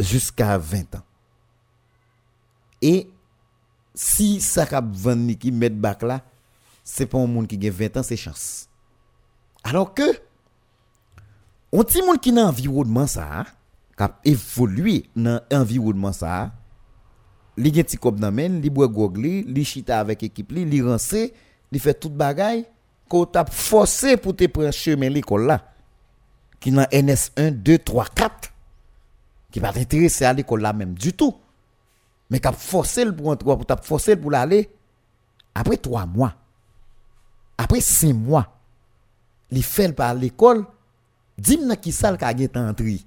jusqu'à 0.00 0.58
20 0.58 0.96
ans. 0.96 1.06
Et 2.82 3.10
si 3.94 4.40
ça 4.40 4.66
kap 4.68 4.84
ven 4.92 5.26
ni 5.26 5.38
ki 5.40 5.52
met 5.52 5.70
bac 5.70 6.02
là, 6.02 6.20
c'est 6.84 7.06
pas 7.06 7.18
un 7.18 7.26
monde 7.26 7.46
qui 7.48 7.66
a 7.66 7.70
20 7.70 7.96
ans, 7.96 8.02
c'est 8.02 8.16
chance. 8.16 8.68
Alors 9.64 9.94
que, 9.94 10.02
on 11.72 11.82
petit 11.82 12.02
monde 12.02 12.20
qui 12.20 12.30
dans 12.30 12.46
environnement 12.48 13.06
ça, 13.06 13.44
qui 13.96 14.02
a 14.02 14.20
évolué 14.24 15.08
dans 15.16 15.40
environnement 15.50 16.12
ça, 16.12 16.52
li 17.56 17.70
gen 17.74 17.86
ti 17.86 17.98
kob 18.00 18.20
nan 18.22 18.34
men, 18.34 18.60
li 18.62 18.70
boit 18.70 18.92
gog 18.92 19.18
li, 19.20 19.42
li 19.46 19.64
chita 19.64 20.00
avec 20.00 20.22
équipe 20.22 20.52
li, 20.52 20.64
li 20.64 20.82
rancé, 20.82 21.32
li 21.72 21.78
fait 21.78 21.94
tout 21.94 22.10
bagay, 22.10 22.64
ko 23.08 23.26
t'a 23.26 23.44
forcé 23.44 24.16
pour 24.16 24.36
te 24.36 24.46
prendre 24.46 24.72
chemin 24.72 25.08
l'école 25.08 25.46
là. 25.46 25.62
Qui 26.60 26.70
dans 26.70 26.86
NS 26.92 27.30
1 27.36 27.50
2 27.50 27.78
3 27.78 28.06
4 28.14 28.52
qui 29.50 29.60
pas 29.60 29.72
t'intéresser 29.72 30.24
à 30.24 30.32
l'école 30.32 30.62
là 30.62 30.72
même 30.72 30.94
du 30.94 31.12
tout. 31.12 31.34
Mais 32.30 32.40
qu'a 32.40 32.52
forcé 32.52 33.04
le 33.04 33.14
pour 33.14 33.28
entrer 33.28 33.44
pour 33.44 33.66
t'a 33.66 33.76
forcé 33.76 34.16
pour 34.16 34.30
l'aller 34.30 34.70
après 35.54 35.76
3 35.76 36.06
mois. 36.06 36.34
Après 37.58 37.80
5 37.80 38.12
mois. 38.14 38.50
Li 39.50 39.62
fait 39.62 39.92
par 39.92 40.14
l'école, 40.14 40.64
dis-moi 41.38 41.76
qui 41.76 41.92
ça 41.92 42.10
le 42.10 42.18
gen 42.18 42.48
entré. 42.56 43.00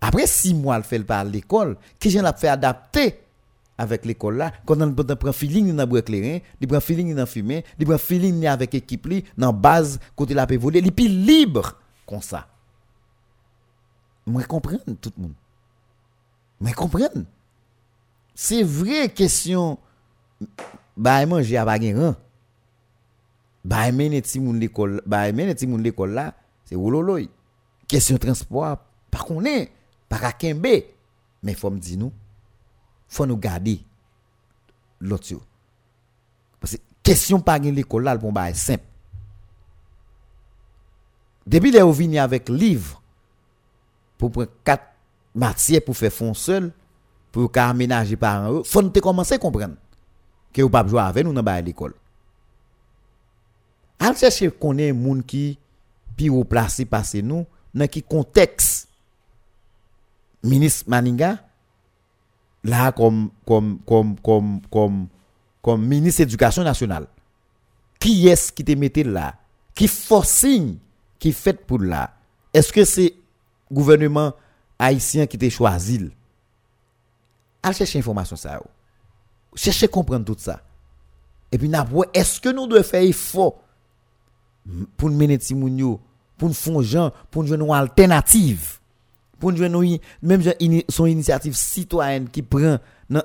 Après 0.00 0.26
six 0.26 0.54
mois, 0.54 0.76
elle 0.76 0.82
fait 0.82 0.98
par 1.00 1.24
l'école, 1.24 1.76
qui 1.98 2.10
j'en 2.10 2.24
a 2.24 2.32
fait 2.32 2.48
adapter 2.48 3.20
avec 3.76 4.04
l'école 4.04 4.36
là. 4.36 4.52
Quand 4.66 4.80
on 4.80 4.92
prend 4.92 5.32
feeling 5.32 5.74
dans 5.74 5.86
bois 5.86 6.02
clairin, 6.02 6.38
il 6.60 6.68
prend 6.68 6.80
feeling 6.80 7.14
dans 7.14 7.26
fumer, 7.26 7.64
il 7.78 7.86
prend 7.86 7.98
feeling 7.98 8.46
avec 8.46 8.74
équipe 8.74 9.06
li, 9.06 9.24
dans 9.36 9.52
base 9.52 9.98
côté 10.16 10.34
la 10.34 10.46
voler, 10.46 10.80
il 10.80 10.92
plus 10.92 11.08
libre 11.08 11.76
comme 12.06 12.22
ça. 12.22 12.46
Moi 14.26 14.44
comprendre 14.44 14.82
tout 15.00 15.12
le 15.16 15.22
monde. 15.22 15.34
Moi 16.60 16.72
comprendre. 16.72 17.24
C'est 18.34 18.62
vrai 18.62 19.08
question 19.08 19.78
bah 20.96 21.24
manger 21.26 21.56
à 21.56 21.64
pas. 21.64 22.16
Bah 23.64 23.92
mener 23.92 24.22
ti 24.22 24.40
moun 24.40 24.58
l'école, 24.58 25.02
bah 25.04 25.30
l'école 25.82 26.12
là, 26.12 26.34
c'est 26.64 26.76
wololoy. 26.76 27.28
Question 27.86 28.18
transport, 28.18 28.78
pas 29.10 29.18
connaît, 29.18 29.70
pas 30.10 30.32
mais 31.42 31.54
faut 31.54 31.70
me 31.70 31.78
dire 31.78 31.98
nous, 31.98 32.12
faut 33.08 33.24
nous 33.24 33.38
garder. 33.38 33.80
l'autre. 35.00 35.34
Parce 36.60 36.76
que 36.76 36.82
question 37.02 37.40
pas 37.40 37.58
l'école 37.58 38.04
là, 38.04 38.12
le 38.14 38.20
bon 38.20 38.32
bail 38.32 38.54
simple. 38.54 38.84
Depuis 41.46 41.70
les 41.70 41.92
vini 41.92 42.18
avec 42.18 42.48
livre 42.48 43.00
pour 44.18 44.30
prendre 44.30 44.50
quatre 44.62 44.84
matières 45.34 45.82
pour 45.82 45.96
faire 45.96 46.12
fond 46.12 46.34
seul 46.34 46.72
pour 47.32 47.50
aménager 47.54 48.16
par 48.16 48.52
eux, 48.52 48.62
faut 48.64 48.82
te 48.82 48.98
commencer 48.98 49.34
à 49.34 49.38
comprendre 49.38 49.76
que 50.52 50.60
vous 50.60 50.68
pas 50.68 50.86
jouer 50.86 51.00
avec 51.00 51.24
nous 51.24 51.32
dans 51.32 51.64
l'école. 51.64 51.94
Al 53.98 54.16
chercher 54.16 54.50
connaître 54.50 54.96
moun 54.96 55.22
qui 55.22 55.58
pi 56.16 56.28
ou 56.28 56.44
placé 56.44 56.84
passé 56.84 57.22
nous 57.22 57.46
dans 57.72 57.86
qui 57.86 58.02
contexte 58.02 58.89
ministre 60.42 60.88
Maninga 60.88 61.38
là 62.64 62.92
comme 62.92 63.30
comme 63.46 63.78
comme 63.86 64.18
comme 64.20 64.60
comme 64.70 65.06
comme 65.62 65.86
ministre 65.86 66.22
éducation 66.22 66.62
nationale 66.62 67.06
qui 68.00 68.26
est-ce 68.28 68.50
qui 68.50 68.64
te 68.64 68.72
mettait 68.72 69.04
là? 69.04 69.34
Qui 69.74 69.86
forcing 69.86 70.78
qui 71.18 71.32
fait 71.32 71.52
pour 71.66 71.78
là? 71.78 72.14
Est-ce 72.52 72.72
que 72.72 72.84
c'est 72.84 73.14
gouvernement 73.70 74.32
haïtien 74.78 75.26
qui 75.26 75.38
t'a 75.38 75.48
choisi 75.50 76.10
al 77.62 77.74
chercher 77.74 77.98
information 77.98 78.36
ça 78.36 78.54
yo. 78.54 78.62
chercher 79.54 79.86
comprendre 79.86 80.24
tout 80.24 80.36
ça. 80.38 80.62
Et 81.52 81.58
puis 81.58 81.70
est-ce 82.14 82.40
que 82.40 82.48
nous 82.48 82.66
devons 82.66 82.82
faire 82.82 83.02
effort 83.02 83.60
pour 84.96 85.10
nous 85.10 85.16
mener 85.16 85.38
ti 85.38 85.54
moun 85.54 85.76
yo 85.78 86.00
pour 86.38 86.48
nous 86.48 86.54
faire 86.54 86.82
gens 86.82 87.12
pour 87.30 87.42
nous 87.42 87.48
jouer 87.48 87.58
une 87.58 87.70
alternative? 87.70 88.79
Pour 89.40 89.52
nous 89.52 89.98
même 90.22 90.42
son 90.88 91.06
initiative 91.06 91.56
citoyenne 91.56 92.28
qui 92.28 92.42
prend 92.42 92.78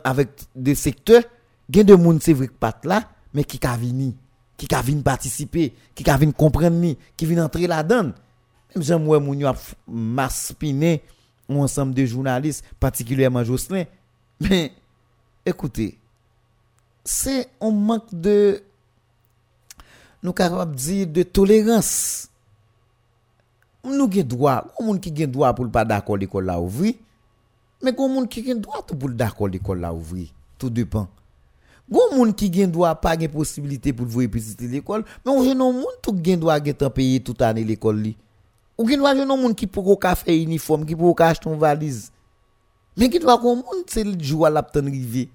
avec 0.04 0.30
des 0.56 0.74
secteurs 0.74 1.24
gen 1.70 1.84
de 1.86 1.96
moun 1.96 2.20
c'est 2.22 2.34
vrai 2.34 2.48
que 2.48 2.54
pas 2.54 2.80
là 2.84 3.04
mais 3.34 3.44
qui 3.44 3.60
vini 3.80 4.16
qui 4.58 4.68
vini 4.84 5.02
participer 5.04 5.74
qui 5.94 6.04
vini 6.04 6.34
comprendre 6.34 6.96
qui 7.18 7.26
vini 7.26 7.42
entrer 7.42 7.68
là-dedans. 7.68 8.14
Même 8.76 8.84
genre 8.84 9.00
moi 9.00 9.18
a 9.18 9.54
f- 9.54 9.74
maspiné 9.88 11.04
un 11.50 11.58
ensemble 11.58 11.94
de 11.94 12.06
journalistes 12.06 12.64
particulièrement 12.80 13.44
Jocelyn 13.44 13.84
mais 14.40 14.72
écoutez 15.46 15.98
c'est 17.04 17.50
un 17.62 17.72
manque 17.72 18.14
de 18.14 18.64
nous 20.24 20.34
capable 20.34 20.76
dire 20.76 21.06
de 21.08 21.24
tolérance 21.24 22.30
nous 23.86 24.12
gen 24.12 24.24
droit, 24.24 24.66
un 24.80 24.86
moun 24.86 25.00
qui 25.00 25.16
gen 25.16 25.32
droit 25.32 25.54
pour 25.54 25.70
pas 25.70 25.86
d'accord 25.86 26.18
l'école 26.18 26.46
là 26.46 26.60
ouvri, 26.60 26.98
mais 27.82 27.94
un 27.98 28.08
moun 28.08 28.28
qui 28.28 28.44
gen 28.46 28.60
droit 28.60 28.82
pour 28.86 29.10
d'accord 29.10 29.48
l'école 29.48 29.80
là 29.80 29.94
ouvri, 29.94 30.34
tout 30.58 30.70
dépend. 30.70 31.08
Gon 31.86 32.16
moun 32.16 32.32
ki 32.34 32.50
gen 32.50 32.72
droit 32.74 32.96
pas 32.96 33.18
gen 33.18 33.30
possibilité 33.30 33.94
pour 33.94 34.08
voyer 34.08 34.28
petit 34.28 34.56
l'école, 34.68 35.06
mais 35.24 35.32
on 35.32 35.44
gen 35.44 35.58
moun 35.58 35.86
tout 36.02 36.18
gen 36.24 36.40
droit 36.40 36.58
gen 36.64 36.74
temps 36.74 36.90
payer 36.90 37.20
toute 37.20 37.42
année 37.42 37.64
l'école 37.64 38.02
li. 38.02 38.16
Ou 38.78 38.88
gen 38.90 39.04
droit 39.04 39.14
gen 39.14 39.30
moun 39.30 39.54
ki 39.54 39.68
pou 39.68 39.96
ka 39.96 40.16
faire 40.16 40.34
uniforme, 40.34 40.86
qui 40.86 40.96
pou 40.96 41.14
ka 41.14 41.28
acheter 41.28 41.50
une 41.50 41.60
valise. 41.60 42.12
Mais 42.98 43.12
gen 43.12 43.22
droit 43.22 43.38
gon 43.38 43.58
moun 43.58 43.84
c'est 43.86 44.04
le 44.04 44.18
jour 44.20 44.50
la 44.50 44.64
t'en 44.64 44.86
rivé. 44.86 45.30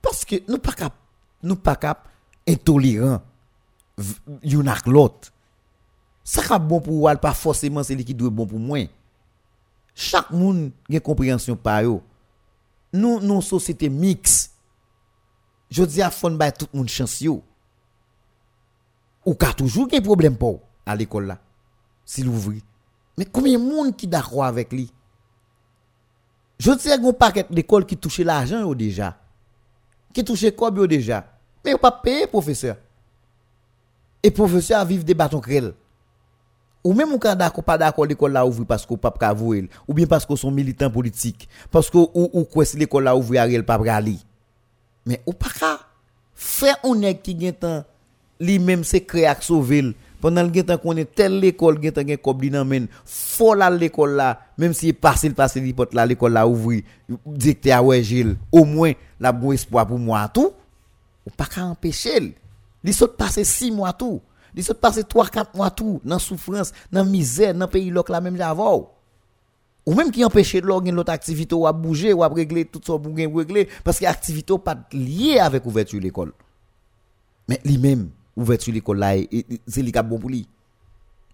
Parce 0.00 0.24
que 0.24 0.36
nous 0.48 0.58
pas 0.58 0.72
cap, 0.72 0.94
nous 1.42 1.56
pas 1.56 1.76
cap 1.76 2.08
intolérant. 2.48 3.20
Yon 4.42 4.68
ak 4.70 4.86
l'autre. 4.86 5.32
Ça 6.28 6.42
ka 6.42 6.58
bon 6.58 6.78
pour 6.78 6.92
ou 6.92 7.16
pas 7.16 7.32
forcément 7.32 7.82
c'est 7.82 7.94
lui 7.94 8.04
qui 8.04 8.12
doit 8.12 8.28
bon 8.28 8.46
pour 8.46 8.58
moi. 8.58 8.80
Chaque 9.94 10.30
monde 10.30 10.72
gen 10.90 11.00
compréhension 11.00 11.56
par 11.56 11.80
yo 11.80 12.02
nous 12.92 13.18
nous 13.20 13.40
société 13.40 13.88
mix 13.88 14.50
je 15.70 15.82
dis 15.84 16.02
à 16.02 16.10
fond 16.10 16.30
bay 16.30 16.52
tout 16.52 16.68
monde 16.74 16.90
chance 16.90 17.24
ou 19.24 19.34
toujours 19.56 19.88
gen 19.88 20.02
problème 20.02 20.36
à 20.84 20.94
l'école 20.94 21.28
là. 21.28 21.38
S'il 22.04 22.28
ouvre 22.28 22.52
mais 23.16 23.24
combien 23.24 23.58
de 23.58 23.64
monde 23.64 23.96
qui 23.96 24.06
d'accord 24.06 24.44
avec 24.44 24.70
lui? 24.70 24.92
Je 26.58 26.72
dis 26.72 26.90
à 26.92 26.98
gon 26.98 27.14
paquet 27.14 27.46
d'école 27.48 27.86
qui 27.86 27.96
touche 27.96 28.18
l'argent 28.18 28.74
déjà. 28.74 29.18
Qui 30.12 30.22
touche 30.22 30.50
quoi 30.54 30.70
déjà? 30.86 31.26
Mais 31.64 31.70
yo 31.70 31.78
pas 31.78 31.90
payer 31.90 32.26
professeur. 32.26 32.76
Et 34.22 34.30
professeur 34.30 34.84
vivent 34.84 35.04
des 35.04 35.14
bâtons 35.14 35.40
crèl 35.40 35.72
Ou 36.88 36.94
même 36.94 37.12
ou 37.12 37.18
d'accord 37.18 37.62
pas 37.62 37.76
d'accord 37.76 38.06
l'école 38.06 38.32
là 38.32 38.46
ouvre 38.46 38.64
parce 38.64 38.86
qu'on 38.86 38.96
pas 38.96 39.10
cavouel 39.10 39.68
ou 39.86 39.92
bien 39.92 40.06
parce 40.06 40.24
qu'on 40.24 40.36
sont 40.36 40.50
militants 40.50 40.90
politiques 40.90 41.46
parce 41.70 41.90
que 41.90 41.98
ou 41.98 42.30
ou 42.32 42.44
quoi 42.44 42.64
si 42.64 42.78
l'école 42.78 43.04
là 43.04 43.14
ouvre 43.14 43.36
Ariel 43.36 43.62
pas 43.62 43.78
aller. 43.92 44.16
Mais 45.04 45.20
ou 45.26 45.34
pas 45.34 45.50
ka 45.50 45.80
faire 46.34 46.78
on 46.84 46.94
nèg 46.94 47.20
qui 47.20 47.38
gen 47.38 47.52
temps 47.52 47.84
li 48.40 48.58
même 48.58 48.84
c'est 48.84 49.02
créer 49.02 49.26
à 49.26 49.36
sauver 49.38 49.94
pendant 50.18 50.42
le 50.42 50.62
temps 50.64 50.78
qu'on 50.78 50.96
est 50.96 51.14
telle 51.14 51.40
l'école 51.40 51.78
gen 51.82 51.92
temps 51.92 52.00
gen 52.00 52.06
gagne 52.08 52.24
cobli 52.24 52.50
nan 52.50 52.64
men 52.66 52.88
faut 53.04 53.52
la 53.52 53.68
l'école 53.68 54.16
là 54.16 54.40
même 54.56 54.72
si 54.72 54.88
e 54.88 54.94
passé 54.94 55.28
passé 55.28 55.60
porte 55.74 55.92
là 55.92 56.06
l'école 56.06 56.32
là 56.32 56.48
ouvri 56.48 56.86
dicté 57.26 57.70
à 57.70 57.82
ouais 57.82 58.02
Gilles 58.02 58.36
au 58.50 58.64
moins 58.64 58.92
la 59.20 59.30
bon 59.30 59.52
espoir 59.52 59.86
pour 59.86 59.98
moi 59.98 60.26
tout 60.32 60.52
ou 61.26 61.30
pas 61.36 61.44
ka 61.44 61.66
empêcher. 61.66 62.32
li 62.82 62.92
saute 62.94 63.18
passer 63.18 63.44
6 63.44 63.72
mois 63.72 63.92
tout 63.92 64.22
Li 64.56 64.64
se 64.64 64.76
pase 64.76 65.04
3-4 65.04 65.56
mwa 65.56 65.68
tou 65.74 65.98
nan 66.08 66.22
soufrans, 66.22 66.72
nan 66.94 67.08
mizè, 67.10 67.52
nan 67.56 67.70
peyi 67.72 67.90
lok 67.94 68.12
la 68.12 68.22
menm 68.24 68.38
javò. 68.40 68.76
Ou 69.88 69.96
menm 69.96 70.12
ki 70.12 70.20
empèche 70.26 70.60
lò 70.60 70.76
gen 70.84 70.98
lot 70.98 71.08
aktivite 71.08 71.56
ou 71.56 71.64
ap 71.68 71.78
bouje, 71.80 72.12
ou 72.12 72.24
ap 72.26 72.34
regle 72.36 72.66
tout 72.68 72.84
so 72.84 72.98
bou 73.00 73.16
gen 73.16 73.32
regle, 73.32 73.64
paske 73.86 74.04
aktivite 74.08 74.52
ou 74.52 74.60
pat 74.60 74.82
liye 74.92 75.38
avèk 75.40 75.64
ouvertu 75.70 76.00
l'ekol. 76.02 76.34
Men 77.48 77.62
li 77.64 77.78
menm, 77.80 78.10
ouvertu 78.36 78.74
l'ekol 78.74 79.00
la, 79.00 79.14
e, 79.16 79.40
e, 79.40 79.60
se 79.64 79.84
li 79.84 79.94
kap 79.94 80.04
bon 80.10 80.20
pou 80.20 80.28
li. 80.32 80.42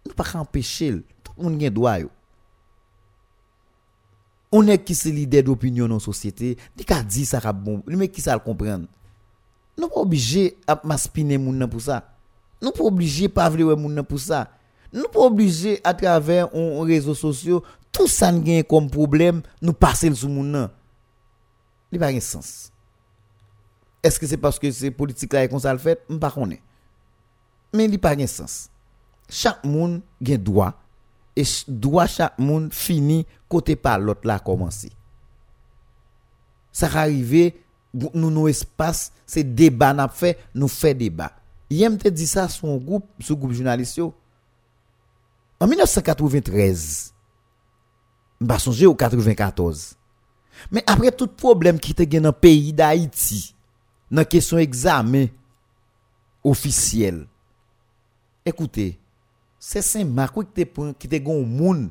Nou 0.06 0.14
pa 0.14 0.26
ka 0.28 0.38
empèche 0.44 0.92
l, 0.94 1.02
tout 1.26 1.34
moun 1.42 1.58
gen 1.58 1.74
dwa 1.74 1.96
yo. 2.04 2.12
Ou 4.54 4.62
nek 4.62 4.86
ki 4.86 4.94
se 4.94 5.10
lider 5.10 5.42
d'opinyon 5.42 5.90
nan 5.90 5.98
sosyete, 5.98 6.52
di 6.54 6.86
ka 6.86 7.00
di 7.02 7.26
sa 7.26 7.42
kap 7.42 7.58
bon, 7.58 7.82
li 7.90 7.98
men 7.98 8.06
ki 8.06 8.22
sa 8.22 8.38
l 8.38 8.44
kompren. 8.44 8.86
Nou 9.74 9.90
pa 9.90 9.98
obije 10.04 10.52
ap 10.70 10.86
maspine 10.86 11.40
moun 11.42 11.58
nan 11.58 11.66
pou 11.72 11.82
sa. 11.82 12.04
Nous 12.64 12.70
pas 12.70 12.84
obligés 12.84 13.28
pas 13.28 13.50
vouloir 13.50 13.76
moun 13.76 14.02
pour 14.02 14.18
ça. 14.18 14.48
Nous 14.90 15.04
pas 15.12 15.20
obligés 15.20 15.80
à 15.84 15.92
travers 15.92 16.48
on, 16.54 16.80
on 16.80 16.80
réseaux 16.80 17.14
sociaux 17.14 17.62
tout 17.92 18.08
ça 18.08 18.32
nous 18.32 18.40
gagne 18.40 18.64
comme 18.64 18.88
problème 18.88 19.42
nous 19.60 19.74
passer 19.74 20.08
le 20.08 20.14
sous 20.14 20.28
moun 20.28 20.50
nan. 20.50 20.70
Il 21.92 21.98
pas 21.98 22.10
de 22.10 22.20
sens. 22.20 22.72
Est-ce 24.02 24.18
que 24.18 24.26
c'est 24.26 24.38
parce 24.38 24.58
que 24.58 24.70
c'est 24.70 24.90
politique 24.90 25.32
là 25.34 25.46
qu'on 25.46 25.58
ça 25.58 25.72
le 25.72 25.78
fait, 25.78 26.02
on 26.08 26.18
pas 26.18 26.30
connaît. 26.30 26.62
Mais 27.72 27.84
il 27.84 28.00
pas 28.00 28.16
de 28.16 28.26
sens. 28.26 28.70
Chaque 29.28 29.62
monde 29.62 30.00
gagne 30.22 30.42
droit 30.42 30.72
et 31.36 31.44
droit 31.68 32.06
chaque 32.06 32.38
monde 32.38 32.72
fini 32.72 33.26
côté 33.46 33.76
par 33.76 33.98
l'autre 33.98 34.22
là 34.24 34.38
commencer. 34.38 34.90
Ça 36.72 36.86
arrive 36.86 37.52
nous 37.92 38.30
nos 38.30 38.48
espaces, 38.48 39.12
c'est 39.26 39.44
débat 39.44 39.92
n'a 39.92 40.08
fait, 40.08 40.38
nous 40.54 40.66
fait 40.66 40.94
débat. 40.94 41.30
Yem 41.72 41.96
te 42.00 42.12
di 42.12 42.26
sa 42.28 42.46
sou 42.52 42.76
groupe, 42.80 43.08
sou 43.24 43.38
groupe 43.38 43.56
journaliste 43.56 44.00
yo. 44.02 44.12
En 45.62 45.70
1993, 45.70 47.12
mba 48.42 48.58
sonje 48.60 48.88
ou 48.90 48.96
94. 48.98 49.94
Men 50.70 50.84
apre 50.90 51.12
tout 51.14 51.32
problem 51.40 51.78
ki 51.82 51.94
te 51.96 52.06
gen 52.08 52.26
nan 52.26 52.36
peyi 52.36 52.74
da 52.76 52.90
Haiti, 52.92 53.40
nan 54.12 54.28
kesyon 54.28 54.62
examen 54.62 55.30
ofisyel. 56.44 57.24
Ekoute, 58.44 58.92
se 59.62 59.80
sen 59.84 60.10
makou 60.14 60.44
ki 60.44 60.52
te, 60.60 60.88
ki 61.00 61.10
te 61.10 61.20
gon 61.24 61.46
moun 61.48 61.86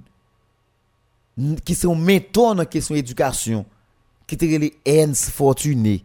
ki 1.66 1.74
se 1.74 1.88
yon 1.88 1.98
menton 1.98 2.60
nan 2.62 2.70
kesyon 2.70 3.00
edukasyon, 3.02 3.66
ki 4.30 4.38
te 4.40 4.50
rele 4.52 4.70
ens 4.88 5.26
fortuné, 5.34 6.02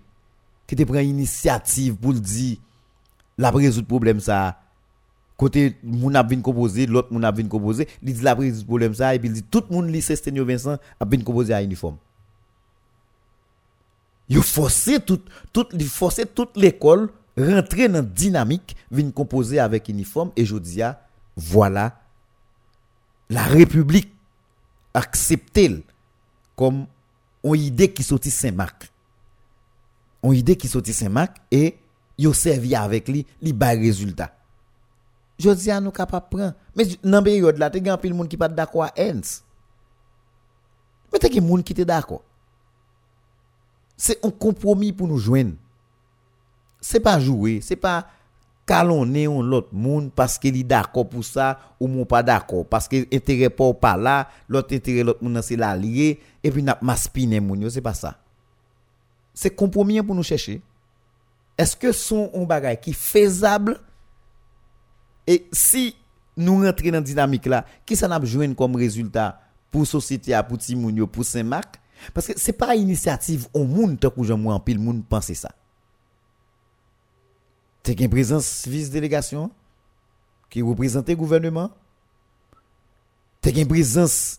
ki 0.68 0.78
te 0.78 0.86
pren 0.88 1.04
inisiativ 1.04 1.98
pou 2.00 2.16
l'di 2.16 2.56
la 3.38 3.50
résoudre 3.50 3.86
problème 3.86 4.20
ça 4.20 4.60
côté 5.36 5.76
moun 5.82 6.16
a 6.16 6.22
vinn 6.22 6.42
composer 6.42 6.86
l'autre 6.86 7.12
moun 7.12 7.24
a 7.24 7.30
vinn 7.30 7.48
composer 7.48 7.88
il 8.02 8.12
dit 8.12 8.22
la 8.22 8.34
résoudre 8.34 8.66
problème 8.66 8.94
ça 8.94 9.14
et 9.14 9.18
puis 9.18 9.28
il 9.28 9.34
dit 9.34 9.42
tout 9.42 9.64
moun 9.70 9.90
lycée 9.90 10.16
Stenio 10.16 10.44
Vincent 10.44 10.76
a 11.00 11.04
vinn 11.04 11.22
composer 11.22 11.54
à 11.54 11.62
uniforme 11.62 11.96
yo 14.28 14.42
forcé 14.42 14.98
tout 15.00 15.20
forcé 15.88 16.26
toute 16.26 16.56
l'école 16.56 17.10
rentrer 17.36 17.88
dans 17.88 18.04
dynamique 18.04 18.76
vinn 18.90 19.12
composer 19.12 19.58
avec 19.58 19.88
uniforme 19.88 20.32
et 20.36 20.44
jodia 20.44 21.00
voilà 21.36 22.00
la 23.30 23.42
république 23.44 24.12
accepté 24.94 25.84
comme 26.56 26.86
une 27.44 27.54
idée 27.54 27.92
qui 27.92 28.02
sorti 28.02 28.30
Saint-Marc. 28.30 28.90
Une 30.22 30.32
idée 30.32 30.56
qui 30.56 30.68
sorti 30.68 30.92
Saint-Marc 30.92 31.36
et 31.50 31.76
yo 32.18 32.32
servi 32.32 32.74
avec 32.74 33.08
lui 33.08 33.24
li 33.40 33.52
bay 33.52 33.78
résultat. 33.78 34.34
Je 35.38 35.50
dis 35.50 35.70
à 35.70 35.80
nous 35.80 35.92
capable 35.92 36.26
prendre. 36.28 36.54
Mais 36.74 36.84
dans 37.04 37.22
période 37.22 37.58
là 37.58 37.70
te 37.70 37.78
gen 37.78 37.96
pile 37.96 38.14
monde 38.14 38.28
qui 38.28 38.36
pas 38.36 38.48
d'accord 38.48 38.84
à 38.84 38.92
Ernst 38.96 39.44
mais 41.12 41.18
te 41.18 41.32
gen 41.32 41.46
monde 41.46 41.62
qui 41.62 41.74
te 41.74 41.82
d'accord. 41.82 42.22
C'est 43.96 44.24
un 44.24 44.30
compromis 44.30 44.92
pour 44.92 45.08
nous 45.08 45.18
joindre. 45.18 45.54
C'est 46.80 47.00
pas 47.00 47.18
jouer, 47.18 47.60
c'est 47.60 47.76
pas 47.76 48.06
calonner 48.64 49.26
on 49.26 49.42
l'autre 49.42 49.70
monde 49.72 50.12
parce 50.12 50.38
qu'il 50.38 50.56
est 50.56 50.62
d'accord 50.62 51.08
pour 51.08 51.24
ça 51.24 51.58
ou 51.80 51.88
mon 51.88 52.04
pas 52.04 52.22
d'accord. 52.22 52.66
Parce 52.66 52.86
que 52.86 52.96
intérêt 53.14 53.48
pas 53.48 53.72
pas 53.74 53.96
là, 53.96 54.28
l'autre 54.48 54.74
intérêt 54.74 55.02
l'autre 55.02 55.24
monde 55.24 55.40
c'est 55.42 55.56
l'allié. 55.56 56.20
Et 56.44 56.50
puis 56.50 56.62
n'a 56.62 56.78
maspiner 56.82 57.40
moun 57.40 57.70
c'est 57.70 57.80
pas 57.80 57.94
ça. 57.94 58.18
C'est 59.34 59.50
compromis 59.50 60.02
pour 60.02 60.14
nous 60.14 60.22
chercher. 60.22 60.60
Eske 61.58 61.90
son 61.96 62.28
on 62.36 62.46
bagay 62.48 62.78
ki 62.80 62.94
fezable? 62.96 63.76
E 65.28 65.42
si 65.52 65.90
nou 66.38 66.62
rentre 66.62 66.92
nan 66.94 67.04
dinamik 67.04 67.48
la, 67.50 67.64
ki 67.84 67.98
sa 67.98 68.08
nap 68.10 68.24
jwen 68.28 68.54
kom 68.56 68.78
rezultat 68.78 69.40
pou 69.74 69.84
sositi 69.88 70.32
a, 70.32 70.44
pou 70.46 70.60
timoun 70.60 71.02
yo, 71.02 71.08
pou 71.10 71.26
sen 71.26 71.46
mak? 71.50 71.76
Paske 72.14 72.36
se 72.38 72.54
pa 72.54 72.76
inisiativ 72.78 73.48
on 73.56 73.66
moun 73.68 73.96
te 73.98 74.10
koujan 74.12 74.38
mwen 74.40 74.62
pil 74.64 74.78
moun 74.80 75.02
panse 75.10 75.34
sa. 75.40 75.50
Te 77.82 77.94
gen 77.96 78.10
prezans 78.12 78.46
vis 78.68 78.90
delegasyon 78.92 79.50
ki 80.52 80.62
reprezentè 80.64 81.16
gouvernement. 81.18 81.74
Te 83.44 83.52
gen 83.54 83.68
prezans 83.70 84.38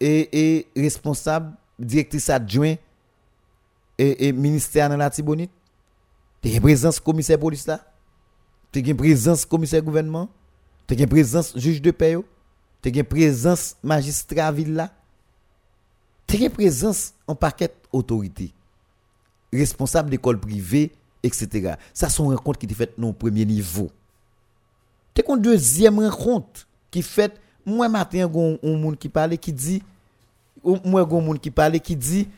e, 0.00 0.26
e 0.26 0.44
responsab 0.80 1.52
direktris 1.78 2.28
adjouen 2.32 2.76
e, 4.00 4.06
e 4.10 4.32
minister 4.36 4.90
nan 4.90 5.00
la 5.00 5.10
tibonit. 5.12 5.52
T'es 6.40 6.54
une 6.54 6.60
présence 6.60 6.98
commissaire 6.98 7.38
police 7.38 7.66
là? 7.66 7.80
T'es 8.72 8.80
une 8.80 8.96
présence 8.96 9.44
commissaire 9.44 9.82
gouvernement? 9.82 10.28
T'es 10.86 10.94
une 10.94 11.06
présence 11.08 11.56
juge 11.56 11.82
de 11.82 11.90
paix. 11.90 12.12
yo? 12.12 12.24
T'es 12.80 12.90
une 12.90 13.04
présence 13.04 13.76
magistrat 13.82 14.50
ville 14.52 14.74
là? 14.74 14.90
T'es 16.26 16.38
une 16.38 16.50
présence 16.50 17.12
en 17.26 17.34
paquet 17.34 17.72
autorité. 17.92 18.52
Responsable 19.52 20.10
d'école 20.10 20.38
privée, 20.38 20.92
etc. 21.22 21.74
Ça 21.92 22.08
sont 22.08 22.28
rencontres 22.28 22.58
qui 22.58 22.66
étaient 22.66 22.74
faites 22.74 22.96
non 22.96 23.12
premier 23.12 23.44
niveau. 23.44 23.90
T'es 25.12 25.24
une 25.28 25.40
deuxième 25.42 25.98
rencontre 25.98 26.66
qui 26.90 27.02
fait 27.02 27.38
moi 27.66 27.88
matin 27.88 28.30
un 28.32 28.76
monde 28.76 28.96
qui 28.96 29.08
parlait 29.08 29.36
qui 29.36 29.52
dit 29.52 29.82
moi 30.84 31.04
gon 31.04 31.20
monde 31.20 31.40
qui 31.40 31.50
parlait 31.50 31.80
qui 31.80 31.96
dit 31.96 32.28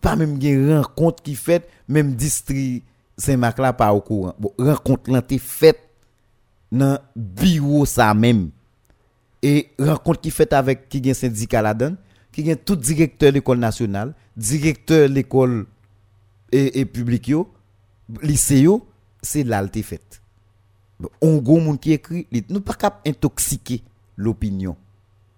pas 0.00 0.14
même 0.14 0.38
une 0.40 0.78
rencontre 0.78 1.22
qui 1.22 1.34
fait 1.34 1.68
même 1.88 2.14
district 2.14 2.84
Saint-Marc 3.18 3.58
là 3.58 3.72
pas 3.72 3.92
au 3.92 4.00
courant. 4.00 4.34
Bon, 4.38 4.52
rencontre 4.58 5.10
là 5.10 5.22
faite 5.38 5.80
dans 6.70 6.98
bureau 7.16 7.84
ça 7.84 8.14
même 8.14 8.50
et 9.42 9.70
rencontre 9.78 10.20
qui 10.20 10.30
fait 10.30 10.52
avec 10.52 10.88
qui 10.88 11.02
gen 11.02 11.14
syndicat 11.14 11.62
là-dedans, 11.62 11.96
qui 12.32 12.44
gen 12.44 12.56
tout 12.56 12.76
directeur 12.76 13.30
de 13.30 13.34
l'école 13.34 13.58
nationale, 13.58 14.14
directeur 14.36 15.08
de 15.08 15.14
l'école 15.14 15.66
et, 16.52 16.80
et 16.80 16.84
public 16.84 17.28
yo, 17.28 17.50
lycée 18.22 18.66
c'est 19.22 19.44
là 19.44 19.62
le 19.62 19.82
fait. 19.82 20.20
Bon, 20.98 21.08
On 21.20 21.38
gros 21.38 21.76
qui 21.76 21.92
écrit, 21.92 22.26
nous 22.48 22.60
pas 22.60 23.00
intoxiquer 23.06 23.82
l'opinion 24.16 24.76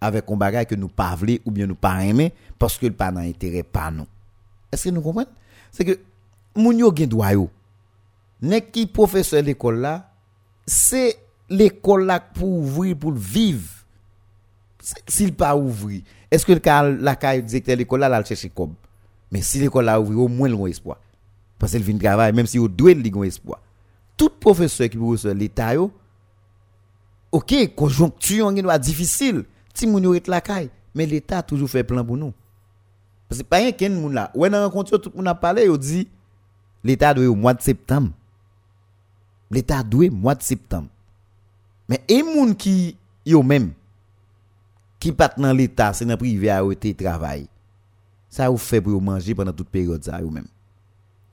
avec 0.01 0.25
un 0.31 0.37
bagage 0.37 0.67
que 0.67 0.75
nous 0.75 0.89
pas 0.89 1.17
ou 1.45 1.51
bien 1.51 1.67
nous 1.67 1.75
pas 1.75 2.05
aimer 2.05 2.33
parce 2.59 2.79
que 2.79 2.87
le 2.87 2.93
pas 2.93 3.13
dans 3.13 3.21
intérêt 3.21 3.63
pas 3.63 3.91
nous. 3.91 4.07
Est-ce 4.73 4.85
que 4.85 4.95
nous 4.95 5.03
comprenons 5.03 5.29
C'est 5.71 5.85
que 5.85 5.99
moun 6.57 6.79
yo 6.79 6.95
gen 6.95 7.09
droit. 7.09 7.33
Nek 8.43 8.73
qui 8.73 8.87
professeur 8.87 9.43
l'école 9.43 9.81
là, 9.81 10.11
c'est 10.67 11.19
l'école 11.49 12.07
là 12.07 12.21
pour 12.21 12.49
ouvrir 12.49 12.97
pour 12.97 13.13
vivre. 13.13 13.69
S'il 15.07 15.35
pas 15.35 15.55
ouvrir, 15.55 16.01
est-ce 16.31 16.47
que 16.47 16.53
le 16.53 17.03
la 17.03 17.17
caille 17.17 17.43
directeur 17.43 17.77
l'école 17.77 18.01
là 18.01 18.09
là 18.09 18.25
chercher 18.25 18.49
comme? 18.49 18.75
Mais 19.31 19.43
si 19.43 19.59
l'école 19.59 19.85
là 19.85 20.01
ouvrir 20.01 20.21
au 20.21 20.29
moins 20.29 20.49
le 20.49 20.69
espoir. 20.69 20.97
Parce 21.59 21.73
qu'elle 21.73 21.83
vient 21.83 21.95
de 21.95 22.03
travail 22.03 22.33
même 22.33 22.47
si 22.47 22.59
au 22.59 22.67
doit 22.67 22.95
le 22.95 23.09
gon 23.11 23.23
espoir. 23.23 23.61
Tout 24.17 24.31
professeur 24.31 24.89
qui 24.89 24.97
professeur 24.97 25.35
l'état 25.35 25.75
yo 25.75 25.93
OK, 27.33 27.75
conjoncture 27.77 28.47
on 28.47 28.57
est 28.57 28.79
difficile. 28.79 29.45
Ti 29.75 29.87
moun 29.87 30.19
la 30.27 30.41
caille, 30.41 30.71
mais 30.95 31.05
l'état 31.05 31.39
a 31.39 31.43
toujours 31.43 31.69
fait 31.69 31.85
plan 31.85 32.05
pour 32.05 32.17
nous. 32.17 32.33
Parce 33.29 33.43
que 33.43 33.47
pas 33.47 33.59
rien 33.59 33.73
qu'un 33.73 33.91
moun 33.91 34.15
là. 34.15 34.31
Ouais 34.35 34.49
dans 34.49 34.65
rencontre 34.65 34.97
tout 34.97 35.13
moun 35.15 35.27
a 35.29 35.35
parlé, 35.35 35.67
yo 35.67 35.77
dit 35.77 36.09
l'état 36.83 37.13
doit 37.13 37.27
au 37.27 37.35
mois 37.35 37.53
de 37.53 37.61
septembre. 37.61 38.13
L'état 39.51 39.83
doit 39.83 40.07
au 40.07 40.11
mois 40.11 40.35
de 40.35 40.43
septembre. 40.43 40.89
Mais 41.89 42.01
et 42.09 42.23
moun 42.23 42.55
qui 42.55 42.97
yo 43.27 43.43
même 43.43 43.73
qui 44.99 45.13
pas 45.13 45.33
dans 45.37 45.53
l'état, 45.53 45.93
c'est 45.93 46.05
dans 46.05 46.17
privé 46.17 46.51
à 46.51 46.63
été 46.71 46.95
travail. 46.95 47.49
Ça 48.29 48.49
vous 48.49 48.59
fait 48.59 48.81
pour 48.81 49.01
manger 49.03 49.35
pendant 49.35 49.53
toute 49.53 49.69
période 49.69 50.05
ça 50.05 50.21
yo 50.21 50.31
même. 50.31 50.47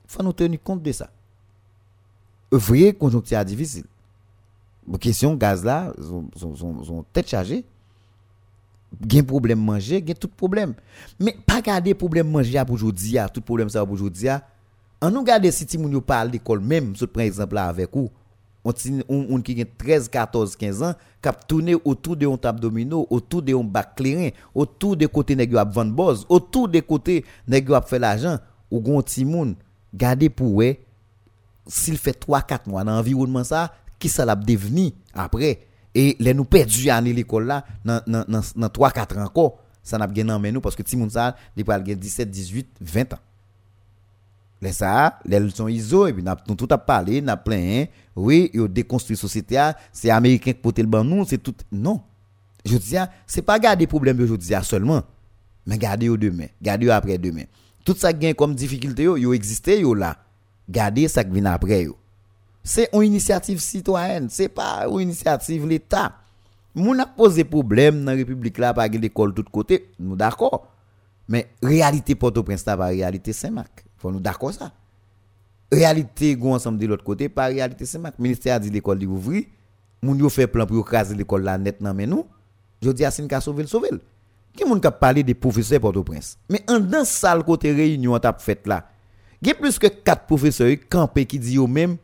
Faut 0.06 0.22
nous 0.22 0.32
tenir 0.32 0.60
compte 0.62 0.82
de 0.82 0.90
ça. 0.90 1.10
Vrai 2.50 2.92
conjoncture 2.92 3.44
difficile. 3.44 3.84
Question 4.98 5.34
gaz 5.34 5.62
là, 5.64 5.92
son, 6.00 6.30
son, 6.34 6.56
son, 6.56 6.82
son 6.82 7.04
tête 7.12 7.28
chargée. 7.28 7.64
Gen 9.06 9.22
problème 9.22 9.60
manger, 9.60 10.02
gen 10.04 10.14
tout 10.14 10.28
problème. 10.28 10.74
Mais 11.20 11.36
pas 11.46 11.60
garder 11.60 11.92
problème 11.92 12.30
manger 12.30 12.64
pour 12.64 12.74
aujourd'hui, 12.74 13.18
tout 13.34 13.42
problème 13.42 13.68
ça 13.68 13.84
pour 13.84 13.92
aujourd'hui. 13.92 14.28
An 14.98 15.14
nou 15.14 15.22
gade 15.22 15.50
si 15.54 15.66
ti 15.68 15.78
moun 15.78 15.94
yo 15.94 16.00
pal 16.02 16.32
l'ekol 16.32 16.58
menm, 16.58 16.94
sou 16.98 17.10
pren 17.10 17.28
exemple 17.28 17.54
la 17.58 17.68
avek 17.70 17.94
ou, 17.94 18.10
on, 18.66 18.74
ti, 18.74 18.90
on, 19.06 19.20
on 19.36 19.44
ki 19.46 19.54
gen 19.60 19.68
13, 19.78 20.08
14, 20.10 20.56
15 20.58 20.82
an, 20.88 20.96
kap 21.22 21.44
toune 21.50 21.76
otou 21.78 22.18
de 22.18 22.26
yon 22.26 22.40
tab 22.40 22.58
domino, 22.58 23.04
otou 23.14 23.44
de 23.44 23.54
yon 23.54 23.68
bak 23.74 23.94
kleren, 23.98 24.34
otou 24.50 24.98
de 24.98 25.06
kote 25.10 25.36
negyo 25.38 25.60
ap 25.62 25.70
van 25.76 25.92
boz, 25.94 26.24
otou 26.26 26.66
de 26.70 26.82
kote 26.82 27.20
negyo 27.46 27.78
ap 27.78 27.86
fe 27.90 28.00
l'ajan, 28.02 28.42
ou 28.66 28.82
gon 28.84 29.06
ti 29.06 29.22
moun, 29.28 29.54
gade 29.94 30.32
pou 30.34 30.58
we, 30.58 30.74
s'il 31.70 32.00
fe 32.00 32.16
3-4 32.18 32.66
mwa 32.66 32.82
nan 32.88 32.98
environman 32.98 33.46
sa, 33.46 33.68
ki 34.02 34.10
sa 34.10 34.26
lap 34.26 34.42
deveni 34.48 34.90
apre, 35.14 35.54
e 35.94 36.10
le 36.18 36.34
nou 36.34 36.46
perdi 36.46 36.90
ane 36.90 37.14
l'ekol 37.14 37.46
la 37.48 37.62
nan, 37.86 38.02
nan, 38.10 38.26
nan, 38.26 38.42
nan 38.58 38.74
3-4 38.74 39.22
anko, 39.28 39.52
sa 39.86 40.02
nap 40.02 40.10
gen 40.16 40.26
nan 40.32 40.42
men 40.42 40.58
nou, 40.58 40.64
paske 40.64 40.82
ti 40.82 40.98
moun 40.98 41.14
sa, 41.14 41.30
li 41.54 41.62
pal 41.66 41.86
gen 41.86 42.02
17, 42.02 42.34
18, 42.34 42.82
20 42.82 43.14
an. 43.14 43.24
Les 44.60 44.72
ça, 44.72 45.18
les 45.24 45.38
leçons 45.38 45.68
ISO, 45.68 46.06
et 46.08 46.12
puis 46.12 46.22
nous 46.22 46.54
tout 46.56 46.66
a 46.70 46.78
parlé, 46.78 47.20
n'a 47.20 47.36
plein, 47.36 47.84
oui, 48.16 48.50
yo 48.52 48.66
déconstruit 48.66 49.16
société, 49.16 49.56
ah, 49.56 49.76
c'est 49.92 50.10
américain 50.10 50.52
qui 50.52 50.58
porte 50.58 50.78
le 50.80 50.86
ban 50.86 51.04
nous, 51.04 51.24
c'est 51.24 51.38
tout. 51.38 51.54
Non. 51.70 52.00
Je 52.64 52.76
dis, 52.76 52.96
c'est 53.24 53.42
pas 53.42 53.58
garder 53.58 53.86
problème 53.86 54.20
aujourd'hui 54.20 54.52
ah, 54.54 54.62
seulement, 54.64 55.02
mais 55.64 55.78
garder 55.78 56.08
au 56.08 56.16
demain, 56.16 56.46
garder 56.60 56.90
après 56.90 57.18
demain. 57.18 57.44
Tout 57.84 57.94
ça 57.96 58.12
qui 58.12 58.34
comme 58.34 58.54
difficulté, 58.54 59.04
yo, 59.04 59.32
existe, 59.32 59.68
yo 59.68 59.94
là. 59.94 60.16
Garder 60.68 61.06
ça 61.06 61.22
qui 61.22 61.30
vient 61.30 61.46
après. 61.46 61.86
C'est 62.64 62.90
une 62.92 63.04
initiative 63.04 63.60
citoyenne, 63.60 64.28
c'est 64.28 64.48
pas 64.48 64.86
une 64.90 65.00
initiative 65.02 65.66
l'État. 65.66 66.14
Moun 66.74 67.00
a 67.00 67.06
posé 67.06 67.44
problème 67.44 68.04
dans 68.04 68.10
la 68.10 68.16
République 68.18 68.58
là, 68.58 68.74
par 68.74 68.88
l'école 68.88 69.32
tout 69.32 69.44
côté, 69.50 69.88
nous 69.98 70.16
d'accord. 70.16 70.66
Mais 71.28 71.48
réalité 71.62 72.14
Port-au-Prince 72.14 72.64
pas 72.64 72.76
réalité 72.76 73.32
Saint-Marc. 73.32 73.87
Faut 73.98 74.10
nous 74.10 74.20
d'accord 74.20 74.52
ça. 74.52 74.72
Réalité 75.70 76.34
go 76.36 76.54
ensemble 76.54 76.78
de 76.78 76.86
l'autre 76.86 77.04
côté, 77.04 77.28
pas 77.28 77.46
réalité 77.46 77.84
Saint-Marc. 77.84 78.18
Ministère 78.18 78.56
a 78.56 78.58
dit 78.58 78.70
l'école 78.70 78.98
dit 78.98 79.06
ouvrir. 79.06 79.44
Moun 80.02 80.18
yo 80.18 80.28
fait 80.28 80.46
plan 80.46 80.66
pour 80.66 80.84
craser 80.84 81.14
l'école 81.14 81.42
là 81.42 81.58
net 81.58 81.80
men 81.80 82.08
nous. 82.08 82.24
Je 82.80 82.90
dis 82.90 83.04
à 83.04 83.10
sin 83.10 83.26
ka 83.26 83.40
sauver 83.40 83.62
le 83.62 83.68
sauver. 83.68 83.90
le. 83.90 84.00
Qui 84.56 84.64
moun 84.64 84.80
ka 84.80 84.90
parler 84.90 85.22
des 85.22 85.34
professeurs 85.34 85.80
Port-au-Prince? 85.80 86.38
Mais 86.48 86.62
en 86.68 86.80
dans 86.80 87.04
salle 87.04 87.44
côté 87.44 87.72
réunion 87.72 88.18
t'a 88.18 88.32
fait 88.38 88.66
là. 88.66 88.88
Il 89.42 89.48
y 89.48 89.50
a 89.50 89.54
plus 89.54 89.78
que 89.78 89.86
4 89.86 90.26
professeurs 90.26 90.74
campés 90.88 91.26
qui 91.26 91.38
dit 91.38 91.56
eux 91.58 91.66
même 91.66 91.96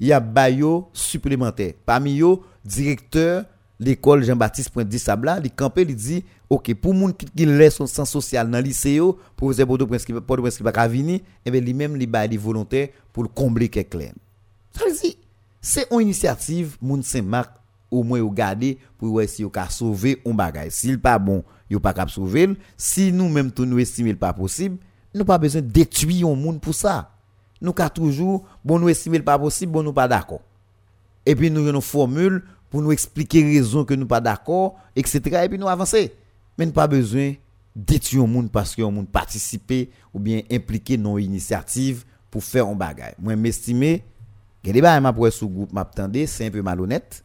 il 0.00 0.06
y 0.08 0.12
a 0.12 0.18
bayo 0.18 0.88
supplémentaire. 0.92 1.74
Parmi 1.84 2.20
eux, 2.20 2.38
directeur 2.64 3.44
l'école 3.78 4.24
Jean-Baptiste 4.24 4.70
Pointe 4.70 4.92
Sabla, 4.96 5.38
il 5.44 5.50
campé, 5.50 5.82
il 5.82 5.94
dit 5.94 6.24
OK, 6.50 6.74
pour 6.74 6.92
moun 6.92 7.14
qui 7.14 7.26
qui 7.26 7.46
laisse 7.46 7.76
son 7.76 7.86
sens 7.86 8.10
social 8.10 8.50
dans 8.50 8.58
lycée 8.58 8.94
yo, 8.94 9.16
professeur 9.36 9.68
Port-au-Prince 9.68 10.04
qui 10.04 10.12
Port-au-Prince 10.12 10.56
qui 10.56 10.64
pas 10.64 10.72
ka 10.72 10.88
vini, 10.88 11.22
et 11.46 11.50
bien 11.50 11.60
lui-même 11.60 11.96
volontaires 12.38 12.88
pour 13.12 13.22
le 13.22 13.28
combler 13.28 13.68
quelques. 13.68 14.12
Ça 14.72 14.84
veut 14.84 14.92
dire 14.92 15.14
c'est 15.60 15.86
une 15.92 16.00
initiative 16.00 16.76
moun 16.82 17.04
Saint-Marc 17.04 17.52
au 17.88 18.02
moins 18.02 18.20
ou 18.20 18.30
garder 18.30 18.78
pour 18.98 19.10
voir 19.10 19.28
si 19.28 19.42
yo 19.42 19.50
ka 19.50 19.68
sauver 19.68 20.20
un 20.26 20.34
bagage. 20.34 20.72
S'il 20.72 20.98
pas 20.98 21.20
bon, 21.20 21.44
yo 21.70 21.78
pas 21.78 21.94
sauver. 22.08 22.48
le. 22.48 22.56
Si 22.76 23.12
nous 23.12 23.28
même 23.28 23.52
tout 23.52 23.64
nous 23.64 23.78
estimer 23.78 24.14
pas 24.14 24.32
possible, 24.32 24.78
nous 25.14 25.24
pas 25.24 25.38
besoin 25.38 25.62
détruire 25.62 26.26
un 26.26 26.34
monde 26.34 26.60
pour 26.60 26.74
ça. 26.74 27.12
Nous 27.60 27.72
ka 27.72 27.88
toujours 27.88 28.44
bon 28.64 28.80
nous 28.80 28.88
estimer 28.88 29.20
pas 29.20 29.38
possible, 29.38 29.70
bon 29.70 29.84
nous 29.84 29.92
pas 29.92 30.08
d'accord. 30.08 30.40
Et 31.24 31.36
puis 31.36 31.48
nous 31.48 31.60
avons 31.60 31.76
une 31.76 31.80
formule 31.80 32.42
pour 32.70 32.82
nous 32.82 32.90
expliquer 32.90 33.44
raison 33.44 33.84
que 33.84 33.94
nous 33.94 34.06
pas 34.06 34.20
d'accord, 34.20 34.76
etc. 34.96 35.20
Et 35.44 35.48
puis 35.48 35.58
nous 35.58 35.68
avancer. 35.68 36.12
Mais 36.60 36.66
pas 36.66 36.86
besoin 36.86 37.32
détruire 37.74 38.24
un 38.24 38.26
monde 38.26 38.50
parce 38.50 38.76
que 38.76 38.82
un 38.82 38.90
monde 38.90 39.08
participer 39.08 39.88
ou 40.12 40.18
bien 40.20 40.42
impliqué 40.52 40.98
dans 40.98 41.16
une 41.16 41.24
initiative 41.24 42.04
pour 42.30 42.44
faire 42.44 42.66
un 42.66 42.74
bagage. 42.74 43.14
Moi 43.18 43.34
m'estimer 43.34 44.04
que 44.62 44.70
les 44.70 44.82
m'a 44.82 45.10
pour 45.10 45.32
sous 45.32 45.48
groupe 45.48 45.72
m'a 45.72 45.86
tendé, 45.86 46.26
c'est 46.26 46.44
un 46.44 46.50
peu 46.50 46.60
malhonnête 46.60 47.24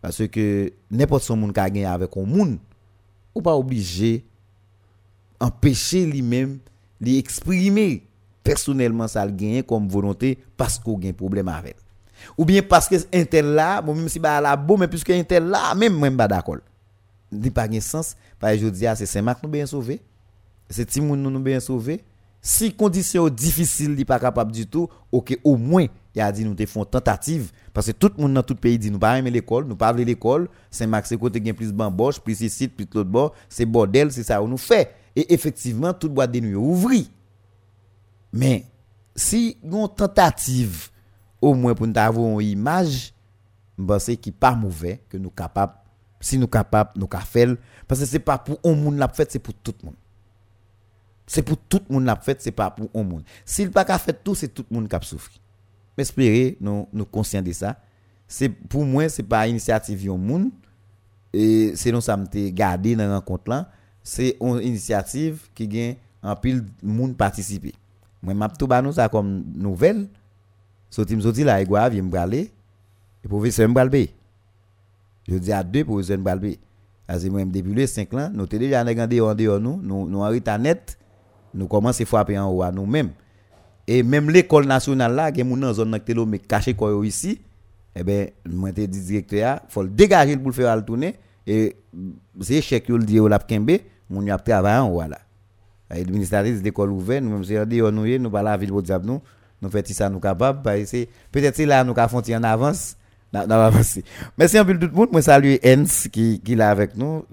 parce 0.00 0.26
que 0.28 0.72
n'importe 0.90 1.24
son 1.24 1.36
monde 1.36 1.52
qui 1.52 1.60
a 1.60 1.68
gagné 1.68 1.84
avec 1.84 2.16
un 2.16 2.22
monde 2.24 2.56
ou 3.34 3.42
pas 3.42 3.54
obligé 3.54 4.24
empêcher 5.38 6.06
lui-même 6.06 6.58
lui 6.98 7.18
exprimer 7.18 8.06
personnellement 8.42 9.06
ça 9.06 9.26
le 9.26 9.32
gagner 9.32 9.64
comme 9.64 9.86
volonté 9.86 10.38
parce 10.56 10.78
qu'on 10.78 10.98
a 10.98 11.08
un 11.08 11.12
problème 11.12 11.48
avec. 11.48 11.76
Ou 12.38 12.46
bien 12.46 12.62
parce 12.62 12.88
que 12.88 12.94
intel 13.12 13.52
là, 13.52 13.82
bon 13.82 13.94
même 13.94 14.08
si 14.08 14.18
bah 14.18 14.40
la 14.40 14.56
bon 14.56 14.78
mais 14.78 14.88
puisque 14.88 15.10
intel 15.10 15.44
là 15.44 15.74
même 15.74 15.92
moi 15.92 16.10
pas 16.10 16.26
d'accord. 16.26 16.56
Dit 17.32 17.50
pas 17.50 17.68
gain 17.68 17.80
sens 17.80 18.16
parce 18.38 18.54
que 18.54 18.60
je 18.60 18.68
dis 18.68 18.86
c'est 18.94 19.06
Saint-Marc 19.06 19.42
nous 19.42 19.48
bien 19.48 19.66
sauvé. 19.66 20.00
C'est 20.68 20.86
Timoun 20.86 21.20
nous 21.20 21.30
nous 21.30 21.40
bien 21.40 21.60
sauvé. 21.60 22.04
Si 22.40 22.72
conditions 22.72 23.28
difficiles 23.28 23.94
n'est 23.94 24.04
pas 24.04 24.20
capable 24.20 24.52
du 24.52 24.66
tout, 24.66 24.88
OK 25.10 25.36
au 25.42 25.56
moins 25.56 25.86
il 26.14 26.20
a 26.20 26.30
dit 26.32 26.44
nous 26.44 26.54
te 26.54 26.64
font 26.64 26.84
tentative 26.84 27.50
parce 27.74 27.88
que 27.88 27.92
tout 27.92 28.10
le 28.16 28.22
monde 28.22 28.34
dans 28.34 28.42
tout 28.42 28.54
pays 28.54 28.78
dit 28.78 28.90
nous 28.90 28.98
pas 28.98 29.18
aimer 29.18 29.30
l'école, 29.30 29.66
nous 29.66 29.76
pas 29.76 29.90
aimer 29.90 30.04
l'école, 30.04 30.48
Saint-Marc 30.70 31.06
c'est 31.06 31.18
côté 31.18 31.40
gain 31.40 31.52
plus 31.52 31.72
bamboche, 31.72 32.20
plus 32.20 32.40
ici, 32.40 32.68
plus 32.68 32.86
l'autre 32.94 33.10
bord, 33.10 33.34
c'est 33.48 33.66
bordel, 33.66 34.12
c'est 34.12 34.22
ça 34.22 34.42
où 34.42 34.48
nous 34.48 34.56
fait. 34.56 34.94
Et 35.14 35.34
effectivement 35.34 35.92
toute 35.92 36.12
boîte 36.12 36.32
de 36.32 36.40
nuit. 36.40 37.10
Mais 38.32 38.64
si 39.14 39.56
une 39.62 39.88
tentative 39.88 40.90
au 41.40 41.54
moins 41.54 41.74
pour 41.74 41.86
nous 41.86 41.92
avoir 41.96 42.40
une 42.40 42.48
image, 42.48 43.12
pense 43.76 44.10
qui 44.20 44.30
pas 44.30 44.54
mauvais 44.54 45.02
que 45.08 45.16
nous 45.16 45.30
capable 45.30 45.74
si 46.20 46.38
nous 46.38 46.46
capable 46.46 46.90
nous 46.96 47.08
faire 47.20 47.56
parce 47.86 48.00
que 48.00 48.06
c'est 48.06 48.18
pas 48.18 48.38
pour 48.38 48.58
un 48.64 48.74
monde 48.74 48.96
l'a 48.96 49.08
fait, 49.08 49.30
c'est 49.30 49.38
pour 49.38 49.54
tout 49.54 49.74
le 49.80 49.86
monde. 49.86 49.96
C'est 51.26 51.42
pour 51.42 51.56
tout 51.56 51.80
le 51.88 51.94
monde 51.94 52.04
l'a 52.04 52.16
c'est 52.40 52.52
pas 52.52 52.70
pour 52.70 52.88
un 52.94 53.02
monde. 53.02 53.22
S'il 53.44 53.70
pas 53.70 53.84
qu'a 53.84 53.98
fait 53.98 54.12
tout, 54.24 54.34
c'est 54.34 54.48
tout 54.48 54.64
le 54.70 54.76
monde 54.76 54.88
qui. 54.88 55.40
Mais 55.96 56.02
espérez 56.02 56.56
nous 56.60 56.88
nous 56.92 57.04
conscients 57.04 57.42
de 57.42 57.52
ça. 57.52 57.76
C'est 58.28 58.48
pour 58.48 58.84
moi 58.84 59.08
c'est 59.08 59.22
pas 59.22 59.46
initiative 59.46 60.04
yon 60.04 60.18
monde 60.18 60.50
et 61.32 61.72
c'est 61.76 61.92
non 61.92 62.00
ça 62.00 62.16
me 62.16 62.26
gardé 62.50 62.96
dans 62.96 63.12
rencontre 63.14 63.50
là, 63.50 63.70
c'est 64.02 64.36
une 64.40 64.60
initiative 64.62 65.48
qui 65.54 65.68
gagne 65.68 65.96
en 66.22 66.34
pile 66.34 66.64
monde 66.82 67.16
participer. 67.16 67.72
Moi 68.22 68.34
m'a 68.34 68.48
tout 68.48 68.66
nous 68.82 68.92
ça 68.92 69.08
comme 69.08 69.44
nouvelle. 69.54 70.08
Me 70.98 71.20
sorti 71.20 71.44
là 71.44 71.60
braler 72.08 72.50
et. 73.68 74.15
Je 75.28 75.36
dis 75.36 75.52
à 75.52 75.62
deux 75.62 75.84
professeurs 75.84 76.18
me 76.18 76.22
braler. 76.22 76.58
Parce 77.06 77.22
que 77.22 77.28
moi 77.28 77.44
depuis 77.44 77.74
les 77.74 77.86
5 77.86 78.14
ans, 78.14 78.30
nous 78.32 78.46
t'ai 78.46 78.58
déjà 78.58 78.82
en 78.82 78.84
dehors 78.84 79.60
nous, 79.60 79.80
nous 79.82 80.08
nous 80.08 80.20
en 80.20 80.58
net, 80.58 80.98
nous 81.54 81.68
commençons 81.68 82.02
à 82.02 82.06
frapper 82.06 82.38
en 82.38 82.50
haut 82.50 82.62
à 82.62 82.72
nous-mêmes. 82.72 83.10
Et 83.86 84.02
même 84.02 84.28
l'école 84.28 84.66
nationale 84.66 85.14
là, 85.14 85.30
qui 85.30 85.40
est 85.40 85.44
dans 85.44 85.72
zone 85.72 85.90
nak 85.90 86.04
telo 86.04 86.26
mais 86.26 86.40
caché 86.40 86.74
quoi 86.74 87.06
ici, 87.06 87.40
eh 87.94 88.02
ben 88.02 88.30
moi 88.44 88.72
dit 88.72 88.88
directeur, 88.88 89.60
faut 89.68 89.84
le 89.84 89.88
dégager 89.88 90.36
pour 90.36 90.48
le 90.48 90.52
faire 90.52 90.74
le 90.74 90.82
tourner. 90.82 91.14
Et 91.46 91.76
c'est 92.40 92.88
yo 92.88 92.98
le 92.98 93.04
dit 93.04 93.20
au 93.20 93.28
l'a 93.28 93.38
kembe, 93.38 93.78
mon 94.10 94.22
y 94.22 94.30
a 94.32 94.38
travailler 94.38 94.80
en 94.80 94.90
haut 94.90 95.02
le 95.90 96.58
de 96.58 96.64
l'école 96.64 96.90
ouvert, 96.90 97.22
nous 97.22 97.30
même 97.30 97.44
c'est 97.44 97.64
dit 97.66 97.80
on 97.80 97.92
nous 97.92 98.18
nous 98.18 98.30
pas 98.30 98.42
la 98.42 98.58
pour 98.58 98.82
nous, 98.82 99.22
nous 99.62 99.70
nous 99.70 100.20
parce 100.20 100.96
peut-être 101.30 101.54
c'est 101.54 101.66
là 101.66 101.84
nous 101.84 101.94
ca 101.94 102.08
font 102.08 102.20
en 102.20 102.42
avance. 102.42 102.96
Merci 104.38 104.58
un 104.58 104.64
peu 104.64 104.78
tout 104.78 104.86
le 104.86 104.92
monde. 104.92 105.08
Moi 105.12 105.22
salue 105.22 105.56
Ens 105.64 106.08
qui 106.12 106.40
qui 106.40 106.54
là 106.54 106.70
avec 106.70 106.96
nous, 106.96 107.24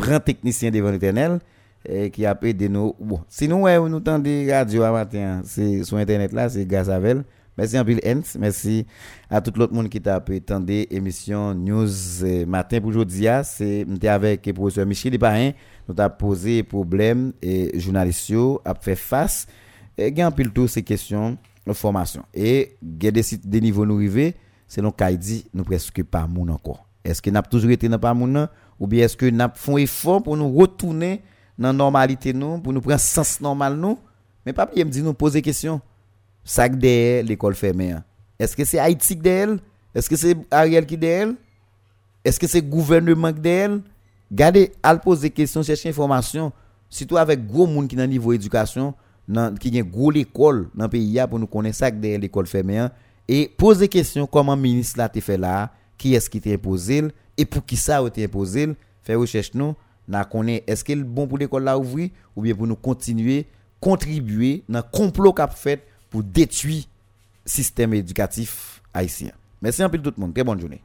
grand 0.00 0.20
technicien 0.20 0.70
devant 0.70 0.90
l'éternel 0.90 1.38
et 1.88 2.10
qui 2.10 2.26
a 2.26 2.36
aidé 2.42 2.68
nous. 2.68 2.94
Bon, 3.00 3.20
sinon 3.28 3.62
ouais, 3.62 3.78
nous 3.78 4.00
tendez 4.00 4.52
radio 4.52 4.82
à 4.82 4.90
matin, 4.92 5.42
c'est 5.44 5.84
sur 5.84 5.96
internet 5.96 6.32
là, 6.32 6.48
c'est 6.48 6.66
Gazavel. 6.66 7.24
Merci 7.58 7.78
un 7.78 7.84
peu 7.86 7.96
Ens, 8.04 8.36
merci 8.38 8.86
à 9.30 9.40
tout 9.40 9.50
l'autre 9.56 9.72
monde 9.72 9.88
qui 9.88 9.98
t'a 10.00 10.16
attendé 10.16 10.88
émission 10.90 11.54
news 11.54 11.88
euh, 12.22 12.44
matin 12.44 12.80
pour 12.80 12.90
aujourd'hui 12.90 13.26
ah, 13.28 13.42
c'est 13.44 13.86
avec 14.06 14.44
le 14.44 14.52
professeur 14.52 14.84
Michel 14.84 15.14
Ipahin, 15.14 15.52
nous 15.88 15.94
t'a 15.94 16.10
posé 16.10 16.62
problème 16.62 17.32
et 17.40 17.78
journaliste 17.80 18.28
yo 18.28 18.60
a 18.62 18.74
fait 18.74 18.94
face. 18.94 19.46
Et 19.96 20.12
gain 20.12 20.30
pile 20.30 20.50
tout 20.50 20.68
ces 20.68 20.82
questions 20.82 21.38
de 21.66 21.72
formation. 21.72 22.22
Et 22.34 22.76
gain 22.82 23.10
des 23.10 23.22
des 23.42 23.60
niveaux 23.62 23.86
nous 23.86 23.96
river 23.96 24.34
selon 24.66 24.90
Kaidi 24.90 25.46
nous 25.54 25.64
presque 25.64 26.02
pas 26.04 26.26
encore. 26.48 26.86
Est-ce 27.04 27.22
que 27.22 27.30
n'a 27.30 27.42
toujours 27.42 27.70
été 27.70 27.88
dans 27.88 27.98
pas 27.98 28.14
ou 28.78 28.86
bien 28.86 29.04
est-ce 29.04 29.16
que 29.16 29.26
n'a 29.26 29.50
font 29.54 29.78
effort 29.78 30.22
pour 30.22 30.36
nous 30.36 30.52
retourner 30.52 31.22
dans 31.58 31.72
normalité 31.72 32.32
nous 32.32 32.58
pour 32.58 32.72
nous 32.72 32.80
prendre 32.80 33.00
sens 33.00 33.40
normal 33.40 33.76
nous? 33.76 33.98
Mais 34.44 34.52
pas 34.52 34.66
me 34.74 34.84
dit 34.84 35.02
nous 35.02 35.14
poser 35.14 35.42
question. 35.42 35.80
Que 36.44 36.68
derrière 36.68 37.24
l'école 37.24 37.54
fermée 37.54 37.92
hein. 37.92 38.04
est-ce 38.38 38.54
que 38.56 38.64
c'est 38.64 38.78
Haïti 38.78 39.16
derrière? 39.16 39.56
Est-ce 39.94 40.08
que 40.10 40.16
c'est 40.16 40.36
Ariel 40.50 40.84
qui 40.86 40.96
derrière? 40.96 41.34
Est-ce 42.24 42.38
que 42.38 42.46
c'est 42.46 42.62
gouvernement 42.62 43.32
qui 43.32 43.40
derrière? 43.40 43.78
Gardez 44.30 44.72
à 44.82 44.96
poser 44.96 45.30
question 45.30 45.62
chercher 45.62 45.88
information. 45.88 46.52
Surtout 46.90 47.16
avec 47.16 47.46
gros 47.46 47.66
monde 47.66 47.88
qui 47.88 47.96
dans 47.96 48.06
niveau 48.06 48.32
éducation 48.32 48.94
qui 49.58 49.78
a 49.78 49.82
gros 49.82 50.10
l'école 50.10 50.68
dans 50.74 50.88
pays 50.88 51.20
pour 51.28 51.38
nous 51.38 51.46
connaître 51.46 51.78
ça 51.78 51.90
derrière 51.90 52.20
l'école 52.20 52.46
fermée 52.46 52.78
hein. 52.78 52.90
Et 53.28 53.48
poser 53.56 53.88
question 53.88 54.26
comment 54.26 54.56
ministre 54.56 54.98
là 54.98 55.10
fait 55.20 55.36
là 55.36 55.72
qui 55.98 56.14
est-ce 56.14 56.28
qui 56.30 56.40
t'a 56.40 56.50
imposé 56.50 57.04
et 57.36 57.44
pour 57.44 57.64
qui 57.64 57.76
ça 57.76 57.98
a 57.98 58.06
été 58.06 58.24
imposé 58.24 58.68
faire 59.02 59.18
recherche 59.18 59.52
nous 59.54 59.74
n'a 60.08 60.28
est-ce 60.66 60.84
qu'il 60.84 61.00
est 61.00 61.04
bon 61.04 61.26
pour 61.26 61.38
l'école 61.38 61.64
là 61.64 61.78
ouvrir 61.78 62.10
ou 62.34 62.42
bien 62.42 62.54
pour 62.54 62.66
nous 62.66 62.76
continuer 62.76 63.46
contribuer 63.80 64.64
dans 64.68 64.82
complot 64.82 65.32
qu'a 65.32 65.48
fait 65.48 65.86
pour 66.10 66.22
détruire 66.22 66.84
système 67.44 67.94
éducatif 67.94 68.82
haïtien. 68.92 69.30
Merci 69.62 69.82
un 69.82 69.88
peu 69.88 69.98
tout 69.98 70.12
le 70.16 70.20
monde. 70.20 70.34
Très 70.34 70.44
bonne 70.44 70.60
journée. 70.60 70.80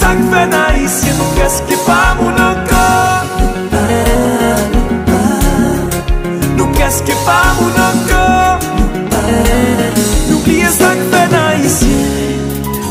sak 0.00 0.18
fe 0.30 0.42
na 0.52 0.62
isyen 0.84 1.18
Keske 1.36 1.76
pa 1.86 1.98
moun 2.18 2.38
ankor 2.48 3.24
Nou 6.56 6.68
keske 6.78 7.14
pa 7.26 7.38
moun 7.58 7.78
ankor 7.88 8.58
N'oubliye 10.28 10.70
sak 10.78 10.98
fe 11.12 11.22
na 11.34 11.44
isyen 11.62 12.42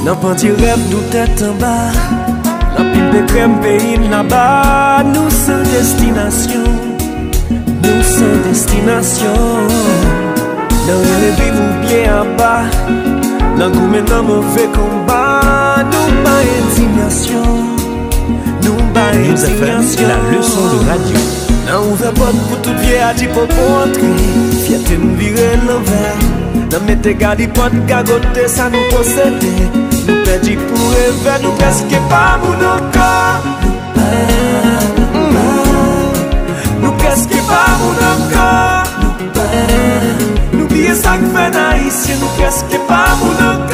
Nan 0.05 0.19
panti 0.21 0.51
rev 0.61 0.87
nou 0.91 1.03
tèt 1.13 1.43
an 1.47 1.59
ba 1.61 1.75
Nan 2.77 2.89
pil 2.93 3.07
de 3.13 3.21
krem 3.29 3.59
pe 3.61 3.75
in 3.93 4.07
na 4.09 4.23
ba. 4.25 4.45
Nou 5.11 5.29
se 5.31 5.59
destinasyon 5.69 6.65
Nou 7.83 7.99
se 8.07 8.29
destinasyon. 8.47 9.75
Nan 10.87 11.03
relevi 11.07 11.51
vou 11.57 11.71
bie 11.83 12.03
an 12.11 12.33
ba 12.39 12.55
Nan 13.59 13.69
koumen 13.75 14.09
nan 14.09 14.25
mouve 14.27 14.67
komba. 14.75 15.22
ba 16.25 16.35
indignasyon 16.57 17.63
Nou 18.65 18.91
ba 18.95 19.07
indignasyon 19.13 20.07
La 20.09 20.19
leçon 20.31 20.65
de 20.73 20.79
radio. 20.89 21.19
Nan 21.65 21.77
ouve 21.91 22.09
pot 22.17 22.19
bon 22.19 22.43
pou 22.49 22.57
tout 22.63 22.79
vie 22.83 22.99
a 22.99 23.13
di 23.13 23.27
pou 23.35 23.47
pou 23.47 23.77
antri 23.83 24.11
Fiatè 24.65 24.97
nou 24.99 25.15
vire 25.19 25.49
l'enver 25.63 26.15
Nan 26.71 26.81
mette 26.87 27.13
gadi 27.19 27.47
pot 27.47 27.73
gagote 27.87 28.47
sa 28.49 28.69
nou 28.73 28.83
posede. 28.91 29.53
Nou 30.07 30.15
pedi 30.27 30.57
pou 30.59 30.89
revè 30.95 31.35
nou 31.43 31.55
peske 31.61 31.99
pa 32.11 32.23
moun 32.43 32.63
ankor 32.67 33.33
Nou 36.83 36.93
peske 37.03 37.39
pa 37.47 37.61
moun 37.81 38.01
ankor 38.13 38.83
Nou 40.57 40.67
biye 40.73 40.97
sak 41.03 41.23
fè 41.35 41.45
na 41.55 41.69
isye 41.87 42.19
nou 42.19 42.35
peske 42.41 42.81
pa 42.89 43.05
moun 43.21 43.47
ankor 43.51 43.72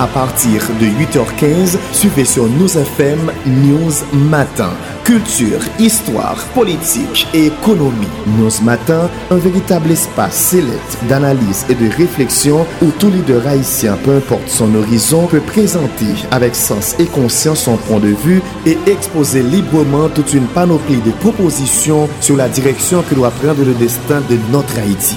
à 0.00 0.06
partir 0.06 0.62
de 0.80 0.86
8h15, 0.86 1.76
suivez 1.92 2.24
sur 2.24 2.48
News 2.48 2.78
FM 2.78 3.30
News 3.46 3.92
Matin. 4.30 4.70
Culture, 5.04 5.60
histoire, 5.78 6.36
politique 6.54 7.28
et 7.34 7.48
économie. 7.48 8.08
News 8.38 8.62
Matin, 8.62 9.10
un 9.30 9.36
véritable 9.36 9.90
espace 9.90 10.34
sélect 10.34 10.96
d'analyse 11.06 11.66
et 11.68 11.74
de 11.74 11.90
réflexion 11.94 12.66
où 12.80 12.90
tout 12.98 13.10
leader 13.10 13.46
haïtien, 13.46 13.98
peu 14.02 14.16
importe 14.16 14.48
son 14.48 14.74
horizon, 14.74 15.26
peut 15.26 15.40
présenter 15.40 16.14
avec 16.30 16.54
sens 16.54 16.96
et 16.98 17.06
conscience 17.06 17.64
son 17.64 17.76
point 17.76 18.00
de 18.00 18.08
vue 18.08 18.40
et 18.64 18.78
exposer 18.86 19.42
librement 19.42 20.08
toute 20.08 20.32
une 20.32 20.46
panoplie 20.46 21.02
de 21.02 21.10
propositions 21.10 22.08
sur 22.22 22.36
la 22.36 22.48
direction 22.48 23.02
que 23.02 23.14
doit 23.14 23.30
prendre 23.30 23.62
le 23.62 23.74
destin 23.74 24.22
de 24.30 24.38
notre 24.50 24.78
Haïti. 24.78 25.16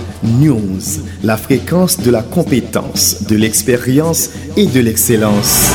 News, 0.23 1.03
la 1.23 1.35
fréquence 1.35 1.99
de 1.99 2.11
la 2.11 2.21
compétence, 2.21 3.23
de 3.27 3.35
l'expérience 3.35 4.29
et 4.55 4.67
de 4.67 4.79
l'excellence. 4.79 5.73